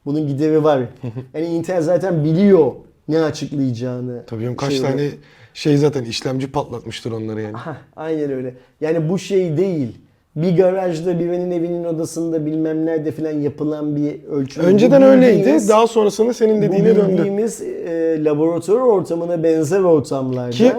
Bunun 0.06 0.26
gideri 0.26 0.64
var. 0.64 0.82
Yani 1.34 1.46
Intel 1.46 1.82
zaten 1.82 2.24
biliyor 2.24 2.72
ne 3.08 3.20
açıklayacağını. 3.20 4.22
Tabii 4.26 4.42
canım, 4.42 4.56
kaç 4.56 4.70
Şey 4.70 4.80
olarak. 4.80 4.96
tane 4.96 5.10
şey 5.54 5.76
zaten 5.76 6.04
işlemci 6.04 6.52
patlatmıştır 6.52 7.12
onları 7.12 7.40
yani. 7.40 7.56
Hah, 7.56 7.76
aynen 7.96 8.32
öyle. 8.32 8.54
Yani 8.80 9.08
bu 9.08 9.18
şey 9.18 9.56
değil. 9.56 9.96
Bir 10.36 10.56
garajda 10.56 11.18
birinin 11.18 11.50
evinin 11.50 11.84
odasında 11.84 12.46
bilmem 12.46 12.86
nerede 12.86 13.12
falan 13.12 13.30
yapılan 13.30 13.96
bir 13.96 14.24
ölçüm. 14.24 14.64
Önceden 14.64 15.02
Bu 15.02 15.06
öyleydi. 15.06 15.68
Daha 15.68 15.86
sonrasında 15.86 16.32
senin 16.32 16.58
bu 16.58 16.62
dediğine 16.62 16.96
döndü. 16.96 17.12
bildiğimiz 17.12 17.62
e, 17.62 18.24
laboratuvar 18.24 18.80
ortamına 18.80 19.42
benzer 19.42 19.80
ortamlarda 19.80 20.50
Ki 20.50 20.72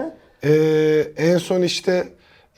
e, 0.44 0.52
en 1.16 1.38
son 1.38 1.62
işte 1.62 2.04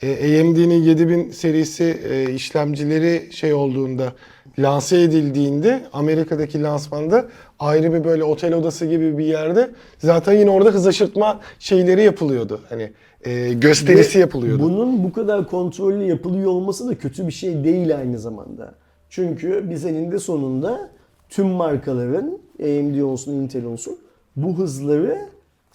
e, 0.01 0.41
AMD'nin 0.41 0.83
7000 0.83 1.31
serisi 1.31 1.97
e, 2.09 2.33
işlemcileri 2.33 3.33
şey 3.33 3.53
olduğunda 3.53 4.13
lanse 4.59 5.01
edildiğinde 5.01 5.83
Amerika'daki 5.93 6.63
lansmanda 6.63 7.25
ayrı 7.59 7.93
bir 7.93 8.03
böyle 8.03 8.23
otel 8.23 8.53
odası 8.53 8.85
gibi 8.85 9.17
bir 9.17 9.25
yerde 9.25 9.69
zaten 9.97 10.33
yine 10.33 10.49
orada 10.49 10.69
hız 10.69 10.87
aşırtma 10.87 11.39
şeyleri 11.59 12.03
yapılıyordu. 12.03 12.61
Hani 12.69 12.91
e, 13.23 13.53
gösterisi 13.53 14.17
Ve 14.17 14.21
yapılıyordu. 14.21 14.63
Bunun 14.63 15.03
bu 15.03 15.13
kadar 15.13 15.47
kontrollü 15.47 16.03
yapılıyor 16.03 16.51
olması 16.51 16.87
da 16.87 16.97
kötü 16.97 17.27
bir 17.27 17.31
şey 17.31 17.63
değil 17.63 17.97
aynı 17.97 18.19
zamanda. 18.19 18.75
Çünkü 19.09 19.69
biz 19.69 19.85
eninde 19.85 20.19
sonunda 20.19 20.89
tüm 21.29 21.47
markaların 21.47 22.39
AMD 22.59 23.01
olsun 23.01 23.33
Intel 23.33 23.65
olsun 23.65 23.97
bu 24.35 24.57
hızları 24.57 25.17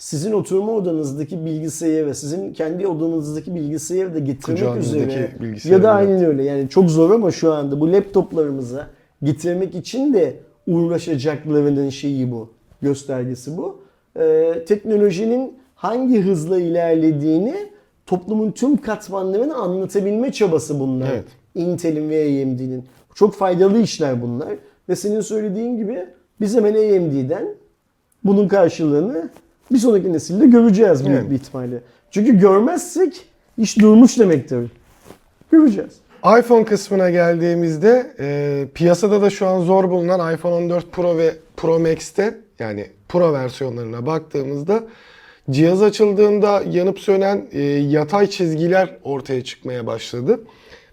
sizin 0.05 0.32
oturma 0.32 0.72
odanızdaki 0.72 1.44
bilgisayara 1.44 2.07
ve 2.07 2.14
sizin 2.14 2.52
kendi 2.52 2.86
odanızdaki 2.86 3.55
bilgisayara 3.55 4.14
da 4.14 4.18
getirmek 4.18 4.76
üzere 4.76 5.30
ya 5.64 5.82
da 5.82 6.00
evet. 6.00 6.11
aynen 6.11 6.24
öyle 6.24 6.44
yani 6.44 6.68
çok 6.68 6.90
zor 6.90 7.11
ama 7.11 7.30
şu 7.30 7.52
anda 7.52 7.80
bu 7.80 7.92
laptoplarımıza 7.92 8.86
getirmek 9.22 9.74
için 9.74 10.14
de 10.14 10.36
uğraşacaklarının 10.66 11.88
şeyi 11.88 12.32
bu 12.32 12.50
göstergesi 12.82 13.57
bu. 13.57 13.80
Ee, 14.20 14.64
teknolojinin 14.68 15.55
hangi 15.74 16.20
hızla 16.20 16.61
ilerlediğini 16.61 17.55
toplumun 18.07 18.50
tüm 18.50 18.76
katmanlarını 18.76 19.55
anlatabilme 19.55 20.32
çabası 20.32 20.80
bunlar. 20.80 21.11
Evet. 21.12 21.24
Intel'in 21.55 22.11
ve 22.11 22.22
AMD'nin. 22.24 22.84
Çok 23.14 23.34
faydalı 23.34 23.78
işler 23.78 24.22
bunlar. 24.22 24.48
Ve 24.88 24.96
senin 24.96 25.20
söylediğin 25.20 25.76
gibi 25.76 26.07
biz 26.40 26.57
hemen 26.57 26.74
AMD'den 26.74 27.48
bunun 28.24 28.48
karşılığını 28.48 29.30
bir 29.72 29.78
sonraki 29.78 30.12
nesilde 30.12 30.46
göreceğiz 30.46 31.06
büyük 31.06 31.20
Evet. 31.20 31.30
bir 31.30 31.34
ihtimalle. 31.36 31.80
Çünkü 32.10 32.38
görmezsek 32.38 33.26
iş 33.58 33.78
durmuş 33.78 34.18
demektir. 34.18 34.70
Göreceğiz. 35.52 35.92
iPhone 36.38 36.64
kısmına 36.64 37.10
geldiğimizde 37.10 38.14
e, 38.18 38.66
piyasada 38.74 39.22
da 39.22 39.30
şu 39.30 39.46
an 39.46 39.60
zor 39.60 39.90
bulunan 39.90 40.34
iPhone 40.34 40.54
14 40.54 40.92
Pro 40.92 41.16
ve 41.16 41.34
Pro 41.56 41.78
Max'te 41.78 42.38
yani 42.58 42.86
Pro 43.08 43.32
versiyonlarına 43.32 44.06
baktığımızda 44.06 44.84
cihaz 45.50 45.82
açıldığında 45.82 46.62
yanıp 46.70 46.98
sönen 46.98 47.46
e, 47.52 47.60
yatay 47.62 48.26
çizgiler 48.26 48.96
ortaya 49.02 49.44
çıkmaya 49.44 49.86
başladı. 49.86 50.40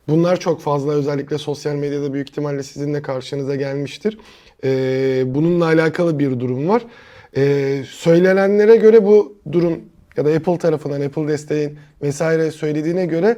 Bunlar 0.08 0.40
çok 0.40 0.62
fazla 0.62 0.92
özellikle 0.92 1.38
sosyal 1.38 1.76
medyada 1.76 2.14
büyük 2.14 2.30
ihtimalle 2.30 2.64
sizin 2.64 2.94
de 2.94 3.02
karşınıza 3.02 3.56
gelmiştir. 3.56 4.18
E, 4.64 5.24
bununla 5.26 5.66
alakalı 5.66 6.20
bir 6.20 6.40
durum 6.40 6.70
var. 6.70 6.84
E, 7.38 7.84
söylenenlere 7.90 8.76
göre 8.76 9.06
bu 9.06 9.38
durum 9.52 9.80
ya 10.18 10.26
da 10.26 10.30
Apple 10.30 10.58
tarafından 10.58 11.02
Apple 11.02 11.28
desteğin 11.28 11.80
vesaire 12.02 12.52
söylediğine 12.52 13.06
göre 13.06 13.38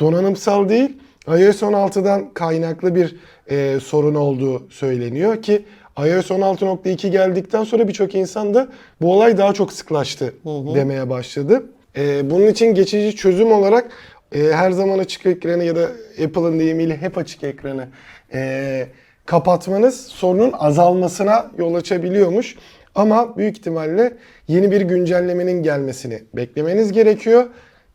donanımsal 0.00 0.68
değil 0.68 0.98
iOS 1.28 1.62
16'dan 1.62 2.34
kaynaklı 2.34 2.94
bir 2.94 3.16
e, 3.50 3.80
sorun 3.80 4.14
olduğu 4.14 4.70
söyleniyor 4.70 5.42
ki 5.42 5.64
iOS 5.98 6.30
16.2 6.30 7.08
geldikten 7.08 7.64
sonra 7.64 7.88
birçok 7.88 8.14
insan 8.14 8.54
da 8.54 8.68
bu 9.00 9.12
olay 9.12 9.38
daha 9.38 9.52
çok 9.52 9.72
sıklaştı 9.72 10.34
demeye 10.74 11.10
başladı. 11.10 11.62
E, 11.96 12.30
bunun 12.30 12.46
için 12.46 12.74
geçici 12.74 13.16
çözüm 13.16 13.52
olarak 13.52 13.90
e, 14.32 14.38
her 14.52 14.70
zaman 14.70 14.98
açık 14.98 15.26
ekranı 15.26 15.64
ya 15.64 15.76
da 15.76 15.88
Apple'ın 16.24 16.58
deyimiyle 16.58 16.96
hep 16.96 17.18
açık 17.18 17.44
ekranı 17.44 17.88
e, 18.34 18.86
kapatmanız 19.26 20.06
sorunun 20.06 20.52
azalmasına 20.52 21.50
yol 21.58 21.74
açabiliyormuş. 21.74 22.56
Ama 22.94 23.36
büyük 23.36 23.58
ihtimalle 23.58 24.16
yeni 24.48 24.70
bir 24.70 24.80
güncellemenin 24.80 25.62
gelmesini 25.62 26.22
beklemeniz 26.34 26.92
gerekiyor. 26.92 27.44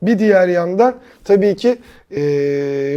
Bir 0.01 0.19
diğer 0.19 0.47
yandan 0.47 0.95
tabii 1.23 1.55
ki 1.55 1.77
e, 2.11 2.21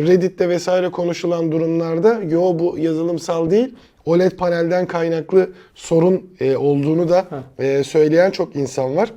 Reddit'te 0.07 0.49
vesaire 0.49 0.89
konuşulan 0.91 1.53
durumlarda 1.53 2.21
yo 2.29 2.59
bu 2.59 2.79
yazılımsal 2.79 3.51
değil 3.51 3.75
OLED 4.07 4.33
panelden 4.33 4.87
kaynaklı 4.87 5.51
sorun 5.75 6.31
e, 6.41 6.57
olduğunu 6.57 7.09
da 7.09 7.25
e, 7.59 7.85
söyleyen 7.85 8.31
çok 8.31 8.57
insan 8.57 8.97
var. 8.97 9.13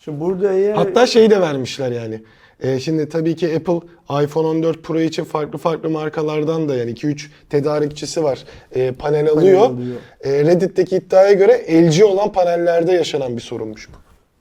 Şimdi 0.00 0.20
burada 0.20 0.52
eğer 0.52 0.74
Hatta 0.74 1.06
şeyi 1.06 1.30
de 1.30 1.40
vermişler 1.40 1.92
yani. 1.92 2.22
E, 2.60 2.80
şimdi 2.80 3.08
tabii 3.08 3.36
ki 3.36 3.56
Apple 3.56 3.80
iPhone 4.24 4.46
14 4.46 4.82
Pro 4.82 5.00
için 5.00 5.24
farklı 5.24 5.58
farklı 5.58 5.90
markalardan 5.90 6.68
da 6.68 6.76
yani 6.76 6.90
2-3 6.90 7.26
tedarikçisi 7.50 8.24
var. 8.24 8.44
E, 8.74 8.92
panel 8.92 9.30
alıyor. 9.30 9.60
alıyor. 9.60 9.96
E, 10.20 10.44
Reddit'teki 10.44 10.96
iddiaya 10.96 11.32
göre 11.32 11.66
LG 11.70 12.04
olan 12.04 12.32
panellerde 12.32 12.92
yaşanan 12.92 13.36
bir 13.36 13.42
sorunmuş 13.42 13.88
bu. 13.88 13.96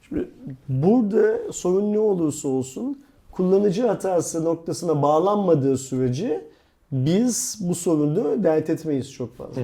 Şimdi 0.07 0.29
burada 0.69 1.51
sorun 1.53 1.93
ne 1.93 1.99
olursa 1.99 2.47
olsun 2.47 3.03
kullanıcı 3.31 3.87
hatası 3.87 4.45
noktasına 4.45 5.01
bağlanmadığı 5.01 5.77
sürece 5.77 6.45
biz 6.91 7.57
bu 7.61 7.75
sorunu 7.75 8.43
dert 8.43 8.69
etmeyiz 8.69 9.11
çok 9.11 9.37
fazla. 9.37 9.61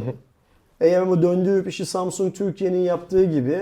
Eğer 0.82 1.10
bu 1.10 1.22
döndürüp 1.22 1.68
işi 1.68 1.86
Samsung 1.86 2.36
Türkiye'nin 2.36 2.82
yaptığı 2.84 3.24
gibi 3.24 3.60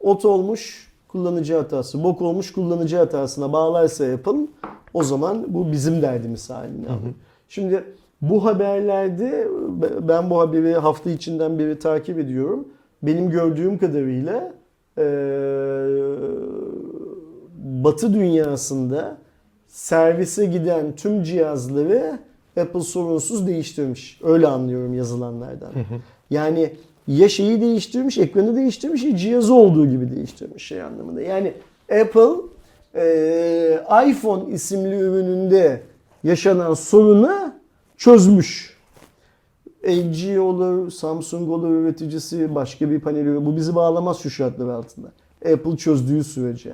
ot 0.00 0.24
olmuş 0.24 0.92
kullanıcı 1.14 1.56
hatası, 1.56 2.04
bok 2.04 2.22
olmuş 2.22 2.52
kullanıcı 2.52 2.96
hatasına 2.96 3.52
bağlarsa 3.52 4.04
yapın 4.04 4.50
o 4.94 5.02
zaman 5.02 5.44
bu 5.48 5.72
bizim 5.72 6.02
derdimiz 6.02 6.50
haline 6.50 6.86
alır. 6.88 7.14
Şimdi 7.48 7.84
bu 8.22 8.44
haberlerde 8.44 9.48
ben 10.08 10.30
bu 10.30 10.40
haberi 10.40 10.74
hafta 10.74 11.10
içinden 11.10 11.58
beri 11.58 11.78
takip 11.78 12.18
ediyorum. 12.18 12.68
Benim 13.02 13.30
gördüğüm 13.30 13.78
kadarıyla 13.78 14.52
eee, 14.98 15.04
Batı 17.84 18.14
dünyasında 18.14 19.16
servise 19.68 20.46
giden 20.46 20.96
tüm 20.96 21.22
cihazları 21.22 22.18
Apple 22.60 22.80
sorunsuz 22.80 23.46
değiştirmiş. 23.46 24.20
Öyle 24.24 24.46
anlıyorum 24.46 24.94
yazılanlardan. 24.94 25.72
Yani 26.30 26.72
ya 27.08 27.28
şeyi 27.28 27.60
değiştirmiş, 27.60 28.18
ekranı 28.18 28.56
değiştirmiş 28.56 29.04
ya 29.04 29.16
cihazı 29.16 29.54
olduğu 29.54 29.86
gibi 29.86 30.10
değiştirmiş 30.16 30.66
şey 30.66 30.82
anlamında. 30.82 31.20
Yani 31.22 31.52
Apple 32.00 32.30
eee, 32.96 33.84
iPhone 34.08 34.52
isimli 34.52 34.96
ürününde 34.96 35.80
yaşanan 36.24 36.74
sorunu 36.74 37.52
çözmüş. 37.96 38.74
LG 39.88 40.38
olur, 40.38 40.90
Samsung 40.90 41.50
olur 41.50 41.70
üreticisi, 41.70 42.54
başka 42.54 42.90
bir 42.90 43.00
panel 43.00 43.20
üretici. 43.20 43.46
Bu 43.46 43.56
bizi 43.56 43.74
bağlamaz 43.74 44.18
şu 44.18 44.30
şartlar 44.30 44.68
altında. 44.68 45.08
Apple 45.52 45.76
çözdüğü 45.76 46.24
sürece. 46.24 46.72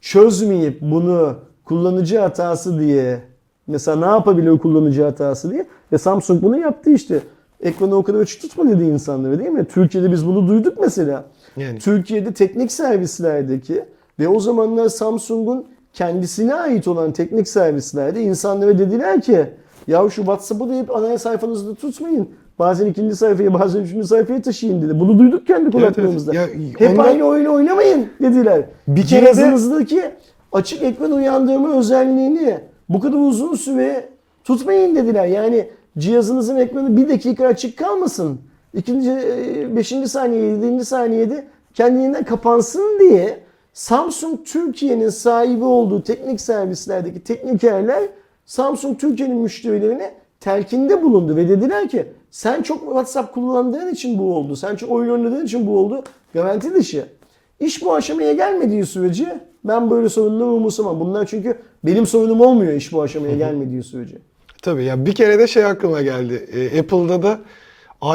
Çözmeyip 0.00 0.80
bunu 0.80 1.34
kullanıcı 1.64 2.18
hatası 2.18 2.80
diye 2.80 3.20
mesela 3.66 3.96
ne 3.96 4.06
yapabiliyor 4.06 4.58
kullanıcı 4.58 5.02
hatası 5.02 5.50
diye 5.50 5.66
ve 5.92 5.98
Samsung 5.98 6.42
bunu 6.42 6.58
yaptı 6.58 6.90
işte. 6.90 7.20
Ekranı 7.62 7.94
o 7.96 8.02
kadar 8.02 8.18
açık 8.20 8.42
tutma 8.42 8.68
dedi 8.70 8.84
insanlara 8.84 9.38
değil 9.38 9.50
mi? 9.50 9.64
Türkiye'de 9.64 10.12
biz 10.12 10.26
bunu 10.26 10.48
duyduk 10.48 10.78
mesela. 10.80 11.24
Yani. 11.56 11.78
Türkiye'de 11.78 12.32
teknik 12.32 12.72
servislerdeki 12.72 13.84
ve 14.18 14.28
o 14.28 14.40
zamanlar 14.40 14.88
Samsung'un 14.88 15.64
kendisine 15.92 16.54
ait 16.54 16.88
olan 16.88 17.12
teknik 17.12 17.48
servislerde 17.48 18.22
insanlara 18.22 18.78
dediler 18.78 19.20
ki 19.20 19.46
ya 19.86 20.10
şu 20.10 20.16
WhatsApp'ı 20.16 20.68
da 20.68 20.74
hep 20.74 20.96
ana 20.96 21.18
sayfanızda 21.18 21.74
tutmayın. 21.74 22.28
Bazen 22.58 22.86
ikinci 22.86 23.16
sayfaya 23.16 23.54
bazen 23.54 23.80
üçüncü 23.80 24.06
sayfaya 24.06 24.42
taşıyın 24.42 24.82
dedi. 24.82 25.00
Bunu 25.00 25.18
duyduk 25.18 25.46
kendi 25.46 25.70
kulaklarımızda. 25.70 26.32
evet. 26.34 26.56
Ya, 26.80 26.88
Hep 26.88 26.90
ondan- 26.98 27.04
aynı 27.04 27.24
oyunu 27.24 27.52
oynamayın 27.54 28.06
dediler. 28.22 28.64
Bir 28.88 29.06
kere 29.06 29.26
de- 29.26 29.34
Cihazınızdaki 29.34 30.02
açık 30.52 30.82
ekran 30.82 31.12
uyandırma 31.12 31.76
özelliğini 31.78 32.58
bu 32.88 33.00
kadar 33.00 33.16
uzun 33.18 33.54
süre 33.54 34.08
tutmayın 34.44 34.96
dediler. 34.96 35.26
Yani 35.26 35.68
cihazınızın 35.98 36.56
ekranı 36.56 36.96
bir 36.96 37.08
dakika 37.08 37.46
açık 37.46 37.78
kalmasın. 37.78 38.40
İkinci, 38.74 39.10
e, 39.10 39.76
beşinci 39.76 40.08
saniye, 40.08 40.42
yedinci 40.42 40.84
saniyede 40.84 41.44
kendiliğinden 41.74 42.24
kapansın 42.24 42.98
diye 43.00 43.40
Samsung 43.72 44.44
Türkiye'nin 44.44 45.08
sahibi 45.08 45.64
olduğu 45.64 46.02
teknik 46.02 46.40
servislerdeki 46.40 47.24
teknikerler 47.24 48.02
Samsung 48.46 49.00
Türkiye'nin 49.00 49.36
müşterilerine 49.36 50.14
telkinde 50.40 51.02
bulundu 51.02 51.36
ve 51.36 51.48
dediler 51.48 51.88
ki 51.88 52.06
sen 52.30 52.62
çok 52.62 52.80
WhatsApp 52.80 53.34
kullandığın 53.34 53.92
için 53.92 54.18
bu 54.18 54.34
oldu. 54.34 54.56
Sen 54.56 54.76
çok 54.76 54.90
oyun 54.90 55.10
oynadığın 55.10 55.44
için 55.44 55.66
bu 55.66 55.78
oldu. 55.78 56.04
Garanti 56.34 56.74
dışı. 56.74 57.06
İş 57.60 57.84
bu 57.84 57.94
aşamaya 57.94 58.32
gelmediği 58.32 58.86
sürece 58.86 59.40
ben 59.64 59.90
böyle 59.90 60.08
sorunları 60.08 60.48
umursamam. 60.48 61.00
Bunlar 61.00 61.26
çünkü 61.26 61.58
benim 61.84 62.06
sorunum 62.06 62.40
olmuyor 62.40 62.72
iş 62.72 62.92
bu 62.92 63.02
aşamaya 63.02 63.36
gelmediği 63.36 63.82
sürece. 63.82 64.16
Tabii 64.62 64.84
ya 64.84 65.06
bir 65.06 65.12
kere 65.12 65.38
de 65.38 65.46
şey 65.46 65.64
aklıma 65.64 66.02
geldi. 66.02 66.34
E, 66.52 66.80
Apple'da 66.80 67.22
da 67.22 67.38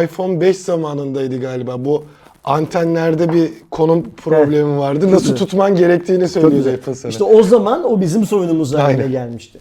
iPhone 0.04 0.42
5 0.42 0.58
zamanındaydı 0.58 1.42
galiba. 1.42 1.86
Bu 1.86 2.04
antenlerde 2.44 3.34
bir 3.34 3.52
konum 3.72 4.04
problemi 4.18 4.78
vardı. 4.78 5.12
Nasıl 5.12 5.36
tutman 5.36 5.76
gerektiğini 5.76 6.28
söylüyordu. 6.28 6.70
Apple 6.70 6.96
sana. 6.96 7.10
İşte 7.10 7.24
o 7.24 7.44
zaman 7.44 7.84
o 7.84 8.02
bizim 8.02 8.26
sorunumuz 8.26 8.74
haline 8.74 8.88
Aynen. 8.98 9.12
gelmişti. 9.12 9.60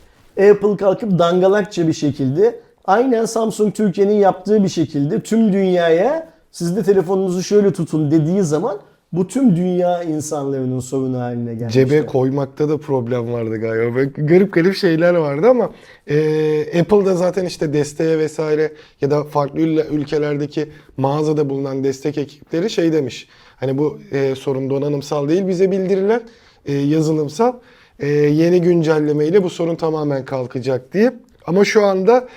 Apple 0.50 0.76
kalkıp 0.76 1.18
dangalakça 1.18 1.88
bir 1.88 1.92
şekilde 1.92 2.60
aynen 2.84 3.24
Samsung 3.24 3.74
Türkiye'nin 3.74 4.14
yaptığı 4.14 4.64
bir 4.64 4.68
şekilde 4.68 5.20
tüm 5.20 5.52
dünyaya 5.52 6.28
siz 6.52 6.76
de 6.76 6.82
telefonunuzu 6.82 7.42
şöyle 7.42 7.72
tutun 7.72 8.10
dediği 8.10 8.42
zaman 8.42 8.78
bu 9.12 9.28
tüm 9.28 9.56
dünya 9.56 10.02
insanlarının 10.02 10.80
sorunu 10.80 11.18
haline 11.20 11.54
gelmişti. 11.54 11.72
Cebe 11.80 12.06
koymakta 12.06 12.68
da 12.68 12.78
problem 12.78 13.32
vardı 13.32 13.56
galiba. 13.56 13.94
Böyle 13.94 14.10
garip 14.16 14.52
garip 14.52 14.74
şeyler 14.74 15.14
vardı 15.14 15.48
ama 15.48 15.70
e, 16.06 16.80
Apple'da 16.80 17.14
zaten 17.14 17.44
işte 17.44 17.72
desteğe 17.72 18.18
vesaire 18.18 18.72
ya 19.00 19.10
da 19.10 19.24
farklı 19.24 19.60
ül- 19.60 19.88
ülkelerdeki 19.90 20.68
mağazada 20.96 21.50
bulunan 21.50 21.84
destek 21.84 22.18
ekipleri 22.18 22.70
şey 22.70 22.92
demiş. 22.92 23.28
Hani 23.56 23.78
bu 23.78 23.98
e, 24.12 24.34
sorun 24.34 24.70
donanımsal 24.70 25.28
değil 25.28 25.48
bize 25.48 25.70
bildiriler 25.70 26.20
e, 26.66 26.72
yazılımsal. 26.72 27.52
E, 27.98 28.06
yeni 28.08 28.60
güncellemeyle 28.60 29.42
bu 29.42 29.50
sorun 29.50 29.76
tamamen 29.76 30.24
kalkacak 30.24 30.92
diye. 30.92 31.12
Ama 31.46 31.64
şu 31.64 31.84
anda 31.84 32.28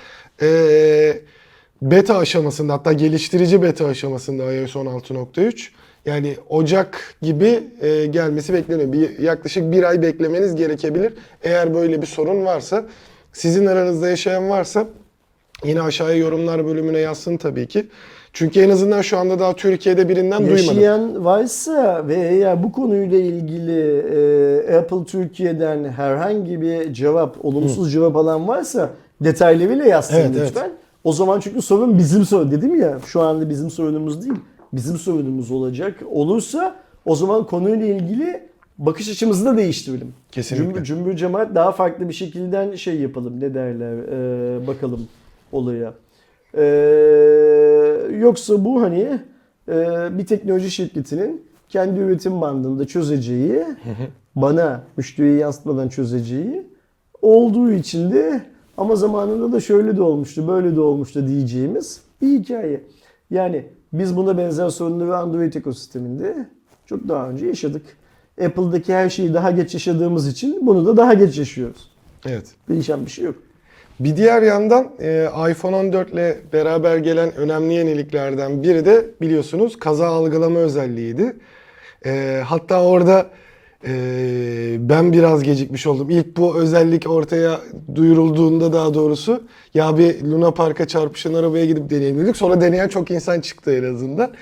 e, 0.42 0.48
beta 1.82 2.16
aşamasında 2.18 2.72
hatta 2.72 2.92
geliştirici 2.92 3.62
beta 3.62 3.86
aşamasında 3.86 4.52
iOS 4.54 4.76
16.3. 4.76 5.68
Yani 6.06 6.36
Ocak 6.48 7.14
gibi 7.22 7.60
e, 7.80 8.06
gelmesi 8.06 8.52
bekleniyor. 8.52 8.92
Bir, 8.92 9.18
yaklaşık 9.18 9.72
bir 9.72 9.82
ay 9.82 10.02
beklemeniz 10.02 10.54
gerekebilir. 10.54 11.14
Eğer 11.42 11.74
böyle 11.74 12.02
bir 12.02 12.06
sorun 12.06 12.44
varsa, 12.44 12.84
sizin 13.32 13.66
aranızda 13.66 14.08
yaşayan 14.08 14.50
varsa 14.50 14.86
yine 15.64 15.82
aşağıya 15.82 16.16
yorumlar 16.16 16.66
bölümüne 16.66 16.98
yazsın 16.98 17.36
tabii 17.36 17.66
ki. 17.66 17.86
Çünkü 18.32 18.60
en 18.60 18.70
azından 18.70 19.02
şu 19.02 19.18
anda 19.18 19.38
daha 19.38 19.56
Türkiye'de 19.56 20.08
birinden 20.08 20.38
duymadım. 20.38 20.56
Yaşayan 20.56 21.24
varsa 21.24 22.08
ve 22.08 22.14
eğer 22.14 22.62
bu 22.62 22.72
konuyla 22.72 23.18
ilgili 23.18 23.98
e, 24.68 24.76
Apple 24.76 25.04
Türkiye'den 25.04 25.84
herhangi 25.84 26.60
bir 26.60 26.92
cevap, 26.92 27.44
olumsuz 27.44 27.92
cevap 27.92 28.16
alan 28.16 28.48
varsa 28.48 28.90
detaylarıyla 29.20 29.84
yazsın 29.84 30.16
Evet, 30.16 30.30
evet. 30.36 30.48
lütfen. 30.48 30.70
O 31.04 31.12
zaman 31.12 31.40
çünkü 31.40 31.62
sorun 31.62 31.98
bizim 31.98 32.24
sorun 32.24 32.50
dedim 32.50 32.80
ya 32.80 32.98
şu 33.06 33.20
anda 33.20 33.50
bizim 33.50 33.70
sorunumuz 33.70 34.22
değil. 34.24 34.36
Bizim 34.72 34.96
sorunumuz 34.96 35.50
olacak. 35.50 36.02
Olursa 36.10 36.76
o 37.04 37.16
zaman 37.16 37.46
konuyla 37.46 37.86
ilgili 37.86 38.48
bakış 38.78 39.08
açımızı 39.08 39.44
da 39.44 39.56
değiştirelim. 39.56 40.14
Kesinlikle. 40.32 40.66
Cümbür, 40.66 40.84
cümbür 40.84 41.16
cemaat 41.16 41.54
daha 41.54 41.72
farklı 41.72 42.08
bir 42.08 42.14
şekilde 42.14 42.76
şey 42.76 43.00
yapalım. 43.00 43.40
Ne 43.40 43.54
derler? 43.54 43.96
Ee, 43.98 44.66
bakalım 44.66 45.08
olaya. 45.52 45.94
Ee, 46.54 46.62
yoksa 48.18 48.64
bu 48.64 48.82
hani 48.82 49.20
e, 49.68 49.74
bir 50.18 50.26
teknoloji 50.26 50.70
şirketinin 50.70 51.42
kendi 51.68 52.00
üretim 52.00 52.40
bandında 52.40 52.86
çözeceği, 52.86 53.64
bana 54.36 54.82
müşteriye 54.96 55.36
yansıtmadan 55.36 55.88
çözeceği 55.88 56.66
olduğu 57.22 57.72
için 57.72 58.10
de 58.10 58.42
ama 58.76 58.96
zamanında 58.96 59.52
da 59.52 59.60
şöyle 59.60 59.96
de 59.96 60.02
olmuştu, 60.02 60.48
böyle 60.48 60.76
de 60.76 60.80
olmuştu 60.80 61.28
diyeceğimiz 61.28 62.00
bir 62.22 62.38
hikaye. 62.38 62.80
Yani 63.30 63.66
biz 63.98 64.16
buna 64.16 64.38
benzer 64.38 64.68
sorunları 64.68 65.16
Android 65.16 65.54
ekosisteminde 65.54 66.48
çok 66.86 67.08
daha 67.08 67.28
önce 67.28 67.46
yaşadık. 67.46 67.82
Apple'daki 68.44 68.94
her 68.94 69.10
şeyi 69.10 69.34
daha 69.34 69.50
geç 69.50 69.74
yaşadığımız 69.74 70.28
için 70.28 70.66
bunu 70.66 70.86
da 70.86 70.96
daha 70.96 71.14
geç 71.14 71.38
yaşıyoruz. 71.38 71.90
Evet. 72.26 72.46
Değişen 72.68 73.06
bir 73.06 73.10
şey 73.10 73.24
yok. 73.24 73.34
Bir 74.00 74.16
diğer 74.16 74.42
yandan 74.42 74.90
e, 75.00 75.28
iPhone 75.50 75.76
14 75.76 76.12
ile 76.12 76.38
beraber 76.52 76.96
gelen 76.96 77.36
önemli 77.36 77.74
yeniliklerden 77.74 78.62
biri 78.62 78.84
de 78.84 79.10
biliyorsunuz 79.20 79.78
kaza 79.78 80.06
algılama 80.06 80.58
özelliğiydi. 80.58 81.36
E, 82.06 82.42
hatta 82.46 82.82
orada 82.84 83.26
e, 83.86 84.88
ben 84.88 85.12
biraz 85.12 85.42
gecikmiş 85.42 85.86
oldum. 85.86 86.10
İlk 86.10 86.36
bu 86.36 86.56
özellik 86.56 87.10
ortaya 87.10 87.60
duyurulduğunda 87.94 88.72
daha 88.72 88.94
doğrusu 88.94 89.44
ya 89.74 89.98
bir 89.98 90.22
Luna 90.22 90.50
Park'a 90.50 90.86
çarpışan 90.86 91.34
arabaya 91.34 91.66
gidip 91.66 91.90
deneyelim 91.90 92.20
dedik. 92.20 92.36
Sonra 92.36 92.60
deneyen 92.60 92.88
çok 92.88 93.10
insan 93.10 93.40
çıktı 93.40 93.72
en 93.72 93.94
azından. 93.94 94.32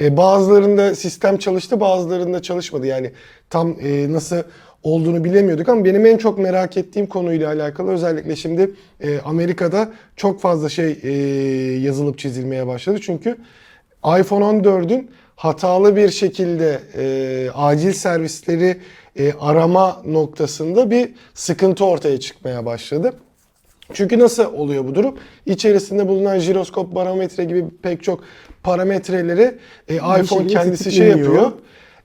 E, 0.00 0.16
bazılarında 0.16 0.94
sistem 0.94 1.36
çalıştı 1.38 1.80
bazılarında 1.80 2.42
çalışmadı. 2.42 2.86
Yani 2.86 3.12
tam 3.50 3.76
e, 3.80 4.12
nasıl 4.12 4.36
olduğunu 4.82 5.24
bilemiyorduk 5.24 5.68
ama 5.68 5.84
benim 5.84 6.06
en 6.06 6.16
çok 6.16 6.38
merak 6.38 6.76
ettiğim 6.76 7.06
konuyla 7.06 7.48
alakalı 7.48 7.90
özellikle 7.90 8.36
şimdi 8.36 8.70
e, 9.00 9.20
Amerika'da 9.20 9.92
çok 10.16 10.40
fazla 10.40 10.68
şey 10.68 10.98
e, 11.02 11.12
yazılıp 11.80 12.18
çizilmeye 12.18 12.66
başladı. 12.66 12.98
Çünkü 13.02 13.36
iPhone 14.04 14.44
14'ün 14.44 15.10
hatalı 15.36 15.96
bir 15.96 16.10
şekilde 16.10 16.80
e, 16.96 17.50
acil 17.54 17.92
servisleri 17.92 18.76
e, 19.16 19.32
arama 19.32 20.02
noktasında 20.06 20.90
bir 20.90 21.08
sıkıntı 21.34 21.84
ortaya 21.84 22.20
çıkmaya 22.20 22.66
başladı. 22.66 23.12
Çünkü 23.92 24.18
nasıl 24.18 24.44
oluyor 24.44 24.84
bu 24.84 24.94
durum? 24.94 25.18
İçerisinde 25.46 26.08
bulunan 26.08 26.38
jiroskop, 26.38 26.94
barometre 26.94 27.44
gibi 27.44 27.64
pek 27.82 28.02
çok 28.02 28.20
parametreleri 28.62 29.58
e, 29.88 29.94
iPhone 29.94 30.46
kendisi 30.46 30.92
şey 30.92 31.08
yapıyor. 31.08 31.52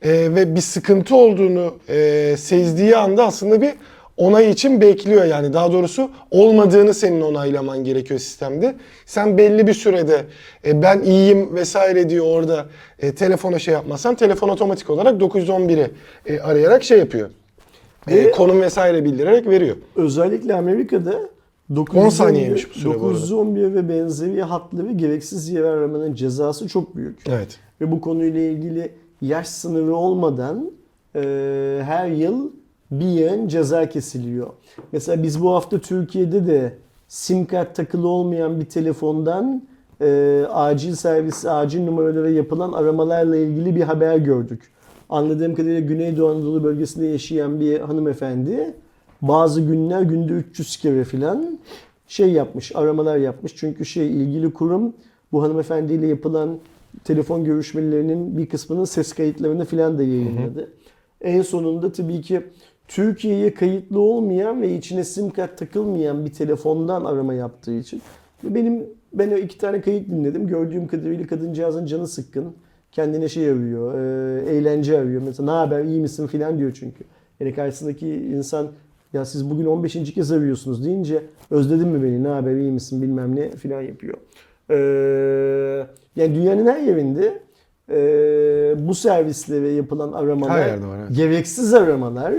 E, 0.02 0.12
ve 0.12 0.56
bir 0.56 0.62
sıkıntı 0.62 1.16
olduğunu 1.16 1.78
e, 1.90 2.36
sezdiği 2.38 2.98
anda 2.98 3.26
aslında 3.26 3.62
bir 3.62 3.72
onay 4.20 4.50
için 4.50 4.82
bekliyor 4.82 5.26
yani. 5.26 5.54
Daha 5.54 5.72
doğrusu 5.72 6.10
olmadığını 6.32 6.94
senin 6.94 7.22
onaylaman 7.22 7.84
gerekiyor 7.84 8.20
sistemde. 8.20 8.76
Sen 9.06 9.38
belli 9.38 9.68
bir 9.68 9.74
sürede 9.74 10.22
e, 10.66 10.82
ben 10.82 11.02
iyiyim 11.02 11.56
vesaire 11.56 12.10
diyor 12.10 12.26
orada 12.26 12.66
e, 13.00 13.16
telefona 13.16 13.60
şey 13.60 13.74
yapmazsan 13.74 14.16
telefon 14.16 14.50
otomatik 14.50 14.90
olarak 14.90 15.22
911'i 15.22 15.92
e, 16.26 16.40
arayarak 16.40 16.84
şey 16.84 17.00
yapıyor. 17.00 17.30
E, 18.08 18.16
Ve- 18.16 18.32
konum 18.32 18.62
vesaire 18.62 19.04
bildirerek 19.06 19.48
veriyor. 19.48 19.76
Özellikle 19.96 20.54
Amerika'da 20.56 21.20
10 21.96 22.10
saniyeymiş 22.10 22.70
bu 22.70 22.74
süre 22.80 23.00
bu 23.00 23.06
arada. 23.08 23.16
911 23.16 23.74
ve 23.76 23.90
benzeri 23.90 24.42
hatları 24.42 24.92
gereksiz 24.92 25.50
yere 25.50 25.68
aramanın 25.68 26.14
cezası 26.14 26.68
çok 26.68 26.96
büyük. 26.96 27.20
Evet. 27.30 27.60
Ve 27.82 27.92
bu 27.92 28.02
konuyla 28.02 28.42
ilgili 28.42 28.92
yaş 29.22 29.48
sınırı 29.48 29.96
olmadan 29.96 30.72
e, 31.16 31.20
her 31.86 32.08
yıl 32.08 32.52
bir 32.92 33.06
yığın 33.06 33.48
ceza 33.48 33.90
kesiliyor. 33.90 34.50
Mesela 34.92 35.24
biz 35.24 35.42
bu 35.42 35.52
hafta 35.54 35.80
Türkiye'de 35.80 36.48
de 36.48 36.74
sim 37.08 37.46
kart 37.46 37.76
takılı 37.76 38.08
olmayan 38.08 38.60
bir 38.60 38.66
telefondan 38.66 39.64
e, 40.02 40.44
acil 40.50 40.96
servisi, 40.96 41.50
acil 41.50 41.84
numaralara 41.84 42.30
yapılan 42.30 42.72
aramalarla 42.72 43.38
ilgili 43.38 43.76
bir 43.76 43.82
haber 43.82 44.18
gördük. 44.18 44.72
Anladığım 45.10 45.56
kadarıyla 45.56 45.80
Güneydoğu 45.80 46.30
Anadolu 46.30 46.64
bölgesinde 46.64 47.08
yaşayan 47.08 47.60
bir 47.60 47.80
hanımefendi 47.80 48.74
bazı 49.22 49.62
günler 49.62 50.02
günde 50.02 50.34
300 50.34 50.78
kere 50.78 51.04
falan 51.04 51.60
şey 52.08 52.32
yapmış, 52.32 52.76
aramalar 52.76 53.18
yapmış. 53.18 53.56
Çünkü 53.56 53.86
şey 53.86 54.08
ilgili 54.08 54.54
kurum 54.54 54.94
bu 55.32 55.44
hanımefendiyle 55.44 56.08
yapılan 56.08 56.60
telefon 57.04 57.44
görüşmelerinin 57.44 58.38
bir 58.38 58.50
kısmının 58.50 58.86
ses 58.86 59.14
kayıtlarını 59.14 59.66
falan 59.66 59.98
da 59.98 60.04
yayınladı. 60.04 60.72
En 61.22 61.42
sonunda 61.42 61.92
tabii 61.92 62.22
ki 62.22 62.42
Türkiye'ye 62.90 63.54
kayıtlı 63.54 64.00
olmayan 64.00 64.62
ve 64.62 64.76
içine 64.76 65.04
sim 65.04 65.30
kart 65.30 65.58
takılmayan 65.58 66.26
bir 66.26 66.34
telefondan 66.34 67.06
arama 67.06 67.34
yaptığı 67.34 67.74
için 67.74 68.02
ve 68.44 68.56
benim 68.56 68.84
ben 69.14 69.32
o 69.32 69.36
iki 69.36 69.58
tane 69.58 69.82
kayıt 69.82 70.10
dinledim. 70.10 70.48
Gördüğüm 70.48 70.88
kadarıyla 70.88 71.28
kadıncağızın 71.28 71.86
canı 71.86 72.08
sıkkın. 72.08 72.54
Kendine 72.92 73.30
şey 73.30 73.50
arıyor, 73.50 73.94
e, 73.94 74.50
eğlence 74.50 75.00
arıyor. 75.00 75.22
Mesela 75.26 75.46
ne 75.46 75.58
haber, 75.58 75.84
iyi 75.84 76.02
misin 76.02 76.28
falan 76.28 76.58
diyor 76.58 76.72
çünkü. 76.80 77.04
Yani 77.40 77.56
karşısındaki 77.56 78.08
insan 78.08 78.68
ya 79.14 79.26
siz 79.26 79.50
bugün 79.50 79.66
15. 79.66 80.14
kez 80.14 80.32
arıyorsunuz 80.32 80.86
deyince 80.86 81.24
özledin 81.52 81.88
mi 81.88 82.04
beni, 82.04 82.24
ne 82.24 82.28
haber, 82.28 82.56
iyi 82.56 82.72
misin 82.72 83.02
bilmem 83.02 83.36
ne 83.36 83.52
falan 83.52 83.82
yapıyor. 83.82 84.18
Ee, 84.70 85.86
yani 86.16 86.36
dünyanın 86.36 86.66
her 86.66 86.80
yerinde 86.80 87.40
e, 87.90 87.98
bu 88.88 88.96
servislere 88.96 89.70
yapılan 89.70 90.12
aramalar, 90.12 90.60
var, 90.60 90.98
evet. 91.00 91.18
gereksiz 91.18 91.74
aramalar, 91.74 92.34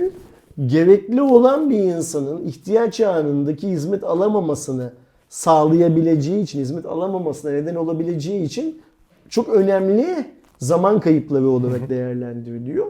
gerekli 0.67 1.23
olan 1.23 1.71
bir 1.71 1.79
insanın 1.79 2.47
ihtiyaç 2.47 3.01
anındaki 3.01 3.69
hizmet 3.69 4.05
alamamasını 4.05 4.93
sağlayabileceği 5.29 6.43
için, 6.43 6.61
hizmet 6.61 6.87
alamamasına 6.87 7.51
neden 7.51 7.75
olabileceği 7.75 8.43
için 8.43 8.83
çok 9.29 9.49
önemli 9.49 10.27
zaman 10.59 11.01
kayıpları 11.01 11.49
olarak 11.49 11.89
değerlendiriliyor. 11.89 12.87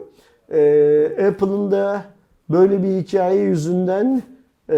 Ee, 0.51 1.27
Apple'ın 1.27 1.71
da 1.71 2.03
böyle 2.49 2.83
bir 2.83 3.01
hikaye 3.01 3.41
yüzünden 3.41 4.23
e, 4.69 4.77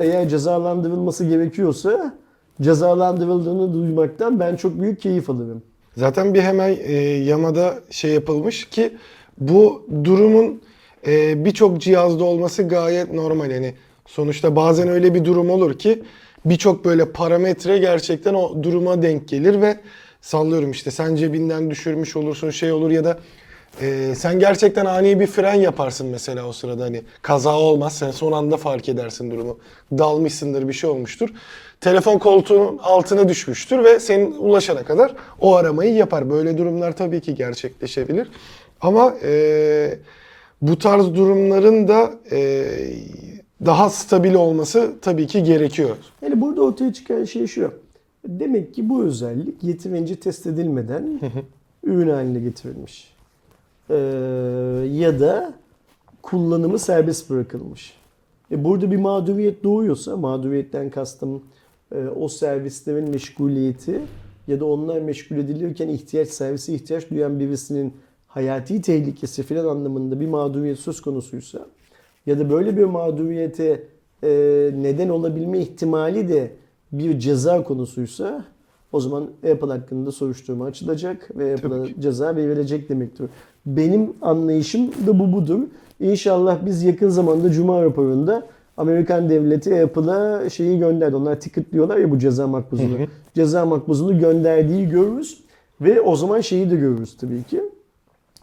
eğer 0.00 0.28
cezalandırılması 0.28 1.24
gerekiyorsa 1.24 2.14
cezalandırıldığını 2.62 3.74
duymaktan 3.74 4.40
ben 4.40 4.56
çok 4.56 4.80
büyük 4.80 5.00
keyif 5.00 5.30
alırım. 5.30 5.62
Zaten 5.96 6.34
bir 6.34 6.40
hemen 6.40 6.76
e, 6.84 6.92
yamada 7.02 7.74
şey 7.90 8.12
yapılmış 8.12 8.64
ki 8.64 8.96
bu 9.38 9.82
durumun 10.04 10.60
e, 11.06 11.44
birçok 11.44 11.80
cihazda 11.80 12.24
olması 12.24 12.62
gayet 12.62 13.12
normal. 13.12 13.50
Yani 13.50 13.74
sonuçta 14.06 14.56
bazen 14.56 14.88
öyle 14.88 15.14
bir 15.14 15.24
durum 15.24 15.50
olur 15.50 15.78
ki 15.78 16.02
birçok 16.44 16.84
böyle 16.84 17.12
parametre 17.12 17.78
gerçekten 17.78 18.34
o 18.34 18.62
duruma 18.62 19.02
denk 19.02 19.28
gelir 19.28 19.60
ve 19.60 19.76
sallıyorum 20.20 20.70
işte 20.70 20.90
sen 20.90 21.16
cebinden 21.16 21.70
düşürmüş 21.70 22.16
olursun 22.16 22.50
şey 22.50 22.72
olur 22.72 22.90
ya 22.90 23.04
da 23.04 23.18
e, 23.80 24.14
sen 24.14 24.38
gerçekten 24.38 24.86
ani 24.86 25.20
bir 25.20 25.26
fren 25.26 25.54
yaparsın 25.54 26.06
mesela 26.06 26.46
o 26.48 26.52
sırada. 26.52 26.84
Hani 26.84 27.02
kaza 27.22 27.58
olmaz 27.58 27.98
sen 27.98 28.10
son 28.10 28.32
anda 28.32 28.56
fark 28.56 28.88
edersin 28.88 29.30
durumu. 29.30 29.58
Dalmışsındır 29.92 30.68
bir 30.68 30.72
şey 30.72 30.90
olmuştur. 30.90 31.28
Telefon 31.80 32.18
koltuğunun 32.18 32.78
altına 32.78 33.28
düşmüştür 33.28 33.84
ve 33.84 34.00
senin 34.00 34.32
ulaşana 34.32 34.82
kadar 34.84 35.14
o 35.40 35.54
aramayı 35.54 35.94
yapar. 35.94 36.30
Böyle 36.30 36.58
durumlar 36.58 36.96
tabii 36.96 37.20
ki 37.20 37.34
gerçekleşebilir. 37.34 38.28
Ama 38.80 39.14
e, 39.22 39.98
bu 40.62 40.78
tarz 40.78 41.14
durumların 41.14 41.88
da 41.88 42.14
e, 42.32 42.66
daha 43.66 43.90
stabil 43.90 44.34
olması 44.34 44.92
tabii 45.02 45.26
ki 45.26 45.42
gerekiyor. 45.42 45.96
Yani 46.22 46.40
burada 46.40 46.62
ortaya 46.62 46.92
çıkan 46.92 47.24
şey 47.24 47.46
şu. 47.46 47.72
Demek 48.28 48.74
ki 48.74 48.88
bu 48.88 49.02
özellik 49.02 49.64
yeterince 49.64 50.16
test 50.16 50.46
edilmeden 50.46 51.20
ürün 51.84 52.08
haline 52.08 52.40
getirilmiş. 52.40 53.14
Ee, 53.90 53.94
ya 54.92 55.20
da 55.20 55.52
kullanımı 56.22 56.78
serbest 56.78 57.30
bırakılmış. 57.30 57.94
E 58.50 58.64
burada 58.64 58.90
bir 58.90 58.96
mağduriyet 58.96 59.64
doğuyorsa, 59.64 60.16
mağduriyetten 60.16 60.90
kastım 60.90 61.42
e, 61.94 62.06
o 62.06 62.28
servislerin 62.28 63.10
meşguliyeti 63.10 64.00
ya 64.48 64.60
da 64.60 64.64
onlar 64.64 65.00
meşgul 65.00 65.36
edilirken 65.36 65.88
ihtiyaç 65.88 66.28
servise 66.28 66.74
ihtiyaç 66.74 67.10
duyan 67.10 67.40
birisinin 67.40 67.92
hayati 68.36 68.82
tehlikesi 68.82 69.42
filan 69.42 69.66
anlamında 69.66 70.20
bir 70.20 70.26
mağduriyet 70.26 70.78
söz 70.78 71.00
konusuysa 71.00 71.66
ya 72.26 72.38
da 72.38 72.50
böyle 72.50 72.76
bir 72.76 72.84
mağduriyete 72.84 73.82
e, 74.22 74.28
neden 74.76 75.08
olabilme 75.08 75.58
ihtimali 75.58 76.28
de 76.28 76.50
bir 76.92 77.18
ceza 77.18 77.64
konusuysa 77.64 78.44
o 78.92 79.00
zaman 79.00 79.22
Apple 79.52 79.66
hakkında 79.66 80.12
soruşturma 80.12 80.64
açılacak 80.64 81.30
ve 81.38 81.54
Apple'a 81.54 82.00
ceza 82.00 82.36
verilecek 82.36 82.88
demektir. 82.88 83.26
Benim 83.66 84.12
anlayışım 84.22 84.90
da 85.06 85.18
bu 85.18 85.32
budur. 85.32 85.60
İnşallah 86.00 86.66
biz 86.66 86.82
yakın 86.82 87.08
zamanda 87.08 87.50
Cuma 87.50 87.82
raporunda 87.82 88.46
Amerikan 88.76 89.28
devleti 89.28 89.82
Apple'a 89.82 90.50
şeyi 90.50 90.78
gönderdi. 90.78 91.16
Onlar 91.16 91.40
ticket 91.40 91.72
diyorlar 91.72 91.96
ya 91.96 92.10
bu 92.10 92.18
ceza 92.18 92.46
makbuzunu. 92.46 92.96
Ceza 93.34 93.66
makbuzunu 93.66 94.18
gönderdiği 94.18 94.88
görürüz. 94.88 95.40
Ve 95.80 96.00
o 96.00 96.16
zaman 96.16 96.40
şeyi 96.40 96.70
de 96.70 96.76
görürüz 96.76 97.16
tabii 97.16 97.42
ki. 97.42 97.62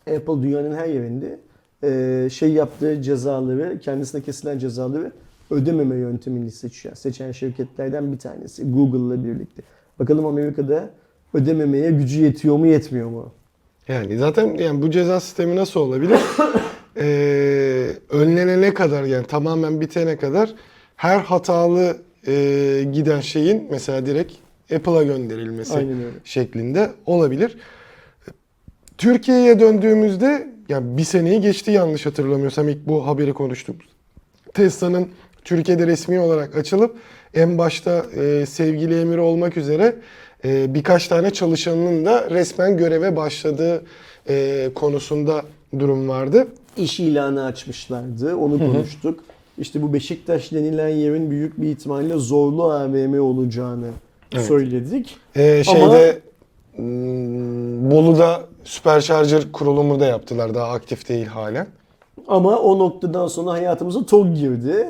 Apple 0.07 0.43
dünyanın 0.43 0.75
her 0.75 0.85
yerinde 0.87 1.39
e, 1.83 2.29
şey 2.29 2.51
yaptığı 2.51 3.01
cezaları, 3.01 3.79
kendisine 3.79 4.21
kesilen 4.21 4.57
cezaları 4.57 5.11
ödememe 5.51 5.95
yöntemini 5.95 6.51
seçiyor. 6.51 6.95
Seçen 6.95 7.31
şirketlerden 7.31 8.11
bir 8.11 8.17
tanesi 8.17 8.71
Google'la 8.71 9.23
birlikte. 9.23 9.61
Bakalım 9.99 10.25
Amerika'da 10.25 10.89
ödememeye 11.33 11.91
gücü 11.91 12.23
yetiyor 12.23 12.57
mu 12.57 12.67
yetmiyor 12.67 13.09
mu? 13.09 13.31
Yani 13.87 14.17
zaten 14.17 14.57
yani 14.57 14.81
bu 14.81 14.91
ceza 14.91 15.19
sistemi 15.19 15.55
nasıl 15.55 15.79
olabilir? 15.79 16.19
Ee, 16.97 17.89
önlenene 18.09 18.73
kadar 18.73 19.03
yani 19.03 19.25
tamamen 19.25 19.81
bitene 19.81 20.17
kadar 20.17 20.53
her 20.95 21.19
hatalı 21.19 21.97
e, 22.27 22.33
giden 22.93 23.19
şeyin 23.19 23.67
mesela 23.71 24.05
direkt 24.05 24.33
Apple'a 24.75 25.03
gönderilmesi 25.03 25.87
şeklinde 26.23 26.91
olabilir. 27.05 27.57
Türkiye'ye 28.97 29.59
döndüğümüzde 29.59 30.47
yani 30.69 30.97
bir 30.97 31.03
seneyi 31.03 31.41
geçti 31.41 31.71
yanlış 31.71 32.05
hatırlamıyorsam 32.05 32.69
ilk 32.69 32.87
bu 32.87 33.07
haberi 33.07 33.33
konuştuğumuz. 33.33 33.85
Tesla'nın 34.53 35.07
Türkiye'de 35.43 35.87
resmi 35.87 36.19
olarak 36.19 36.55
açılıp 36.55 36.95
en 37.33 37.57
başta 37.57 38.05
e, 38.15 38.45
sevgili 38.45 39.01
Emir 39.01 39.17
olmak 39.17 39.57
üzere 39.57 39.95
e, 40.45 40.73
birkaç 40.73 41.07
tane 41.07 41.29
çalışanının 41.29 42.05
da 42.05 42.29
resmen 42.29 42.77
göreve 42.77 43.15
başladığı 43.15 43.83
e, 44.29 44.69
konusunda 44.75 45.41
durum 45.79 46.09
vardı. 46.09 46.47
İş 46.77 46.99
ilanı 46.99 47.45
açmışlardı. 47.45 48.35
Onu 48.35 48.59
konuştuk. 48.59 49.19
İşte 49.57 49.81
bu 49.81 49.93
Beşiktaş 49.93 50.51
denilen 50.51 50.87
yerin 50.87 51.31
büyük 51.31 51.61
bir 51.61 51.67
ihtimalle 51.69 52.13
zorlu 52.17 52.63
AVM 52.63 53.19
olacağını 53.21 53.87
Evet. 54.33 54.45
söyledik. 54.45 55.15
E, 55.35 55.63
Ama- 55.67 55.77
şeyde 55.79 56.11
hmm, 56.13 56.19
Bolu'da 57.91 58.41
Supercharger 58.63 59.51
kurulumu 59.51 59.99
da 59.99 60.05
yaptılar. 60.05 60.55
Daha 60.55 60.71
aktif 60.71 61.09
değil 61.09 61.26
halen. 61.26 61.67
Ama 62.28 62.59
o 62.59 62.80
noktadan 62.80 63.28
sonra 63.28 63.51
hayatımıza 63.51 64.05
TOG 64.05 64.36
girdi. 64.36 64.88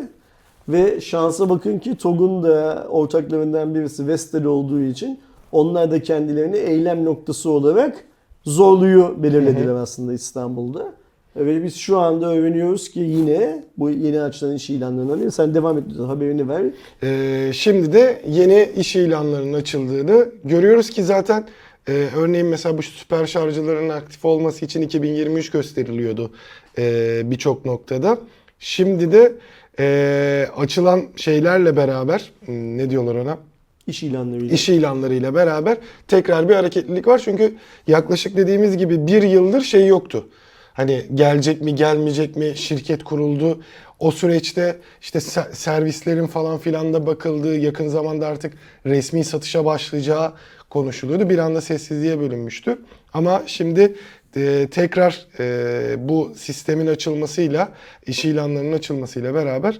Ve 0.69 1.01
şansa 1.01 1.49
bakın 1.49 1.79
ki 1.79 1.97
TOG'un 1.97 2.43
da 2.43 2.87
ortaklarından 2.89 3.75
birisi 3.75 4.07
Vestel 4.07 4.45
olduğu 4.45 4.81
için 4.81 5.19
onlar 5.51 5.91
da 5.91 6.01
kendilerini 6.01 6.57
eylem 6.57 7.05
noktası 7.05 7.49
olarak 7.49 8.03
Zorlu'yu 8.43 9.15
belirlediler 9.23 9.75
aslında 9.75 10.13
İstanbul'da. 10.13 10.93
Ve 11.35 11.63
biz 11.63 11.75
şu 11.75 11.99
anda 11.99 12.33
öğreniyoruz 12.33 12.89
ki 12.89 12.99
yine 12.99 13.63
bu 13.77 13.89
yeni 13.89 14.21
açılan 14.21 14.55
iş 14.55 14.69
ilanlarından 14.69 15.21
biri. 15.21 15.31
Sen 15.31 15.53
devam 15.53 15.77
et 15.77 15.83
haberini 16.07 16.49
ver. 16.49 16.63
Ee, 17.03 17.53
şimdi 17.53 17.93
de 17.93 18.21
yeni 18.27 18.69
iş 18.75 18.95
ilanlarının 18.95 19.53
açıldığını 19.53 20.29
görüyoruz 20.43 20.89
ki 20.89 21.03
zaten 21.03 21.43
e, 21.87 21.91
örneğin 22.15 22.47
mesela 22.47 22.77
bu 22.77 22.83
süper 22.83 23.25
şarjıların 23.25 23.89
aktif 23.89 24.25
olması 24.25 24.65
için 24.65 24.81
2023 24.81 25.51
gösteriliyordu 25.51 26.31
e, 26.77 27.21
birçok 27.31 27.65
noktada. 27.65 28.17
Şimdi 28.59 29.11
de 29.11 29.33
e, 29.79 30.47
açılan 30.57 31.03
şeylerle 31.15 31.77
beraber 31.77 32.31
hmm, 32.45 32.77
ne 32.77 32.89
diyorlar 32.89 33.15
ona? 33.15 33.37
İş 33.87 34.03
ilanlarıyla. 34.03 34.55
İş 34.55 34.69
ilanlarıyla 34.69 35.35
beraber 35.35 35.77
tekrar 36.07 36.49
bir 36.49 36.55
hareketlilik 36.55 37.07
var. 37.07 37.21
Çünkü 37.25 37.55
yaklaşık 37.87 38.37
dediğimiz 38.37 38.77
gibi 38.77 39.07
bir 39.07 39.23
yıldır 39.23 39.61
şey 39.61 39.87
yoktu. 39.87 40.27
Hani 40.73 41.05
gelecek 41.13 41.61
mi 41.61 41.75
gelmeyecek 41.75 42.35
mi 42.35 42.53
şirket 42.55 43.03
kuruldu. 43.03 43.61
O 43.99 44.11
süreçte 44.11 44.77
işte 45.01 45.19
se- 45.19 45.53
servislerin 45.55 46.27
falan 46.27 46.57
filan 46.57 46.93
da 46.93 47.07
bakıldığı 47.07 47.57
yakın 47.57 47.87
zamanda 47.87 48.27
artık 48.27 48.53
resmi 48.85 49.23
satışa 49.23 49.65
başlayacağı 49.65 50.33
konuşuluyordu. 50.73 51.29
Bir 51.29 51.37
anda 51.37 51.61
sessizliğe 51.61 52.19
bölünmüştü. 52.19 52.77
Ama 53.13 53.43
şimdi 53.45 53.95
e, 54.35 54.67
tekrar 54.71 55.25
e, 55.39 56.09
bu 56.09 56.31
sistemin 56.35 56.87
açılmasıyla, 56.87 57.69
iş 58.07 58.25
ilanlarının 58.25 58.73
açılmasıyla 58.73 59.33
beraber 59.33 59.79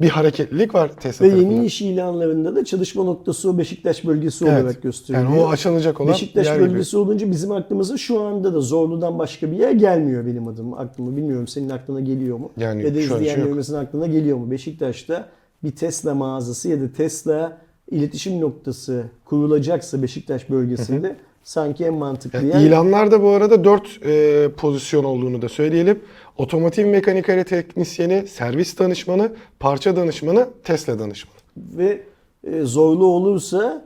bir 0.00 0.08
hareketlilik 0.08 0.74
var 0.74 0.90
Tesla 1.00 1.24
Ve 1.24 1.30
tarafından. 1.30 1.52
yeni 1.52 1.66
iş 1.66 1.82
ilanlarında 1.82 2.56
da 2.56 2.64
çalışma 2.64 3.04
noktası 3.04 3.50
o 3.50 3.58
Beşiktaş 3.58 4.04
bölgesi 4.06 4.44
Evet. 4.44 4.62
olarak 4.62 4.82
gösteriliyor. 4.82 5.30
Yani 5.30 5.40
o 5.40 5.48
açılacak 5.48 6.00
olan 6.00 6.12
Beşiktaş 6.12 6.46
yer 6.46 6.56
gibi. 6.56 6.70
bölgesi 6.70 6.96
olunca 6.96 7.30
bizim 7.30 7.52
aklımıza 7.52 7.96
şu 7.96 8.20
anda 8.20 8.54
da 8.54 8.60
Zorlu'dan 8.60 9.18
başka 9.18 9.52
bir 9.52 9.56
yer 9.56 9.72
gelmiyor 9.72 10.26
benim 10.26 10.48
adım 10.48 10.74
aklıma. 10.74 11.16
Bilmiyorum 11.16 11.48
senin 11.48 11.70
aklına 11.70 12.00
geliyor 12.00 12.38
mu? 12.38 12.52
Yani 12.56 12.82
ya 12.82 12.94
da 12.94 12.98
an 12.98 13.02
şey 13.02 13.04
izleyenlerimizin 13.04 13.74
aklına 13.74 14.06
geliyor 14.06 14.36
mu? 14.38 14.50
Beşiktaş'ta 14.50 15.28
bir 15.64 15.70
Tesla 15.70 16.14
mağazası 16.14 16.68
ya 16.68 16.80
da 16.80 16.92
Tesla 16.92 17.58
iletişim 17.90 18.40
noktası 18.40 19.04
kurulacaksa 19.24 20.02
Beşiktaş 20.02 20.50
bölgesinde 20.50 21.16
sanki 21.44 21.84
en 21.84 21.94
mantıklı 21.94 22.38
Yani 22.38 22.48
yer. 22.48 22.60
İlanlarda 22.60 23.22
bu 23.22 23.28
arada 23.28 23.64
4 23.64 24.56
pozisyon 24.56 25.04
olduğunu 25.04 25.42
da 25.42 25.48
söyleyelim. 25.48 26.00
Otomotiv 26.38 26.86
mekanikeri 26.86 27.44
teknisyeni, 27.44 28.26
servis 28.26 28.78
danışmanı, 28.78 29.32
parça 29.60 29.96
danışmanı, 29.96 30.48
Tesla 30.64 30.98
danışmanı. 30.98 31.36
Ve 31.56 32.02
e, 32.44 32.62
zorlu 32.62 33.06
olursa 33.06 33.84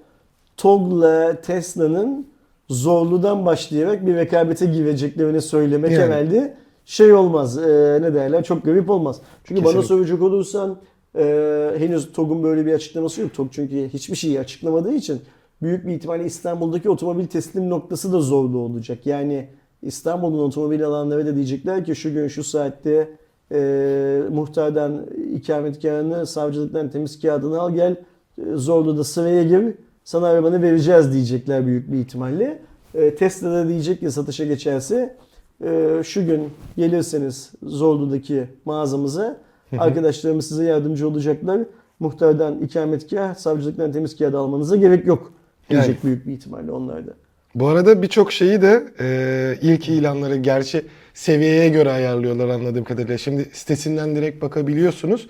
TOG'la 0.56 1.40
Tesla'nın 1.40 2.26
zorludan 2.68 3.46
başlayarak 3.46 4.06
bir 4.06 4.14
rekabete 4.14 4.66
gireceklerini 4.66 5.42
söylemek 5.42 5.92
Yani. 5.92 6.02
herhalde 6.02 6.56
şey 6.84 7.12
olmaz. 7.12 7.58
e, 7.58 7.98
ne 8.02 8.14
derler? 8.14 8.44
Çok 8.44 8.64
garip 8.64 8.90
olmaz. 8.90 9.20
Çünkü 9.44 9.60
bana 9.64 9.72
Kesinlikle. 9.72 9.88
soracak 9.88 10.22
olursan 10.22 10.78
e, 11.16 11.74
henüz 11.78 12.12
TOG'un 12.12 12.42
böyle 12.42 12.66
bir 12.66 12.72
açıklaması 12.72 13.20
yok. 13.20 13.34
TOG 13.34 13.48
çünkü 13.50 13.88
hiçbir 13.88 14.16
şeyi 14.16 14.40
açıklamadığı 14.40 14.94
için 14.94 15.20
büyük 15.62 15.86
bir 15.86 15.94
ihtimalle 15.94 16.24
İstanbul'daki 16.24 16.90
otomobil 16.90 17.26
teslim 17.26 17.70
noktası 17.70 18.12
da 18.12 18.20
zorlu 18.20 18.58
olacak. 18.58 19.06
Yani 19.06 19.48
İstanbul'un 19.82 20.38
otomobil 20.38 20.86
alanları 20.86 21.26
da 21.26 21.34
diyecekler 21.34 21.84
ki 21.84 21.96
şu 21.96 22.12
gün 22.12 22.28
şu 22.28 22.44
saatte 22.44 23.08
e, 23.52 24.22
muhtardan 24.32 25.06
ikametgahını, 25.34 26.26
savcılıktan 26.26 26.90
temiz 26.90 27.20
kağıdını 27.20 27.60
al 27.60 27.74
gel 27.74 27.96
e, 28.38 28.54
Zorlu'da 28.54 29.04
sıraya 29.04 29.42
gir 29.42 29.74
sana 30.04 30.26
arabanı 30.26 30.62
vereceğiz 30.62 31.12
diyecekler 31.12 31.66
büyük 31.66 31.92
bir 31.92 31.98
ihtimalle. 31.98 32.62
E, 32.94 33.14
Tesla 33.14 33.50
da 33.50 33.68
diyecek 33.68 34.00
ki 34.00 34.10
satışa 34.10 34.44
geçerse 34.44 35.16
e, 35.64 36.00
şu 36.04 36.26
gün 36.26 36.50
gelirseniz 36.76 37.52
Zorlu'daki 37.62 38.44
mağazamıza 38.64 39.36
arkadaşlarımız 39.78 40.48
size 40.48 40.64
yardımcı 40.64 41.08
olacaklar. 41.08 41.60
Muhtardan 42.00 42.60
ikametgah, 42.60 43.34
savcılıktan 43.34 43.92
temiz 43.92 44.16
kağıdı 44.16 44.38
almanıza 44.38 44.76
gerek 44.76 45.06
yok 45.06 45.32
diyecek 45.70 45.88
Yani. 45.88 46.04
büyük 46.04 46.26
bir 46.26 46.32
ihtimalle 46.32 46.72
onlar 46.72 47.06
da. 47.06 47.12
Bu 47.54 47.68
arada 47.68 48.02
birçok 48.02 48.32
şeyi 48.32 48.62
de 48.62 48.84
e, 49.00 49.58
ilk 49.62 49.88
ilanları 49.88 50.36
gerçi 50.36 50.84
seviyeye 51.14 51.68
göre 51.68 51.90
ayarlıyorlar 51.90 52.48
anladığım 52.48 52.84
kadarıyla. 52.84 53.18
Şimdi 53.18 53.48
sitesinden 53.52 54.16
direkt 54.16 54.42
bakabiliyorsunuz. 54.42 55.28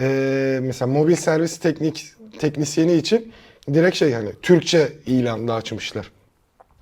E, 0.00 0.58
mesela 0.62 0.92
mobil 0.92 1.14
servis 1.14 1.58
teknik 1.58 2.06
teknisyeni 2.38 2.92
için 2.94 3.32
direkt 3.74 3.96
şey 3.96 4.12
hani 4.12 4.30
Türkçe 4.42 4.92
ilanda 5.06 5.54
açmışlar. 5.54 6.10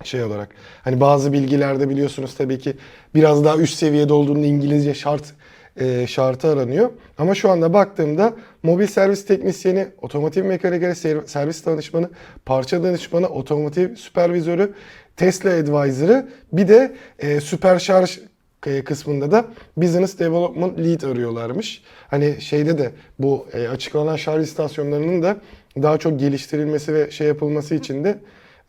şey 0.03 0.23
olarak. 0.23 0.49
Hani 0.83 0.99
bazı 0.99 1.33
bilgilerde 1.33 1.89
biliyorsunuz 1.89 2.35
tabii 2.35 2.59
ki 2.59 2.73
biraz 3.15 3.43
daha 3.45 3.57
üst 3.57 3.77
seviyede 3.77 4.13
olduğunda 4.13 4.45
İngilizce 4.45 4.93
şart 4.93 5.33
e, 5.77 6.07
şartı 6.07 6.47
aranıyor. 6.47 6.89
Ama 7.17 7.35
şu 7.35 7.49
anda 7.49 7.73
baktığımda 7.73 8.33
mobil 8.63 8.87
servis 8.87 9.25
teknisyeni, 9.25 9.87
otomotiv 10.01 10.45
mekanikeri, 10.45 10.91
ser- 10.91 11.27
servis 11.27 11.65
danışmanı, 11.65 12.09
parça 12.45 12.83
danışmanı, 12.83 13.27
otomotiv 13.27 13.95
süpervizörü, 13.95 14.73
Tesla 15.17 15.49
advisor'ı 15.49 16.29
bir 16.53 16.67
de 16.67 16.95
e, 17.19 17.41
süper 17.41 17.79
şarj 17.79 18.19
e, 18.65 18.83
kısmında 18.83 19.31
da 19.31 19.45
Business 19.77 20.19
Development 20.19 20.79
Lead 20.79 21.01
arıyorlarmış. 21.01 21.83
Hani 22.07 22.41
şeyde 22.41 22.77
de 22.77 22.91
bu 23.19 23.47
e, 23.53 23.67
açıklanan 23.67 24.15
şarj 24.15 24.43
istasyonlarının 24.43 25.21
da 25.21 25.37
daha 25.81 25.97
çok 25.97 26.19
geliştirilmesi 26.19 26.93
ve 26.93 27.11
şey 27.11 27.27
yapılması 27.27 27.75
için 27.75 28.03
de 28.03 28.19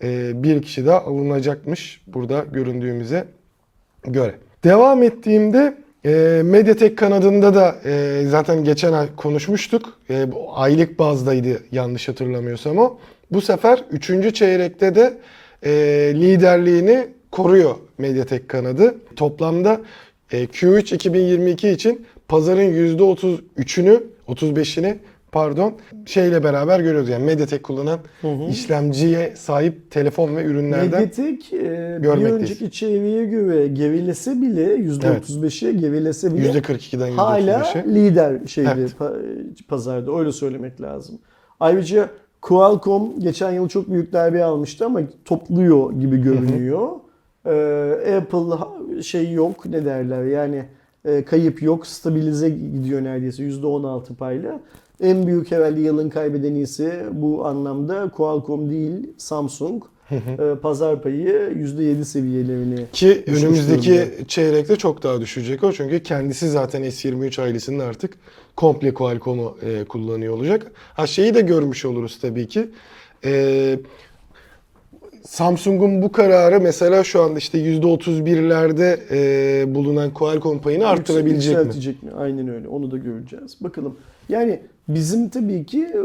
e, 0.03 0.43
bir 0.43 0.63
kişi 0.63 0.87
daha 0.87 1.01
alınacakmış 1.01 2.03
burada 2.07 2.45
göründüğümüze 2.53 3.25
göre. 4.05 4.35
Devam 4.65 5.03
ettiğimde 5.03 5.82
e, 6.05 6.43
Mediatek 6.45 6.99
kanadında 6.99 7.55
da 7.55 7.77
e, 7.85 8.23
zaten 8.29 8.65
geçen 8.65 8.93
ay 8.93 9.07
konuşmuştuk. 9.17 9.99
E, 10.11 10.27
aylık 10.55 10.99
bazdaydı 10.99 11.63
yanlış 11.73 12.09
hatırlamıyorsam 12.09 12.79
o. 12.79 12.99
Bu 13.31 13.41
sefer 13.41 13.85
3. 13.91 14.35
çeyrekte 14.35 14.95
de 14.95 15.19
e, 15.63 15.71
liderliğini 16.15 17.07
koruyor 17.31 17.75
Mediatek 17.99 18.49
kanadı. 18.49 18.95
Toplamda 19.17 19.81
e, 20.33 20.45
Q3 20.45 20.95
2022 20.95 21.69
için 21.69 22.07
pazarın 22.29 22.97
%33'ünü 22.99 24.03
35'ini 24.29 24.97
pardon 25.33 25.75
şeyle 26.07 26.45
beraber 26.45 26.81
görüyoruz 26.81 27.09
yani 27.09 27.25
Mediatek 27.25 27.63
kullanan 27.63 27.99
işlemciye 28.51 29.37
sahip 29.37 29.91
telefon 29.91 30.37
ve 30.37 30.45
ürünlerden 30.45 31.01
Mediatek 31.01 31.53
e, 31.53 31.99
bir 32.03 32.09
önceki 32.09 32.71
çevreye 32.71 33.25
göre 33.25 33.67
gerilese 33.69 34.43
bile 34.43 34.77
%35'e 34.77 35.73
gerilese 35.73 36.35
bile 36.35 36.49
%42'den 36.51 37.13
hala 37.13 37.61
%35'e. 37.61 37.95
lider 37.95 38.47
şeydi 38.47 38.71
Evet. 38.75 38.95
pa- 39.01 39.65
pazarda 39.69 40.19
öyle 40.19 40.33
söylemek 40.33 40.81
lazım. 40.81 41.19
Ayrıca 41.61 42.09
Qualcomm 42.43 43.21
geçen 43.21 43.51
yıl 43.53 43.69
çok 43.69 43.91
büyük 43.91 44.13
darbe 44.13 44.45
almıştı 44.45 44.87
ama 44.87 45.01
topluyor 45.25 45.93
gibi 45.93 46.23
görünüyor. 46.23 46.89
Ee, 47.47 48.17
Apple 48.17 49.03
şey 49.03 49.33
yok 49.33 49.67
ne 49.67 49.85
derler 49.85 50.25
yani 50.25 50.65
e, 51.05 51.25
kayıp 51.25 51.63
yok 51.63 51.87
stabilize 51.87 52.51
gidiyor 52.51 53.05
neredeyse 53.05 53.43
%16 53.43 54.15
payla. 54.15 54.61
En 55.03 55.27
büyük 55.27 55.51
herhalde 55.51 55.81
yılın 55.81 56.09
kaybedeni 56.09 56.61
ise 56.61 57.07
bu 57.13 57.47
anlamda 57.47 58.09
Qualcomm 58.09 58.71
değil 58.71 59.11
Samsung. 59.19 59.85
Ee, 60.11 60.55
pazar 60.63 61.03
payı 61.03 61.53
%7 61.57 62.05
seviyelerini 62.05 62.87
Ki 62.93 63.25
önümüzdeki 63.27 63.91
durumda. 63.91 64.29
çeyrekte 64.29 64.77
çok 64.77 65.03
daha 65.03 65.21
düşecek 65.21 65.65
o. 65.65 65.73
Çünkü 65.73 66.03
kendisi 66.03 66.49
zaten 66.51 66.83
S23 66.83 67.43
ailesinin 67.43 67.79
artık 67.79 68.15
komple 68.57 68.95
Qualcomm'u 68.95 69.57
e, 69.63 69.85
kullanıyor 69.85 70.35
olacak. 70.35 70.73
Ha 70.95 71.07
şeyi 71.07 71.35
de 71.35 71.41
görmüş 71.41 71.85
oluruz 71.85 72.19
tabii 72.21 72.49
ki. 72.49 72.71
E, 73.25 73.79
Samsung'un 75.27 76.03
bu 76.03 76.13
kararı 76.13 76.61
mesela 76.61 77.05
şu 77.05 77.23
anda 77.23 77.39
işte 77.39 77.59
%31'lerde 77.59 78.99
e, 79.11 79.75
bulunan 79.75 80.15
Qualcomm 80.15 80.59
payını 80.59 80.87
arttırabilecek 80.87 82.03
mi? 82.03 82.11
Mi? 82.11 82.17
Aynen 82.17 82.49
öyle. 82.49 82.69
Onu 82.69 82.91
da 82.91 82.97
göreceğiz. 82.99 83.57
Bakalım. 83.61 83.97
Yani 84.29 84.61
bizim 84.89 85.29
tabii 85.29 85.67
ki 85.67 85.85
e, 85.85 86.01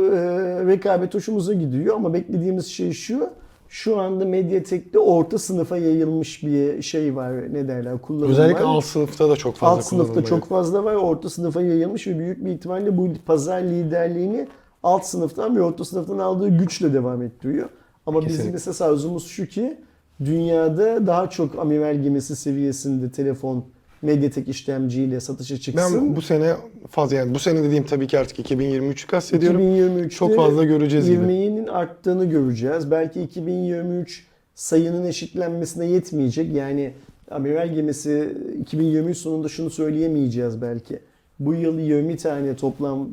rekabet 0.66 1.14
hoşumuza 1.16 1.54
gidiyor 1.54 1.96
ama 1.96 2.14
beklediğimiz 2.14 2.66
şey 2.68 2.92
şu. 2.92 3.30
Şu 3.70 4.00
anda 4.00 4.26
Mediatek'te 4.26 5.00
orta 5.00 5.38
sınıfa 5.38 5.78
yayılmış 5.78 6.44
bir 6.44 6.82
şey 6.82 7.16
var. 7.16 7.54
Ne 7.54 7.68
derler? 7.68 8.02
Kullanım 8.02 8.32
Özellikle 8.32 8.60
var. 8.64 8.70
alt 8.70 8.84
sınıfta 8.84 9.30
da 9.30 9.36
çok 9.36 9.56
fazla 9.56 9.76
Alt 9.76 9.84
sınıfta 9.84 10.26
çok 10.26 10.46
fazla 10.48 10.84
var. 10.84 10.96
Orta 10.96 11.30
sınıfa 11.30 11.62
yayılmış 11.62 12.08
ve 12.08 12.20
büyük 12.20 12.46
bir 12.46 12.52
ihtimalle 12.52 12.98
bu 12.98 13.10
pazar 13.26 13.62
liderliğini 13.62 14.48
alt 14.84 15.06
sınıftan 15.06 15.56
ve 15.56 15.62
orta 15.62 15.86
sınıftan 15.86 16.18
aldığı 16.18 16.50
güçle 16.50 16.94
devam 16.94 17.22
ettiriyor. 17.22 17.70
Ama 18.06 18.20
bizim 18.20 18.32
Kesinlikle. 18.32 18.56
esas 18.56 18.82
arzumuz 18.82 19.28
şu 19.28 19.46
ki 19.46 19.78
dünyada 20.26 21.08
daha 21.08 21.30
çok 21.30 21.60
amiral 21.60 22.02
gemisi 22.02 22.36
seviyesinde 22.36 23.12
telefon 23.12 23.66
Mediatek 24.02 24.48
işlemciyle 24.48 25.20
satışa 25.20 25.58
çıksın. 25.58 26.08
Ben 26.08 26.16
bu 26.16 26.22
sene 26.22 26.54
fazla 26.90 27.16
yani 27.16 27.34
bu 27.34 27.40
sene 27.40 27.64
dediğim 27.64 27.84
tabii 27.84 28.08
ki 28.08 28.20
artık 28.20 28.40
2023'ü 28.52 29.08
kastediyorum. 29.08 29.62
2023'te 29.62 30.10
Çok 30.10 30.36
fazla 30.36 30.64
göreceğiz 30.64 31.06
gibi. 31.06 31.16
ivmeğinin 31.16 31.68
arttığını 31.68 32.26
göreceğiz. 32.26 32.92
Belki 32.92 33.22
2023 33.22 34.26
sayının 34.56 35.06
eşitlenmesine 35.06 35.86
yetmeyecek. 35.86 36.56
Yani 36.56 36.94
amiral 37.32 37.74
gemisi 37.74 38.38
2023 38.62 39.18
sonunda 39.18 39.50
şunu 39.50 39.70
söyleyemeyeceğiz 39.70 40.62
belki. 40.62 41.00
Bu 41.40 41.54
yıl 41.54 41.80
20 41.80 42.18
tane 42.18 42.56
toplam 42.56 43.10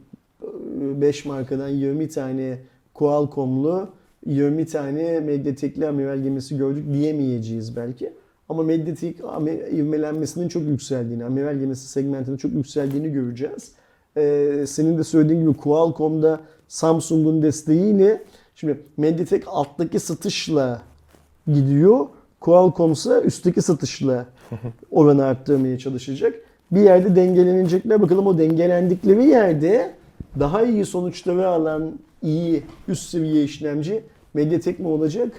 5 0.80 1.24
markadan 1.24 1.68
20 1.68 2.08
tane 2.08 2.58
Qualcomm'lu 2.94 3.88
20 4.26 4.66
tane 4.66 5.20
Mediatek'li 5.20 5.86
amiral 5.88 6.22
gemisi 6.22 6.56
gördük 6.56 6.84
diyemeyeceğiz 6.92 7.76
belki. 7.76 8.12
Ama 8.48 8.62
Mediatek 8.62 9.16
ami- 9.24 9.68
ivmelenmesinin 9.72 10.48
çok 10.48 10.62
yükseldiğini, 10.62 11.24
amiral 11.24 11.58
gemisi 11.58 11.88
segmentinin 11.88 12.36
çok 12.36 12.52
yükseldiğini 12.52 13.12
göreceğiz. 13.12 13.72
Ee, 14.16 14.64
senin 14.66 14.98
de 14.98 15.04
söylediğin 15.04 15.40
gibi 15.40 15.54
Qualcomm'da 15.56 16.40
Samsung'un 16.68 17.42
desteğiyle 17.42 18.22
şimdi 18.54 18.80
Mediatek 18.96 19.44
alttaki 19.46 20.00
satışla 20.00 20.82
gidiyor. 21.46 22.06
Qualcomm 22.40 22.92
ise 22.92 23.20
üstteki 23.24 23.62
satışla 23.62 24.26
oranı 24.90 25.24
arttırmaya 25.24 25.78
çalışacak. 25.78 26.34
Bir 26.72 26.80
yerde 26.80 27.16
dengelenecekler. 27.16 28.02
Bakalım 28.02 28.26
o 28.26 28.38
dengelendikleri 28.38 29.24
yerde 29.24 29.94
daha 30.40 30.62
iyi 30.62 30.84
sonuçları 30.84 31.48
alan 31.48 31.98
iyi 32.22 32.62
üst 32.88 33.08
seviye 33.10 33.44
işlemci 33.44 34.02
Mediatek 34.34 34.78
mi 34.78 34.88
olacak? 34.88 35.32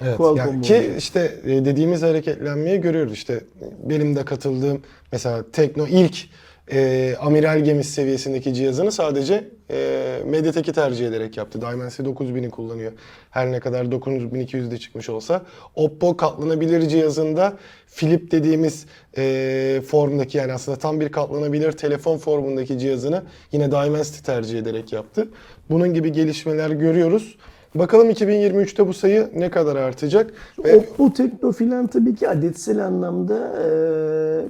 Evet, 0.00 0.16
Qualcomm 0.16 0.38
yani 0.38 0.62
ki 0.62 0.90
işte 0.98 1.34
e, 1.44 1.64
dediğimiz 1.64 2.02
hareketlenmeyi 2.02 2.80
görüyoruz. 2.80 3.12
İşte 3.12 3.40
benim 3.82 4.16
de 4.16 4.24
katıldığım 4.24 4.82
mesela 5.12 5.44
Tekno 5.52 5.86
ilk 5.86 6.28
e, 6.72 7.14
amiral 7.20 7.60
gemisi 7.64 7.92
seviyesindeki 7.92 8.54
cihazını 8.54 8.92
sadece 8.92 9.48
e, 9.70 10.18
Mediatek'i 10.26 10.72
tercih 10.72 11.08
ederek 11.08 11.36
yaptı. 11.36 11.60
Dimensity 11.60 12.02
9000'i 12.02 12.50
kullanıyor. 12.50 12.92
Her 13.30 13.52
ne 13.52 13.60
kadar 13.60 13.84
9200'de 13.84 14.78
çıkmış 14.78 15.08
olsa. 15.08 15.42
Oppo 15.74 16.16
katlanabilir 16.16 16.88
cihazında 16.88 17.56
Flip 17.86 18.30
dediğimiz 18.30 18.86
e, 19.16 19.82
formdaki 19.86 20.38
yani 20.38 20.52
aslında 20.52 20.78
tam 20.78 21.00
bir 21.00 21.08
katlanabilir 21.08 21.72
telefon 21.72 22.18
formundaki 22.18 22.78
cihazını 22.78 23.22
yine 23.52 23.70
Dimensity 23.70 24.24
tercih 24.26 24.58
ederek 24.58 24.92
yaptı. 24.92 25.28
Bunun 25.70 25.94
gibi 25.94 26.12
gelişmeler 26.12 26.70
görüyoruz. 26.70 27.36
Bakalım 27.74 28.10
2023'te 28.10 28.88
bu 28.88 28.94
sayı 28.94 29.28
ne 29.36 29.50
kadar 29.50 29.76
artacak? 29.76 30.32
Ve 30.64 30.76
Oppo, 30.76 31.12
Tekno 31.12 31.52
filan 31.52 31.86
tabii 31.86 32.14
ki 32.14 32.28
adetsel 32.28 32.86
anlamda 32.86 33.52
e, 33.62 33.68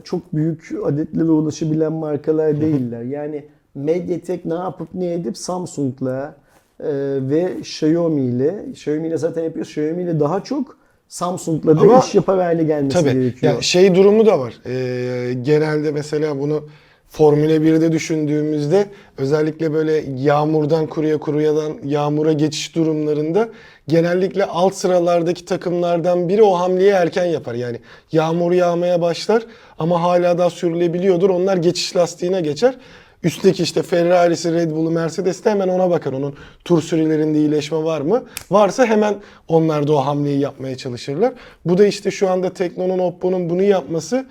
çok 0.05 0.35
büyük 0.35 0.73
adetlere 0.85 1.25
ulaşabilen 1.25 1.93
markalar 1.93 2.61
değiller. 2.61 3.03
Yani 3.03 3.45
Mediatek 3.75 4.45
ne 4.45 4.55
yapıp 4.55 4.89
ne 4.95 5.13
edip 5.13 5.39
Samsung'la 5.39 6.35
e, 6.81 6.89
ve 7.21 7.53
Xiaomi 7.61 8.23
ile, 8.23 8.65
Xiaomi 8.71 9.09
ile 9.09 9.17
zaten 9.17 9.43
yapıyor, 9.45 9.67
Xiaomi 9.67 10.03
ile 10.03 10.21
daha 10.21 10.45
çok 10.45 10.77
Samsung'la 11.09 11.77
da 11.77 11.81
Ama 11.81 11.99
iş 11.99 12.15
yapar 12.15 12.41
hale 12.41 12.65
gelmesi 12.65 12.95
Tabii. 12.95 13.13
gerekiyor. 13.13 13.53
Yani 13.53 13.65
şey 13.65 13.95
durumu 13.95 14.27
da 14.27 14.39
var. 14.39 14.55
Ee, 14.67 15.35
genelde 15.43 15.91
mesela 15.91 16.41
bunu 16.41 16.65
Formula 17.13 17.53
1'de 17.53 17.93
düşündüğümüzde 17.93 18.87
özellikle 19.19 19.73
böyle 19.73 20.05
yağmurdan 20.17 20.87
kuruya 20.87 21.19
kuruyadan 21.19 21.73
yağmura 21.85 22.33
geçiş 22.33 22.75
durumlarında 22.75 23.49
genellikle 23.89 24.45
alt 24.45 24.75
sıralardaki 24.75 25.45
takımlardan 25.45 26.29
biri 26.29 26.43
o 26.43 26.55
hamleyi 26.55 26.91
erken 26.91 27.25
yapar. 27.25 27.55
Yani 27.55 27.81
yağmur 28.13 28.53
yağmaya 28.53 29.01
başlar 29.01 29.43
ama 29.79 30.03
hala 30.03 30.39
daha 30.39 30.51
sürülebiliyordur. 30.51 31.31
Onlar 31.31 31.57
geçiş 31.57 31.97
lastiğine 31.97 32.41
geçer. 32.41 32.75
Üstteki 33.23 33.63
işte 33.63 33.83
Ferrari'si, 33.83 34.53
Red 34.53 34.71
Bull'u, 34.71 34.91
Mercedes'te 34.91 35.51
hemen 35.51 35.69
ona 35.69 35.91
bakar. 35.91 36.13
Onun 36.13 36.35
tur 36.65 36.83
sürelerinde 36.83 37.39
iyileşme 37.39 37.85
var 37.85 38.01
mı? 38.01 38.25
Varsa 38.51 38.87
hemen 38.87 39.15
onlar 39.49 39.87
da 39.87 39.93
o 39.93 39.97
hamleyi 39.97 40.41
yapmaya 40.41 40.77
çalışırlar. 40.77 41.33
Bu 41.65 41.79
da 41.79 41.87
işte 41.87 42.11
şu 42.11 42.31
anda 42.31 42.53
Tekno'nun, 42.53 42.99
Oppo'nun 42.99 43.51
bunu 43.51 43.63
yapması 43.63 44.27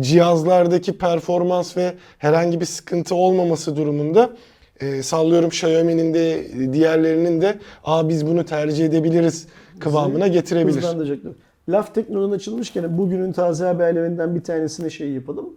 cihazlardaki 0.00 0.98
performans 0.98 1.76
ve 1.76 1.94
herhangi 2.18 2.60
bir 2.60 2.64
sıkıntı 2.64 3.14
olmaması 3.14 3.76
durumunda 3.76 4.30
e, 4.80 5.02
sallıyorum 5.02 5.48
Xiaomi'nin 5.48 6.14
de 6.14 6.46
diğerlerinin 6.72 7.40
de 7.40 7.58
Aa 7.84 8.08
biz 8.08 8.26
bunu 8.26 8.44
tercih 8.44 8.86
edebiliriz 8.86 9.46
kıvamına 9.80 10.28
getirebilir. 10.28 10.76
Hızlandıracaktır. 10.76 11.32
Laf 11.68 11.94
Tekno'nun 11.94 12.32
açılmışken 12.32 12.98
bugünün 12.98 13.32
taze 13.32 13.64
haberlerinden 13.64 14.34
bir 14.34 14.42
tanesini 14.42 14.90
şey 14.90 15.10
yapalım. 15.10 15.50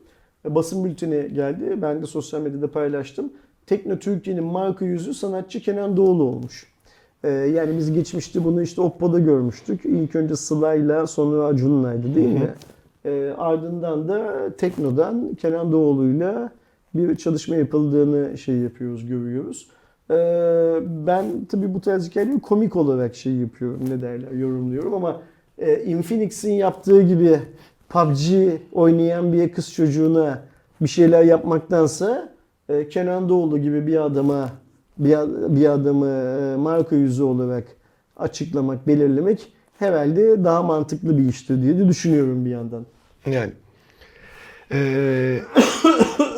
Basın 0.45 0.85
bülteni 0.85 1.33
geldi. 1.33 1.81
Ben 1.81 2.01
de 2.01 2.05
sosyal 2.05 2.41
medyada 2.41 2.71
paylaştım. 2.71 3.33
Tekno 3.67 3.99
Türkiye'nin 3.99 4.43
marka 4.43 4.85
yüzü 4.85 5.13
sanatçı 5.13 5.59
Kenan 5.61 5.97
Doğulu 5.97 6.23
olmuş. 6.23 6.67
Ee, 7.23 7.29
yani 7.29 7.77
biz 7.77 7.93
geçmişte 7.93 8.43
bunu 8.43 8.61
işte 8.61 8.81
Oppo'da 8.81 9.19
görmüştük. 9.19 9.85
İlk 9.85 10.15
önce 10.15 10.35
Sıla'yla 10.35 11.07
sonra 11.07 11.45
Acun'laydı 11.45 12.15
değil 12.15 12.33
mi? 12.33 12.49
Ee, 13.05 13.33
ardından 13.37 14.07
da 14.07 14.49
Tekno'dan 14.57 15.35
Kenan 15.35 15.71
Doğulu'yla 15.71 16.51
bir 16.95 17.15
çalışma 17.15 17.55
yapıldığını 17.55 18.37
şey 18.37 18.55
yapıyoruz, 18.55 19.07
görüyoruz. 19.07 19.67
Ee, 20.11 20.15
ben 21.07 21.25
tabii 21.49 21.73
bu 21.73 21.81
tarz 21.81 22.09
hikayeleri 22.09 22.39
komik 22.39 22.75
olarak 22.75 23.15
şey 23.15 23.33
yapıyorum, 23.33 23.79
ne 23.89 24.01
derler, 24.01 24.31
yorumluyorum 24.31 24.93
ama 24.93 25.21
e, 25.57 25.83
Infinix'in 25.83 26.53
yaptığı 26.53 27.01
gibi 27.01 27.39
PUBG 27.89 28.51
oynayan 28.71 29.33
bir 29.33 29.51
kız 29.51 29.73
çocuğuna 29.73 30.39
bir 30.81 30.87
şeyler 30.87 31.23
yapmaktansa 31.23 32.29
e, 32.69 32.89
Kenan 32.89 33.29
Doğulu 33.29 33.57
gibi 33.57 33.87
bir 33.87 34.05
adama 34.05 34.49
bir, 34.97 35.17
bir 35.55 35.69
adamı 35.69 36.07
e, 36.07 36.55
marka 36.55 36.95
yüzü 36.95 37.23
olarak 37.23 37.63
açıklamak, 38.17 38.87
belirlemek 38.87 39.53
herhalde 39.79 40.43
daha 40.43 40.63
mantıklı 40.63 41.17
bir 41.17 41.29
iştir 41.29 41.61
diye 41.61 41.77
de 41.77 41.87
düşünüyorum 41.87 42.45
bir 42.45 42.49
yandan. 42.49 42.85
Yani. 43.25 43.51
Ee, 44.71 45.39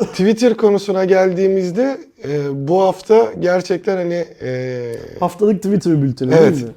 Twitter 0.00 0.56
konusuna 0.56 1.04
geldiğimizde 1.04 1.98
e, 2.24 2.68
bu 2.68 2.82
hafta 2.82 3.32
gerçekten 3.38 3.96
hani 3.96 4.24
e, 4.42 4.94
Haftalık 5.20 5.62
Twitter 5.62 6.02
bülteni 6.02 6.34
Evet. 6.34 6.54
değil 6.54 6.64
mi? 6.64 6.72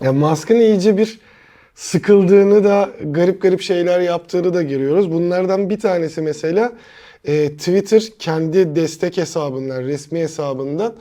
ya 0.00 0.12
Musk'ın 0.12 0.54
iyice 0.54 0.96
bir 0.96 1.20
sıkıldığını 1.74 2.64
da 2.64 2.90
garip 3.04 3.42
garip 3.42 3.60
şeyler 3.60 4.00
yaptığını 4.00 4.54
da 4.54 4.62
görüyoruz. 4.62 5.12
Bunlardan 5.12 5.70
bir 5.70 5.80
tanesi 5.80 6.22
mesela 6.22 6.72
e, 7.24 7.56
Twitter 7.56 8.02
kendi 8.18 8.76
destek 8.76 9.16
hesabından, 9.16 9.82
resmi 9.82 10.20
hesabından 10.20 10.94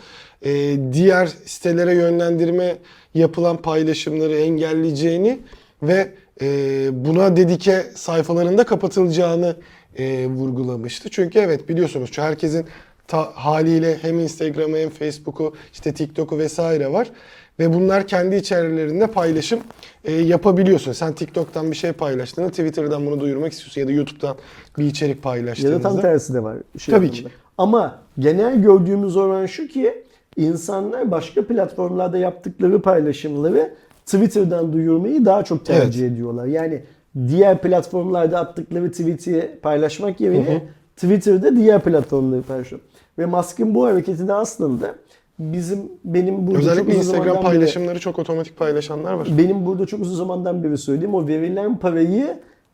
e, 0.45 0.77
diğer 0.93 1.29
sitelere 1.45 1.93
yönlendirme 1.95 2.75
yapılan 3.13 3.57
paylaşımları 3.57 4.35
engelleyeceğini 4.35 5.39
ve 5.83 6.11
e, 6.41 6.87
buna 7.05 7.35
dedike 7.37 7.83
sayfalarında 7.95 8.63
kapatılacağını 8.63 9.55
e, 9.97 10.27
vurgulamıştı. 10.27 11.09
Çünkü 11.09 11.39
evet 11.39 11.69
biliyorsunuz 11.69 12.09
şu 12.13 12.21
herkesin 12.21 12.65
ta- 13.07 13.31
haliyle 13.33 13.97
hem 14.01 14.19
Instagram'ı 14.19 14.77
hem 14.77 14.89
Facebook'u 14.89 15.53
işte 15.73 15.93
TikTok'u 15.93 16.37
vesaire 16.37 16.93
var. 16.93 17.11
Ve 17.59 17.73
bunlar 17.73 18.07
kendi 18.07 18.35
içerilerinde 18.35 19.07
paylaşım 19.07 19.59
e, 20.05 20.13
yapabiliyorsun. 20.13 20.91
Sen 20.91 21.13
TikTok'tan 21.13 21.71
bir 21.71 21.75
şey 21.75 21.91
paylaştığında 21.91 22.49
Twitter'dan 22.49 23.05
bunu 23.05 23.19
duyurmak 23.19 23.51
istiyorsun 23.51 23.81
ya 23.81 23.87
da 23.87 23.91
YouTube'dan 23.91 24.35
bir 24.77 24.85
içerik 24.85 25.15
Ya 25.15 25.21
paylaştığında. 25.21 25.73
da 25.75 25.81
tam 25.81 26.01
tersi 26.01 26.33
de 26.33 26.43
var. 26.43 26.57
Şey 26.79 26.95
Tabii 26.95 27.05
anlamında. 27.07 27.29
ki. 27.29 27.35
Ama 27.57 27.99
genel 28.19 28.61
gördüğümüz 28.61 29.17
oran 29.17 29.45
şu 29.45 29.67
ki 29.67 30.03
insanlar 30.37 31.11
başka 31.11 31.47
platformlarda 31.47 32.17
yaptıkları 32.17 32.81
paylaşımları 32.81 33.73
Twitter'dan 34.11 34.73
duyurmayı 34.73 35.25
daha 35.25 35.43
çok 35.43 35.65
tercih 35.65 36.07
ediyorlar. 36.07 36.45
Yani 36.45 36.83
diğer 37.27 37.61
platformlarda 37.61 38.39
attıkları 38.39 38.91
tweet'i 38.91 39.59
paylaşmak 39.61 40.21
yerine 40.21 40.63
Twitter'da 40.95 41.55
diğer 41.55 41.81
platformları 41.81 42.41
paylaşıyor. 42.41 42.81
Ve 43.19 43.25
Musk'ın 43.25 43.75
bu 43.75 43.85
hareketi 43.85 44.27
de 44.27 44.33
aslında 44.33 44.95
bizim 45.39 45.79
benim 46.05 46.47
burada 46.47 46.61
çok 46.61 46.71
Özellikle 46.71 46.91
uzun 46.91 46.99
Instagram 46.99 47.35
beri- 47.35 47.43
paylaşımları 47.43 47.99
çok 47.99 48.19
otomatik 48.19 48.57
paylaşanlar 48.57 49.13
var. 49.13 49.27
benim 49.37 49.65
burada 49.65 49.85
çok 49.85 49.99
uzun 50.01 50.15
zamandan 50.15 50.63
beri 50.63 50.77
söylediğim 50.77 51.13
o 51.15 51.27
verilen 51.27 51.77
parayı 51.77 52.27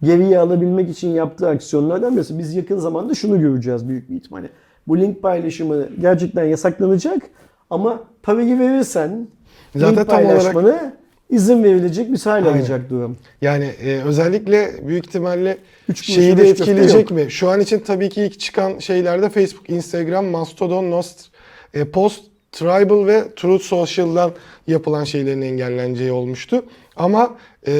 geriye 0.03 0.39
alabilmek 0.39 0.89
için 0.89 1.10
yaptığı 1.10 1.49
aksiyonlardan 1.49 2.15
birisi. 2.15 2.39
Biz 2.39 2.55
yakın 2.55 2.77
zamanda 2.77 3.14
şunu 3.15 3.39
göreceğiz 3.41 3.89
büyük 3.89 4.10
bir 4.10 4.15
ihtimalle. 4.15 4.49
Bu 4.88 4.97
link 4.97 5.22
paylaşımı 5.22 5.85
gerçekten 6.01 6.43
yasaklanacak 6.43 7.22
ama 7.69 7.99
parayı 8.23 8.60
verirsen 8.60 9.27
Zaten 9.76 9.97
link 9.97 10.10
tam 10.10 10.26
olarak- 10.26 10.39
izin 11.34 11.64
verilecek 11.64 12.26
hale 12.26 12.47
Aynen. 12.47 12.60
alacak 12.60 12.89
durum. 12.89 13.18
Yani 13.41 13.65
e, 13.84 14.01
özellikle 14.05 14.88
büyük 14.88 15.07
ihtimalle 15.07 15.57
şeyi 15.95 16.38
de 16.38 16.49
etkileyecek 16.49 17.11
mi? 17.11 17.26
Şu 17.30 17.49
an 17.49 17.60
için 17.60 17.80
tabii 17.80 18.10
ki 18.10 18.23
ilk 18.23 18.39
çıkan 18.39 18.80
şeylerde 18.80 19.30
Facebook, 19.30 19.69
Instagram, 19.69 20.26
Mastodon, 20.26 20.91
Nost, 20.91 21.26
e, 21.73 21.85
Post, 21.85 22.23
Tribal 22.51 23.07
ve 23.07 23.23
Truth 23.35 23.64
Social'dan 23.64 24.31
yapılan 24.68 25.03
şeylerin 25.03 25.41
engelleneceği 25.41 26.11
olmuştu. 26.11 26.65
Ama 26.95 27.38
e, 27.68 27.72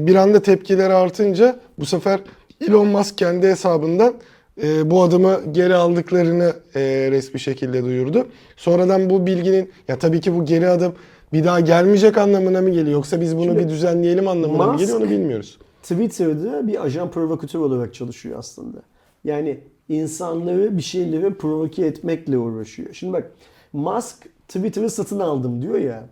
bir 0.00 0.14
anda 0.14 0.42
tepkiler 0.42 0.90
artınca 0.90 1.60
bu 1.78 1.86
sefer 1.86 2.20
Elon 2.68 2.86
Musk 2.86 3.18
kendi 3.18 3.46
hesabından 3.48 4.14
e, 4.62 4.90
bu 4.90 5.02
adımı 5.02 5.40
geri 5.52 5.74
aldıklarını 5.74 6.54
e, 6.74 6.80
resmi 7.10 7.40
şekilde 7.40 7.84
duyurdu. 7.84 8.26
Sonradan 8.56 9.10
bu 9.10 9.26
bilginin 9.26 9.72
ya 9.88 9.98
tabii 9.98 10.20
ki 10.20 10.34
bu 10.34 10.44
geri 10.44 10.68
adım 10.68 10.94
bir 11.32 11.44
daha 11.44 11.60
gelmeyecek 11.60 12.18
anlamına 12.18 12.60
mı 12.60 12.70
geliyor 12.70 12.92
yoksa 12.92 13.20
biz 13.20 13.36
bunu 13.36 13.44
Şimdi 13.44 13.58
bir 13.58 13.68
düzenleyelim 13.68 14.28
anlamına 14.28 14.66
mı 14.66 14.72
Musk- 14.72 14.78
geliyor 14.78 15.00
onu 15.00 15.10
bilmiyoruz. 15.10 15.58
Twitter'da 15.82 16.66
bir 16.68 16.84
ajan 16.84 17.10
provokatör 17.10 17.60
olarak 17.60 17.94
çalışıyor 17.94 18.38
aslında. 18.38 18.78
Yani 19.24 19.60
insanları 19.88 20.76
bir 20.76 20.82
şeyleri 20.82 21.34
provoke 21.34 21.86
etmekle 21.86 22.38
uğraşıyor. 22.38 22.92
Şimdi 22.92 23.12
bak 23.12 23.30
Musk 23.72 24.26
Twitter'ı 24.48 24.90
satın 24.90 25.20
aldım 25.20 25.62
diyor 25.62 25.78
ya. 25.78 26.04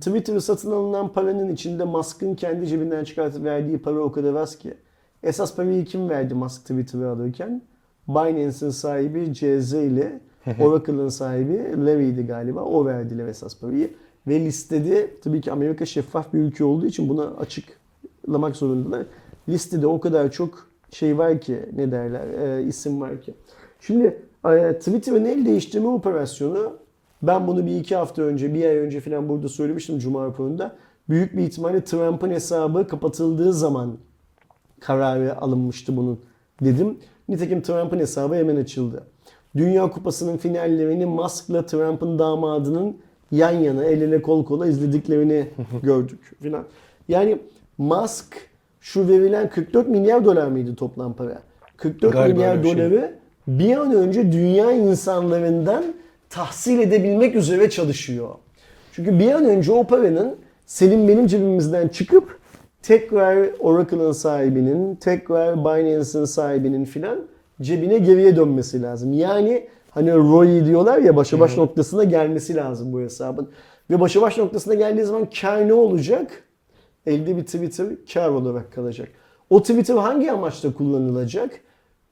Twitter'ı 0.00 0.40
satın 0.40 0.70
alınan 0.70 1.12
paranın 1.12 1.48
içinde 1.54 1.84
Musk'ın 1.84 2.34
kendi 2.34 2.66
cebinden 2.66 3.04
çıkartıp 3.04 3.44
verdiği 3.44 3.78
para 3.78 3.98
o 4.00 4.12
kadar 4.12 4.34
az 4.34 4.58
ki. 4.58 4.74
Esas 5.22 5.56
parayı 5.56 5.84
kim 5.84 6.08
verdi 6.08 6.34
Musk 6.34 6.60
Twitter'ı 6.60 7.08
alırken? 7.10 7.62
Binance'in 8.08 8.70
sahibi 8.70 9.34
CZ 9.34 9.72
ile 9.74 10.20
Oracle'ın 10.60 11.08
sahibi 11.08 11.86
Larry'di 11.86 12.26
galiba. 12.26 12.60
O 12.62 12.86
verdiler 12.86 13.26
esas 13.28 13.60
parayı. 13.60 13.90
Ve 14.28 14.40
listede 14.40 15.10
tabii 15.24 15.40
ki 15.40 15.52
Amerika 15.52 15.86
şeffaf 15.86 16.32
bir 16.32 16.38
ülke 16.38 16.64
olduğu 16.64 16.86
için 16.86 17.08
buna 17.08 17.24
açıklamak 17.24 18.56
zorundalar. 18.56 19.06
Listede 19.48 19.86
o 19.86 20.00
kadar 20.00 20.30
çok 20.30 20.68
şey 20.90 21.18
var 21.18 21.40
ki 21.40 21.58
ne 21.76 21.92
derler 21.92 22.58
e, 22.58 22.62
isim 22.62 23.00
var 23.00 23.22
ki. 23.22 23.34
Şimdi 23.80 24.22
e, 24.44 24.78
Twitter'ın 24.78 25.24
el 25.24 25.46
değiştirme 25.46 25.88
operasyonu 25.88 26.72
ben 27.22 27.46
bunu 27.46 27.66
bir 27.66 27.76
iki 27.76 27.96
hafta 27.96 28.22
önce 28.22 28.54
bir 28.54 28.64
ay 28.64 28.76
önce 28.76 29.00
falan 29.00 29.28
burada 29.28 29.48
söylemiştim 29.48 29.98
Cuma 29.98 30.26
raporunda. 30.26 30.76
Büyük 31.08 31.36
bir 31.36 31.42
ihtimalle 31.42 31.84
Trump'ın 31.84 32.30
hesabı 32.30 32.88
kapatıldığı 32.88 33.52
zaman 33.52 33.98
kararı 34.80 35.40
alınmıştı 35.40 35.96
bunun 35.96 36.20
dedim. 36.62 36.98
Nitekim 37.28 37.62
Trump'ın 37.62 37.98
hesabı 37.98 38.34
hemen 38.34 38.56
açıldı. 38.56 39.02
Dünya 39.56 39.90
Kupası'nın 39.90 40.36
finallerini 40.36 41.06
Musk'la 41.06 41.66
Trump'ın 41.66 42.18
damadının 42.18 42.96
yan 43.32 43.52
yana 43.52 43.84
el 43.84 44.02
ele 44.02 44.22
kol 44.22 44.44
kola 44.44 44.66
izlediklerini 44.66 45.46
gördük 45.82 46.18
filan. 46.42 46.64
Yani 47.08 47.38
Musk 47.78 48.36
şu 48.80 49.08
verilen 49.08 49.50
44 49.50 49.88
milyar 49.88 50.24
dolar 50.24 50.46
mıydı 50.46 50.74
toplam 50.74 51.12
para? 51.12 51.42
44 51.76 52.12
Galiba 52.12 52.34
milyar 52.34 52.62
şey. 52.62 52.72
doları 52.72 53.14
bir 53.48 53.76
an 53.76 53.94
önce 53.94 54.32
dünya 54.32 54.72
insanlarından 54.72 55.84
tahsil 56.30 56.78
edebilmek 56.78 57.34
üzere 57.34 57.70
çalışıyor. 57.70 58.28
Çünkü 58.92 59.18
bir 59.18 59.32
an 59.32 59.44
önce 59.44 59.72
o 59.72 59.84
paranın 59.84 60.36
senin 60.66 61.08
benim 61.08 61.26
cebimizden 61.26 61.88
çıkıp 61.88 62.38
tekrar 62.82 63.48
Oracle'ın 63.58 64.12
sahibinin, 64.12 64.94
tekrar 64.94 65.64
Binance'ın 65.64 66.24
sahibinin 66.24 66.84
filan 66.84 67.18
cebine 67.62 67.98
geriye 67.98 68.36
dönmesi 68.36 68.82
lazım. 68.82 69.12
Yani 69.12 69.68
hani 69.98 70.14
ROI 70.14 70.64
diyorlar 70.64 70.98
ya 70.98 71.16
başa 71.16 71.40
baş 71.40 71.56
noktasına 71.56 72.04
gelmesi 72.04 72.54
lazım 72.54 72.92
bu 72.92 73.00
hesabın. 73.00 73.48
Ve 73.90 74.00
başa 74.00 74.22
baş 74.22 74.38
noktasına 74.38 74.74
geldiği 74.74 75.04
zaman 75.04 75.28
kar 75.40 75.68
ne 75.68 75.72
olacak? 75.72 76.44
Elde 77.06 77.36
bir 77.36 77.42
Twitter 77.42 77.86
kar 78.14 78.28
olarak 78.28 78.72
kalacak. 78.72 79.08
O 79.50 79.62
Twitter 79.62 79.94
hangi 79.94 80.32
amaçla 80.32 80.72
kullanılacak? 80.72 81.60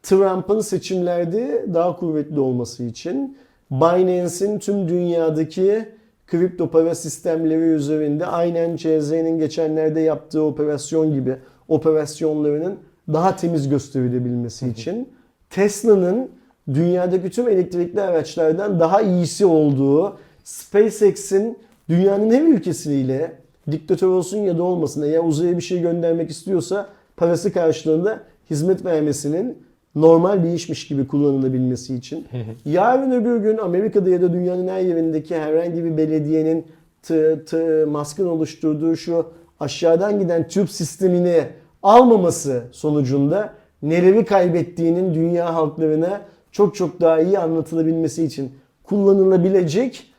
Trump'ın 0.03 0.61
seçimlerde 0.61 1.67
daha 1.75 1.97
kuvvetli 1.97 2.41
olması 2.41 2.85
için, 2.85 3.39
Binance'in 3.71 4.59
tüm 4.59 4.89
dünyadaki 4.89 5.89
kripto 6.27 6.71
para 6.71 6.95
sistemleri 6.95 7.63
üzerinde 7.63 8.27
aynen 8.27 8.77
CZ'nin 8.77 9.39
geçenlerde 9.39 10.01
yaptığı 10.01 10.43
operasyon 10.43 11.15
gibi 11.15 11.37
operasyonlarının 11.69 12.79
daha 13.13 13.37
temiz 13.37 13.69
gösterilebilmesi 13.69 14.69
için, 14.69 15.09
Tesla'nın 15.51 16.31
dünyadaki 16.75 17.31
tüm 17.31 17.49
elektrikli 17.49 18.01
araçlardan 18.01 18.81
daha 18.81 19.03
iyisi 19.03 19.47
olduğu, 19.47 20.19
SpaceX'in 20.45 21.59
dünyanın 21.89 22.31
her 22.31 22.43
ülkesiyle 22.43 23.33
diktatör 23.71 24.09
olsun 24.09 24.39
ya 24.39 24.59
da 24.59 24.63
olmasın 24.63 25.03
eğer 25.03 25.25
uzaya 25.25 25.57
bir 25.57 25.63
şey 25.63 25.81
göndermek 25.81 26.31
istiyorsa 26.31 26.89
parası 27.17 27.53
karşılığında 27.53 28.21
hizmet 28.51 28.85
vermesinin 28.85 29.59
normal 29.95 30.45
bir 30.45 30.51
işmiş 30.51 30.89
gibi 30.89 31.07
kullanılabilmesi 31.07 31.95
için. 31.95 32.27
Yarın 32.65 33.11
öbür 33.11 33.37
gün 33.37 33.59
Amerika'da 33.59 34.11
ya 34.11 34.23
da 34.23 34.33
dünyanın 34.33 34.69
her 34.69 34.81
yerindeki 34.81 35.37
herhangi 35.37 35.85
bir 35.85 35.97
belediyenin 35.97 36.67
t, 37.03 37.45
t, 37.45 37.85
Musk'ın 37.85 38.27
oluşturduğu 38.27 38.97
şu 38.97 39.27
aşağıdan 39.61 40.19
giden 40.19 40.49
tüp 40.49 40.71
sistemini 40.71 41.45
almaması 41.83 42.63
sonucunda 42.73 43.53
neleri 43.83 44.25
kaybettiğinin 44.25 45.15
dünya 45.15 45.55
halklarına 45.55 46.21
çok 46.57 46.75
çok 46.75 47.01
daha 47.01 47.21
iyi 47.21 47.39
anlatılabilmesi 47.39 48.25
için 48.25 48.53
kullanılabilecek 48.85 50.13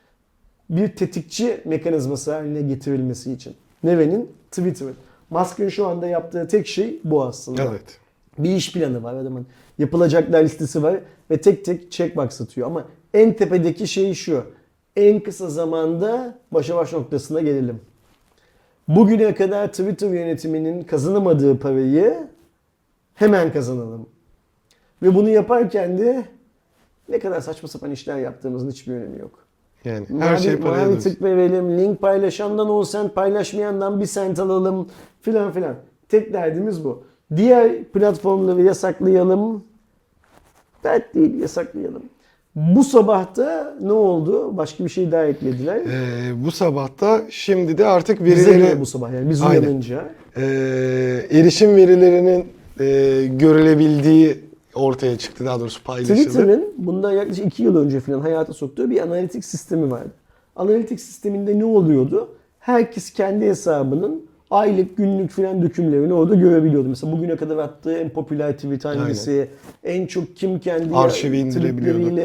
bir 0.69 0.95
tetikçi 0.95 1.61
mekanizması 1.65 2.33
haline 2.33 2.61
getirilmesi 2.61 3.33
için. 3.33 3.55
Nevenin? 3.83 4.31
Twitter'ın. 4.51 4.95
Musk'ın 5.29 5.69
şu 5.69 5.87
anda 5.87 6.07
yaptığı 6.07 6.47
tek 6.47 6.67
şey 6.67 6.99
bu 7.03 7.23
aslında. 7.23 7.63
Evet. 7.63 7.99
Bir 8.37 8.49
iş 8.49 8.73
planı 8.73 9.03
var 9.03 9.13
adamın. 9.13 9.47
Yapılacaklar 9.79 10.43
listesi 10.43 10.83
var 10.83 10.99
ve 11.31 11.41
tek 11.41 11.65
tek 11.65 11.91
checkbox 11.91 12.41
atıyor. 12.41 12.67
Ama 12.67 12.85
en 13.13 13.33
tepedeki 13.33 13.87
şey 13.87 14.13
şu. 14.13 14.43
En 14.95 15.19
kısa 15.19 15.49
zamanda 15.49 16.39
başa 16.51 16.75
baş 16.75 16.93
noktasına 16.93 17.41
gelelim. 17.41 17.79
Bugüne 18.87 19.35
kadar 19.35 19.67
Twitter 19.67 20.09
yönetiminin 20.09 20.83
kazanamadığı 20.83 21.59
parayı 21.59 22.27
hemen 23.13 23.53
kazanalım. 23.53 24.09
Ve 25.01 25.15
bunu 25.15 25.29
yaparken 25.29 25.97
de 25.97 26.23
ne 27.09 27.19
kadar 27.19 27.41
saçma 27.41 27.69
sapan 27.69 27.91
işler 27.91 28.17
yaptığımızın 28.17 28.69
hiçbir 28.71 28.93
önemi 28.93 29.19
yok. 29.19 29.31
Yani 29.85 30.05
her 30.19 30.37
şey 30.37 30.53
Mavi- 30.53 30.61
paraya 30.61 30.85
mavi 30.85 30.99
tık 30.99 31.21
verelim, 31.21 31.77
link 31.77 32.01
paylaşandan 32.01 32.69
10 32.69 32.83
sent, 32.83 33.15
paylaşmayandan 33.15 33.99
1 34.01 34.05
sent 34.05 34.39
alalım 34.39 34.87
filan 35.21 35.51
filan. 35.51 35.75
Tek 36.09 36.33
derdimiz 36.33 36.83
bu. 36.83 37.03
Diğer 37.35 37.83
platformları 37.83 38.61
yasaklayalım. 38.61 39.63
Dert 40.83 41.15
değil, 41.15 41.39
yasaklayalım. 41.39 42.03
Bu 42.55 42.83
sabah 42.83 43.35
da 43.35 43.75
ne 43.81 43.91
oldu? 43.91 44.57
Başka 44.57 44.85
bir 44.85 44.89
şey 44.89 45.11
daha 45.11 45.25
eklediler. 45.25 45.75
Ee, 45.77 46.45
bu 46.45 46.51
sabahta 46.51 47.21
şimdi 47.29 47.77
de 47.77 47.85
artık 47.85 48.21
verileri 48.23 48.79
bu 48.79 48.85
sabah 48.85 49.11
yani 49.13 49.29
biz 49.29 49.41
uyanınca. 49.41 50.05
e, 50.37 50.41
erişim 51.31 51.75
verilerinin 51.75 52.45
e, 52.79 52.85
görülebildiği 53.27 54.46
ortaya 54.77 55.17
çıktı. 55.17 55.45
Daha 55.45 55.59
doğrusu 55.59 55.83
paylaşıldı. 55.83 56.15
Twitter'ın 56.15 56.73
bundan 56.77 57.11
yaklaşık 57.11 57.45
2 57.45 57.63
yıl 57.63 57.77
önce 57.77 57.99
falan 57.99 58.21
hayata 58.21 58.53
soktuğu 58.53 58.89
bir 58.89 59.01
analitik 59.01 59.45
sistemi 59.45 59.91
vardı. 59.91 60.11
Analitik 60.55 60.99
sisteminde 60.99 61.59
ne 61.59 61.65
oluyordu? 61.65 62.29
Herkes 62.59 63.13
kendi 63.13 63.45
hesabının 63.45 64.27
aylık, 64.49 64.97
günlük 64.97 65.31
filan 65.31 65.61
dökümlerini 65.61 66.13
orada 66.13 66.35
görebiliyordu. 66.35 66.89
Mesela 66.89 67.13
bugüne 67.13 67.35
kadar 67.35 67.57
attığı 67.57 67.97
en 67.97 68.09
popüler 68.09 68.53
tweet 68.55 68.85
hangisi, 68.85 69.47
en 69.83 70.05
çok 70.05 70.35
kim 70.35 70.59
kendi 70.59 70.95
Arşivi 70.95 71.37
indirebiliyordu. 71.37 72.19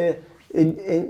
en, 0.55 0.75
en, 0.89 1.03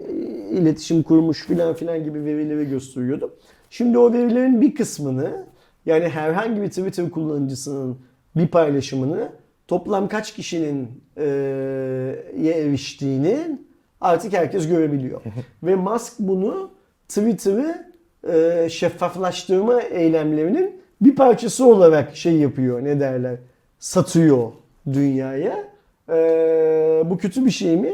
iletişim 0.57 1.03
kurmuş 1.03 1.47
filan 1.47 1.75
filan 1.75 2.05
gibi 2.05 2.25
verileri 2.25 2.69
gösteriyordu. 2.69 3.35
Şimdi 3.71 3.99
o 3.99 4.13
verilerin 4.13 4.61
bir 4.61 4.75
kısmını 4.75 5.45
yani 5.87 6.09
herhangi 6.09 6.63
bir 6.63 6.69
Twitter 6.69 7.11
kullanıcısının 7.11 7.99
bir 8.37 8.49
paylaşımını 8.49 9.29
toplam 9.69 10.09
kaç 10.09 10.35
kişinin 10.35 10.89
e, 11.17 11.25
ye 12.41 12.53
eriştiğini 12.55 13.59
artık 14.01 14.33
herkes 14.33 14.69
görebiliyor. 14.69 15.21
Ve 15.63 15.75
Musk 15.75 16.13
bunu 16.19 16.71
Twitter'ı 17.09 17.93
e, 18.33 18.69
şeffaflaştırma 18.69 19.83
eylemlerinin 19.83 20.81
bir 21.01 21.17
parçası 21.17 21.67
olarak 21.67 22.17
şey 22.17 22.37
yapıyor 22.37 22.85
ne 22.85 23.01
derler 23.01 23.37
satıyor 23.79 24.53
dünyaya. 24.93 25.65
E, 26.09 26.15
bu 27.05 27.19
kötü 27.19 27.45
bir 27.47 27.51
şey 27.51 27.77
mi? 27.77 27.93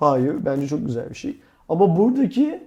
Hayır 0.00 0.34
bence 0.44 0.66
çok 0.66 0.86
güzel 0.86 1.10
bir 1.10 1.14
şey. 1.14 1.36
Ama 1.68 1.96
buradaki 1.96 2.60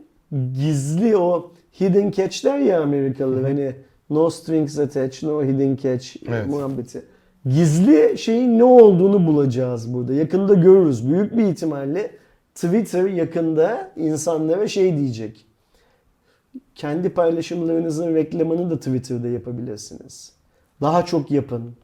gizli 0.54 1.18
o 1.18 1.52
hidden 1.80 2.12
catch'ler 2.12 2.60
ya 2.60 2.82
Amerikalılar 2.82 3.44
hani 3.44 3.72
no 4.10 4.30
strings 4.30 4.80
attached, 4.80 5.30
no 5.30 5.44
hidden 5.44 5.76
catch 5.76 6.16
Evet. 6.28 6.48
muhabbeti. 6.48 7.02
Gizli 7.46 8.18
şeyin 8.18 8.60
ne 8.60 8.64
olduğunu 8.64 9.28
bulacağız 9.28 9.94
burada. 9.94 10.14
Yakında 10.14 10.54
görürüz. 10.54 11.10
Büyük 11.10 11.38
bir 11.38 11.44
ihtimalle 11.44 12.12
Twitter 12.56 13.06
yakında 13.06 13.92
insanlara 13.96 14.68
şey 14.68 14.98
diyecek. 14.98 15.46
Kendi 16.76 17.10
paylaşımlarınızın 17.10 18.16
reklamını 18.16 18.70
da 18.70 18.78
Twitter'da 18.78 19.28
yapabilirsiniz. 19.28 20.32
Daha 20.82 21.06
çok 21.06 21.32
yapın. 21.32 21.76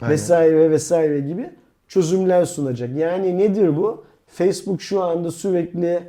Aynen. 0.00 0.12
Vesaire 0.12 0.70
vesaire 0.70 1.20
gibi 1.20 1.50
çözümler 1.88 2.44
sunacak. 2.44 2.96
Yani 2.96 3.38
nedir 3.38 3.76
bu? 3.76 4.04
Facebook 4.26 4.82
şu 4.82 5.02
anda 5.02 5.30
sürekli 5.30 6.02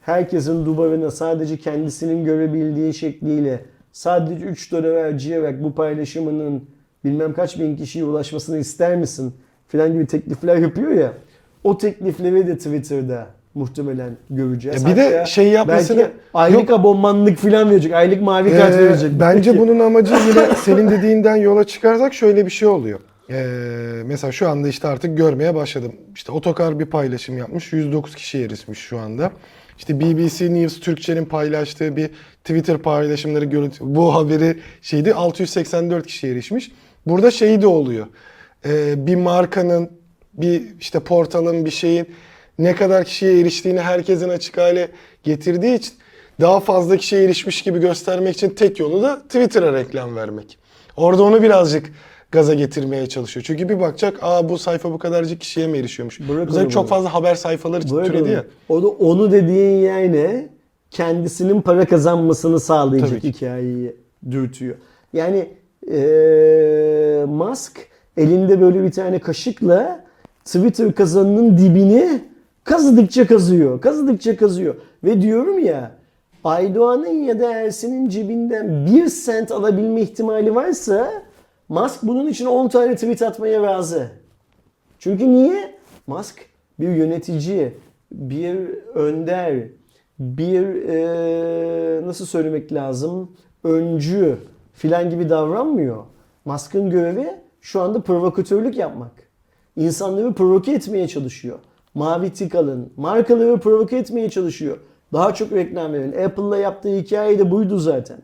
herkesin 0.00 0.66
duvarına 0.66 1.10
sadece 1.10 1.58
kendisinin 1.58 2.24
görebildiği 2.24 2.94
şekliyle 2.94 3.64
sadece 3.92 4.44
3 4.44 4.72
dolar 4.72 5.02
harcayarak 5.02 5.62
bu 5.62 5.74
paylaşımının 5.74 6.62
bilmem 7.04 7.34
kaç 7.34 7.58
bin 7.58 7.76
kişiye 7.76 8.04
ulaşmasını 8.04 8.58
ister 8.58 8.96
misin 8.96 9.34
filan 9.68 9.92
gibi 9.92 10.06
teklifler 10.06 10.56
yapıyor 10.56 10.90
ya. 10.90 11.12
O 11.64 11.78
teklifleri 11.78 12.46
de 12.46 12.56
Twitter'da 12.56 13.26
muhtemelen 13.54 14.16
göreceğiz. 14.30 14.82
Ya 14.82 14.90
bir 14.90 14.96
de 14.96 15.02
Hatta 15.04 15.24
şey 15.26 15.48
yapmasını- 15.52 15.96
belki 15.98 16.10
aylık 16.34 16.70
abonmanlık 16.70 17.38
filan 17.38 17.70
verecek. 17.70 17.92
Aylık 17.92 18.22
mavi 18.22 18.50
kart 18.50 18.74
Ee, 18.74 18.78
verecek. 18.78 19.10
bence 19.20 19.58
bunun 19.58 19.78
amacı 19.80 20.14
yine 20.28 20.54
senin 20.56 20.90
dediğinden 20.90 21.36
yola 21.36 21.64
çıkarsak 21.64 22.14
şöyle 22.14 22.46
bir 22.46 22.50
şey 22.50 22.68
oluyor. 22.68 23.00
Ee, 23.30 23.44
mesela 24.06 24.32
şu 24.32 24.48
anda 24.48 24.68
işte 24.68 24.88
artık 24.88 25.16
görmeye 25.16 25.54
başladım. 25.54 25.92
İşte 26.14 26.32
otokar 26.32 26.78
bir 26.78 26.86
paylaşım 26.86 27.38
yapmış. 27.38 27.72
109 27.72 28.14
kişi 28.14 28.38
erişmiş 28.38 28.78
şu 28.78 28.98
anda. 28.98 29.32
İşte 29.78 30.00
BBC 30.00 30.54
News 30.54 30.80
Türkçe'nin 30.80 31.24
paylaştığı 31.24 31.96
bir 31.96 32.10
Twitter 32.44 32.78
paylaşımları 32.78 33.44
görüntü. 33.44 33.76
Bu 33.80 34.14
haberi 34.14 34.56
şeydi 34.82 35.14
684 35.14 36.06
kişi 36.06 36.28
erişmiş. 36.28 36.72
Burada 37.06 37.30
şey 37.30 37.62
de 37.62 37.66
oluyor. 37.66 38.06
Ee, 38.66 39.06
bir 39.06 39.16
markanın, 39.16 39.90
bir 40.34 40.62
işte 40.80 41.00
portalın, 41.00 41.64
bir 41.64 41.70
şeyin 41.70 42.06
ne 42.58 42.74
kadar 42.74 43.04
kişiye 43.04 43.40
eriştiğini 43.40 43.80
herkesin 43.80 44.28
açık 44.28 44.58
hale 44.58 44.88
getirdiği 45.22 45.74
için 45.74 45.92
daha 46.40 46.60
fazla 46.60 46.96
kişiye 46.96 47.24
erişmiş 47.24 47.62
gibi 47.62 47.78
göstermek 47.78 48.34
için 48.34 48.50
tek 48.50 48.80
yolu 48.80 49.02
da 49.02 49.22
Twitter'a 49.22 49.72
reklam 49.72 50.16
vermek. 50.16 50.58
Orada 50.96 51.22
onu 51.22 51.42
birazcık 51.42 51.92
gaza 52.30 52.54
getirmeye 52.54 53.06
çalışıyor. 53.06 53.44
Çünkü 53.46 53.68
bir 53.68 53.80
bakacak, 53.80 54.18
aa 54.22 54.48
bu 54.48 54.58
sayfa 54.58 54.92
bu 54.92 54.98
kadarcık 54.98 55.40
kişiye 55.40 55.66
mi 55.66 55.78
erişiyormuş? 55.78 56.20
Bırak 56.20 56.48
Özellikle 56.48 56.70
çok 56.70 56.88
fazla 56.88 57.14
haber 57.14 57.34
sayfaları 57.34 57.90
Böyle 57.90 58.08
türedi 58.08 58.30
ya. 58.30 58.44
O 58.68 58.82
da 58.82 58.88
onu 58.88 59.32
dediğin 59.32 59.78
yani 59.78 60.48
kendisinin 60.90 61.62
para 61.62 61.84
kazanmasını 61.84 62.60
sağlayacak 62.60 63.24
hikayeyi 63.24 63.96
dürtüyor. 64.30 64.76
Yani 65.12 65.48
eee 65.86 67.24
Musk 67.28 67.86
elinde 68.16 68.60
böyle 68.60 68.82
bir 68.82 68.92
tane 68.92 69.18
kaşıkla 69.18 70.04
Twitter 70.44 70.94
kazanının 70.94 71.58
dibini 71.58 72.20
kazıdıkça 72.64 73.26
kazıyor. 73.26 73.80
Kazıdıkça 73.80 74.36
kazıyor. 74.36 74.74
Ve 75.04 75.22
diyorum 75.22 75.58
ya 75.58 75.90
Aydoğan'ın 76.44 77.24
ya 77.24 77.40
da 77.40 77.52
Ersin'in 77.52 78.08
cebinden 78.08 78.86
bir 78.86 79.08
sent 79.08 79.52
alabilme 79.52 80.00
ihtimali 80.00 80.54
varsa 80.54 81.12
Musk 81.68 82.02
bunun 82.02 82.26
için 82.26 82.46
10 82.46 82.68
tane 82.68 82.94
tweet 82.94 83.22
atmaya 83.22 83.62
razı. 83.62 84.08
Çünkü 84.98 85.32
niye? 85.32 85.74
Musk 86.06 86.40
bir 86.80 86.88
yönetici, 86.88 87.72
bir 88.12 88.56
önder, 88.94 89.54
bir 90.18 90.74
eee, 90.74 92.06
nasıl 92.06 92.26
söylemek 92.26 92.72
lazım, 92.72 93.30
öncü 93.64 94.36
filan 94.82 95.10
gibi 95.10 95.28
davranmıyor. 95.28 96.04
Musk'ın 96.44 96.90
görevi 96.90 97.40
şu 97.60 97.80
anda 97.80 98.00
provokatörlük 98.00 98.76
yapmak. 98.76 99.10
İnsanları 99.76 100.32
provoke 100.32 100.72
etmeye 100.72 101.08
çalışıyor. 101.08 101.58
Mavi 101.94 102.32
tik 102.32 102.54
alın, 102.54 102.92
markaları 102.96 103.60
provoke 103.60 103.96
etmeye 103.96 104.30
çalışıyor. 104.30 104.78
Daha 105.12 105.34
çok 105.34 105.52
reklam 105.52 105.92
verin. 105.92 106.24
Apple'la 106.24 106.56
yaptığı 106.56 106.96
hikaye 106.96 107.38
de 107.38 107.50
buydu 107.50 107.78
zaten 107.78 108.18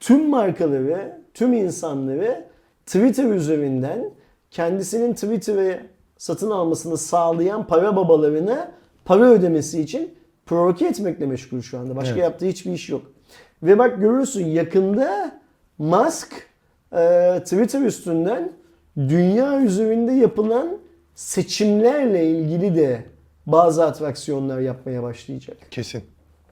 tüm 0.00 0.28
markaları, 0.28 1.20
tüm 1.34 1.52
insanları 1.52 2.44
Twitter 2.86 3.24
üzerinden 3.24 4.10
kendisinin 4.50 5.14
Twitter'ı 5.14 5.80
satın 6.18 6.50
almasını 6.50 6.98
sağlayan 6.98 7.66
para 7.66 7.96
babalarına 7.96 8.72
para 9.04 9.24
ödemesi 9.24 9.80
için 9.80 10.14
provoke 10.46 10.86
etmekle 10.86 11.26
meşgul 11.26 11.60
şu 11.60 11.78
anda. 11.78 11.96
Başka 11.96 12.14
Evet. 12.14 12.22
yaptığı 12.22 12.46
hiçbir 12.46 12.72
iş 12.72 12.88
yok. 12.88 13.13
Ve 13.64 13.78
bak 13.78 14.00
görürsün 14.00 14.46
yakında 14.46 15.40
Musk 15.78 16.32
e, 16.92 17.40
Twitter 17.44 17.80
üstünden 17.80 18.52
dünya 18.96 19.60
üzerinde 19.60 20.12
yapılan 20.12 20.78
seçimlerle 21.14 22.30
ilgili 22.30 22.76
de 22.76 23.04
bazı 23.46 23.84
atraksiyonlar 23.84 24.60
yapmaya 24.60 25.02
başlayacak. 25.02 25.56
Kesin. 25.70 26.02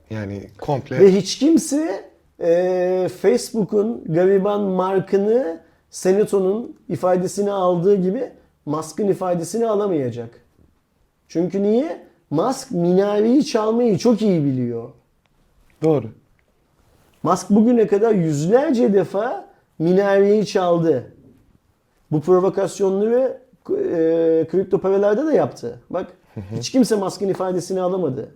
Yani 0.09 0.49
komple. 0.61 0.99
Ve 0.99 1.15
hiç 1.15 1.39
kimse 1.39 2.09
e, 2.39 3.09
Facebook'un 3.21 4.03
gariban 4.05 4.61
markını 4.61 5.61
Senato'nun 5.89 6.77
ifadesini 6.89 7.51
aldığı 7.51 7.95
gibi 7.95 8.31
Musk'ın 8.65 9.07
ifadesini 9.07 9.67
alamayacak. 9.67 10.29
Çünkü 11.27 11.63
niye? 11.63 12.03
Musk 12.29 12.71
minareyi 12.71 13.45
çalmayı 13.45 13.97
çok 13.97 14.21
iyi 14.21 14.43
biliyor. 14.43 14.89
Doğru. 15.83 16.09
Musk 17.23 17.49
bugüne 17.49 17.87
kadar 17.87 18.13
yüzlerce 18.13 18.93
defa 18.93 19.45
minareyi 19.79 20.45
çaldı. 20.45 21.03
Bu 22.11 22.21
provokasyonları 22.21 23.37
e, 23.69 24.47
kripto 24.51 24.77
paralarda 24.77 25.25
da 25.25 25.33
yaptı. 25.33 25.79
Bak 25.89 26.07
hiç 26.55 26.71
kimse 26.71 26.95
Musk'ın 26.95 27.27
ifadesini 27.27 27.81
alamadı 27.81 28.29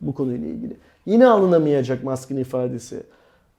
bu 0.00 0.14
konuyla 0.14 0.48
ilgili. 0.48 0.76
Yine 1.06 1.26
alınamayacak 1.26 2.04
Musk'ın 2.04 2.36
ifadesi. 2.36 3.02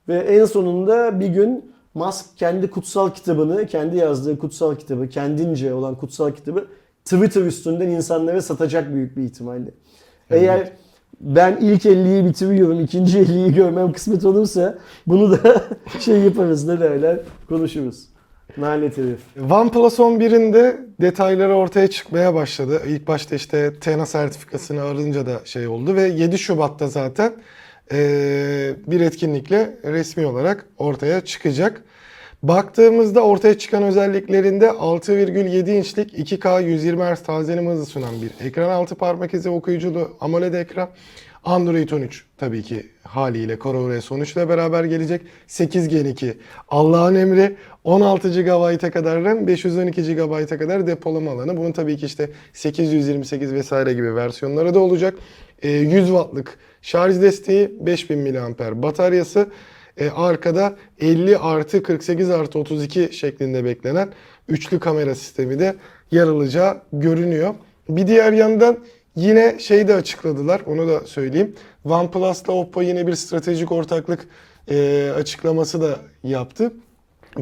Ve 0.08 0.18
en 0.18 0.44
sonunda 0.44 1.20
bir 1.20 1.28
gün 1.28 1.74
Musk 1.94 2.38
kendi 2.38 2.70
kutsal 2.70 3.10
kitabını, 3.10 3.66
kendi 3.66 3.96
yazdığı 3.96 4.38
kutsal 4.38 4.76
kitabı, 4.76 5.08
kendince 5.08 5.74
olan 5.74 5.94
kutsal 5.94 6.32
kitabı 6.32 6.66
Twitter 7.04 7.42
üstünden 7.42 7.88
insanlara 7.88 8.42
satacak 8.42 8.94
büyük 8.94 9.16
bir 9.16 9.22
ihtimalle. 9.22 9.70
Eğer 10.30 10.72
ben 11.20 11.58
ilk 11.60 11.84
50'yi 11.84 12.24
bitiriyorum, 12.24 12.80
ikinci 12.80 13.18
50'yi 13.18 13.54
görmem 13.54 13.92
kısmet 13.92 14.24
olursa 14.24 14.78
bunu 15.06 15.32
da 15.32 15.64
şey 16.00 16.20
yaparız 16.20 16.68
ne 16.68 16.80
derler 16.80 17.18
konuşuruz. 17.48 18.04
Nalet 18.56 18.98
herif. 18.98 19.20
OnePlus 19.50 19.98
11'inde 19.98 20.76
detayları 21.00 21.54
ortaya 21.54 21.88
çıkmaya 21.88 22.34
başladı. 22.34 22.82
İlk 22.86 23.08
başta 23.08 23.34
işte 23.34 23.72
TENA 23.80 24.06
sertifikasını 24.06 24.82
alınca 24.82 25.26
da 25.26 25.40
şey 25.44 25.66
oldu 25.68 25.94
ve 25.94 26.02
7 26.02 26.38
Şubat'ta 26.38 26.88
zaten 26.88 27.32
eee, 27.92 28.76
bir 28.86 29.00
etkinlikle 29.00 29.78
resmi 29.84 30.26
olarak 30.26 30.66
ortaya 30.78 31.20
çıkacak. 31.20 31.82
Baktığımızda 32.48 33.20
ortaya 33.20 33.58
çıkan 33.58 33.82
özelliklerinde 33.82 34.66
6,7 34.66 35.70
inçlik 35.70 36.18
2K 36.18 36.62
120 36.64 37.02
Hz 37.02 37.22
tazeleme 37.22 37.70
hızı 37.70 37.86
sunan 37.86 38.14
bir 38.22 38.46
ekran 38.46 38.70
altı 38.70 38.94
parmak 38.94 39.34
izi 39.34 39.48
okuyuculu 39.48 40.16
AMOLED 40.20 40.54
ekran. 40.54 40.88
Android 41.44 41.90
13 41.90 42.24
tabii 42.36 42.62
ki 42.62 42.86
haliyle 43.02 43.58
CoreOS 43.58 44.12
13 44.12 44.36
ile 44.36 44.48
beraber 44.48 44.84
gelecek. 44.84 45.22
8 45.46 45.88
Gen 45.88 46.04
2 46.04 46.38
Allah'ın 46.68 47.14
emri 47.14 47.56
16 47.84 48.42
GB'a 48.42 48.90
kadar 48.90 49.24
RAM, 49.24 49.46
512 49.46 50.14
GB'a 50.14 50.46
kadar 50.46 50.86
depolama 50.86 51.30
alanı. 51.30 51.56
Bunun 51.56 51.72
tabii 51.72 51.96
ki 51.96 52.06
işte 52.06 52.30
828 52.52 53.54
vesaire 53.54 53.92
gibi 53.92 54.14
versiyonları 54.14 54.74
da 54.74 54.78
olacak. 54.78 55.14
Ee, 55.62 55.68
100 55.70 56.06
wattlık 56.06 56.58
şarj 56.82 57.20
desteği, 57.20 57.70
5000 57.80 58.18
mAh 58.18 58.82
bataryası. 58.82 59.48
Ee, 59.96 60.10
arkada 60.10 60.76
50 61.00 61.38
artı 61.38 61.82
48 61.82 62.30
artı 62.30 62.58
32 62.58 63.08
şeklinde 63.12 63.64
beklenen 63.64 64.08
üçlü 64.48 64.80
kamera 64.80 65.14
sistemi 65.14 65.58
de 65.58 65.76
yer 66.10 66.26
alacağı 66.26 66.80
görünüyor. 66.92 67.54
Bir 67.88 68.06
diğer 68.06 68.32
yandan 68.32 68.78
yine 69.16 69.58
şey 69.58 69.88
de 69.88 69.94
açıkladılar, 69.94 70.60
onu 70.66 70.88
da 70.88 71.00
söyleyeyim. 71.00 71.54
OnePlus'la 71.84 72.52
Oppo 72.52 72.82
yine 72.82 73.06
bir 73.06 73.14
stratejik 73.14 73.72
ortaklık 73.72 74.26
e, 74.70 75.10
açıklaması 75.16 75.82
da 75.82 75.98
yaptı. 76.22 76.72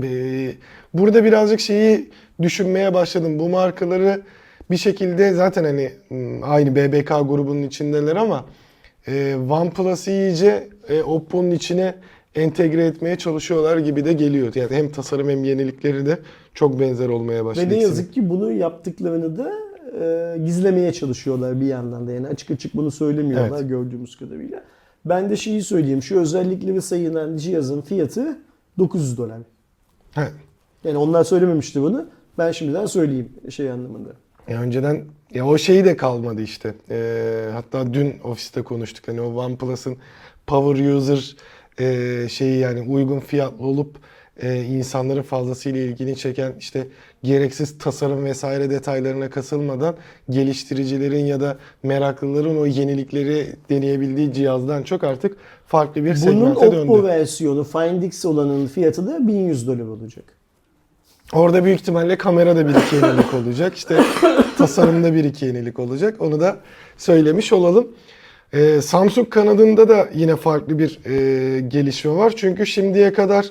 Ee, 0.03 0.53
Burada 0.95 1.25
birazcık 1.25 1.61
şeyi 1.61 2.11
düşünmeye 2.43 2.95
başladım. 2.95 3.39
Bu 3.39 3.49
markaları 3.49 4.23
bir 4.71 4.77
şekilde 4.77 5.33
zaten 5.33 5.65
hani 5.65 5.93
hmm, 6.09 6.45
aynı 6.45 6.77
BBK 6.77 7.09
grubunun 7.09 7.63
içindeler 7.63 8.17
ama 8.17 8.47
e, 9.09 9.37
OnePlus'ı 9.51 10.11
iyice 10.11 10.69
e, 10.89 11.03
Oppo'nun 11.03 11.51
içine 11.51 11.95
entegre 12.35 12.87
etmeye 12.87 13.17
çalışıyorlar 13.19 13.79
gibi 13.79 14.05
de 14.05 14.13
geliyor. 14.13 14.55
Yani 14.55 14.71
hem 14.71 14.93
tasarım 14.93 15.29
hem 15.29 15.45
yenilikleri 15.45 16.07
de 16.07 16.19
çok 16.55 16.81
benzer 16.81 17.09
olmaya 17.09 17.45
başladı. 17.45 17.67
Ve 17.71 17.75
ne 17.75 17.83
yazık 17.83 18.13
ki 18.13 18.29
bunu 18.31 18.53
yaptıklarını 18.53 19.39
da 19.39 19.53
e, 20.01 20.39
gizlemeye 20.45 20.93
çalışıyorlar 20.93 21.61
bir 21.61 21.67
yandan 21.67 22.07
da. 22.07 22.13
Yani 22.13 22.27
açık 22.27 22.51
açık 22.51 22.75
bunu 22.75 22.91
söylemiyorlar 22.91 23.59
Evet. 23.59 23.69
gördüğümüz 23.69 24.17
kadarıyla. 24.19 24.63
Ben 25.05 25.31
de 25.31 25.37
şeyi 25.37 25.63
söyleyeyim. 25.63 26.03
Şu 26.03 26.21
özellikleri 26.21 26.83
sayılan 26.83 27.37
cihazın 27.37 27.81
fiyatı 27.81 28.39
900 28.79 29.19
dolar. 29.19 29.39
He. 30.13 30.29
Yani 30.85 30.99
onlar 30.99 31.25
söylememişti 31.25 31.83
bunu. 31.83 32.07
Ben 32.39 32.53
şimdiden 32.53 32.87
söyleyeyim 32.87 33.29
şey 33.51 33.71
anlamında. 33.71 34.09
Ya 34.49 34.63
önceden 34.63 35.05
ya 35.35 35.47
o 35.47 35.59
şey 35.59 35.85
de 35.85 35.97
kalmadı 35.97 36.43
işte. 36.43 36.75
Ee, 36.91 37.49
hatta 37.53 37.95
dün 37.95 38.15
ofiste 38.25 38.63
konuştuk. 38.63 39.09
Hani 39.09 39.21
o 39.21 39.35
OnePlus'ın 39.35 39.97
power 40.47 40.95
user 40.95 41.37
e, 41.79 42.27
şeyi 42.29 42.59
yani 42.59 42.81
uygun 42.81 43.21
fiyatlı 43.21 43.67
olup 43.67 43.97
e, 44.43 44.63
insanların 44.63 45.23
fazlasıyla 45.23 45.81
ilgini 45.81 46.17
çeken 46.17 46.55
işte 46.59 46.87
gereksiz 47.23 47.79
tasarım 47.79 48.25
vesaire 48.25 48.71
detaylarına 48.71 49.31
kasılmadan 49.31 49.97
geliştiricilerin 50.31 51.25
ya 51.27 51.41
da 51.41 51.59
meraklıların 51.83 52.59
o 52.59 52.67
yenilikleri 52.67 53.47
deneyebildiği 53.71 54.33
cihazdan 54.33 54.83
çok 54.83 55.05
artık 55.05 55.37
farklı 55.67 56.05
bir 56.05 56.11
Bunun 56.11 56.15
segmente 56.15 56.67
Oppo 56.67 56.99
döndü. 56.99 57.09
versiyonu 57.09 57.65
Find 57.65 58.03
X 58.03 58.25
olanın 58.25 58.67
fiyatı 58.67 59.07
da 59.07 59.29
1100 59.29 59.67
dolar 59.67 59.79
olacak. 59.81 60.25
Orada 61.33 61.65
büyük 61.65 61.81
ihtimalle 61.81 62.19
kamerada 62.19 62.69
bir 62.69 62.75
iki 62.75 62.97
yenilik 62.97 63.35
olacak. 63.35 63.75
İşte 63.77 64.01
tasarımda 64.59 65.15
bir 65.15 65.25
iki 65.25 65.47
yenilik 65.47 65.79
olacak. 65.79 66.21
Onu 66.21 66.41
da 66.41 66.57
söylemiş 66.97 67.53
olalım. 67.53 67.89
Ee, 68.53 68.81
Samsung 68.81 69.31
kanadında 69.31 69.89
da 69.89 70.09
yine 70.15 70.37
farklı 70.37 70.79
bir 70.79 70.99
e, 71.07 71.61
gelişme 71.61 72.11
var. 72.11 72.33
Çünkü 72.37 72.67
şimdiye 72.67 73.13
kadar 73.13 73.47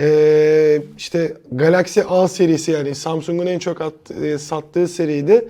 e, 0.00 0.82
işte 0.98 1.32
Galaxy 1.52 2.00
A 2.08 2.28
serisi 2.28 2.70
yani 2.70 2.94
Samsung'un 2.94 3.46
en 3.46 3.58
çok 3.58 3.80
at- 3.80 4.10
e, 4.22 4.38
sattığı 4.38 4.88
seriydi. 4.88 5.48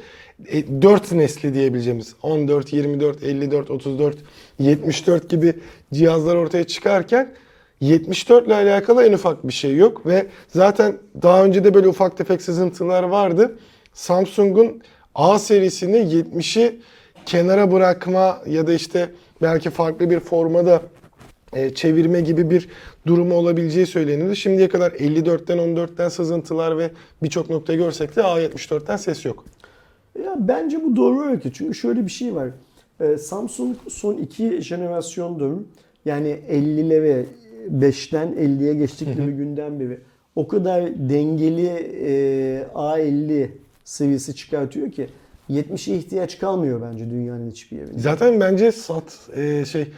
4 0.82 1.12
nesli 1.12 1.54
diyebileceğimiz 1.54 2.14
14, 2.22 2.72
24, 2.72 3.22
54, 3.22 3.70
34, 3.70 4.16
74 4.58 5.28
gibi 5.28 5.54
cihazlar 5.94 6.36
ortaya 6.36 6.64
çıkarken 6.64 7.32
74 7.80 8.46
ile 8.46 8.54
alakalı 8.54 9.06
en 9.06 9.12
ufak 9.12 9.48
bir 9.48 9.52
şey 9.52 9.76
yok 9.76 10.06
ve 10.06 10.26
zaten 10.48 10.96
daha 11.22 11.44
önce 11.44 11.64
de 11.64 11.74
böyle 11.74 11.88
ufak 11.88 12.16
tefek 12.16 12.42
sızıntılar 12.42 13.02
vardı. 13.02 13.58
Samsung'un 13.94 14.82
A 15.14 15.38
serisini 15.38 15.96
70'i 15.96 16.80
kenara 17.26 17.72
bırakma 17.72 18.42
ya 18.46 18.66
da 18.66 18.72
işte 18.72 19.10
belki 19.42 19.70
farklı 19.70 20.10
bir 20.10 20.20
formada 20.20 20.82
e, 21.52 21.74
çevirme 21.74 22.20
gibi 22.20 22.50
bir 22.50 22.68
durumu 23.06 23.34
olabileceği 23.34 23.86
söyleniyordu. 23.86 24.34
Şimdiye 24.34 24.68
kadar 24.68 24.90
54'ten 24.90 25.58
14'ten 25.58 26.08
sızıntılar 26.08 26.78
ve 26.78 26.90
birçok 27.22 27.50
nokta 27.50 27.74
görsek 27.74 28.16
de 28.16 28.20
A74'ten 28.20 28.96
ses 28.96 29.24
yok. 29.24 29.44
Ya 30.24 30.36
bence 30.38 30.84
bu 30.84 30.96
doğru 30.96 31.22
öykü. 31.22 31.52
Çünkü 31.52 31.74
şöyle 31.74 32.04
bir 32.04 32.10
şey 32.10 32.34
var. 32.34 32.48
Ee, 33.00 33.18
Samsung 33.18 33.76
son 33.88 34.14
iki 34.16 34.62
jenerasyondur. 34.62 35.52
Yani 36.04 36.38
50'lere 36.50 37.24
5'ten 37.70 38.28
50'ye 38.28 38.74
geçtikleri 38.74 39.32
günden 39.32 39.80
beri 39.80 40.00
o 40.36 40.48
kadar 40.48 40.86
dengeli 41.08 41.66
e, 41.66 42.66
A50 42.74 43.48
seviyesi 43.84 44.34
çıkartıyor 44.34 44.92
ki 44.92 45.08
70'e 45.50 45.96
ihtiyaç 45.96 46.38
kalmıyor 46.38 46.82
bence 46.82 47.10
dünyanın 47.10 47.50
hiçbir 47.50 47.76
yerinde. 47.76 47.98
Zaten 47.98 48.40
bence 48.40 48.72
sat 48.72 49.18
e, 49.36 49.64
şey 49.64 49.88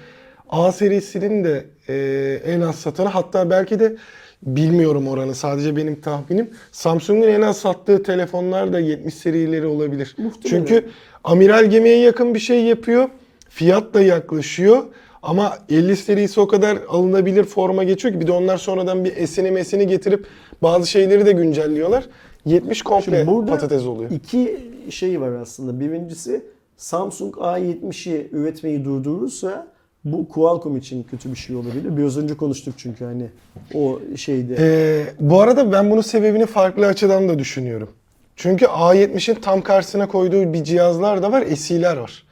A 0.48 0.72
serisinin 0.72 1.44
de 1.44 1.64
e, 1.88 2.52
en 2.52 2.60
az 2.60 2.76
satanı 2.76 3.08
hatta 3.08 3.50
belki 3.50 3.80
de 3.80 3.96
bilmiyorum 4.42 5.08
oranı 5.08 5.34
sadece 5.34 5.76
benim 5.76 6.00
tahminim. 6.00 6.50
Samsung'un 6.72 7.28
en 7.28 7.42
az 7.42 7.56
sattığı 7.56 8.02
telefonlar 8.02 8.72
da 8.72 8.80
70 8.80 9.14
serileri 9.14 9.66
olabilir. 9.66 10.14
Muhtemelen. 10.18 10.66
Çünkü 10.66 10.88
amiral 11.24 11.64
gemiye 11.64 11.98
yakın 11.98 12.34
bir 12.34 12.38
şey 12.38 12.64
yapıyor. 12.64 13.08
Fiyat 13.48 13.94
da 13.94 14.02
yaklaşıyor. 14.02 14.82
Ama 15.22 15.58
50 15.70 15.96
serisi 15.96 16.40
o 16.40 16.48
kadar 16.48 16.78
alınabilir 16.88 17.44
forma 17.44 17.84
geçiyor 17.84 18.14
ki 18.14 18.20
bir 18.20 18.26
de 18.26 18.32
onlar 18.32 18.56
sonradan 18.56 19.04
bir 19.04 19.16
esini 19.16 19.50
mesini 19.50 19.86
getirip 19.86 20.26
bazı 20.62 20.90
şeyleri 20.90 21.26
de 21.26 21.32
güncelliyorlar. 21.32 22.04
70 22.46 22.82
komple 22.82 23.04
Şimdi 23.16 23.26
burada 23.26 23.50
patates 23.50 23.86
oluyor. 23.86 24.10
iki 24.10 24.60
şey 24.90 25.20
var 25.20 25.32
aslında. 25.32 25.80
Birincisi 25.80 26.44
Samsung 26.76 27.34
A70'i 27.34 28.28
üretmeyi 28.32 28.84
durdurursa 28.84 29.66
bu 30.04 30.28
Qualcomm 30.28 30.76
için 30.76 31.02
kötü 31.02 31.30
bir 31.30 31.36
şey 31.36 31.56
olabilir. 31.56 31.96
Biraz 31.96 32.18
önce 32.18 32.36
konuştuk 32.36 32.74
çünkü 32.76 33.04
hani 33.04 33.26
o 33.74 34.00
şeyde. 34.16 34.56
Ee, 34.58 35.04
bu 35.20 35.40
arada 35.40 35.72
ben 35.72 35.90
bunun 35.90 36.00
sebebini 36.00 36.46
farklı 36.46 36.86
açıdan 36.86 37.28
da 37.28 37.38
düşünüyorum. 37.38 37.88
Çünkü 38.36 38.64
A70'in 38.64 39.34
tam 39.34 39.62
karşısına 39.62 40.08
koyduğu 40.08 40.52
bir 40.52 40.64
cihazlar 40.64 41.22
da 41.22 41.32
var, 41.32 41.46
SI'ler 41.46 41.96
var. 41.96 42.24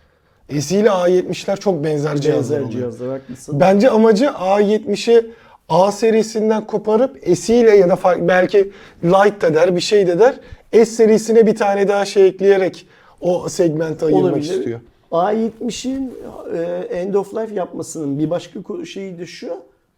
SI 0.61 0.77
ile 0.77 0.89
A70'ler 0.89 1.61
çok 1.61 1.85
benzer 1.85 2.17
cihazlar 2.17 2.41
benzer 2.41 2.57
oluyor. 2.61 2.71
cihazlar 2.73 3.09
haklısın. 3.09 3.61
Bence 3.61 3.91
amacı 3.91 4.25
A70'i 4.25 5.31
A 5.69 5.93
serisinden 5.93 6.67
koparıp 6.67 7.37
SI 7.39 7.55
ile 7.55 7.77
ya 7.77 7.89
da 7.89 7.99
belki 8.29 8.71
Lite 9.05 9.41
de 9.41 9.55
der, 9.55 9.77
bir 9.77 9.81
şey 9.81 10.07
de 10.07 10.19
der. 10.19 10.41
S 10.73 10.85
serisine 10.85 11.47
bir 11.47 11.55
tane 11.57 11.89
daha 11.89 12.05
şey 12.05 12.27
ekleyerek 12.27 12.87
o 13.21 13.49
segmente 13.49 14.07
ayırmak 14.07 14.25
Olabilir. 14.25 14.43
istiyor. 14.55 14.81
A70'in 15.13 16.15
e, 16.57 16.61
end 16.97 17.15
of 17.15 17.35
life 17.35 17.55
yapmasının 17.55 18.19
bir 18.19 18.31
başka 18.31 18.61
şeyi 18.85 19.19
de 19.19 19.27
şu. 19.27 19.51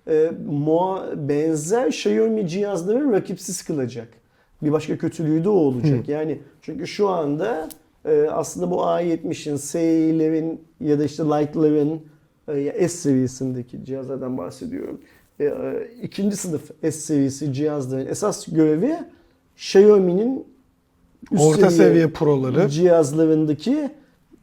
E, 0.06 0.30
mua- 0.50 1.28
benzer 1.28 1.86
Xiaomi 1.86 2.48
cihazları 2.48 3.12
rakipsiz 3.12 3.62
kılacak. 3.62 4.08
Bir 4.62 4.72
başka 4.72 4.98
kötülüğü 4.98 5.44
de 5.44 5.48
o 5.48 5.52
olacak. 5.52 6.08
Yani 6.08 6.38
çünkü 6.62 6.86
şu 6.86 7.08
anda 7.08 7.68
e, 8.08 8.26
aslında 8.30 8.70
bu 8.70 8.74
A70'in, 8.76 9.56
S'lerin 9.56 10.60
ya 10.80 10.98
da 10.98 11.04
işte 11.04 11.22
Lite'ların 11.22 12.00
e, 12.48 12.88
S 12.88 12.88
seviyesindeki 12.88 13.84
cihazlardan 13.84 14.38
bahsediyorum. 14.38 15.00
E, 15.40 15.44
e, 15.44 15.50
ikinci 16.02 16.36
sınıf 16.36 16.62
S 16.82 16.90
seviyesi 16.90 17.52
cihazların 17.52 18.06
esas 18.06 18.46
görevi 18.46 18.96
Xiaomi'nin 19.56 20.46
Orta 21.38 21.70
seviye 21.70 22.08
proları. 22.10 22.68
cihazlarındaki 22.68 23.90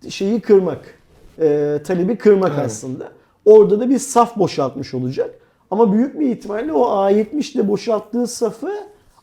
şeyi 0.09 0.39
kırmak. 0.39 0.99
E, 1.39 1.79
talebi 1.87 2.17
kırmak 2.17 2.51
Evet. 2.55 2.65
aslında. 2.65 3.11
Orada 3.45 3.79
da 3.79 3.89
bir 3.89 3.99
saf 3.99 4.37
boşaltmış 4.37 4.93
olacak. 4.93 5.35
Ama 5.71 5.93
büyük 5.93 6.19
bir 6.19 6.29
ihtimalle 6.29 6.71
o 6.73 6.81
A70 6.85 7.55
ile 7.55 7.67
boşalttığı 7.67 8.27
safı 8.27 8.71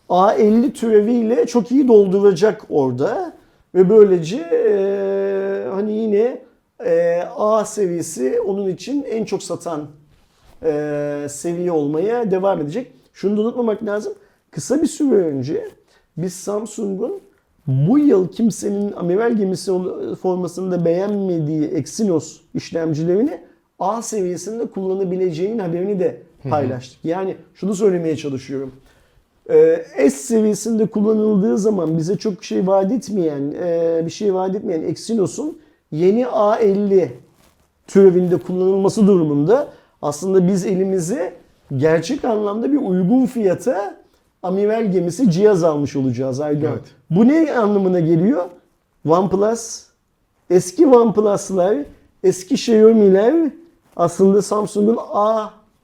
A50 0.08 0.72
türeviyle 0.72 1.46
çok 1.46 1.72
iyi 1.72 1.88
dolduracak 1.88 2.62
orada. 2.68 3.36
Ve 3.74 3.88
böylece 3.90 4.36
e, 4.36 5.68
hani 5.70 5.92
yine 5.92 6.42
e, 6.86 7.22
A 7.36 7.64
seviyesi 7.64 8.40
onun 8.40 8.68
için 8.68 9.02
en 9.10 9.24
çok 9.24 9.42
satan 9.42 9.86
e, 10.64 11.26
seviye 11.28 11.72
olmaya 11.72 12.30
devam 12.30 12.60
edecek. 12.60 12.92
Şunu 13.12 13.36
da 13.36 13.40
unutmamak 13.40 13.84
lazım. 13.84 14.12
Kısa 14.50 14.82
bir 14.82 14.86
süre 14.86 15.16
önce 15.16 15.68
biz 16.16 16.32
Samsung'un 16.32 17.20
bu 17.66 17.98
yıl 17.98 18.28
kimsenin 18.28 18.92
amiral 18.92 19.32
gemisi 19.36 19.72
formasında 20.22 20.84
beğenmediği 20.84 21.64
Exynos 21.64 22.40
işlemcilerini 22.54 23.40
A 23.78 24.02
seviyesinde 24.02 24.66
kullanabileceğinin 24.66 25.58
haberini 25.58 26.00
de 26.00 26.22
paylaştık. 26.50 27.04
Yani 27.04 27.36
şunu 27.54 27.74
söylemeye 27.74 28.16
çalışıyorum. 28.16 28.72
Ee, 29.50 29.84
S 29.96 30.10
seviyesinde 30.10 30.86
kullanıldığı 30.86 31.58
zaman 31.58 31.98
bize 31.98 32.16
çok 32.16 32.44
şey 32.44 32.66
vaat 32.66 32.92
etmeyen, 32.92 33.54
e, 33.62 34.02
bir 34.06 34.10
şey 34.10 34.34
vaat 34.34 34.54
etmeyen 34.54 34.82
Exynos'un 34.82 35.58
yeni 35.92 36.22
A50 36.22 37.08
türevinde 37.86 38.36
kullanılması 38.36 39.06
durumunda 39.06 39.68
aslında 40.02 40.48
biz 40.48 40.66
elimize 40.66 41.32
gerçek 41.76 42.24
anlamda 42.24 42.72
bir 42.72 42.78
uygun 42.78 43.26
fiyata 43.26 43.96
amiral 44.42 44.92
gemisi 44.92 45.30
cihaz 45.30 45.64
almış 45.64 45.96
olacağız 45.96 46.40
Aydoğan. 46.40 46.72
Evet. 46.72 46.84
Bu 47.10 47.28
ne 47.28 47.52
anlamına 47.52 48.00
geliyor? 48.00 48.44
OnePlus, 49.08 49.82
eski 50.50 50.86
OnePlus'lar, 50.86 51.76
eski 52.24 52.54
Xiaomi'ler 52.54 53.50
aslında 53.96 54.42
Samsung'un 54.42 54.96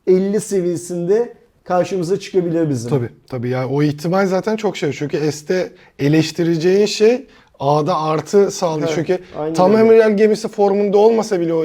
A50 0.06 0.40
seviyesinde 0.40 1.34
karşımıza 1.64 2.20
çıkabilir 2.20 2.70
bizim. 2.70 2.90
Tabii 2.90 3.10
tabii 3.26 3.48
ya 3.48 3.68
o 3.68 3.82
ihtimal 3.82 4.26
zaten 4.26 4.56
çok 4.56 4.76
şey. 4.76 4.92
Çünkü 4.92 5.32
S'te 5.32 5.72
eleştireceğin 5.98 6.86
şey 6.86 7.26
A'da 7.60 7.98
artı 8.00 8.50
sağlıyor. 8.50 8.88
Evet, 8.88 9.06
Çünkü 9.06 9.18
tam 9.54 9.74
öyle. 9.74 10.14
gemisi 10.14 10.48
formunda 10.48 10.98
olmasa 10.98 11.40
bile 11.40 11.54
o 11.54 11.64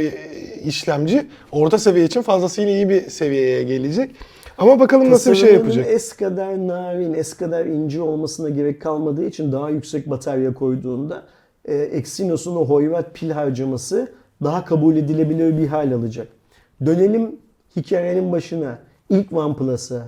işlemci 0.63 1.27
orta 1.51 1.77
seviye 1.77 2.05
için 2.05 2.21
fazlasıyla 2.21 2.71
iyi 2.71 2.89
bir 2.89 3.09
seviyeye 3.09 3.63
gelecek. 3.63 4.11
Ama 4.57 4.79
bakalım 4.79 5.11
nasıl 5.11 5.31
bir 5.31 5.35
şey 5.35 5.53
yapacak. 5.53 5.87
es 5.87 6.13
kadar 6.13 6.67
narin, 6.67 7.13
es 7.13 7.33
kadar 7.33 7.65
ince 7.65 8.01
olmasına 8.01 8.49
gerek 8.49 8.81
kalmadığı 8.81 9.25
için 9.25 9.51
daha 9.51 9.69
yüksek 9.69 10.09
batarya 10.09 10.53
koyduğunda 10.53 11.23
e, 11.65 11.75
Exynos'un 11.75 12.55
o 12.55 12.65
hoyrat 12.65 13.13
pil 13.13 13.31
harcaması 13.31 14.11
daha 14.43 14.65
kabul 14.65 14.95
edilebilir 14.95 15.57
bir 15.57 15.67
hal 15.67 15.91
alacak. 15.91 16.27
Dönelim 16.85 17.35
hikayenin 17.75 18.31
başına. 18.31 18.79
İlk 19.09 19.33
OnePlus'a 19.33 20.07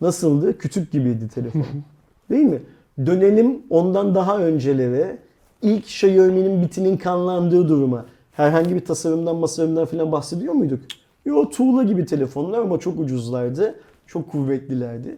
nasıldı? 0.00 0.58
Kütük 0.58 0.92
gibiydi 0.92 1.28
telefon. 1.34 1.66
Değil 2.30 2.44
mi? 2.44 2.62
Dönelim 2.98 3.62
ondan 3.70 4.14
daha 4.14 4.38
öncelere. 4.38 5.18
İlk 5.62 5.84
Xiaomi'nin 5.84 6.62
bitinin 6.62 6.96
kanlandığı 6.96 7.68
duruma. 7.68 8.06
Herhangi 8.32 8.74
bir 8.74 8.84
tasarımdan 8.84 9.36
masarımdan 9.36 9.84
falan 9.84 10.12
bahsediyor 10.12 10.54
muyduk? 10.54 10.80
Yo 11.24 11.50
tuğla 11.50 11.82
gibi 11.82 12.06
telefonlar 12.06 12.58
ama 12.58 12.78
çok 12.78 13.00
ucuzlardı. 13.00 13.74
Çok 14.06 14.32
kuvvetlilerdi. 14.32 15.16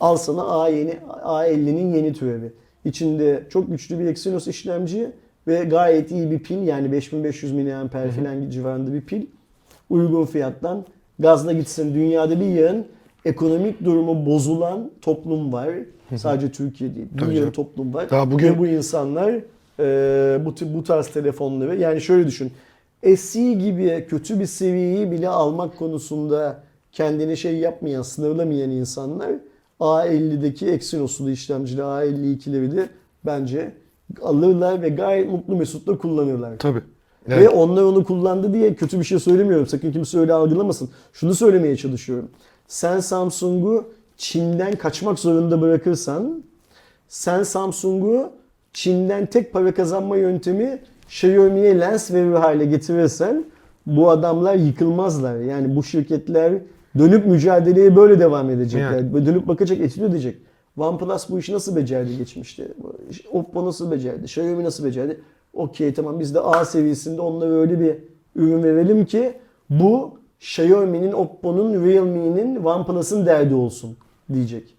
Al 0.00 0.16
sana 0.16 0.60
A 0.60 0.68
yeni 0.68 0.98
A50'nin 1.24 1.94
yeni 1.94 2.12
türevi. 2.12 2.52
İçinde 2.84 3.46
çok 3.50 3.70
güçlü 3.70 3.98
bir 3.98 4.06
Exynos 4.06 4.48
işlemci 4.48 5.12
ve 5.46 5.64
gayet 5.64 6.10
iyi 6.10 6.30
bir 6.30 6.38
pil 6.38 6.66
yani 6.66 6.92
5500 6.92 7.52
mAh 7.52 7.90
falan 7.90 8.50
civarında 8.50 8.92
bir 8.92 9.00
pil. 9.00 9.26
Uygun 9.90 10.24
fiyattan 10.24 10.84
gazla 11.18 11.52
gitsin. 11.52 11.94
Dünyada 11.94 12.40
bir 12.40 12.46
yığın 12.46 12.86
ekonomik 13.24 13.84
durumu 13.84 14.26
bozulan 14.26 14.90
toplum 15.00 15.52
var. 15.52 15.70
Sadece 16.16 16.52
Türkiye 16.52 16.94
değil. 16.94 17.06
Canım. 17.16 17.52
toplum 17.52 17.94
var. 17.94 18.10
Daha 18.10 18.30
bugün- 18.30 18.46
Ve 18.54 18.58
bu 18.58 18.66
insanlar 18.66 19.34
e, 19.80 20.44
bu, 20.44 20.54
bu 20.74 20.84
tarz 20.84 21.06
telefonları 21.08 21.76
yani 21.76 22.00
şöyle 22.00 22.26
düşün. 22.26 22.52
SE 23.16 23.52
gibi 23.52 24.06
kötü 24.08 24.40
bir 24.40 24.46
seviyeyi 24.46 25.10
bile 25.10 25.28
almak 25.28 25.78
konusunda 25.78 26.60
kendini 26.92 27.36
şey 27.36 27.56
yapmayan, 27.56 28.02
sınırlamayan 28.02 28.70
insanlar 28.70 29.30
A50'deki 29.80 30.66
Exynos'lu 30.66 31.30
işlemcili 31.30 31.80
A52'leri 31.80 32.76
de 32.76 32.88
bence 33.26 33.72
alırlar 34.22 34.82
ve 34.82 34.88
gayet 34.88 35.30
mutlu 35.32 35.56
mesut 35.56 35.86
da 35.86 35.98
kullanırlar. 35.98 36.58
Tabii. 36.58 36.82
Ve 37.28 37.34
Evet. 37.34 37.50
onlar 37.54 37.82
onu 37.82 38.04
kullandı 38.04 38.52
diye 38.54 38.74
kötü 38.74 38.98
bir 38.98 39.04
şey 39.04 39.18
söylemiyorum. 39.18 39.66
Sakın 39.66 39.92
kimse 39.92 40.18
öyle 40.18 40.32
algılamasın. 40.32 40.90
Şunu 41.12 41.34
söylemeye 41.34 41.76
çalışıyorum. 41.76 42.28
Sen 42.68 43.00
Samsung'u 43.00 43.84
Çin'den 44.16 44.72
kaçmak 44.72 45.18
zorunda 45.18 45.60
bırakırsan, 45.60 46.42
sen 47.08 47.42
Samsung'u 47.42 48.32
Çin'den 48.72 49.26
tek 49.26 49.52
para 49.52 49.74
kazanma 49.74 50.16
yöntemi 50.16 50.78
Xiaomi'ye 51.06 51.80
lens 51.80 52.10
verir 52.10 52.32
hale 52.32 52.64
getirirsen 52.64 53.44
bu 53.86 54.10
adamlar 54.10 54.54
yıkılmazlar. 54.54 55.36
Yani 55.36 55.76
bu 55.76 55.82
şirketler 55.82 56.52
dönüp 56.98 57.26
mücadeleye 57.26 57.96
böyle 57.96 58.20
devam 58.20 58.50
edecekler. 58.50 58.98
Yani. 58.98 59.26
Dönüp 59.26 59.48
bakacak, 59.48 59.80
etüt 59.80 60.02
edecek. 60.02 60.36
OnePlus 60.76 61.30
bu 61.30 61.38
işi 61.38 61.52
nasıl 61.52 61.76
becerdi 61.76 62.16
geçmişte? 62.16 62.68
Oppo 63.32 63.66
nasıl 63.66 63.90
becerdi? 63.90 64.24
Xiaomi 64.24 64.64
nasıl 64.64 64.84
becerdi? 64.84 65.20
Okey 65.52 65.94
tamam 65.94 66.20
biz 66.20 66.34
de 66.34 66.40
A 66.40 66.64
seviyesinde 66.64 67.20
onlara 67.20 67.50
öyle 67.50 67.80
bir 67.80 67.96
ürün 68.36 68.62
verelim 68.62 69.04
ki 69.04 69.32
bu 69.70 70.18
Xiaomi'nin, 70.42 71.12
Oppo'nun, 71.12 71.86
Realme'nin, 71.86 72.56
OnePlus'ın 72.56 73.26
derdi 73.26 73.54
olsun 73.54 73.96
diyecek. 74.32 74.74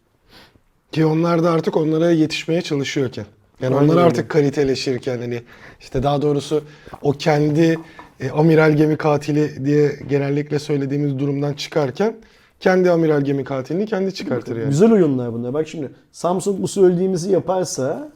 Ki 0.92 1.06
onlar 1.06 1.44
da 1.44 1.52
artık 1.52 1.78
onlara 1.78 2.12
yetişmeye 2.12 2.62
çalışıyorken. 2.62 3.26
Yani 3.62 3.76
Aynen 3.76 3.86
onlar 3.86 3.98
öyle. 3.98 4.06
artık 4.06 4.30
kaliteleşirken 4.30 5.18
hani 5.18 5.42
işte 5.80 6.04
daha 6.04 6.22
doğrusu 6.22 6.64
o 7.02 7.12
kendi 7.12 7.78
e, 8.20 8.30
amiral 8.30 8.72
gemi 8.72 8.98
katili 8.98 9.66
diye 9.66 9.92
genellikle 10.10 10.60
söylediğimiz 10.60 11.20
durumdan 11.20 11.54
çıkarken 11.54 12.16
kendi 12.60 12.92
amiral 12.92 13.22
gemi 13.22 13.44
katilini 13.44 13.86
kendi 13.86 14.14
çıkartır 14.14 14.58
yani. 14.58 14.70
Güzel 14.70 14.92
oyunlar 14.92 15.34
bunlar. 15.34 15.54
Bak 15.54 15.68
şimdi 15.68 15.90
Samsung 16.12 16.62
bu 16.62 16.68
söylediğimizi 16.68 17.32
yaparsa 17.32 18.12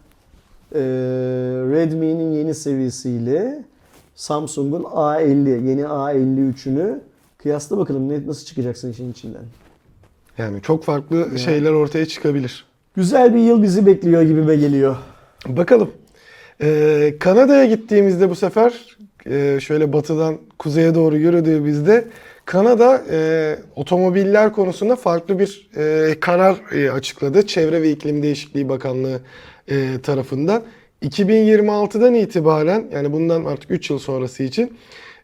e, 0.75 0.79
Redmi'nin 1.71 2.31
yeni 2.31 2.53
seviyesiyle 2.53 3.63
Samsung'un 4.15 4.83
A50, 4.83 5.67
yeni 5.69 5.81
A53'ünü 5.81 6.99
kıyasla 7.37 7.77
bakalım 7.77 8.09
ne, 8.09 8.27
nasıl 8.27 8.45
çıkacaksın 8.45 8.91
işin 8.91 9.11
içinden. 9.11 9.43
Yani 10.37 10.61
çok 10.61 10.83
farklı 10.83 11.39
şeyler 11.39 11.71
ortaya 11.71 12.05
çıkabilir. 12.05 12.65
Güzel 12.95 13.35
bir 13.35 13.39
yıl 13.39 13.63
bizi 13.63 13.85
bekliyor 13.85 14.21
gibime 14.21 14.55
geliyor. 14.55 14.97
Bakalım. 15.47 15.91
Ee, 16.61 17.13
Kanada'ya 17.19 17.65
gittiğimizde 17.65 18.29
bu 18.29 18.35
sefer 18.35 18.97
e, 19.25 19.59
şöyle 19.61 19.93
batıdan 19.93 20.37
kuzeye 20.59 20.95
doğru 20.95 21.17
yürüdüğümüzde 21.17 22.07
Kanada 22.45 23.03
e, 23.11 23.59
otomobiller 23.75 24.53
konusunda 24.53 24.95
farklı 24.95 25.39
bir 25.39 25.69
e, 25.77 26.19
karar 26.19 26.55
e, 26.71 26.91
açıkladı. 26.91 27.47
Çevre 27.47 27.81
ve 27.81 27.91
İklim 27.91 28.23
Değişikliği 28.23 28.69
Bakanlığı 28.69 29.19
e, 29.67 30.01
tarafından. 30.03 30.63
2026'dan 31.03 32.13
itibaren 32.13 32.87
yani 32.93 33.13
bundan 33.13 33.45
artık 33.45 33.71
3 33.71 33.89
yıl 33.89 33.99
sonrası 33.99 34.43
için 34.43 34.77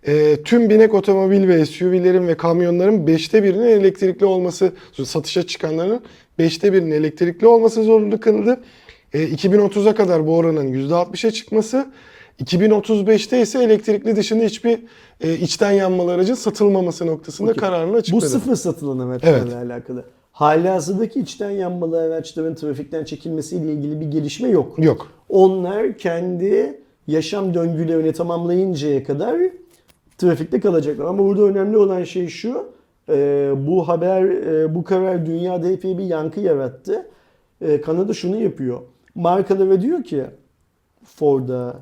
e, 0.08 0.44
tüm 0.44 0.70
binek 0.70 0.94
otomobil 0.94 1.48
ve 1.48 1.66
SUV'lerin 1.66 2.28
ve 2.28 2.38
kamyonların 2.38 3.06
5'te 3.08 3.44
birinin 3.44 3.68
elektrikli 3.68 4.26
olması, 4.26 4.72
satışa 5.04 5.48
çıkanların 5.48 6.02
5'te 6.40 6.74
birinin 6.74 6.92
elektrikli 6.92 7.48
olması 7.48 7.84
zorunlu 7.84 8.20
kılındı. 8.20 8.60
E, 9.14 9.24
2030'a 9.24 9.96
kadar 9.96 10.28
bu 10.28 10.36
oranın 10.36 10.74
%60'a 10.74 11.32
çıkması, 11.32 11.88
2035'te 12.44 13.42
ise 13.42 13.64
elektrikli 13.64 14.16
dışında 14.16 14.44
hiçbir 14.44 14.80
e, 15.22 15.34
içten 15.34 15.72
yanmalı 15.72 16.12
aracın 16.12 16.34
satılmaması 16.34 17.08
noktasında 17.08 17.52
Okey. 17.52 17.62
kararını 17.62 17.94
Bu 17.94 17.98
açıkladı. 17.98 18.30
sıfır 18.30 18.56
satılan 18.56 19.00
araçlarla 19.00 19.58
alakalı. 19.58 20.06
Halihazırdaki 20.32 21.20
içten 21.20 21.52
yanmalı 21.52 22.02
araçların 22.02 22.56
trafikten 22.56 23.04
çekilmesiyle 23.06 23.74
ilgili 23.74 24.02
bir 24.02 24.06
gelişme 24.06 24.50
yok. 24.50 24.76
Yok. 24.78 25.08
Onlar 25.30 25.98
kendi 25.98 26.80
yaşam 27.08 27.54
döngülerini 27.54 28.14
tamamlayıncaya 28.14 29.04
kadar 29.04 29.40
trafikte 30.28 30.60
kalacaklar. 30.60 31.06
Ama 31.06 31.24
burada 31.24 31.42
önemli 31.44 31.78
olan 31.78 32.04
şey 32.04 32.28
şu. 32.28 32.66
e, 33.10 33.52
bu 33.58 33.88
haber, 33.88 34.24
e, 34.24 34.76
bu 34.76 34.84
karar 34.84 35.26
dünyada 35.26 35.70
epey 35.72 35.98
bir 35.98 36.04
yankı 36.04 36.40
yarattı. 36.40 37.08
E, 37.62 37.82
Kanada 37.82 38.14
şunu 38.14 38.36
yapıyor. 38.42 38.82
Markalara 39.16 39.82
diyor 39.82 40.04
ki 40.04 40.26
Ford'a, 41.06 41.76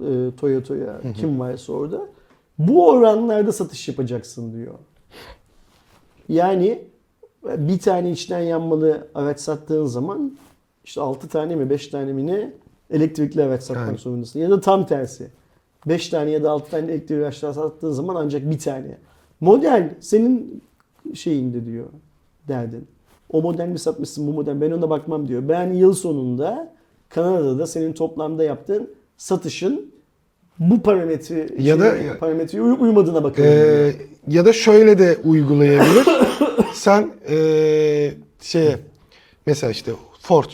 e, 0.00 0.10
Toyota'ya, 0.36 1.00
kim 1.16 1.40
varsa 1.40 1.72
orada 1.72 2.00
bu 2.58 2.88
oranlarda 2.88 3.52
satış 3.52 3.88
yapacaksın 3.88 4.52
diyor. 4.52 4.74
Yani 6.28 6.84
bir 7.44 7.78
tane 7.78 8.10
içten 8.10 8.40
yanmalı 8.40 9.06
araç 9.14 9.40
sattığın 9.40 9.84
zaman 9.86 10.32
işte 10.84 11.00
6 11.00 11.28
tane 11.28 11.56
mi 11.56 11.70
5 11.70 11.88
tane 11.88 12.12
mi 12.12 12.26
ne 12.26 12.52
elektrikli 12.90 13.42
araç 13.42 13.62
satmak 13.62 13.86
Yani. 13.86 13.98
zorundasın. 13.98 14.40
Ya 14.40 14.50
da 14.50 14.60
tam 14.60 14.86
tersi. 14.86 15.30
5 15.86 16.08
tane 16.08 16.30
ya 16.30 16.42
da 16.42 16.50
6 16.50 16.70
tane 16.70 16.92
elektrikli 16.92 17.22
araçlar 17.22 17.52
sattığın 17.52 17.90
zaman 17.92 18.14
ancak 18.16 18.50
bir 18.50 18.58
tane. 18.58 18.98
Model 19.40 19.94
senin 20.00 20.62
şeyinde 21.14 21.66
diyor 21.66 21.86
derdin. 22.48 22.86
O 23.32 23.42
model 23.42 23.68
mi 23.68 23.78
satmışsın 23.78 24.26
bu 24.26 24.32
model 24.32 24.60
ben 24.60 24.70
ona 24.70 24.90
bakmam 24.90 25.28
diyor. 25.28 25.48
Ben 25.48 25.72
yıl 25.72 25.92
sonunda 25.92 26.72
Kanada'da 27.08 27.66
senin 27.66 27.92
toplamda 27.92 28.44
yaptığın 28.44 28.90
satışın 29.16 29.92
bu 30.58 30.82
parametre 30.82 31.48
Ya 31.58 31.80
da- 31.80 31.96
şeye, 31.98 32.14
parametreye 32.14 32.64
uyup 32.64 32.82
uymadığına 32.82 33.24
bakarım 33.24 33.50
diyor. 33.50 33.66
Ee, 33.66 33.94
ya 34.28 34.44
da 34.44 34.52
şöyle 34.52 34.98
de 34.98 35.16
uygulayabilir. 35.24 36.06
Sen 36.74 37.10
ee, 37.28 38.14
şeye 38.40 38.78
mesela 39.46 39.70
işte 39.70 39.92
Ford 40.20 40.50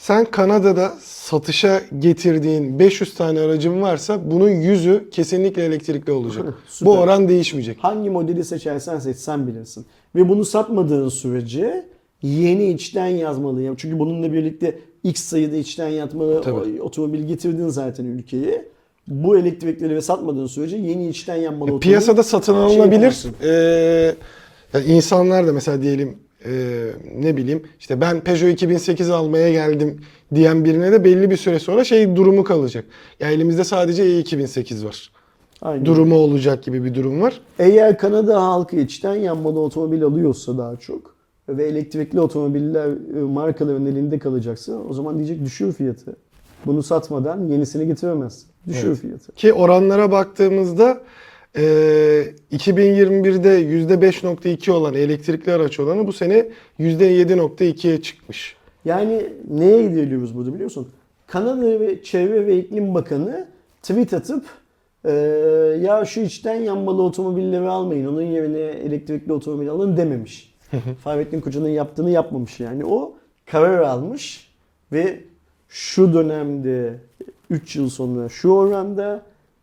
sen 0.00 0.24
Kanada'da 0.24 0.92
satışa 1.02 1.80
getirdiğin 1.98 2.78
500 2.78 3.14
tane 3.14 3.40
aracın 3.40 3.82
varsa 3.82 4.30
bunun 4.30 4.50
100'ü 4.50 5.10
kesinlikle 5.10 5.64
elektrikli 5.64 6.12
olacak. 6.12 6.54
Bu 6.80 6.98
oran 6.98 7.28
değişmeyecek. 7.28 7.78
Hangi 7.80 8.10
modeli 8.10 8.44
seçersen 8.44 8.98
seç 8.98 9.16
sen 9.16 9.46
bilirsin. 9.46 9.86
Ve 10.14 10.28
bunu 10.28 10.44
satmadığın 10.44 11.08
sürece 11.08 11.86
yeni 12.22 12.68
içten 12.68 13.06
yazmalı. 13.06 13.62
Yani 13.62 13.76
çünkü 13.78 13.98
bununla 13.98 14.32
birlikte 14.32 14.78
X 15.04 15.22
sayıda 15.22 15.56
içten 15.56 15.88
yatmalı 15.88 16.42
Tabii. 16.42 16.82
otomobil 16.82 17.26
getirdin 17.26 17.68
zaten 17.68 18.04
ülkeye. 18.04 18.68
Bu 19.08 19.38
elektrikleri 19.38 19.94
ve 19.94 20.00
satmadığın 20.00 20.46
sürece 20.46 20.76
yeni 20.76 21.08
içten 21.08 21.36
yanmalı 21.36 21.62
otomobil 21.64 21.82
Piyasada 21.82 22.22
satın 22.22 22.52
şey 22.52 22.62
alınabilir. 22.62 22.92
yapamazsın. 22.92 23.34
Ee, 23.42 24.14
yani 24.74 24.84
insanlar 24.86 25.46
da 25.46 25.52
mesela 25.52 25.82
diyelim 25.82 26.18
e, 26.44 26.50
ne 27.18 27.36
bileyim 27.36 27.62
işte 27.78 28.00
ben 28.00 28.20
Peugeot 28.20 28.52
2008 28.52 29.10
almaya 29.10 29.52
geldim 29.52 30.00
diyen 30.34 30.64
birine 30.64 30.92
de 30.92 31.04
belli 31.04 31.30
bir 31.30 31.36
süre 31.36 31.58
sonra 31.58 31.84
şey 31.84 32.16
durumu 32.16 32.44
kalacak. 32.44 32.84
Ya 33.20 33.30
elimizde 33.30 33.64
sadece 33.64 34.04
E2008 34.04 34.84
var. 34.84 35.10
Aynen. 35.62 35.84
Durumu 35.84 36.14
olacak 36.14 36.62
gibi 36.62 36.84
bir 36.84 36.94
durum 36.94 37.20
var. 37.20 37.40
Eğer 37.58 37.98
Kanada 37.98 38.42
halkı 38.42 38.76
içten 38.76 39.14
yanmalı 39.14 39.60
otomobil 39.60 40.02
alıyorsa 40.04 40.58
daha 40.58 40.76
çok 40.76 41.14
ve 41.48 41.64
elektrikli 41.64 42.20
otomobiller 42.20 42.88
e, 43.16 43.22
markaların 43.22 43.86
elinde 43.86 44.18
kalacaksa 44.18 44.72
o 44.72 44.92
zaman 44.92 45.16
diyecek 45.16 45.44
düşür 45.44 45.72
fiyatı. 45.72 46.16
Bunu 46.66 46.82
satmadan 46.82 47.46
yenisini 47.46 47.86
getiremezsin. 47.86 48.48
Düşür 48.68 48.88
Evet. 48.88 48.98
fiyatı. 48.98 49.32
Ki 49.32 49.52
oranlara 49.52 50.10
baktığımızda 50.12 51.00
e, 51.56 51.62
2021'de 52.52 53.62
%5.2 53.62 54.70
olan 54.70 54.94
elektrikli 54.94 55.52
araç 55.52 55.80
olanı 55.80 56.06
bu 56.06 56.12
sene 56.12 56.48
%7.2'ye 56.80 58.02
çıkmış. 58.02 58.56
Yani 58.84 59.26
neye 59.50 59.82
geliyoruz 59.82 60.36
burada 60.36 60.54
biliyorsun? 60.54 60.88
Kanada 61.26 61.80
ve 61.80 62.02
Çevre 62.02 62.46
ve 62.46 62.56
İklim 62.58 62.94
Bakanı 62.94 63.46
tweet 63.82 64.14
atıp 64.14 64.44
e, 65.04 65.10
ya 65.82 66.04
şu 66.04 66.20
içten 66.20 66.54
yanmalı 66.54 67.02
otomobilleri 67.02 67.68
almayın 67.68 68.06
onun 68.06 68.22
yerine 68.22 68.58
elektrikli 68.58 69.32
otomobil 69.32 69.70
alın 69.70 69.96
dememiş. 69.96 70.54
Fahrettin 71.04 71.40
Koca'nın 71.40 71.68
yaptığını 71.68 72.10
yapmamış 72.10 72.60
yani. 72.60 72.84
O 72.84 73.14
karar 73.46 73.80
almış 73.80 74.50
ve 74.92 75.20
şu 75.68 76.14
dönemde 76.14 76.94
3 77.50 77.76
yıl 77.76 77.88
sonra 77.88 78.28
şu 78.28 78.48
oranda 78.50 79.22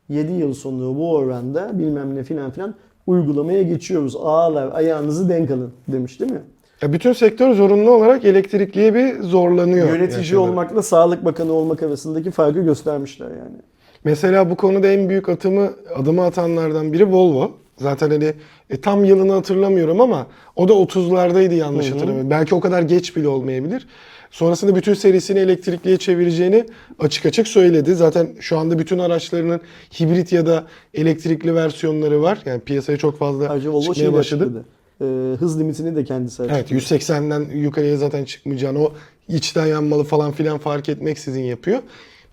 7 0.09 0.31
yıl 0.31 0.53
sonra 0.53 0.97
bu 0.97 1.15
oranda 1.15 1.79
bilmem 1.79 2.15
ne 2.15 2.23
filan 2.23 2.51
filan 2.51 2.75
uygulamaya 3.07 3.63
geçiyoruz. 3.63 4.15
Ağalar 4.15 4.71
ayağınızı 4.73 5.29
denk 5.29 5.51
alın 5.51 5.71
demiş 5.87 6.19
değil 6.19 6.31
mi? 6.31 6.41
Ya 6.81 6.93
bütün 6.93 7.13
sektör 7.13 7.53
zorunlu 7.53 7.91
olarak 7.91 8.25
elektrikliye 8.25 8.93
bir 8.93 9.21
zorlanıyor. 9.21 9.87
Yönetici 9.87 10.17
yaşadığı. 10.17 10.39
olmakla 10.39 10.81
Sağlık 10.81 11.25
Bakanı 11.25 11.53
olmak 11.53 11.83
arasındaki 11.83 12.31
farkı 12.31 12.61
göstermişler 12.61 13.27
yani. 13.27 13.57
Mesela 14.03 14.49
bu 14.49 14.55
konuda 14.55 14.87
en 14.87 15.09
büyük 15.09 15.29
atımı 15.29 15.69
adımı 15.95 16.23
atanlardan 16.23 16.93
biri 16.93 17.11
Volvo. 17.11 17.51
Zaten 17.77 18.09
hani 18.09 18.33
e, 18.69 18.81
tam 18.81 19.05
yılını 19.05 19.31
hatırlamıyorum 19.31 20.01
ama 20.01 20.27
o 20.55 20.67
da 20.67 20.73
30'lardaydı 20.73 21.53
yanlış 21.53 21.91
hatırlamıyorum. 21.91 22.29
Belki 22.29 22.55
o 22.55 22.59
kadar 22.59 22.81
geç 22.81 23.15
bile 23.15 23.27
olmayabilir. 23.27 23.87
Sonrasında 24.31 24.75
bütün 24.75 24.93
serisini 24.93 25.39
elektrikliye 25.39 25.97
çevireceğini 25.97 26.65
açık 26.99 27.25
açık 27.25 27.47
söyledi. 27.47 27.95
Zaten 27.95 28.29
şu 28.39 28.57
anda 28.57 28.79
bütün 28.79 28.99
araçlarının 28.99 29.61
hibrit 29.99 30.31
ya 30.31 30.45
da 30.45 30.63
elektrikli 30.93 31.55
versiyonları 31.55 32.21
var. 32.21 32.39
Yani 32.45 32.61
piyasaya 32.61 32.97
çok 32.97 33.19
fazla 33.19 33.49
Ayrıca 33.49 33.69
Volvo 33.69 33.93
çıkmaya 33.93 34.13
başladı. 34.13 34.43
açıkladı. 34.43 34.65
Ee, 35.01 35.35
hız 35.37 35.59
limitini 35.59 35.95
de 35.95 36.03
kendisi 36.03 36.43
açıkladı. 36.43 36.59
Evet 36.71 36.91
180'den 36.91 37.57
yukarıya 37.59 37.97
zaten 37.97 38.25
çıkmayacağını 38.25 38.79
o 38.83 38.93
içten 39.27 39.65
yanmalı 39.65 40.03
falan 40.03 40.31
filan 40.31 40.57
fark 40.57 40.89
etmeksizin 40.89 41.43
yapıyor. 41.43 41.79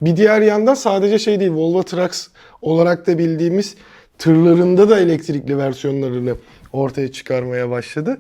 Bir 0.00 0.16
diğer 0.16 0.40
yandan 0.40 0.74
sadece 0.74 1.18
şey 1.18 1.40
değil 1.40 1.50
Volvo 1.50 1.82
Trucks 1.82 2.26
olarak 2.62 3.06
da 3.06 3.18
bildiğimiz 3.18 3.74
tırlarında 4.18 4.88
da 4.90 5.00
elektrikli 5.00 5.58
versiyonlarını 5.58 6.34
ortaya 6.72 7.12
çıkarmaya 7.12 7.70
başladı. 7.70 8.18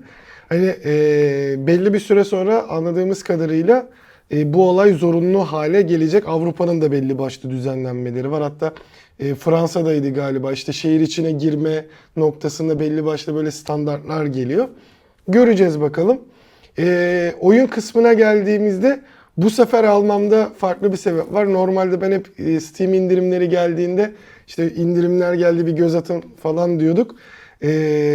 Hani 0.48 0.74
e, 0.84 1.66
belli 1.66 1.94
bir 1.94 2.00
süre 2.00 2.24
sonra 2.24 2.68
anladığımız 2.68 3.22
kadarıyla 3.22 3.88
e, 4.32 4.54
bu 4.54 4.68
olay 4.68 4.92
zorunlu 4.92 5.40
hale 5.40 5.82
gelecek. 5.82 6.28
Avrupa'nın 6.28 6.80
da 6.80 6.92
belli 6.92 7.18
başlı 7.18 7.50
düzenlenmeleri 7.50 8.30
var. 8.30 8.42
Hatta 8.42 8.72
e, 9.20 9.34
Fransa'daydı 9.34 10.14
galiba 10.14 10.52
işte 10.52 10.72
şehir 10.72 11.00
içine 11.00 11.32
girme 11.32 11.86
noktasında 12.16 12.80
belli 12.80 13.04
başlı 13.04 13.34
böyle 13.34 13.50
standartlar 13.50 14.26
geliyor. 14.26 14.68
Göreceğiz 15.28 15.80
bakalım. 15.80 16.20
E, 16.78 17.34
oyun 17.40 17.66
kısmına 17.66 18.12
geldiğimizde 18.12 19.00
bu 19.36 19.50
sefer 19.50 19.84
almamda 19.84 20.50
farklı 20.58 20.92
bir 20.92 20.96
sebep 20.96 21.32
var. 21.32 21.52
Normalde 21.52 22.00
ben 22.00 22.12
hep 22.12 22.40
e, 22.40 22.60
Steam 22.60 22.94
indirimleri 22.94 23.48
geldiğinde 23.48 24.12
işte 24.46 24.74
indirimler 24.74 25.34
geldi 25.34 25.66
bir 25.66 25.72
göz 25.72 25.94
atın 25.94 26.22
falan 26.42 26.80
diyorduk. 26.80 27.16
E, 27.64 27.68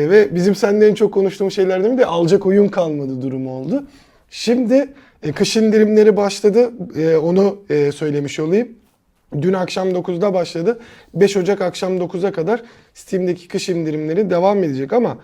ve 0.09 0.35
bizim 0.35 0.55
seninle 0.55 0.87
en 0.87 0.93
çok 0.93 1.13
konuştuğumuz 1.13 1.53
şeylerden 1.53 1.91
biri 1.91 1.97
de 1.97 2.05
alacak 2.05 2.45
oyun 2.45 2.67
kalmadı 2.67 3.21
durumu 3.21 3.51
oldu. 3.51 3.83
Şimdi 4.29 4.93
e, 5.23 5.31
kış 5.31 5.57
indirimleri 5.57 6.17
başladı. 6.17 6.71
E, 6.97 7.17
onu 7.17 7.57
e, 7.69 7.91
söylemiş 7.91 8.39
olayım. 8.39 8.67
Dün 9.41 9.53
akşam 9.53 9.89
9'da 9.89 10.33
başladı. 10.33 10.79
5 11.13 11.37
Ocak 11.37 11.61
akşam 11.61 11.97
9'a 11.97 12.31
kadar 12.31 12.61
Steam'deki 12.93 13.47
kış 13.47 13.69
indirimleri 13.69 14.29
devam 14.29 14.63
edecek 14.63 14.93
ama 14.93 15.17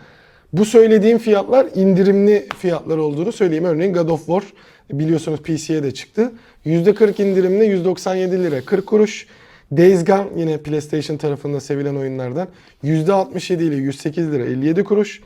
bu 0.54 0.66
söylediğim 0.66 1.18
fiyatlar 1.18 1.68
indirimli 1.76 2.48
fiyatlar 2.60 2.98
olduğunu 2.98 3.32
söyleyeyim. 3.32 3.66
Örneğin 3.66 3.94
God 3.94 4.10
of 4.10 4.26
War 4.26 4.44
biliyorsunuz 4.92 5.40
PC'ye 5.42 5.84
de 5.84 5.94
çıktı. 5.94 6.32
%40 6.66 7.24
indirimli 7.24 7.66
197 7.66 8.44
lira 8.44 8.62
40 8.62 8.86
kuruş. 8.86 9.28
Days 9.72 10.06
Gone 10.06 10.28
yine 10.38 10.58
PlayStation 10.58 11.18
tarafında 11.18 11.60
sevilen 11.60 11.96
oyunlardan 11.96 12.48
%67 12.84 13.64
ile 13.64 13.76
108 13.76 14.32
lira 14.32 14.46
57 14.46 14.84
kuruş. 14.84 15.22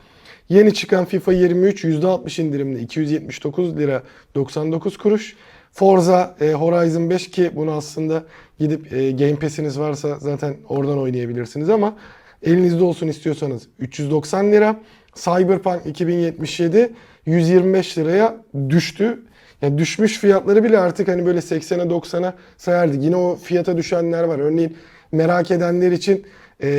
Yeni 0.50 0.74
çıkan 0.74 1.06
FIFA 1.06 1.34
23 1.34 1.84
%60 1.84 2.42
indirimli 2.42 2.82
279 2.82 3.78
lira 3.78 4.04
99 4.36 4.98
kuruş. 4.98 5.36
Forza 5.72 6.36
e, 6.42 6.52
Horizon 6.52 7.10
5 7.10 7.32
ki 7.32 7.52
bunu 7.56 7.72
aslında 7.72 8.24
gidip 8.60 8.94
e, 8.94 9.12
Game 9.12 9.36
Pass'iniz 9.36 9.80
varsa 9.80 10.20
zaten 10.20 10.56
oradan 10.70 10.98
oynayabilirsiniz 10.98 11.70
ama 11.70 11.96
elinizde 12.44 12.84
olsun 12.84 13.08
istiyorsanız 13.08 13.68
390 13.80 14.52
lira. 14.52 14.80
Cyberpunk 15.16 15.86
2077 15.86 16.94
125 17.26 17.98
liraya 17.98 18.38
düştü. 18.70 19.20
Yani 19.62 19.78
düşmüş 19.78 20.18
fiyatları 20.18 20.64
bile 20.64 20.80
artık 20.80 21.08
hani 21.08 21.26
böyle 21.26 21.40
80'e 21.40 21.84
90'a 21.84 22.34
sayardık. 22.58 23.04
Yine 23.04 23.16
o 23.16 23.36
fiyata 23.36 23.78
düşenler 23.78 24.24
var. 24.24 24.40
Örneğin 24.40 24.78
merak 25.12 25.52
edenler 25.52 25.92
için 25.92 26.26
e, 26.60 26.70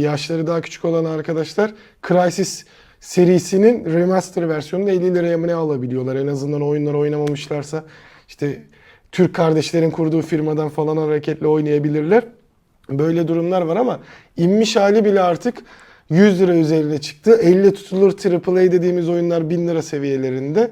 yaşları 0.00 0.46
daha 0.46 0.60
küçük 0.60 0.84
olan 0.84 1.04
arkadaşlar 1.04 1.74
Crysis 2.08 2.64
serisinin 3.00 3.84
remaster 3.84 4.48
versiyonunu 4.48 4.90
50 4.90 5.14
liraya 5.14 5.38
mı 5.38 5.46
ne 5.46 5.54
alabiliyorlar. 5.54 6.16
En 6.16 6.26
azından 6.26 6.62
oyunları 6.62 6.98
oynamamışlarsa 6.98 7.84
işte 8.28 8.62
Türk 9.12 9.34
kardeşlerin 9.34 9.90
kurduğu 9.90 10.22
firmadan 10.22 10.68
falan 10.68 10.96
hareketle 10.96 11.46
oynayabilirler. 11.46 12.24
Böyle 12.90 13.28
durumlar 13.28 13.62
var 13.62 13.76
ama 13.76 14.00
inmiş 14.36 14.76
hali 14.76 15.04
bile 15.04 15.20
artık 15.20 15.62
100 16.10 16.40
lira 16.40 16.54
üzerine 16.54 16.98
çıktı. 16.98 17.38
50 17.42 17.74
tutulur 17.74 18.12
AAA 18.12 18.72
dediğimiz 18.72 19.08
oyunlar 19.08 19.50
1000 19.50 19.68
lira 19.68 19.82
seviyelerinde 19.82 20.70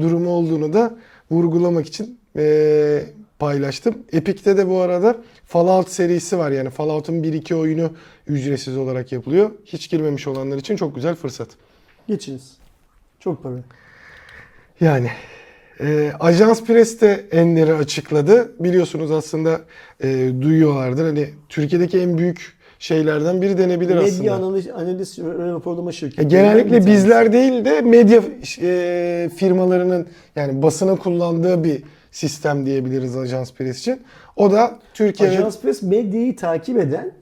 durumu 0.00 0.30
olduğunu 0.30 0.72
da 0.72 0.94
vurgulamak 1.30 1.86
için 1.86 2.18
eee, 2.36 3.06
paylaştım. 3.38 3.98
Epic'te 4.12 4.56
de 4.56 4.68
bu 4.68 4.80
arada 4.80 5.16
Fallout 5.44 5.90
serisi 5.90 6.38
var. 6.38 6.50
Yani 6.50 6.70
Fallout'un 6.70 7.22
1-2 7.22 7.54
oyunu 7.54 7.92
ücretsiz 8.26 8.76
olarak 8.76 9.12
yapılıyor. 9.12 9.50
Hiç 9.64 9.90
girmemiş 9.90 10.26
olanlar 10.26 10.56
için 10.56 10.76
çok 10.76 10.94
güzel 10.94 11.14
fırsat. 11.14 11.48
Geçiniz. 12.08 12.56
Çok 13.20 13.42
para. 13.42 13.54
Yani 14.80 15.10
e, 15.80 16.12
Ajans 16.20 16.64
Press 16.64 17.00
de 17.00 17.26
enleri 17.30 17.74
açıkladı. 17.74 18.52
Biliyorsunuz 18.60 19.10
aslında 19.10 19.60
e, 20.02 20.30
duyuyorlardır. 20.40 21.04
Hani 21.04 21.28
Türkiye'deki 21.48 21.98
en 22.00 22.18
büyük 22.18 22.57
şeylerden 22.78 23.42
biri 23.42 23.58
denebilir 23.58 23.94
Medya 23.94 24.08
aslında. 24.08 24.34
analiz, 24.34 24.68
analiz 24.68 25.18
ve 25.18 25.52
raporlama 25.52 25.92
şirketi. 25.92 26.22
Ya 26.22 26.28
genellikle 26.28 26.86
bizler 26.86 27.32
değil 27.32 27.64
de 27.64 27.80
medya 27.80 28.22
e, 28.62 29.30
firmalarının 29.36 30.06
yani 30.36 30.62
basının 30.62 30.96
kullandığı 30.96 31.64
bir 31.64 31.82
sistem 32.10 32.66
diyebiliriz 32.66 33.16
Ajans 33.16 33.52
Press 33.52 33.78
için. 33.78 34.00
O 34.36 34.52
da 34.52 34.78
Türkiye'nin 34.94 35.36
Ajans 35.36 35.60
Press 35.60 35.82
medyayı 35.82 36.36
takip 36.36 36.78
eden 36.78 37.12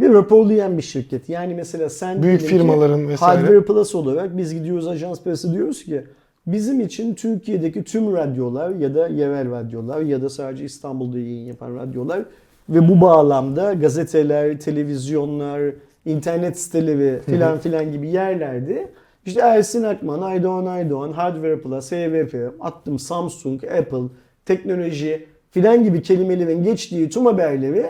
ve 0.00 0.08
raporlayan 0.08 0.78
bir 0.78 0.82
şirket. 0.82 1.28
Yani 1.28 1.54
mesela 1.54 1.90
sen 1.90 2.22
Büyük 2.22 2.40
firmaların 2.40 3.08
vesaire. 3.08 3.40
Hardware 3.40 3.64
Plus 3.64 3.94
olarak 3.94 4.36
biz 4.36 4.54
gidiyoruz 4.54 4.88
Ajans 4.88 5.22
Press'e 5.22 5.52
diyoruz 5.52 5.84
ki 5.84 6.04
bizim 6.46 6.80
için 6.80 7.14
Türkiye'deki 7.14 7.84
tüm 7.84 8.12
radyolar 8.12 8.70
ya 8.70 8.94
da 8.94 9.08
yerel 9.08 9.50
radyolar 9.50 10.00
ya 10.00 10.22
da 10.22 10.28
sadece 10.28 10.64
İstanbul'da 10.64 11.18
yayın 11.18 11.46
yapan 11.46 11.76
radyolar 11.76 12.24
ve 12.72 12.88
bu 12.88 13.00
bağlamda 13.00 13.74
gazeteler, 13.74 14.60
televizyonlar, 14.60 15.62
internet 16.04 16.58
siteleri 16.58 17.20
filan 17.20 17.58
filan 17.58 17.92
gibi 17.92 18.08
yerlerde 18.08 18.88
işte 19.26 19.40
Ersin 19.40 19.82
Akman, 19.82 20.22
Aydoğan 20.22 20.66
Aydoğan, 20.66 21.12
Hardware 21.12 21.60
Plus, 21.60 21.92
HVP, 21.92 22.52
attım 22.60 22.98
Samsung, 22.98 23.64
Apple, 23.64 24.02
teknoloji 24.44 25.26
filan 25.50 25.84
gibi 25.84 26.02
kelimelerin 26.02 26.64
geçtiği 26.64 27.10
tüm 27.10 27.26
haberleri 27.26 27.86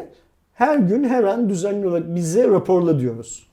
her 0.55 0.79
gün 0.79 1.05
her 1.05 1.25
an 1.25 1.49
düzenli 1.49 1.89
olarak 1.89 2.15
bize 2.15 2.49
raporla 2.49 3.01
diyoruz. 3.01 3.47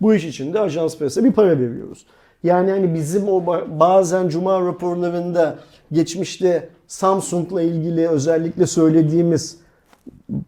Bu 0.00 0.14
iş 0.14 0.24
için 0.24 0.54
de 0.54 0.60
Ajans 0.60 0.98
Press'e 0.98 1.24
bir 1.24 1.32
para 1.32 1.60
veriyoruz. 1.60 2.06
Yani 2.42 2.70
hani 2.70 2.94
bizim 2.94 3.28
o 3.28 3.40
ba- 3.40 3.80
bazen 3.80 4.28
cuma 4.28 4.60
raporlarında 4.60 5.58
geçmişte 5.92 6.68
Samsung'la 6.86 7.62
ilgili 7.62 8.08
özellikle 8.08 8.66
söylediğimiz 8.66 9.58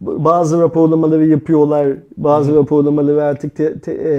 bazı 0.01 0.61
raporlamaları 0.61 1.27
yapıyorlar. 1.27 1.87
Bazı 2.17 2.55
raporlamaları 2.55 3.23
artık 3.23 3.55
te- 3.55 3.79
te- 3.79 4.01
e, 4.05 4.13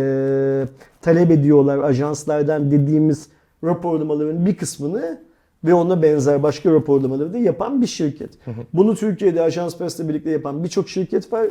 talep 1.00 1.30
ediyorlar 1.30 1.78
ajanslardan 1.78 2.70
dediğimiz 2.70 3.28
raporlamaların 3.64 4.46
bir 4.46 4.56
kısmını 4.56 5.20
ve 5.64 5.74
ona 5.74 6.02
benzer 6.02 6.42
başka 6.42 6.72
raporlamaları 6.72 7.32
da 7.32 7.38
yapan 7.38 7.82
bir 7.82 7.86
şirket. 7.86 8.30
Bunu 8.72 8.94
Türkiye'de 8.94 9.42
Ajans 9.42 9.78
Press'le 9.78 10.08
birlikte 10.08 10.30
yapan 10.30 10.64
birçok 10.64 10.88
şirket 10.88 11.32
var. 11.32 11.46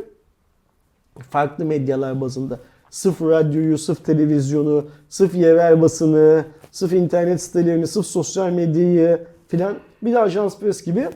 Farklı 1.30 1.64
medyalar 1.64 2.20
bazında. 2.20 2.60
Sırf 2.90 3.22
radyoyu, 3.22 3.78
sırf 3.78 4.04
televizyonu, 4.04 4.84
sırf 5.08 5.34
yerel 5.34 5.82
basını, 5.82 6.44
sırf 6.70 6.92
internet 6.92 7.42
sitelerini, 7.42 7.86
sırf 7.86 8.06
sosyal 8.06 8.50
medyayı 8.50 9.18
filan 9.48 9.74
bir 10.02 10.12
de 10.12 10.18
Ajans 10.18 10.58
Press 10.58 10.82
gibi 10.82 11.08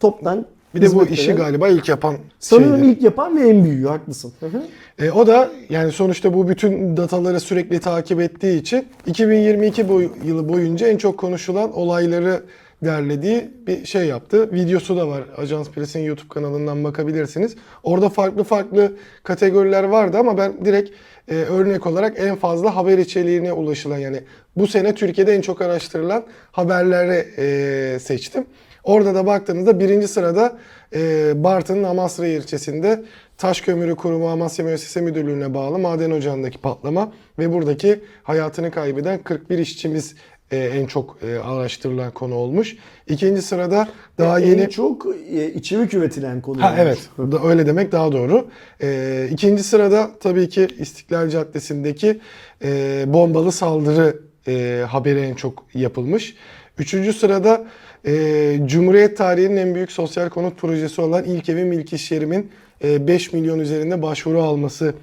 toptan 0.00 0.46
Bir 0.74 0.82
de 0.82 0.94
bu 0.94 1.06
işi 1.06 1.32
galiba 1.32 1.68
ilk 1.68 1.88
yapan 1.88 2.16
Sanırım 2.38 2.76
şeydi. 2.76 2.90
ilk 2.90 3.02
yapan 3.02 3.36
ve 3.36 3.48
en 3.48 3.64
büyüğü 3.64 3.86
haklısın. 3.86 4.32
Hı 4.40 4.46
hı. 4.46 4.62
E, 4.98 5.10
o 5.10 5.26
da 5.26 5.50
yani 5.70 5.92
sonuçta 5.92 6.34
bu 6.34 6.48
bütün 6.48 6.96
dataları 6.96 7.40
sürekli 7.40 7.80
takip 7.80 8.20
ettiği 8.20 8.60
için 8.60 8.88
2022 9.06 9.88
boy, 9.88 10.08
yılı 10.24 10.48
boyunca 10.48 10.86
en 10.88 10.96
çok 10.96 11.18
konuşulan 11.18 11.72
olayları 11.72 12.42
derlediği 12.84 13.50
bir 13.66 13.86
şey 13.86 14.04
yaptı. 14.04 14.52
Videosu 14.52 14.96
da 14.96 15.08
var. 15.08 15.24
Ajans 15.36 15.70
Press'in 15.70 16.00
YouTube 16.00 16.28
kanalından 16.28 16.84
bakabilirsiniz. 16.84 17.56
Orada 17.82 18.08
farklı 18.08 18.44
farklı 18.44 18.92
kategoriler 19.22 19.84
vardı 19.84 20.18
ama 20.18 20.38
ben 20.38 20.64
direkt 20.64 20.90
e, 21.28 21.34
örnek 21.34 21.86
olarak 21.86 22.18
en 22.20 22.36
fazla 22.36 22.76
haber 22.76 22.98
içeriğine 22.98 23.52
ulaşılan 23.52 23.98
yani 23.98 24.20
bu 24.56 24.66
sene 24.66 24.94
Türkiye'de 24.94 25.34
en 25.34 25.40
çok 25.40 25.62
araştırılan 25.62 26.24
haberleri 26.52 27.26
e, 27.38 27.98
seçtim. 27.98 28.44
Orada 28.86 29.14
da 29.14 29.26
baktığınızda 29.26 29.80
birinci 29.80 30.08
sırada 30.08 30.58
e, 30.94 31.32
Bartın'ın 31.44 31.82
Amasra 31.82 32.26
ilçesinde 32.26 33.04
Taş 33.38 33.60
Kömürü 33.60 33.96
Kurumu 33.96 34.28
Amasya 34.28 34.64
Müessese 34.64 35.00
Müdürlüğü'ne 35.00 35.54
bağlı 35.54 35.78
maden 35.78 36.10
ocağındaki 36.10 36.58
patlama 36.58 37.12
ve 37.38 37.52
buradaki 37.52 38.00
hayatını 38.22 38.70
kaybeden 38.70 39.22
41 39.22 39.58
işçimiz 39.58 40.14
e, 40.50 40.56
en 40.56 40.86
çok 40.86 41.18
e, 41.22 41.38
araştırılan 41.38 42.10
konu 42.10 42.34
olmuş. 42.34 42.76
İkinci 43.08 43.42
sırada 43.42 43.88
daha 44.18 44.40
en 44.40 44.46
yeni... 44.46 44.70
çok 44.70 45.06
e, 45.30 45.52
içerik 45.52 45.94
üretilen 45.94 46.40
konu. 46.40 46.62
Ha 46.62 46.66
olmuş. 46.66 46.80
evet, 46.80 46.98
da 47.18 47.48
öyle 47.48 47.66
demek 47.66 47.92
daha 47.92 48.12
doğru. 48.12 48.46
E, 48.82 49.28
ikinci 49.32 49.62
sırada 49.62 50.10
tabii 50.20 50.48
ki 50.48 50.68
İstiklal 50.78 51.28
Caddesi'ndeki 51.28 52.20
e, 52.64 53.04
bombalı 53.06 53.52
saldırı 53.52 54.20
e, 54.48 54.84
haberi 54.88 55.20
en 55.20 55.34
çok 55.34 55.64
yapılmış. 55.74 56.34
Üçüncü 56.78 57.12
sırada 57.12 57.66
e, 58.06 58.60
Cumhuriyet 58.66 59.16
tarihinin 59.16 59.56
en 59.56 59.74
büyük 59.74 59.92
sosyal 59.92 60.28
konut 60.28 60.58
projesi 60.58 61.00
olan 61.00 61.24
İlk 61.24 61.48
Evim 61.48 61.72
İlk 61.72 61.92
İş 61.92 62.10
Yerim'in 62.10 62.50
e, 62.84 63.08
5 63.08 63.32
milyon 63.32 63.58
üzerinde 63.58 64.02
başvuru 64.02 64.42
alması 64.42 64.94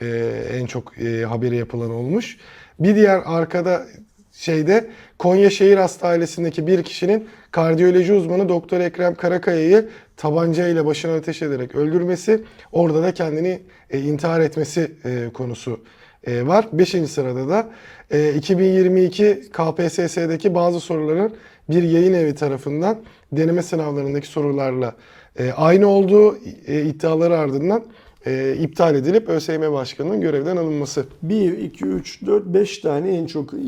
e, 0.00 0.06
en 0.52 0.66
çok 0.66 0.98
e, 0.98 1.24
haberi 1.24 1.56
yapılan 1.56 1.90
olmuş. 1.90 2.36
Bir 2.78 2.96
diğer 2.96 3.22
arkada 3.24 3.86
şeyde 4.32 4.90
Konya 5.18 5.50
Şehir 5.50 5.76
Hastanesi'ndeki 5.76 6.66
bir 6.66 6.82
kişinin 6.82 7.28
kardiyoloji 7.50 8.12
uzmanı 8.12 8.48
Doktor 8.48 8.80
Ekrem 8.80 9.14
Karakaya'yı 9.14 9.88
tabanca 10.16 10.68
ile 10.68 10.86
başına 10.86 11.14
ateş 11.14 11.42
ederek 11.42 11.74
öldürmesi, 11.74 12.44
orada 12.72 13.02
da 13.02 13.14
kendini 13.14 13.60
e, 13.90 14.00
intihar 14.00 14.40
etmesi 14.40 14.92
e, 15.04 15.28
konusu 15.34 15.80
e, 16.26 16.46
var. 16.46 16.68
Beşinci 16.72 17.08
sırada 17.08 17.48
da 17.48 17.70
e, 18.10 18.34
2022 18.34 19.42
KPSS'deki 19.52 20.54
bazı 20.54 20.80
soruların 20.80 21.32
bir 21.70 21.82
yayın 21.82 22.12
evi 22.12 22.34
tarafından 22.34 22.98
deneme 23.32 23.62
sınavlarındaki 23.62 24.26
sorularla 24.26 24.94
e, 25.38 25.52
aynı 25.52 25.86
olduğu 25.86 26.36
e, 26.66 26.82
iddiaları 26.82 27.38
ardından 27.38 27.84
e, 28.26 28.56
iptal 28.60 28.94
edilip 28.94 29.28
ÖSYM 29.28 29.72
Başkanı'nın 29.72 30.20
görevden 30.20 30.56
alınması. 30.56 31.04
1, 31.22 31.58
2, 31.58 31.84
3, 31.84 32.26
4, 32.26 32.46
5 32.46 32.78
tane 32.78 33.16
en 33.16 33.26
çok 33.26 33.54
e, 33.54 33.58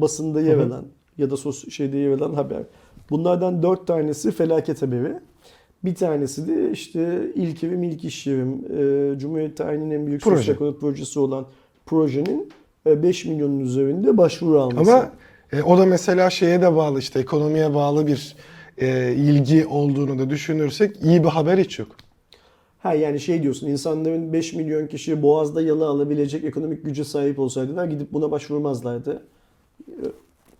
basında 0.00 0.40
yer 0.40 0.58
alan 0.58 0.84
ya 1.18 1.30
da 1.30 1.36
sos 1.36 1.68
şeyde 1.68 1.96
yer 1.96 2.10
alan 2.10 2.34
haber. 2.34 2.62
Bunlardan 3.10 3.62
4 3.62 3.86
tanesi 3.86 4.30
felaket 4.30 4.82
haberi. 4.82 5.14
Bir 5.84 5.94
tanesi 5.94 6.48
de 6.48 6.70
işte 6.70 7.30
ilk 7.34 7.64
evim 7.64 7.82
ilk 7.82 8.04
iş 8.04 8.26
yerim. 8.26 8.64
E, 9.14 9.18
Cumhuriyet 9.18 9.56
tarihinin 9.56 9.90
en 9.90 10.06
büyük 10.06 10.22
Proje. 10.22 10.36
sosyal 10.36 10.56
konut 10.56 10.80
projesi 10.80 11.18
olan 11.18 11.46
projenin 11.86 12.48
e, 12.86 13.02
5 13.02 13.24
milyonun 13.24 13.60
üzerinde 13.60 14.16
başvuru 14.16 14.60
alması. 14.60 14.92
Ama 14.92 15.12
e, 15.56 15.62
o 15.62 15.78
da 15.78 15.86
mesela 15.86 16.30
şeye 16.30 16.62
de 16.62 16.76
bağlı 16.76 16.98
işte 16.98 17.20
ekonomiye 17.20 17.74
bağlı 17.74 18.06
bir 18.06 18.36
e, 18.78 19.12
ilgi 19.12 19.66
olduğunu 19.66 20.18
da 20.18 20.30
düşünürsek 20.30 20.96
iyi 21.04 21.24
bir 21.24 21.28
haber 21.28 21.58
hiç 21.58 21.78
yok. 21.78 21.88
Ha 22.78 22.94
yani 22.94 23.20
şey 23.20 23.42
diyorsun 23.42 23.66
insanların 23.68 24.32
5 24.32 24.52
milyon 24.52 24.86
kişi 24.86 25.22
boğazda 25.22 25.62
yalı 25.62 25.86
alabilecek 25.86 26.44
ekonomik 26.44 26.84
güce 26.84 27.04
sahip 27.04 27.38
olsaydılar 27.38 27.84
gidip 27.84 28.12
buna 28.12 28.30
başvurmazlardı. 28.30 29.22
Ee, 29.88 29.92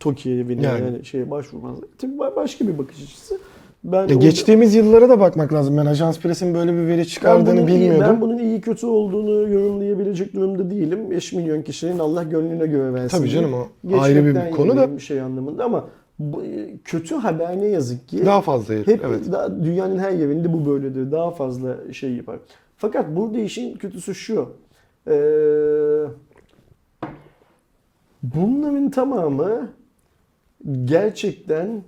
TOKİ'ye 0.01 0.37
yani. 0.37 0.63
Yani. 0.65 1.05
şeye 1.05 1.31
başvurmazlar. 1.31 1.89
Tabii 1.99 2.13
ba- 2.13 2.37
başka 2.37 2.69
bir 2.69 2.79
bakış 2.79 3.03
açısı. 3.03 3.39
Ben 3.85 3.99
orada- 3.99 4.15
geçtiğimiz 4.15 4.75
yıllara 4.75 5.09
da 5.09 5.21
bakmak 5.21 5.53
lazım. 5.53 5.77
Ben 5.77 5.87
Ajans 5.87 6.19
Press'in 6.21 6.55
böyle 6.55 6.73
bir 6.73 6.87
veri 6.87 6.99
ben 6.99 7.05
çıkardığını 7.05 7.61
iyi, 7.61 7.67
bilmiyordum. 7.67 8.01
ben 8.01 8.21
bunun 8.21 8.39
iyi 8.39 8.61
kötü 8.61 8.87
olduğunu 8.87 9.49
yorumlayabilecek 9.49 10.35
durumda 10.35 10.71
değilim. 10.71 11.11
5 11.11 11.33
milyon 11.33 11.63
kişinin 11.63 11.99
Allah 11.99 12.23
gönlüne 12.23 12.67
göre 12.67 12.95
versin. 12.95 13.19
Tabii 13.19 13.31
canım, 13.31 13.55
o 13.55 13.69
ayrı 14.01 14.27
bir 14.27 14.51
konu 14.51 14.71
da. 14.77 14.81
yanayım 14.81 15.01
şey 15.01 15.21
anlamında 15.21 15.65
ama 15.65 15.89
bu, 16.19 16.45
e, 16.45 16.77
kötü 16.85 17.15
haber 17.15 17.61
ne 17.61 17.67
yazık 17.67 18.09
ki. 18.09 18.27
Daha 18.27 18.41
fazla 18.41 18.75
yer. 18.75 18.87
Hep 18.87 19.05
evet. 19.05 19.33
daha- 19.33 19.65
dünyanın 19.65 19.99
her 19.99 20.11
yerinde 20.11 20.53
bu 20.53 20.67
böyledir. 20.67 21.13
Daha 21.13 21.31
fazla 21.31 21.93
şey 21.93 22.11
yapar. 22.13 22.37
Fakat 22.77 23.17
burada 23.17 23.39
işin 23.39 23.77
kötüsü 23.77 24.15
şu. 24.15 24.49
Ee, 25.11 25.13
bunların 28.23 28.91
tamamı 28.91 29.69
gerçekten 30.85 31.83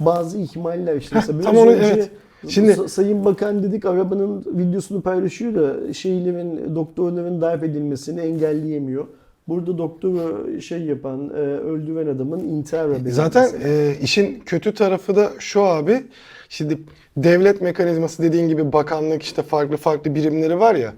bazı 0.00 0.38
ihmaller 0.38 0.96
işte. 0.96 1.14
Mesela 1.16 1.40
tam 1.40 1.52
biraz 1.54 1.64
onu- 1.64 1.70
önce 1.72 1.86
evet. 1.94 2.10
Şimdi- 2.48 2.70
Sa- 2.72 2.88
Sayın 2.88 3.24
Bakan 3.24 3.62
dedik 3.62 3.84
arabanın 3.84 4.44
videosunu 4.46 5.00
paylaşıyor 5.02 5.54
da 5.54 5.92
şeylerin 5.92 6.74
doktorların 6.74 7.40
darp 7.40 7.64
edilmesini 7.64 8.20
engelleyemiyor. 8.20 9.06
Burada 9.48 9.78
doktoru 9.78 10.60
şey 10.60 10.82
yapan, 10.82 11.28
e, 11.30 11.32
öldüren 11.40 12.06
adamın 12.06 12.38
intihar 12.40 12.92
haberi. 12.92 13.12
Zaten 13.12 13.42
mesela. 13.52 13.68
e, 13.68 13.96
işin 14.02 14.42
kötü 14.46 14.74
tarafı 14.74 15.16
da 15.16 15.30
şu 15.38 15.62
abi. 15.62 16.02
Şimdi 16.48 16.78
devlet 17.16 17.60
mekanizması 17.60 18.22
dediğin 18.22 18.48
gibi 18.48 18.72
bakanlık 18.72 19.22
işte 19.22 19.42
farklı 19.42 19.76
farklı 19.76 20.14
birimleri 20.14 20.60
var 20.60 20.74
ya. 20.74 20.92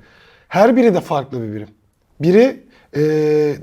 Her 0.49 0.77
biri 0.77 0.95
de 0.95 1.01
farklı 1.01 1.43
bir 1.43 1.53
birim. 1.53 1.69
Biri 2.21 2.57
e, 2.97 3.01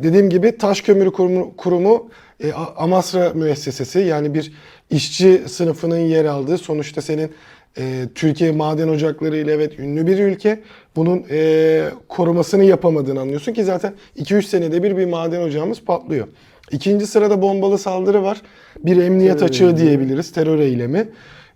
dediğim 0.03 0.29
gibi 0.29 0.57
Taş 0.57 0.81
Kömürü 0.81 1.11
Kurumu, 1.11 1.53
kurumu 1.57 2.09
e, 2.43 2.51
Amasra 2.77 3.31
müessesesi 3.33 3.99
yani 3.99 4.33
bir 4.33 4.53
işçi 4.89 5.41
sınıfının 5.47 5.97
yer 5.97 6.25
aldığı 6.25 6.57
sonuçta 6.57 7.01
senin 7.01 7.31
e, 7.77 7.81
Türkiye 8.15 8.51
maden 8.51 8.87
ocakları 8.87 9.37
ile 9.37 9.51
evet 9.51 9.79
ünlü 9.79 10.07
bir 10.07 10.19
ülke. 10.19 10.59
Bunun 10.95 11.25
e, 11.31 11.83
korumasını 12.09 12.63
yapamadığını 12.63 13.19
anlıyorsun 13.21 13.53
ki 13.53 13.63
zaten 13.63 13.93
2-3 14.17 14.43
senede 14.43 14.83
bir 14.83 14.97
bir 14.97 15.05
maden 15.05 15.41
ocağımız 15.41 15.81
patlıyor. 15.81 16.27
İkinci 16.71 17.07
sırada 17.07 17.41
bombalı 17.41 17.77
saldırı 17.77 18.23
var. 18.23 18.41
Bir 18.79 18.97
emniyet 18.97 19.33
Terör 19.39 19.49
açığı 19.49 19.63
eylemi. 19.63 19.79
diyebiliriz. 19.79 20.31
Terör 20.31 20.59
eylemi. 20.59 21.09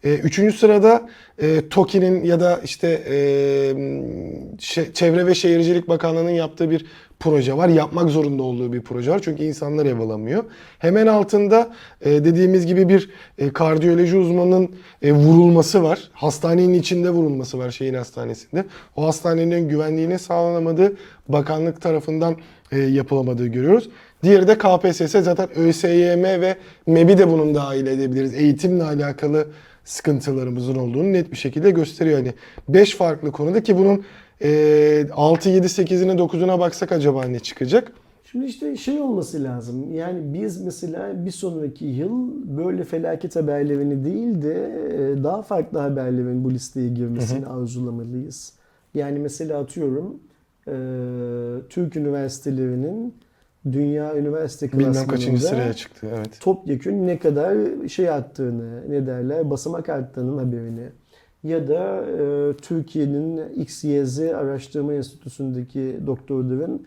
E, 0.03 0.13
üçüncü 0.13 0.57
sırada 0.57 1.09
e, 1.41 1.69
TOKİ'nin 1.69 2.23
ya 2.23 2.39
da 2.39 2.61
işte 2.63 3.03
e, 3.09 3.15
şey- 4.59 4.93
Çevre 4.93 5.27
ve 5.27 5.35
Şehircilik 5.35 5.87
Bakanlığı'nın 5.87 6.29
yaptığı 6.29 6.71
bir 6.71 6.85
proje 7.19 7.57
var. 7.57 7.69
Yapmak 7.69 8.09
zorunda 8.09 8.43
olduğu 8.43 8.73
bir 8.73 8.81
proje 8.81 9.11
var. 9.11 9.19
Çünkü 9.23 9.43
insanlar 9.43 9.85
ev 9.85 9.99
alamıyor. 9.99 10.43
Hemen 10.79 11.07
altında 11.07 11.69
e, 12.01 12.11
dediğimiz 12.11 12.65
gibi 12.65 12.89
bir 12.89 13.09
e, 13.37 13.49
kardiyoloji 13.49 14.17
uzmanının 14.17 14.69
e, 15.01 15.11
vurulması 15.11 15.83
var. 15.83 16.09
Hastanenin 16.13 16.73
içinde 16.73 17.09
vurulması 17.09 17.59
var 17.59 17.71
şehir 17.71 17.93
hastanesinde. 17.93 18.65
O 18.95 19.05
hastanenin 19.05 19.69
güvenliğine 19.69 20.17
sağlanamadığı 20.17 20.95
bakanlık 21.29 21.81
tarafından 21.81 22.35
e, 22.71 22.79
yapılamadığı 22.79 23.47
görüyoruz. 23.47 23.89
Diğeri 24.23 24.47
de 24.47 24.57
KPSS 24.57 25.11
zaten 25.11 25.49
ÖSYM 25.55 26.23
ve 26.23 26.57
MEB'i 26.87 27.17
de 27.17 27.29
bunun 27.29 27.55
dahil 27.55 27.87
edebiliriz. 27.87 28.33
Eğitimle 28.33 28.83
alakalı 28.83 29.47
sıkıntılarımızın 29.85 30.75
olduğunu 30.75 31.13
net 31.13 31.31
bir 31.31 31.37
şekilde 31.37 31.71
gösteriyor. 31.71 32.17
Yani 32.17 32.33
5 32.69 32.95
farklı 32.95 33.31
konuda 33.31 33.63
ki 33.63 33.77
bunun 33.77 34.05
e, 34.41 35.07
6, 35.13 35.49
7, 35.49 35.67
8'ine 35.67 36.11
9'una 36.11 36.59
baksak 36.59 36.91
acaba 36.91 37.25
ne 37.25 37.39
çıkacak? 37.39 37.93
Şimdi 38.31 38.45
işte 38.45 38.77
şey 38.77 39.01
olması 39.01 39.43
lazım. 39.43 39.93
Yani 39.93 40.33
biz 40.33 40.61
mesela 40.61 41.25
bir 41.25 41.31
sonraki 41.31 41.85
yıl 41.85 42.29
böyle 42.57 42.83
felaket 42.83 43.35
haberlerini 43.35 44.05
değil 44.05 44.41
de 44.41 44.53
e, 44.93 45.23
daha 45.23 45.41
farklı 45.41 45.79
haberlerin 45.79 46.43
bu 46.43 46.51
listeye 46.51 46.89
girmesini 46.89 47.45
arzulamalıyız. 47.45 48.53
Yani 48.93 49.19
mesela 49.19 49.59
atıyorum 49.59 50.19
e, 50.67 50.73
Türk 51.69 51.95
üniversitelerinin 51.95 53.13
dünya 53.71 54.17
üniversite 54.17 54.71
Bilmem 54.71 54.85
klasmanında 54.85 55.11
kaçıncı 55.11 55.43
sıraya 55.43 55.73
çıktı. 55.73 56.07
Evet. 56.17 56.39
topyekün 56.39 57.07
ne 57.07 57.19
kadar 57.19 57.57
şey 57.87 58.09
arttığını, 58.09 58.91
ne 58.91 59.07
derler, 59.07 59.49
basamak 59.49 59.89
arttığının 59.89 60.37
haberini 60.37 60.89
ya 61.47 61.67
da 61.67 62.05
e, 62.05 62.53
Türkiye'nin 62.57 63.53
XYZ 63.55 64.19
Araştırma 64.19 64.93
Enstitüsü'ndeki 64.93 65.99
doktorların 66.07 66.85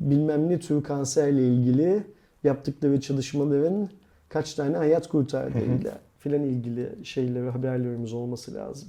bilmem 0.00 0.48
ne 0.48 0.60
tür 0.60 0.82
kanserle 0.82 1.48
ilgili 1.48 2.02
yaptıkları 2.44 3.00
çalışmaların 3.00 3.88
kaç 4.28 4.54
tane 4.54 4.76
hayat 4.76 5.08
kurtardığıyla 5.08 5.98
filan 6.18 6.42
ilgili 6.42 6.88
şeyleri, 7.02 7.50
haberlerimiz 7.50 8.12
olması 8.12 8.54
lazım. 8.54 8.88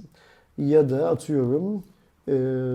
Ya 0.58 0.90
da 0.90 1.08
atıyorum 1.08 1.82
e, 2.28 2.32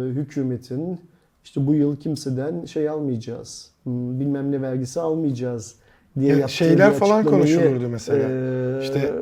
hükümetin 0.09 0.99
işte 1.43 1.67
bu 1.67 1.75
yıl 1.75 1.97
kimseden 1.97 2.65
şey 2.65 2.89
almayacağız, 2.89 3.71
hmm, 3.83 4.19
bilmem 4.19 4.51
ne 4.51 4.61
vergisi 4.61 4.99
almayacağız 4.99 5.75
diye 6.19 6.31
Ya 6.31 6.37
yaptığı 6.37 6.53
şeyler 6.53 6.93
falan 6.93 7.23
konuşulurdu 7.25 7.89
mesela. 7.89 8.29
e, 8.29 8.83
İşte 8.83 9.13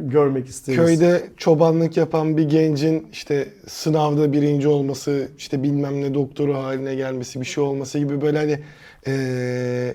görmek 0.00 0.46
isteriz. 0.48 0.78
Köyde 0.78 1.22
çobanlık 1.36 1.96
yapan 1.96 2.36
bir 2.36 2.48
gencin 2.48 3.06
işte 3.12 3.48
sınavda 3.66 4.32
birinci 4.32 4.68
olması, 4.68 5.28
işte 5.38 5.62
bilmem 5.62 6.00
ne 6.00 6.14
doktoru 6.14 6.54
haline 6.54 6.94
gelmesi, 6.94 7.40
bir 7.40 7.46
şey 7.46 7.64
olması 7.64 7.98
gibi 7.98 8.20
böyle 8.20 8.38
hani 8.38 8.58
eee, 9.06 9.94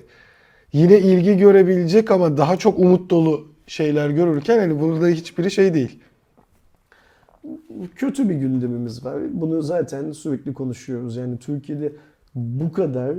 yine 0.72 0.98
ilgi 0.98 1.36
görebilecek 1.38 2.10
ama 2.10 2.36
daha 2.36 2.56
çok 2.56 2.78
umut 2.78 3.10
dolu 3.10 3.48
şeyler 3.66 4.10
görürken 4.10 4.58
hani 4.58 4.80
burada 4.80 5.08
hiçbiri 5.08 5.50
şey 5.50 5.74
değil. 5.74 5.98
kötü 7.96 8.28
bir 8.28 8.34
gündemimiz 8.34 9.04
var. 9.04 9.18
Bunu 9.32 9.62
zaten 9.62 10.12
sürekli 10.12 10.54
konuşuyoruz. 10.54 11.16
Yani 11.16 11.38
Türkiye'de 11.38 11.92
bu 12.34 12.72
kadar 12.72 13.16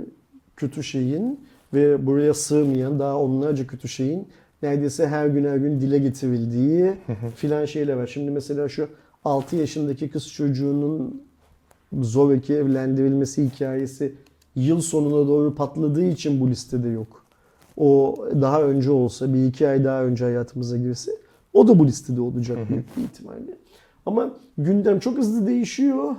kötü 0.58 0.84
şeyin 0.84 1.40
ve 1.74 2.06
buraya 2.06 2.34
sığmayan 2.34 3.00
daha 3.00 3.18
onlarca 3.18 3.68
kötü 3.68 3.88
şeyin 3.88 4.28
neredeyse 4.64 5.08
her 5.08 5.28
gün 5.28 5.46
her 5.46 5.58
gün 5.58 5.82
dile 5.82 6.00
getirildiği 6.00 6.94
filan 7.36 7.66
şeyler 7.66 7.94
var. 7.94 8.08
Şimdi 8.08 8.32
mesela 8.32 8.70
şu 8.70 8.88
6 9.26 9.56
yaşındaki 9.56 10.10
kız 10.10 10.28
çocuğunun 10.28 11.22
zoraki 12.00 12.54
evlendirilmesi 12.54 13.46
hikayesi 13.46 14.16
yıl 14.56 14.82
sonuna 14.82 15.28
doğru 15.28 15.56
patladığı 15.56 16.06
için 16.06 16.40
bu 16.40 16.50
listede 16.50 16.90
yok. 16.90 17.26
O 17.78 18.16
daha 18.42 18.64
önce 18.64 18.92
olsa, 18.92 19.34
bir 19.34 19.46
iki 19.46 19.68
ay 19.68 19.84
daha 19.84 20.04
önce 20.04 20.26
hayatımıza 20.26 20.78
girse 20.78 21.12
o 21.54 21.68
da 21.68 21.80
bu 21.80 21.88
listede 21.88 22.22
olacak 22.22 22.58
büyük 22.70 22.98
bir 22.98 23.04
ihtimalle. 23.04 23.58
Ama 24.06 24.34
gündem 24.58 25.00
çok 25.00 25.18
hızlı 25.18 25.48
değişiyor 25.48 26.16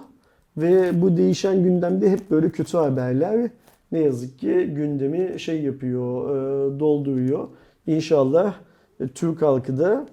ve 0.57 1.03
bu 1.03 1.17
değişen 1.17 1.63
gündemde 1.63 2.11
hep 2.11 2.31
böyle 2.31 2.51
kötü 2.51 2.77
haberler 2.77 3.51
ne 3.93 4.01
yazık 4.01 4.39
ki 4.39 4.71
gündemi 4.75 5.41
şey 5.41 5.63
yapıyor, 5.63 6.31
e, 6.31 6.81
dolduruyor. 6.81 7.49
İnşallah 7.87 8.55
e, 9.01 9.09
Türk 9.09 9.43
halkı 9.43 9.79
da 9.79 10.07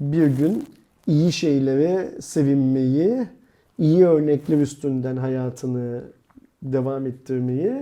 bir 0.00 0.26
gün 0.26 0.64
iyi 1.06 1.32
şeylere 1.32 2.08
sevinmeyi, 2.20 3.26
iyi 3.78 4.06
örnekler 4.06 4.60
üstünden 4.60 5.16
hayatını 5.16 6.04
devam 6.62 7.06
ettirmeyi 7.06 7.72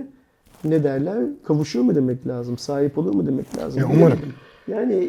ne 0.63 0.83
derler? 0.83 1.23
Kavuşur 1.43 1.81
mu 1.81 1.95
demek 1.95 2.27
lazım? 2.27 2.57
Sahip 2.57 2.97
olur 2.97 3.15
mu 3.15 3.27
demek 3.27 3.57
lazım? 3.57 3.81
Ya 3.81 3.87
umarım. 3.95 4.19
Yani 4.67 5.05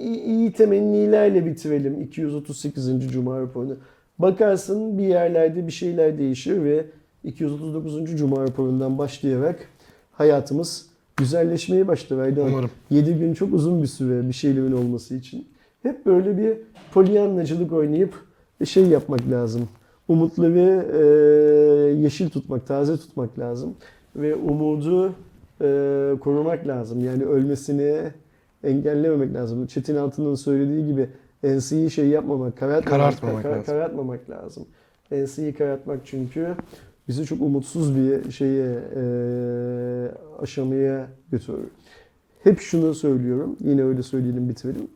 iyi, 0.00 0.22
iyi 0.22 0.52
temennilerle 0.52 1.46
bitirelim 1.46 2.00
238. 2.00 3.12
Cuma 3.12 3.40
raporunu. 3.40 3.76
Bakarsın 4.18 4.98
bir 4.98 5.06
yerlerde 5.06 5.66
bir 5.66 5.72
şeyler 5.72 6.18
değişir 6.18 6.64
ve 6.64 6.86
239. 7.24 8.18
Cuma 8.18 8.42
raporundan 8.42 8.98
başlayarak 8.98 9.68
hayatımız 10.12 10.86
güzelleşmeye 11.16 11.88
başlar. 11.88 12.18
Aydan. 12.18 12.46
Umarım. 12.48 12.70
7 12.90 13.14
gün 13.18 13.34
çok 13.34 13.54
uzun 13.54 13.82
bir 13.82 13.88
süre 13.88 14.28
bir 14.28 14.32
şeylerin 14.32 14.72
olması 14.72 15.14
için. 15.14 15.48
Hep 15.82 16.06
böyle 16.06 16.38
bir 16.38 16.56
polyanlacılık 16.94 17.72
oynayıp 17.72 18.14
şey 18.64 18.86
yapmak 18.86 19.20
lazım. 19.30 19.68
Umutları 20.08 20.86
e, 20.92 22.00
yeşil 22.00 22.30
tutmak, 22.30 22.66
taze 22.66 22.96
tutmak 22.96 23.38
lazım. 23.38 23.74
Ve 24.16 24.34
umudu 24.34 25.12
e, 25.60 25.66
korumak 26.20 26.66
lazım. 26.66 27.04
Yani 27.04 27.24
ölmesini 27.24 28.00
engellememek 28.64 29.34
lazım. 29.34 29.66
Çetin 29.66 29.96
Altun'un 29.96 30.34
söylediği 30.34 30.86
gibi 30.86 31.08
enseyi 31.42 31.90
şey 31.90 32.08
yapmamak, 32.08 32.58
karartmamak, 32.58 33.00
Karartmamak 33.00 33.42
kar- 33.42 33.50
lazım. 33.50 33.64
karartmamak 33.66 34.30
lazım. 34.30 34.66
Enseyi 35.10 35.54
karartmak 35.54 36.00
çünkü 36.04 36.48
bizi 37.08 37.24
çok 37.24 37.40
umutsuz 37.40 37.96
bir 37.96 38.30
şeye 38.30 38.78
e, 38.96 39.02
aşamaya 40.42 41.08
götürür. 41.30 41.68
Hep 42.42 42.60
şunu 42.60 42.94
söylüyorum, 42.94 43.56
yine 43.60 43.84
öyle 43.84 44.02
söyleyelim 44.02 44.48
bitirelim. 44.48 44.88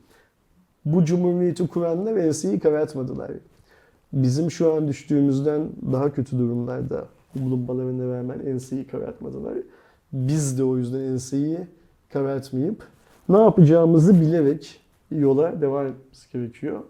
Bu 0.85 1.05
cumhuriyeti 1.05 1.67
kuranlar 1.67 2.17
enseyi 2.17 2.61
karartmadılar. 2.61 3.31
Bizim 4.13 4.51
şu 4.51 4.75
an 4.75 4.89
düştüğümüzden 4.89 5.69
daha 5.93 6.13
kötü 6.13 6.39
durumlarda 6.39 7.07
bulunmalarına 7.35 8.19
rağmen 8.19 8.41
enseyi 8.47 8.87
karartmadılar. 8.87 9.55
Biz 10.13 10.59
de 10.59 10.65
o 10.65 10.79
yüzden 10.79 11.01
enseyi 11.01 11.59
karartmayıp 12.13 12.87
ne 13.29 13.39
yapacağımızı 13.39 14.21
bilerek 14.21 14.81
yola 15.11 15.61
devam 15.61 15.87
etmemiz 15.87 16.29
gerekiyor. 16.33 16.81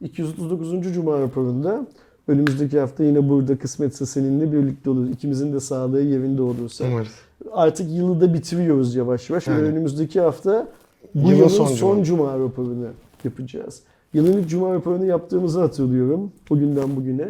239. 0.00 0.94
Cuma 0.94 1.20
raporunda 1.20 1.86
önümüzdeki 2.28 2.78
hafta 2.78 3.04
yine 3.04 3.28
burada 3.28 3.58
kısmetse 3.58 4.06
seninle 4.06 4.52
birlikte 4.52 4.90
oluruz. 4.90 5.10
İkimizin 5.10 5.52
de 5.52 5.60
sağlığı 5.60 6.02
yerinde 6.02 6.42
olursa. 6.42 6.84
Umarız. 6.88 7.12
Artık 7.52 7.90
yılı 7.90 8.20
da 8.20 8.34
bitiriyoruz 8.34 8.94
yavaş 8.94 9.30
yavaş. 9.30 9.48
Aynen. 9.48 9.64
önümüzdeki 9.64 10.20
hafta 10.20 10.68
bu 11.14 11.18
Yılın 11.18 11.36
yılın 11.36 11.48
son 11.48 11.66
son, 11.66 12.02
cuma. 12.02 12.04
cuma 12.04 12.38
raporunu 12.38 12.86
yapacağız. 13.24 13.82
Yılın 14.14 14.38
ilk 14.38 14.48
cuma 14.48 14.74
raporunu 14.74 15.04
yaptığımızı 15.04 15.60
hatırlıyorum. 15.60 16.32
Bugünden 16.50 16.96
bugüne. 16.96 17.28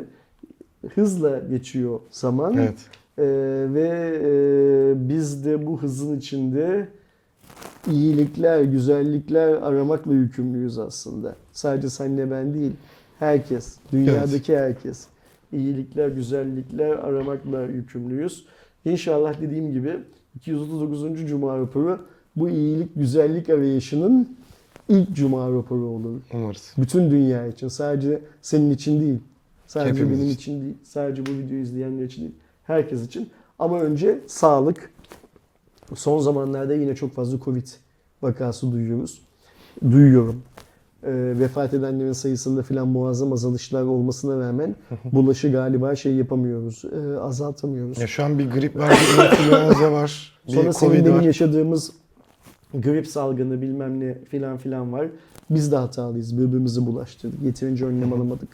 Hızla 0.94 1.38
geçiyor 1.38 2.00
zaman. 2.10 2.54
Evet. 2.54 2.74
Ee, 3.18 3.22
ve 3.74 4.18
e, 4.22 5.08
biz 5.08 5.44
de 5.44 5.66
bu 5.66 5.82
hızın 5.82 6.18
içinde 6.18 6.88
iyilikler, 7.90 8.62
güzellikler 8.62 9.48
aramakla 9.48 10.12
yükümlüyüz 10.12 10.78
aslında. 10.78 11.36
Sadece 11.52 11.90
senle 11.90 12.30
ben 12.30 12.54
değil, 12.54 12.72
herkes, 13.22 13.76
dünyadaki 13.92 14.56
herkes. 14.56 15.06
iyilikler, 15.52 16.08
güzellikler 16.08 16.90
aramakla 16.90 17.62
yükümlüyüz. 17.62 18.46
İnşallah 18.84 19.40
dediğim 19.40 19.72
gibi 19.72 19.96
239. 20.36 21.28
Cuma 21.28 21.58
raporu 21.58 21.98
bu 22.36 22.48
iyilik, 22.48 22.88
güzellik 22.96 23.48
arayışının 23.48 24.36
ilk 24.88 25.12
Cuma 25.12 25.50
raporu 25.50 25.84
olur. 25.84 26.20
Umarız. 26.34 26.74
Bütün 26.78 27.10
dünya 27.10 27.46
için. 27.46 27.68
Sadece 27.68 28.20
senin 28.42 28.70
için 28.70 29.00
değil. 29.00 29.18
Sadece 29.66 29.94
Hepimiz 29.94 30.18
benim 30.18 30.30
için. 30.30 30.36
için 30.36 30.62
değil. 30.62 30.74
Sadece 30.82 31.26
bu 31.26 31.30
videoyu 31.30 31.62
izleyenler 31.62 32.04
için 32.04 32.22
değil. 32.22 32.34
Herkes 32.64 33.06
için. 33.06 33.30
Ama 33.58 33.80
önce 33.80 34.20
sağlık. 34.26 34.90
Son 35.94 36.18
zamanlarda 36.18 36.74
yine 36.74 36.94
çok 36.94 37.12
fazla 37.12 37.38
Covid 37.44 37.66
vakası 38.22 38.72
duyuyoruz. 38.72 39.22
Duyuyorum. 39.90 40.42
Ee, 41.06 41.10
vefat 41.38 41.74
edenlerin 41.74 42.12
sayısında 42.12 42.62
filan 42.62 42.88
muazzam 42.88 43.32
azalışlar 43.32 43.82
olmasına 43.82 44.40
rağmen 44.48 44.76
bulaşı 45.12 45.52
galiba 45.52 45.96
şey 45.96 46.14
yapamıyoruz. 46.14 46.84
e, 46.84 47.18
azaltamıyoruz. 47.18 47.98
Ya 47.98 48.06
şu 48.06 48.24
an 48.24 48.38
bir 48.38 48.50
grip 48.50 48.76
var, 48.76 48.90
bir 48.90 49.24
influenza 49.24 49.92
var, 49.92 50.38
bir 50.48 50.52
Sonra 50.52 50.72
covid 50.72 51.06
var. 51.08 51.20
yaşadığımız 51.22 51.92
grip 52.74 53.06
salgını 53.06 53.62
bilmem 53.62 54.00
ne 54.00 54.18
filan 54.24 54.56
filan 54.56 54.92
var. 54.92 55.06
Biz 55.50 55.72
de 55.72 55.76
hatalıyız. 55.76 56.38
Birbirimizi 56.38 56.86
bulaştırdık. 56.86 57.42
Yeterince 57.42 57.84
önlem 57.86 58.12
alamadık. 58.12 58.48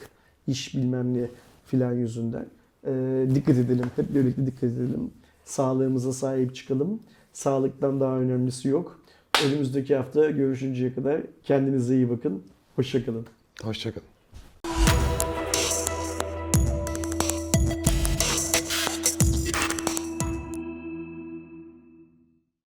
İş 0.46 0.74
bilmem 0.74 1.14
ne 1.14 1.26
filan 1.66 1.92
yüzünden. 1.92 2.46
Ee, 2.86 3.26
dikkat 3.34 3.56
edelim. 3.56 3.84
Hep 3.96 4.14
birlikte 4.14 4.46
dikkat 4.46 4.62
edelim. 4.70 5.10
Sağlığımıza 5.44 6.12
sahip 6.12 6.54
çıkalım. 6.54 7.00
Sağlıktan 7.32 8.00
daha 8.00 8.18
önemlisi 8.18 8.68
yok. 8.68 8.97
Önümüzdeki 9.46 9.96
hafta 9.96 10.30
görüşünceye 10.30 10.94
kadar 10.94 11.20
kendinize 11.44 11.94
iyi 11.94 12.10
bakın. 12.10 12.42
Hoşçakalın. 12.76 13.26
Hoşçakalın. 13.62 14.17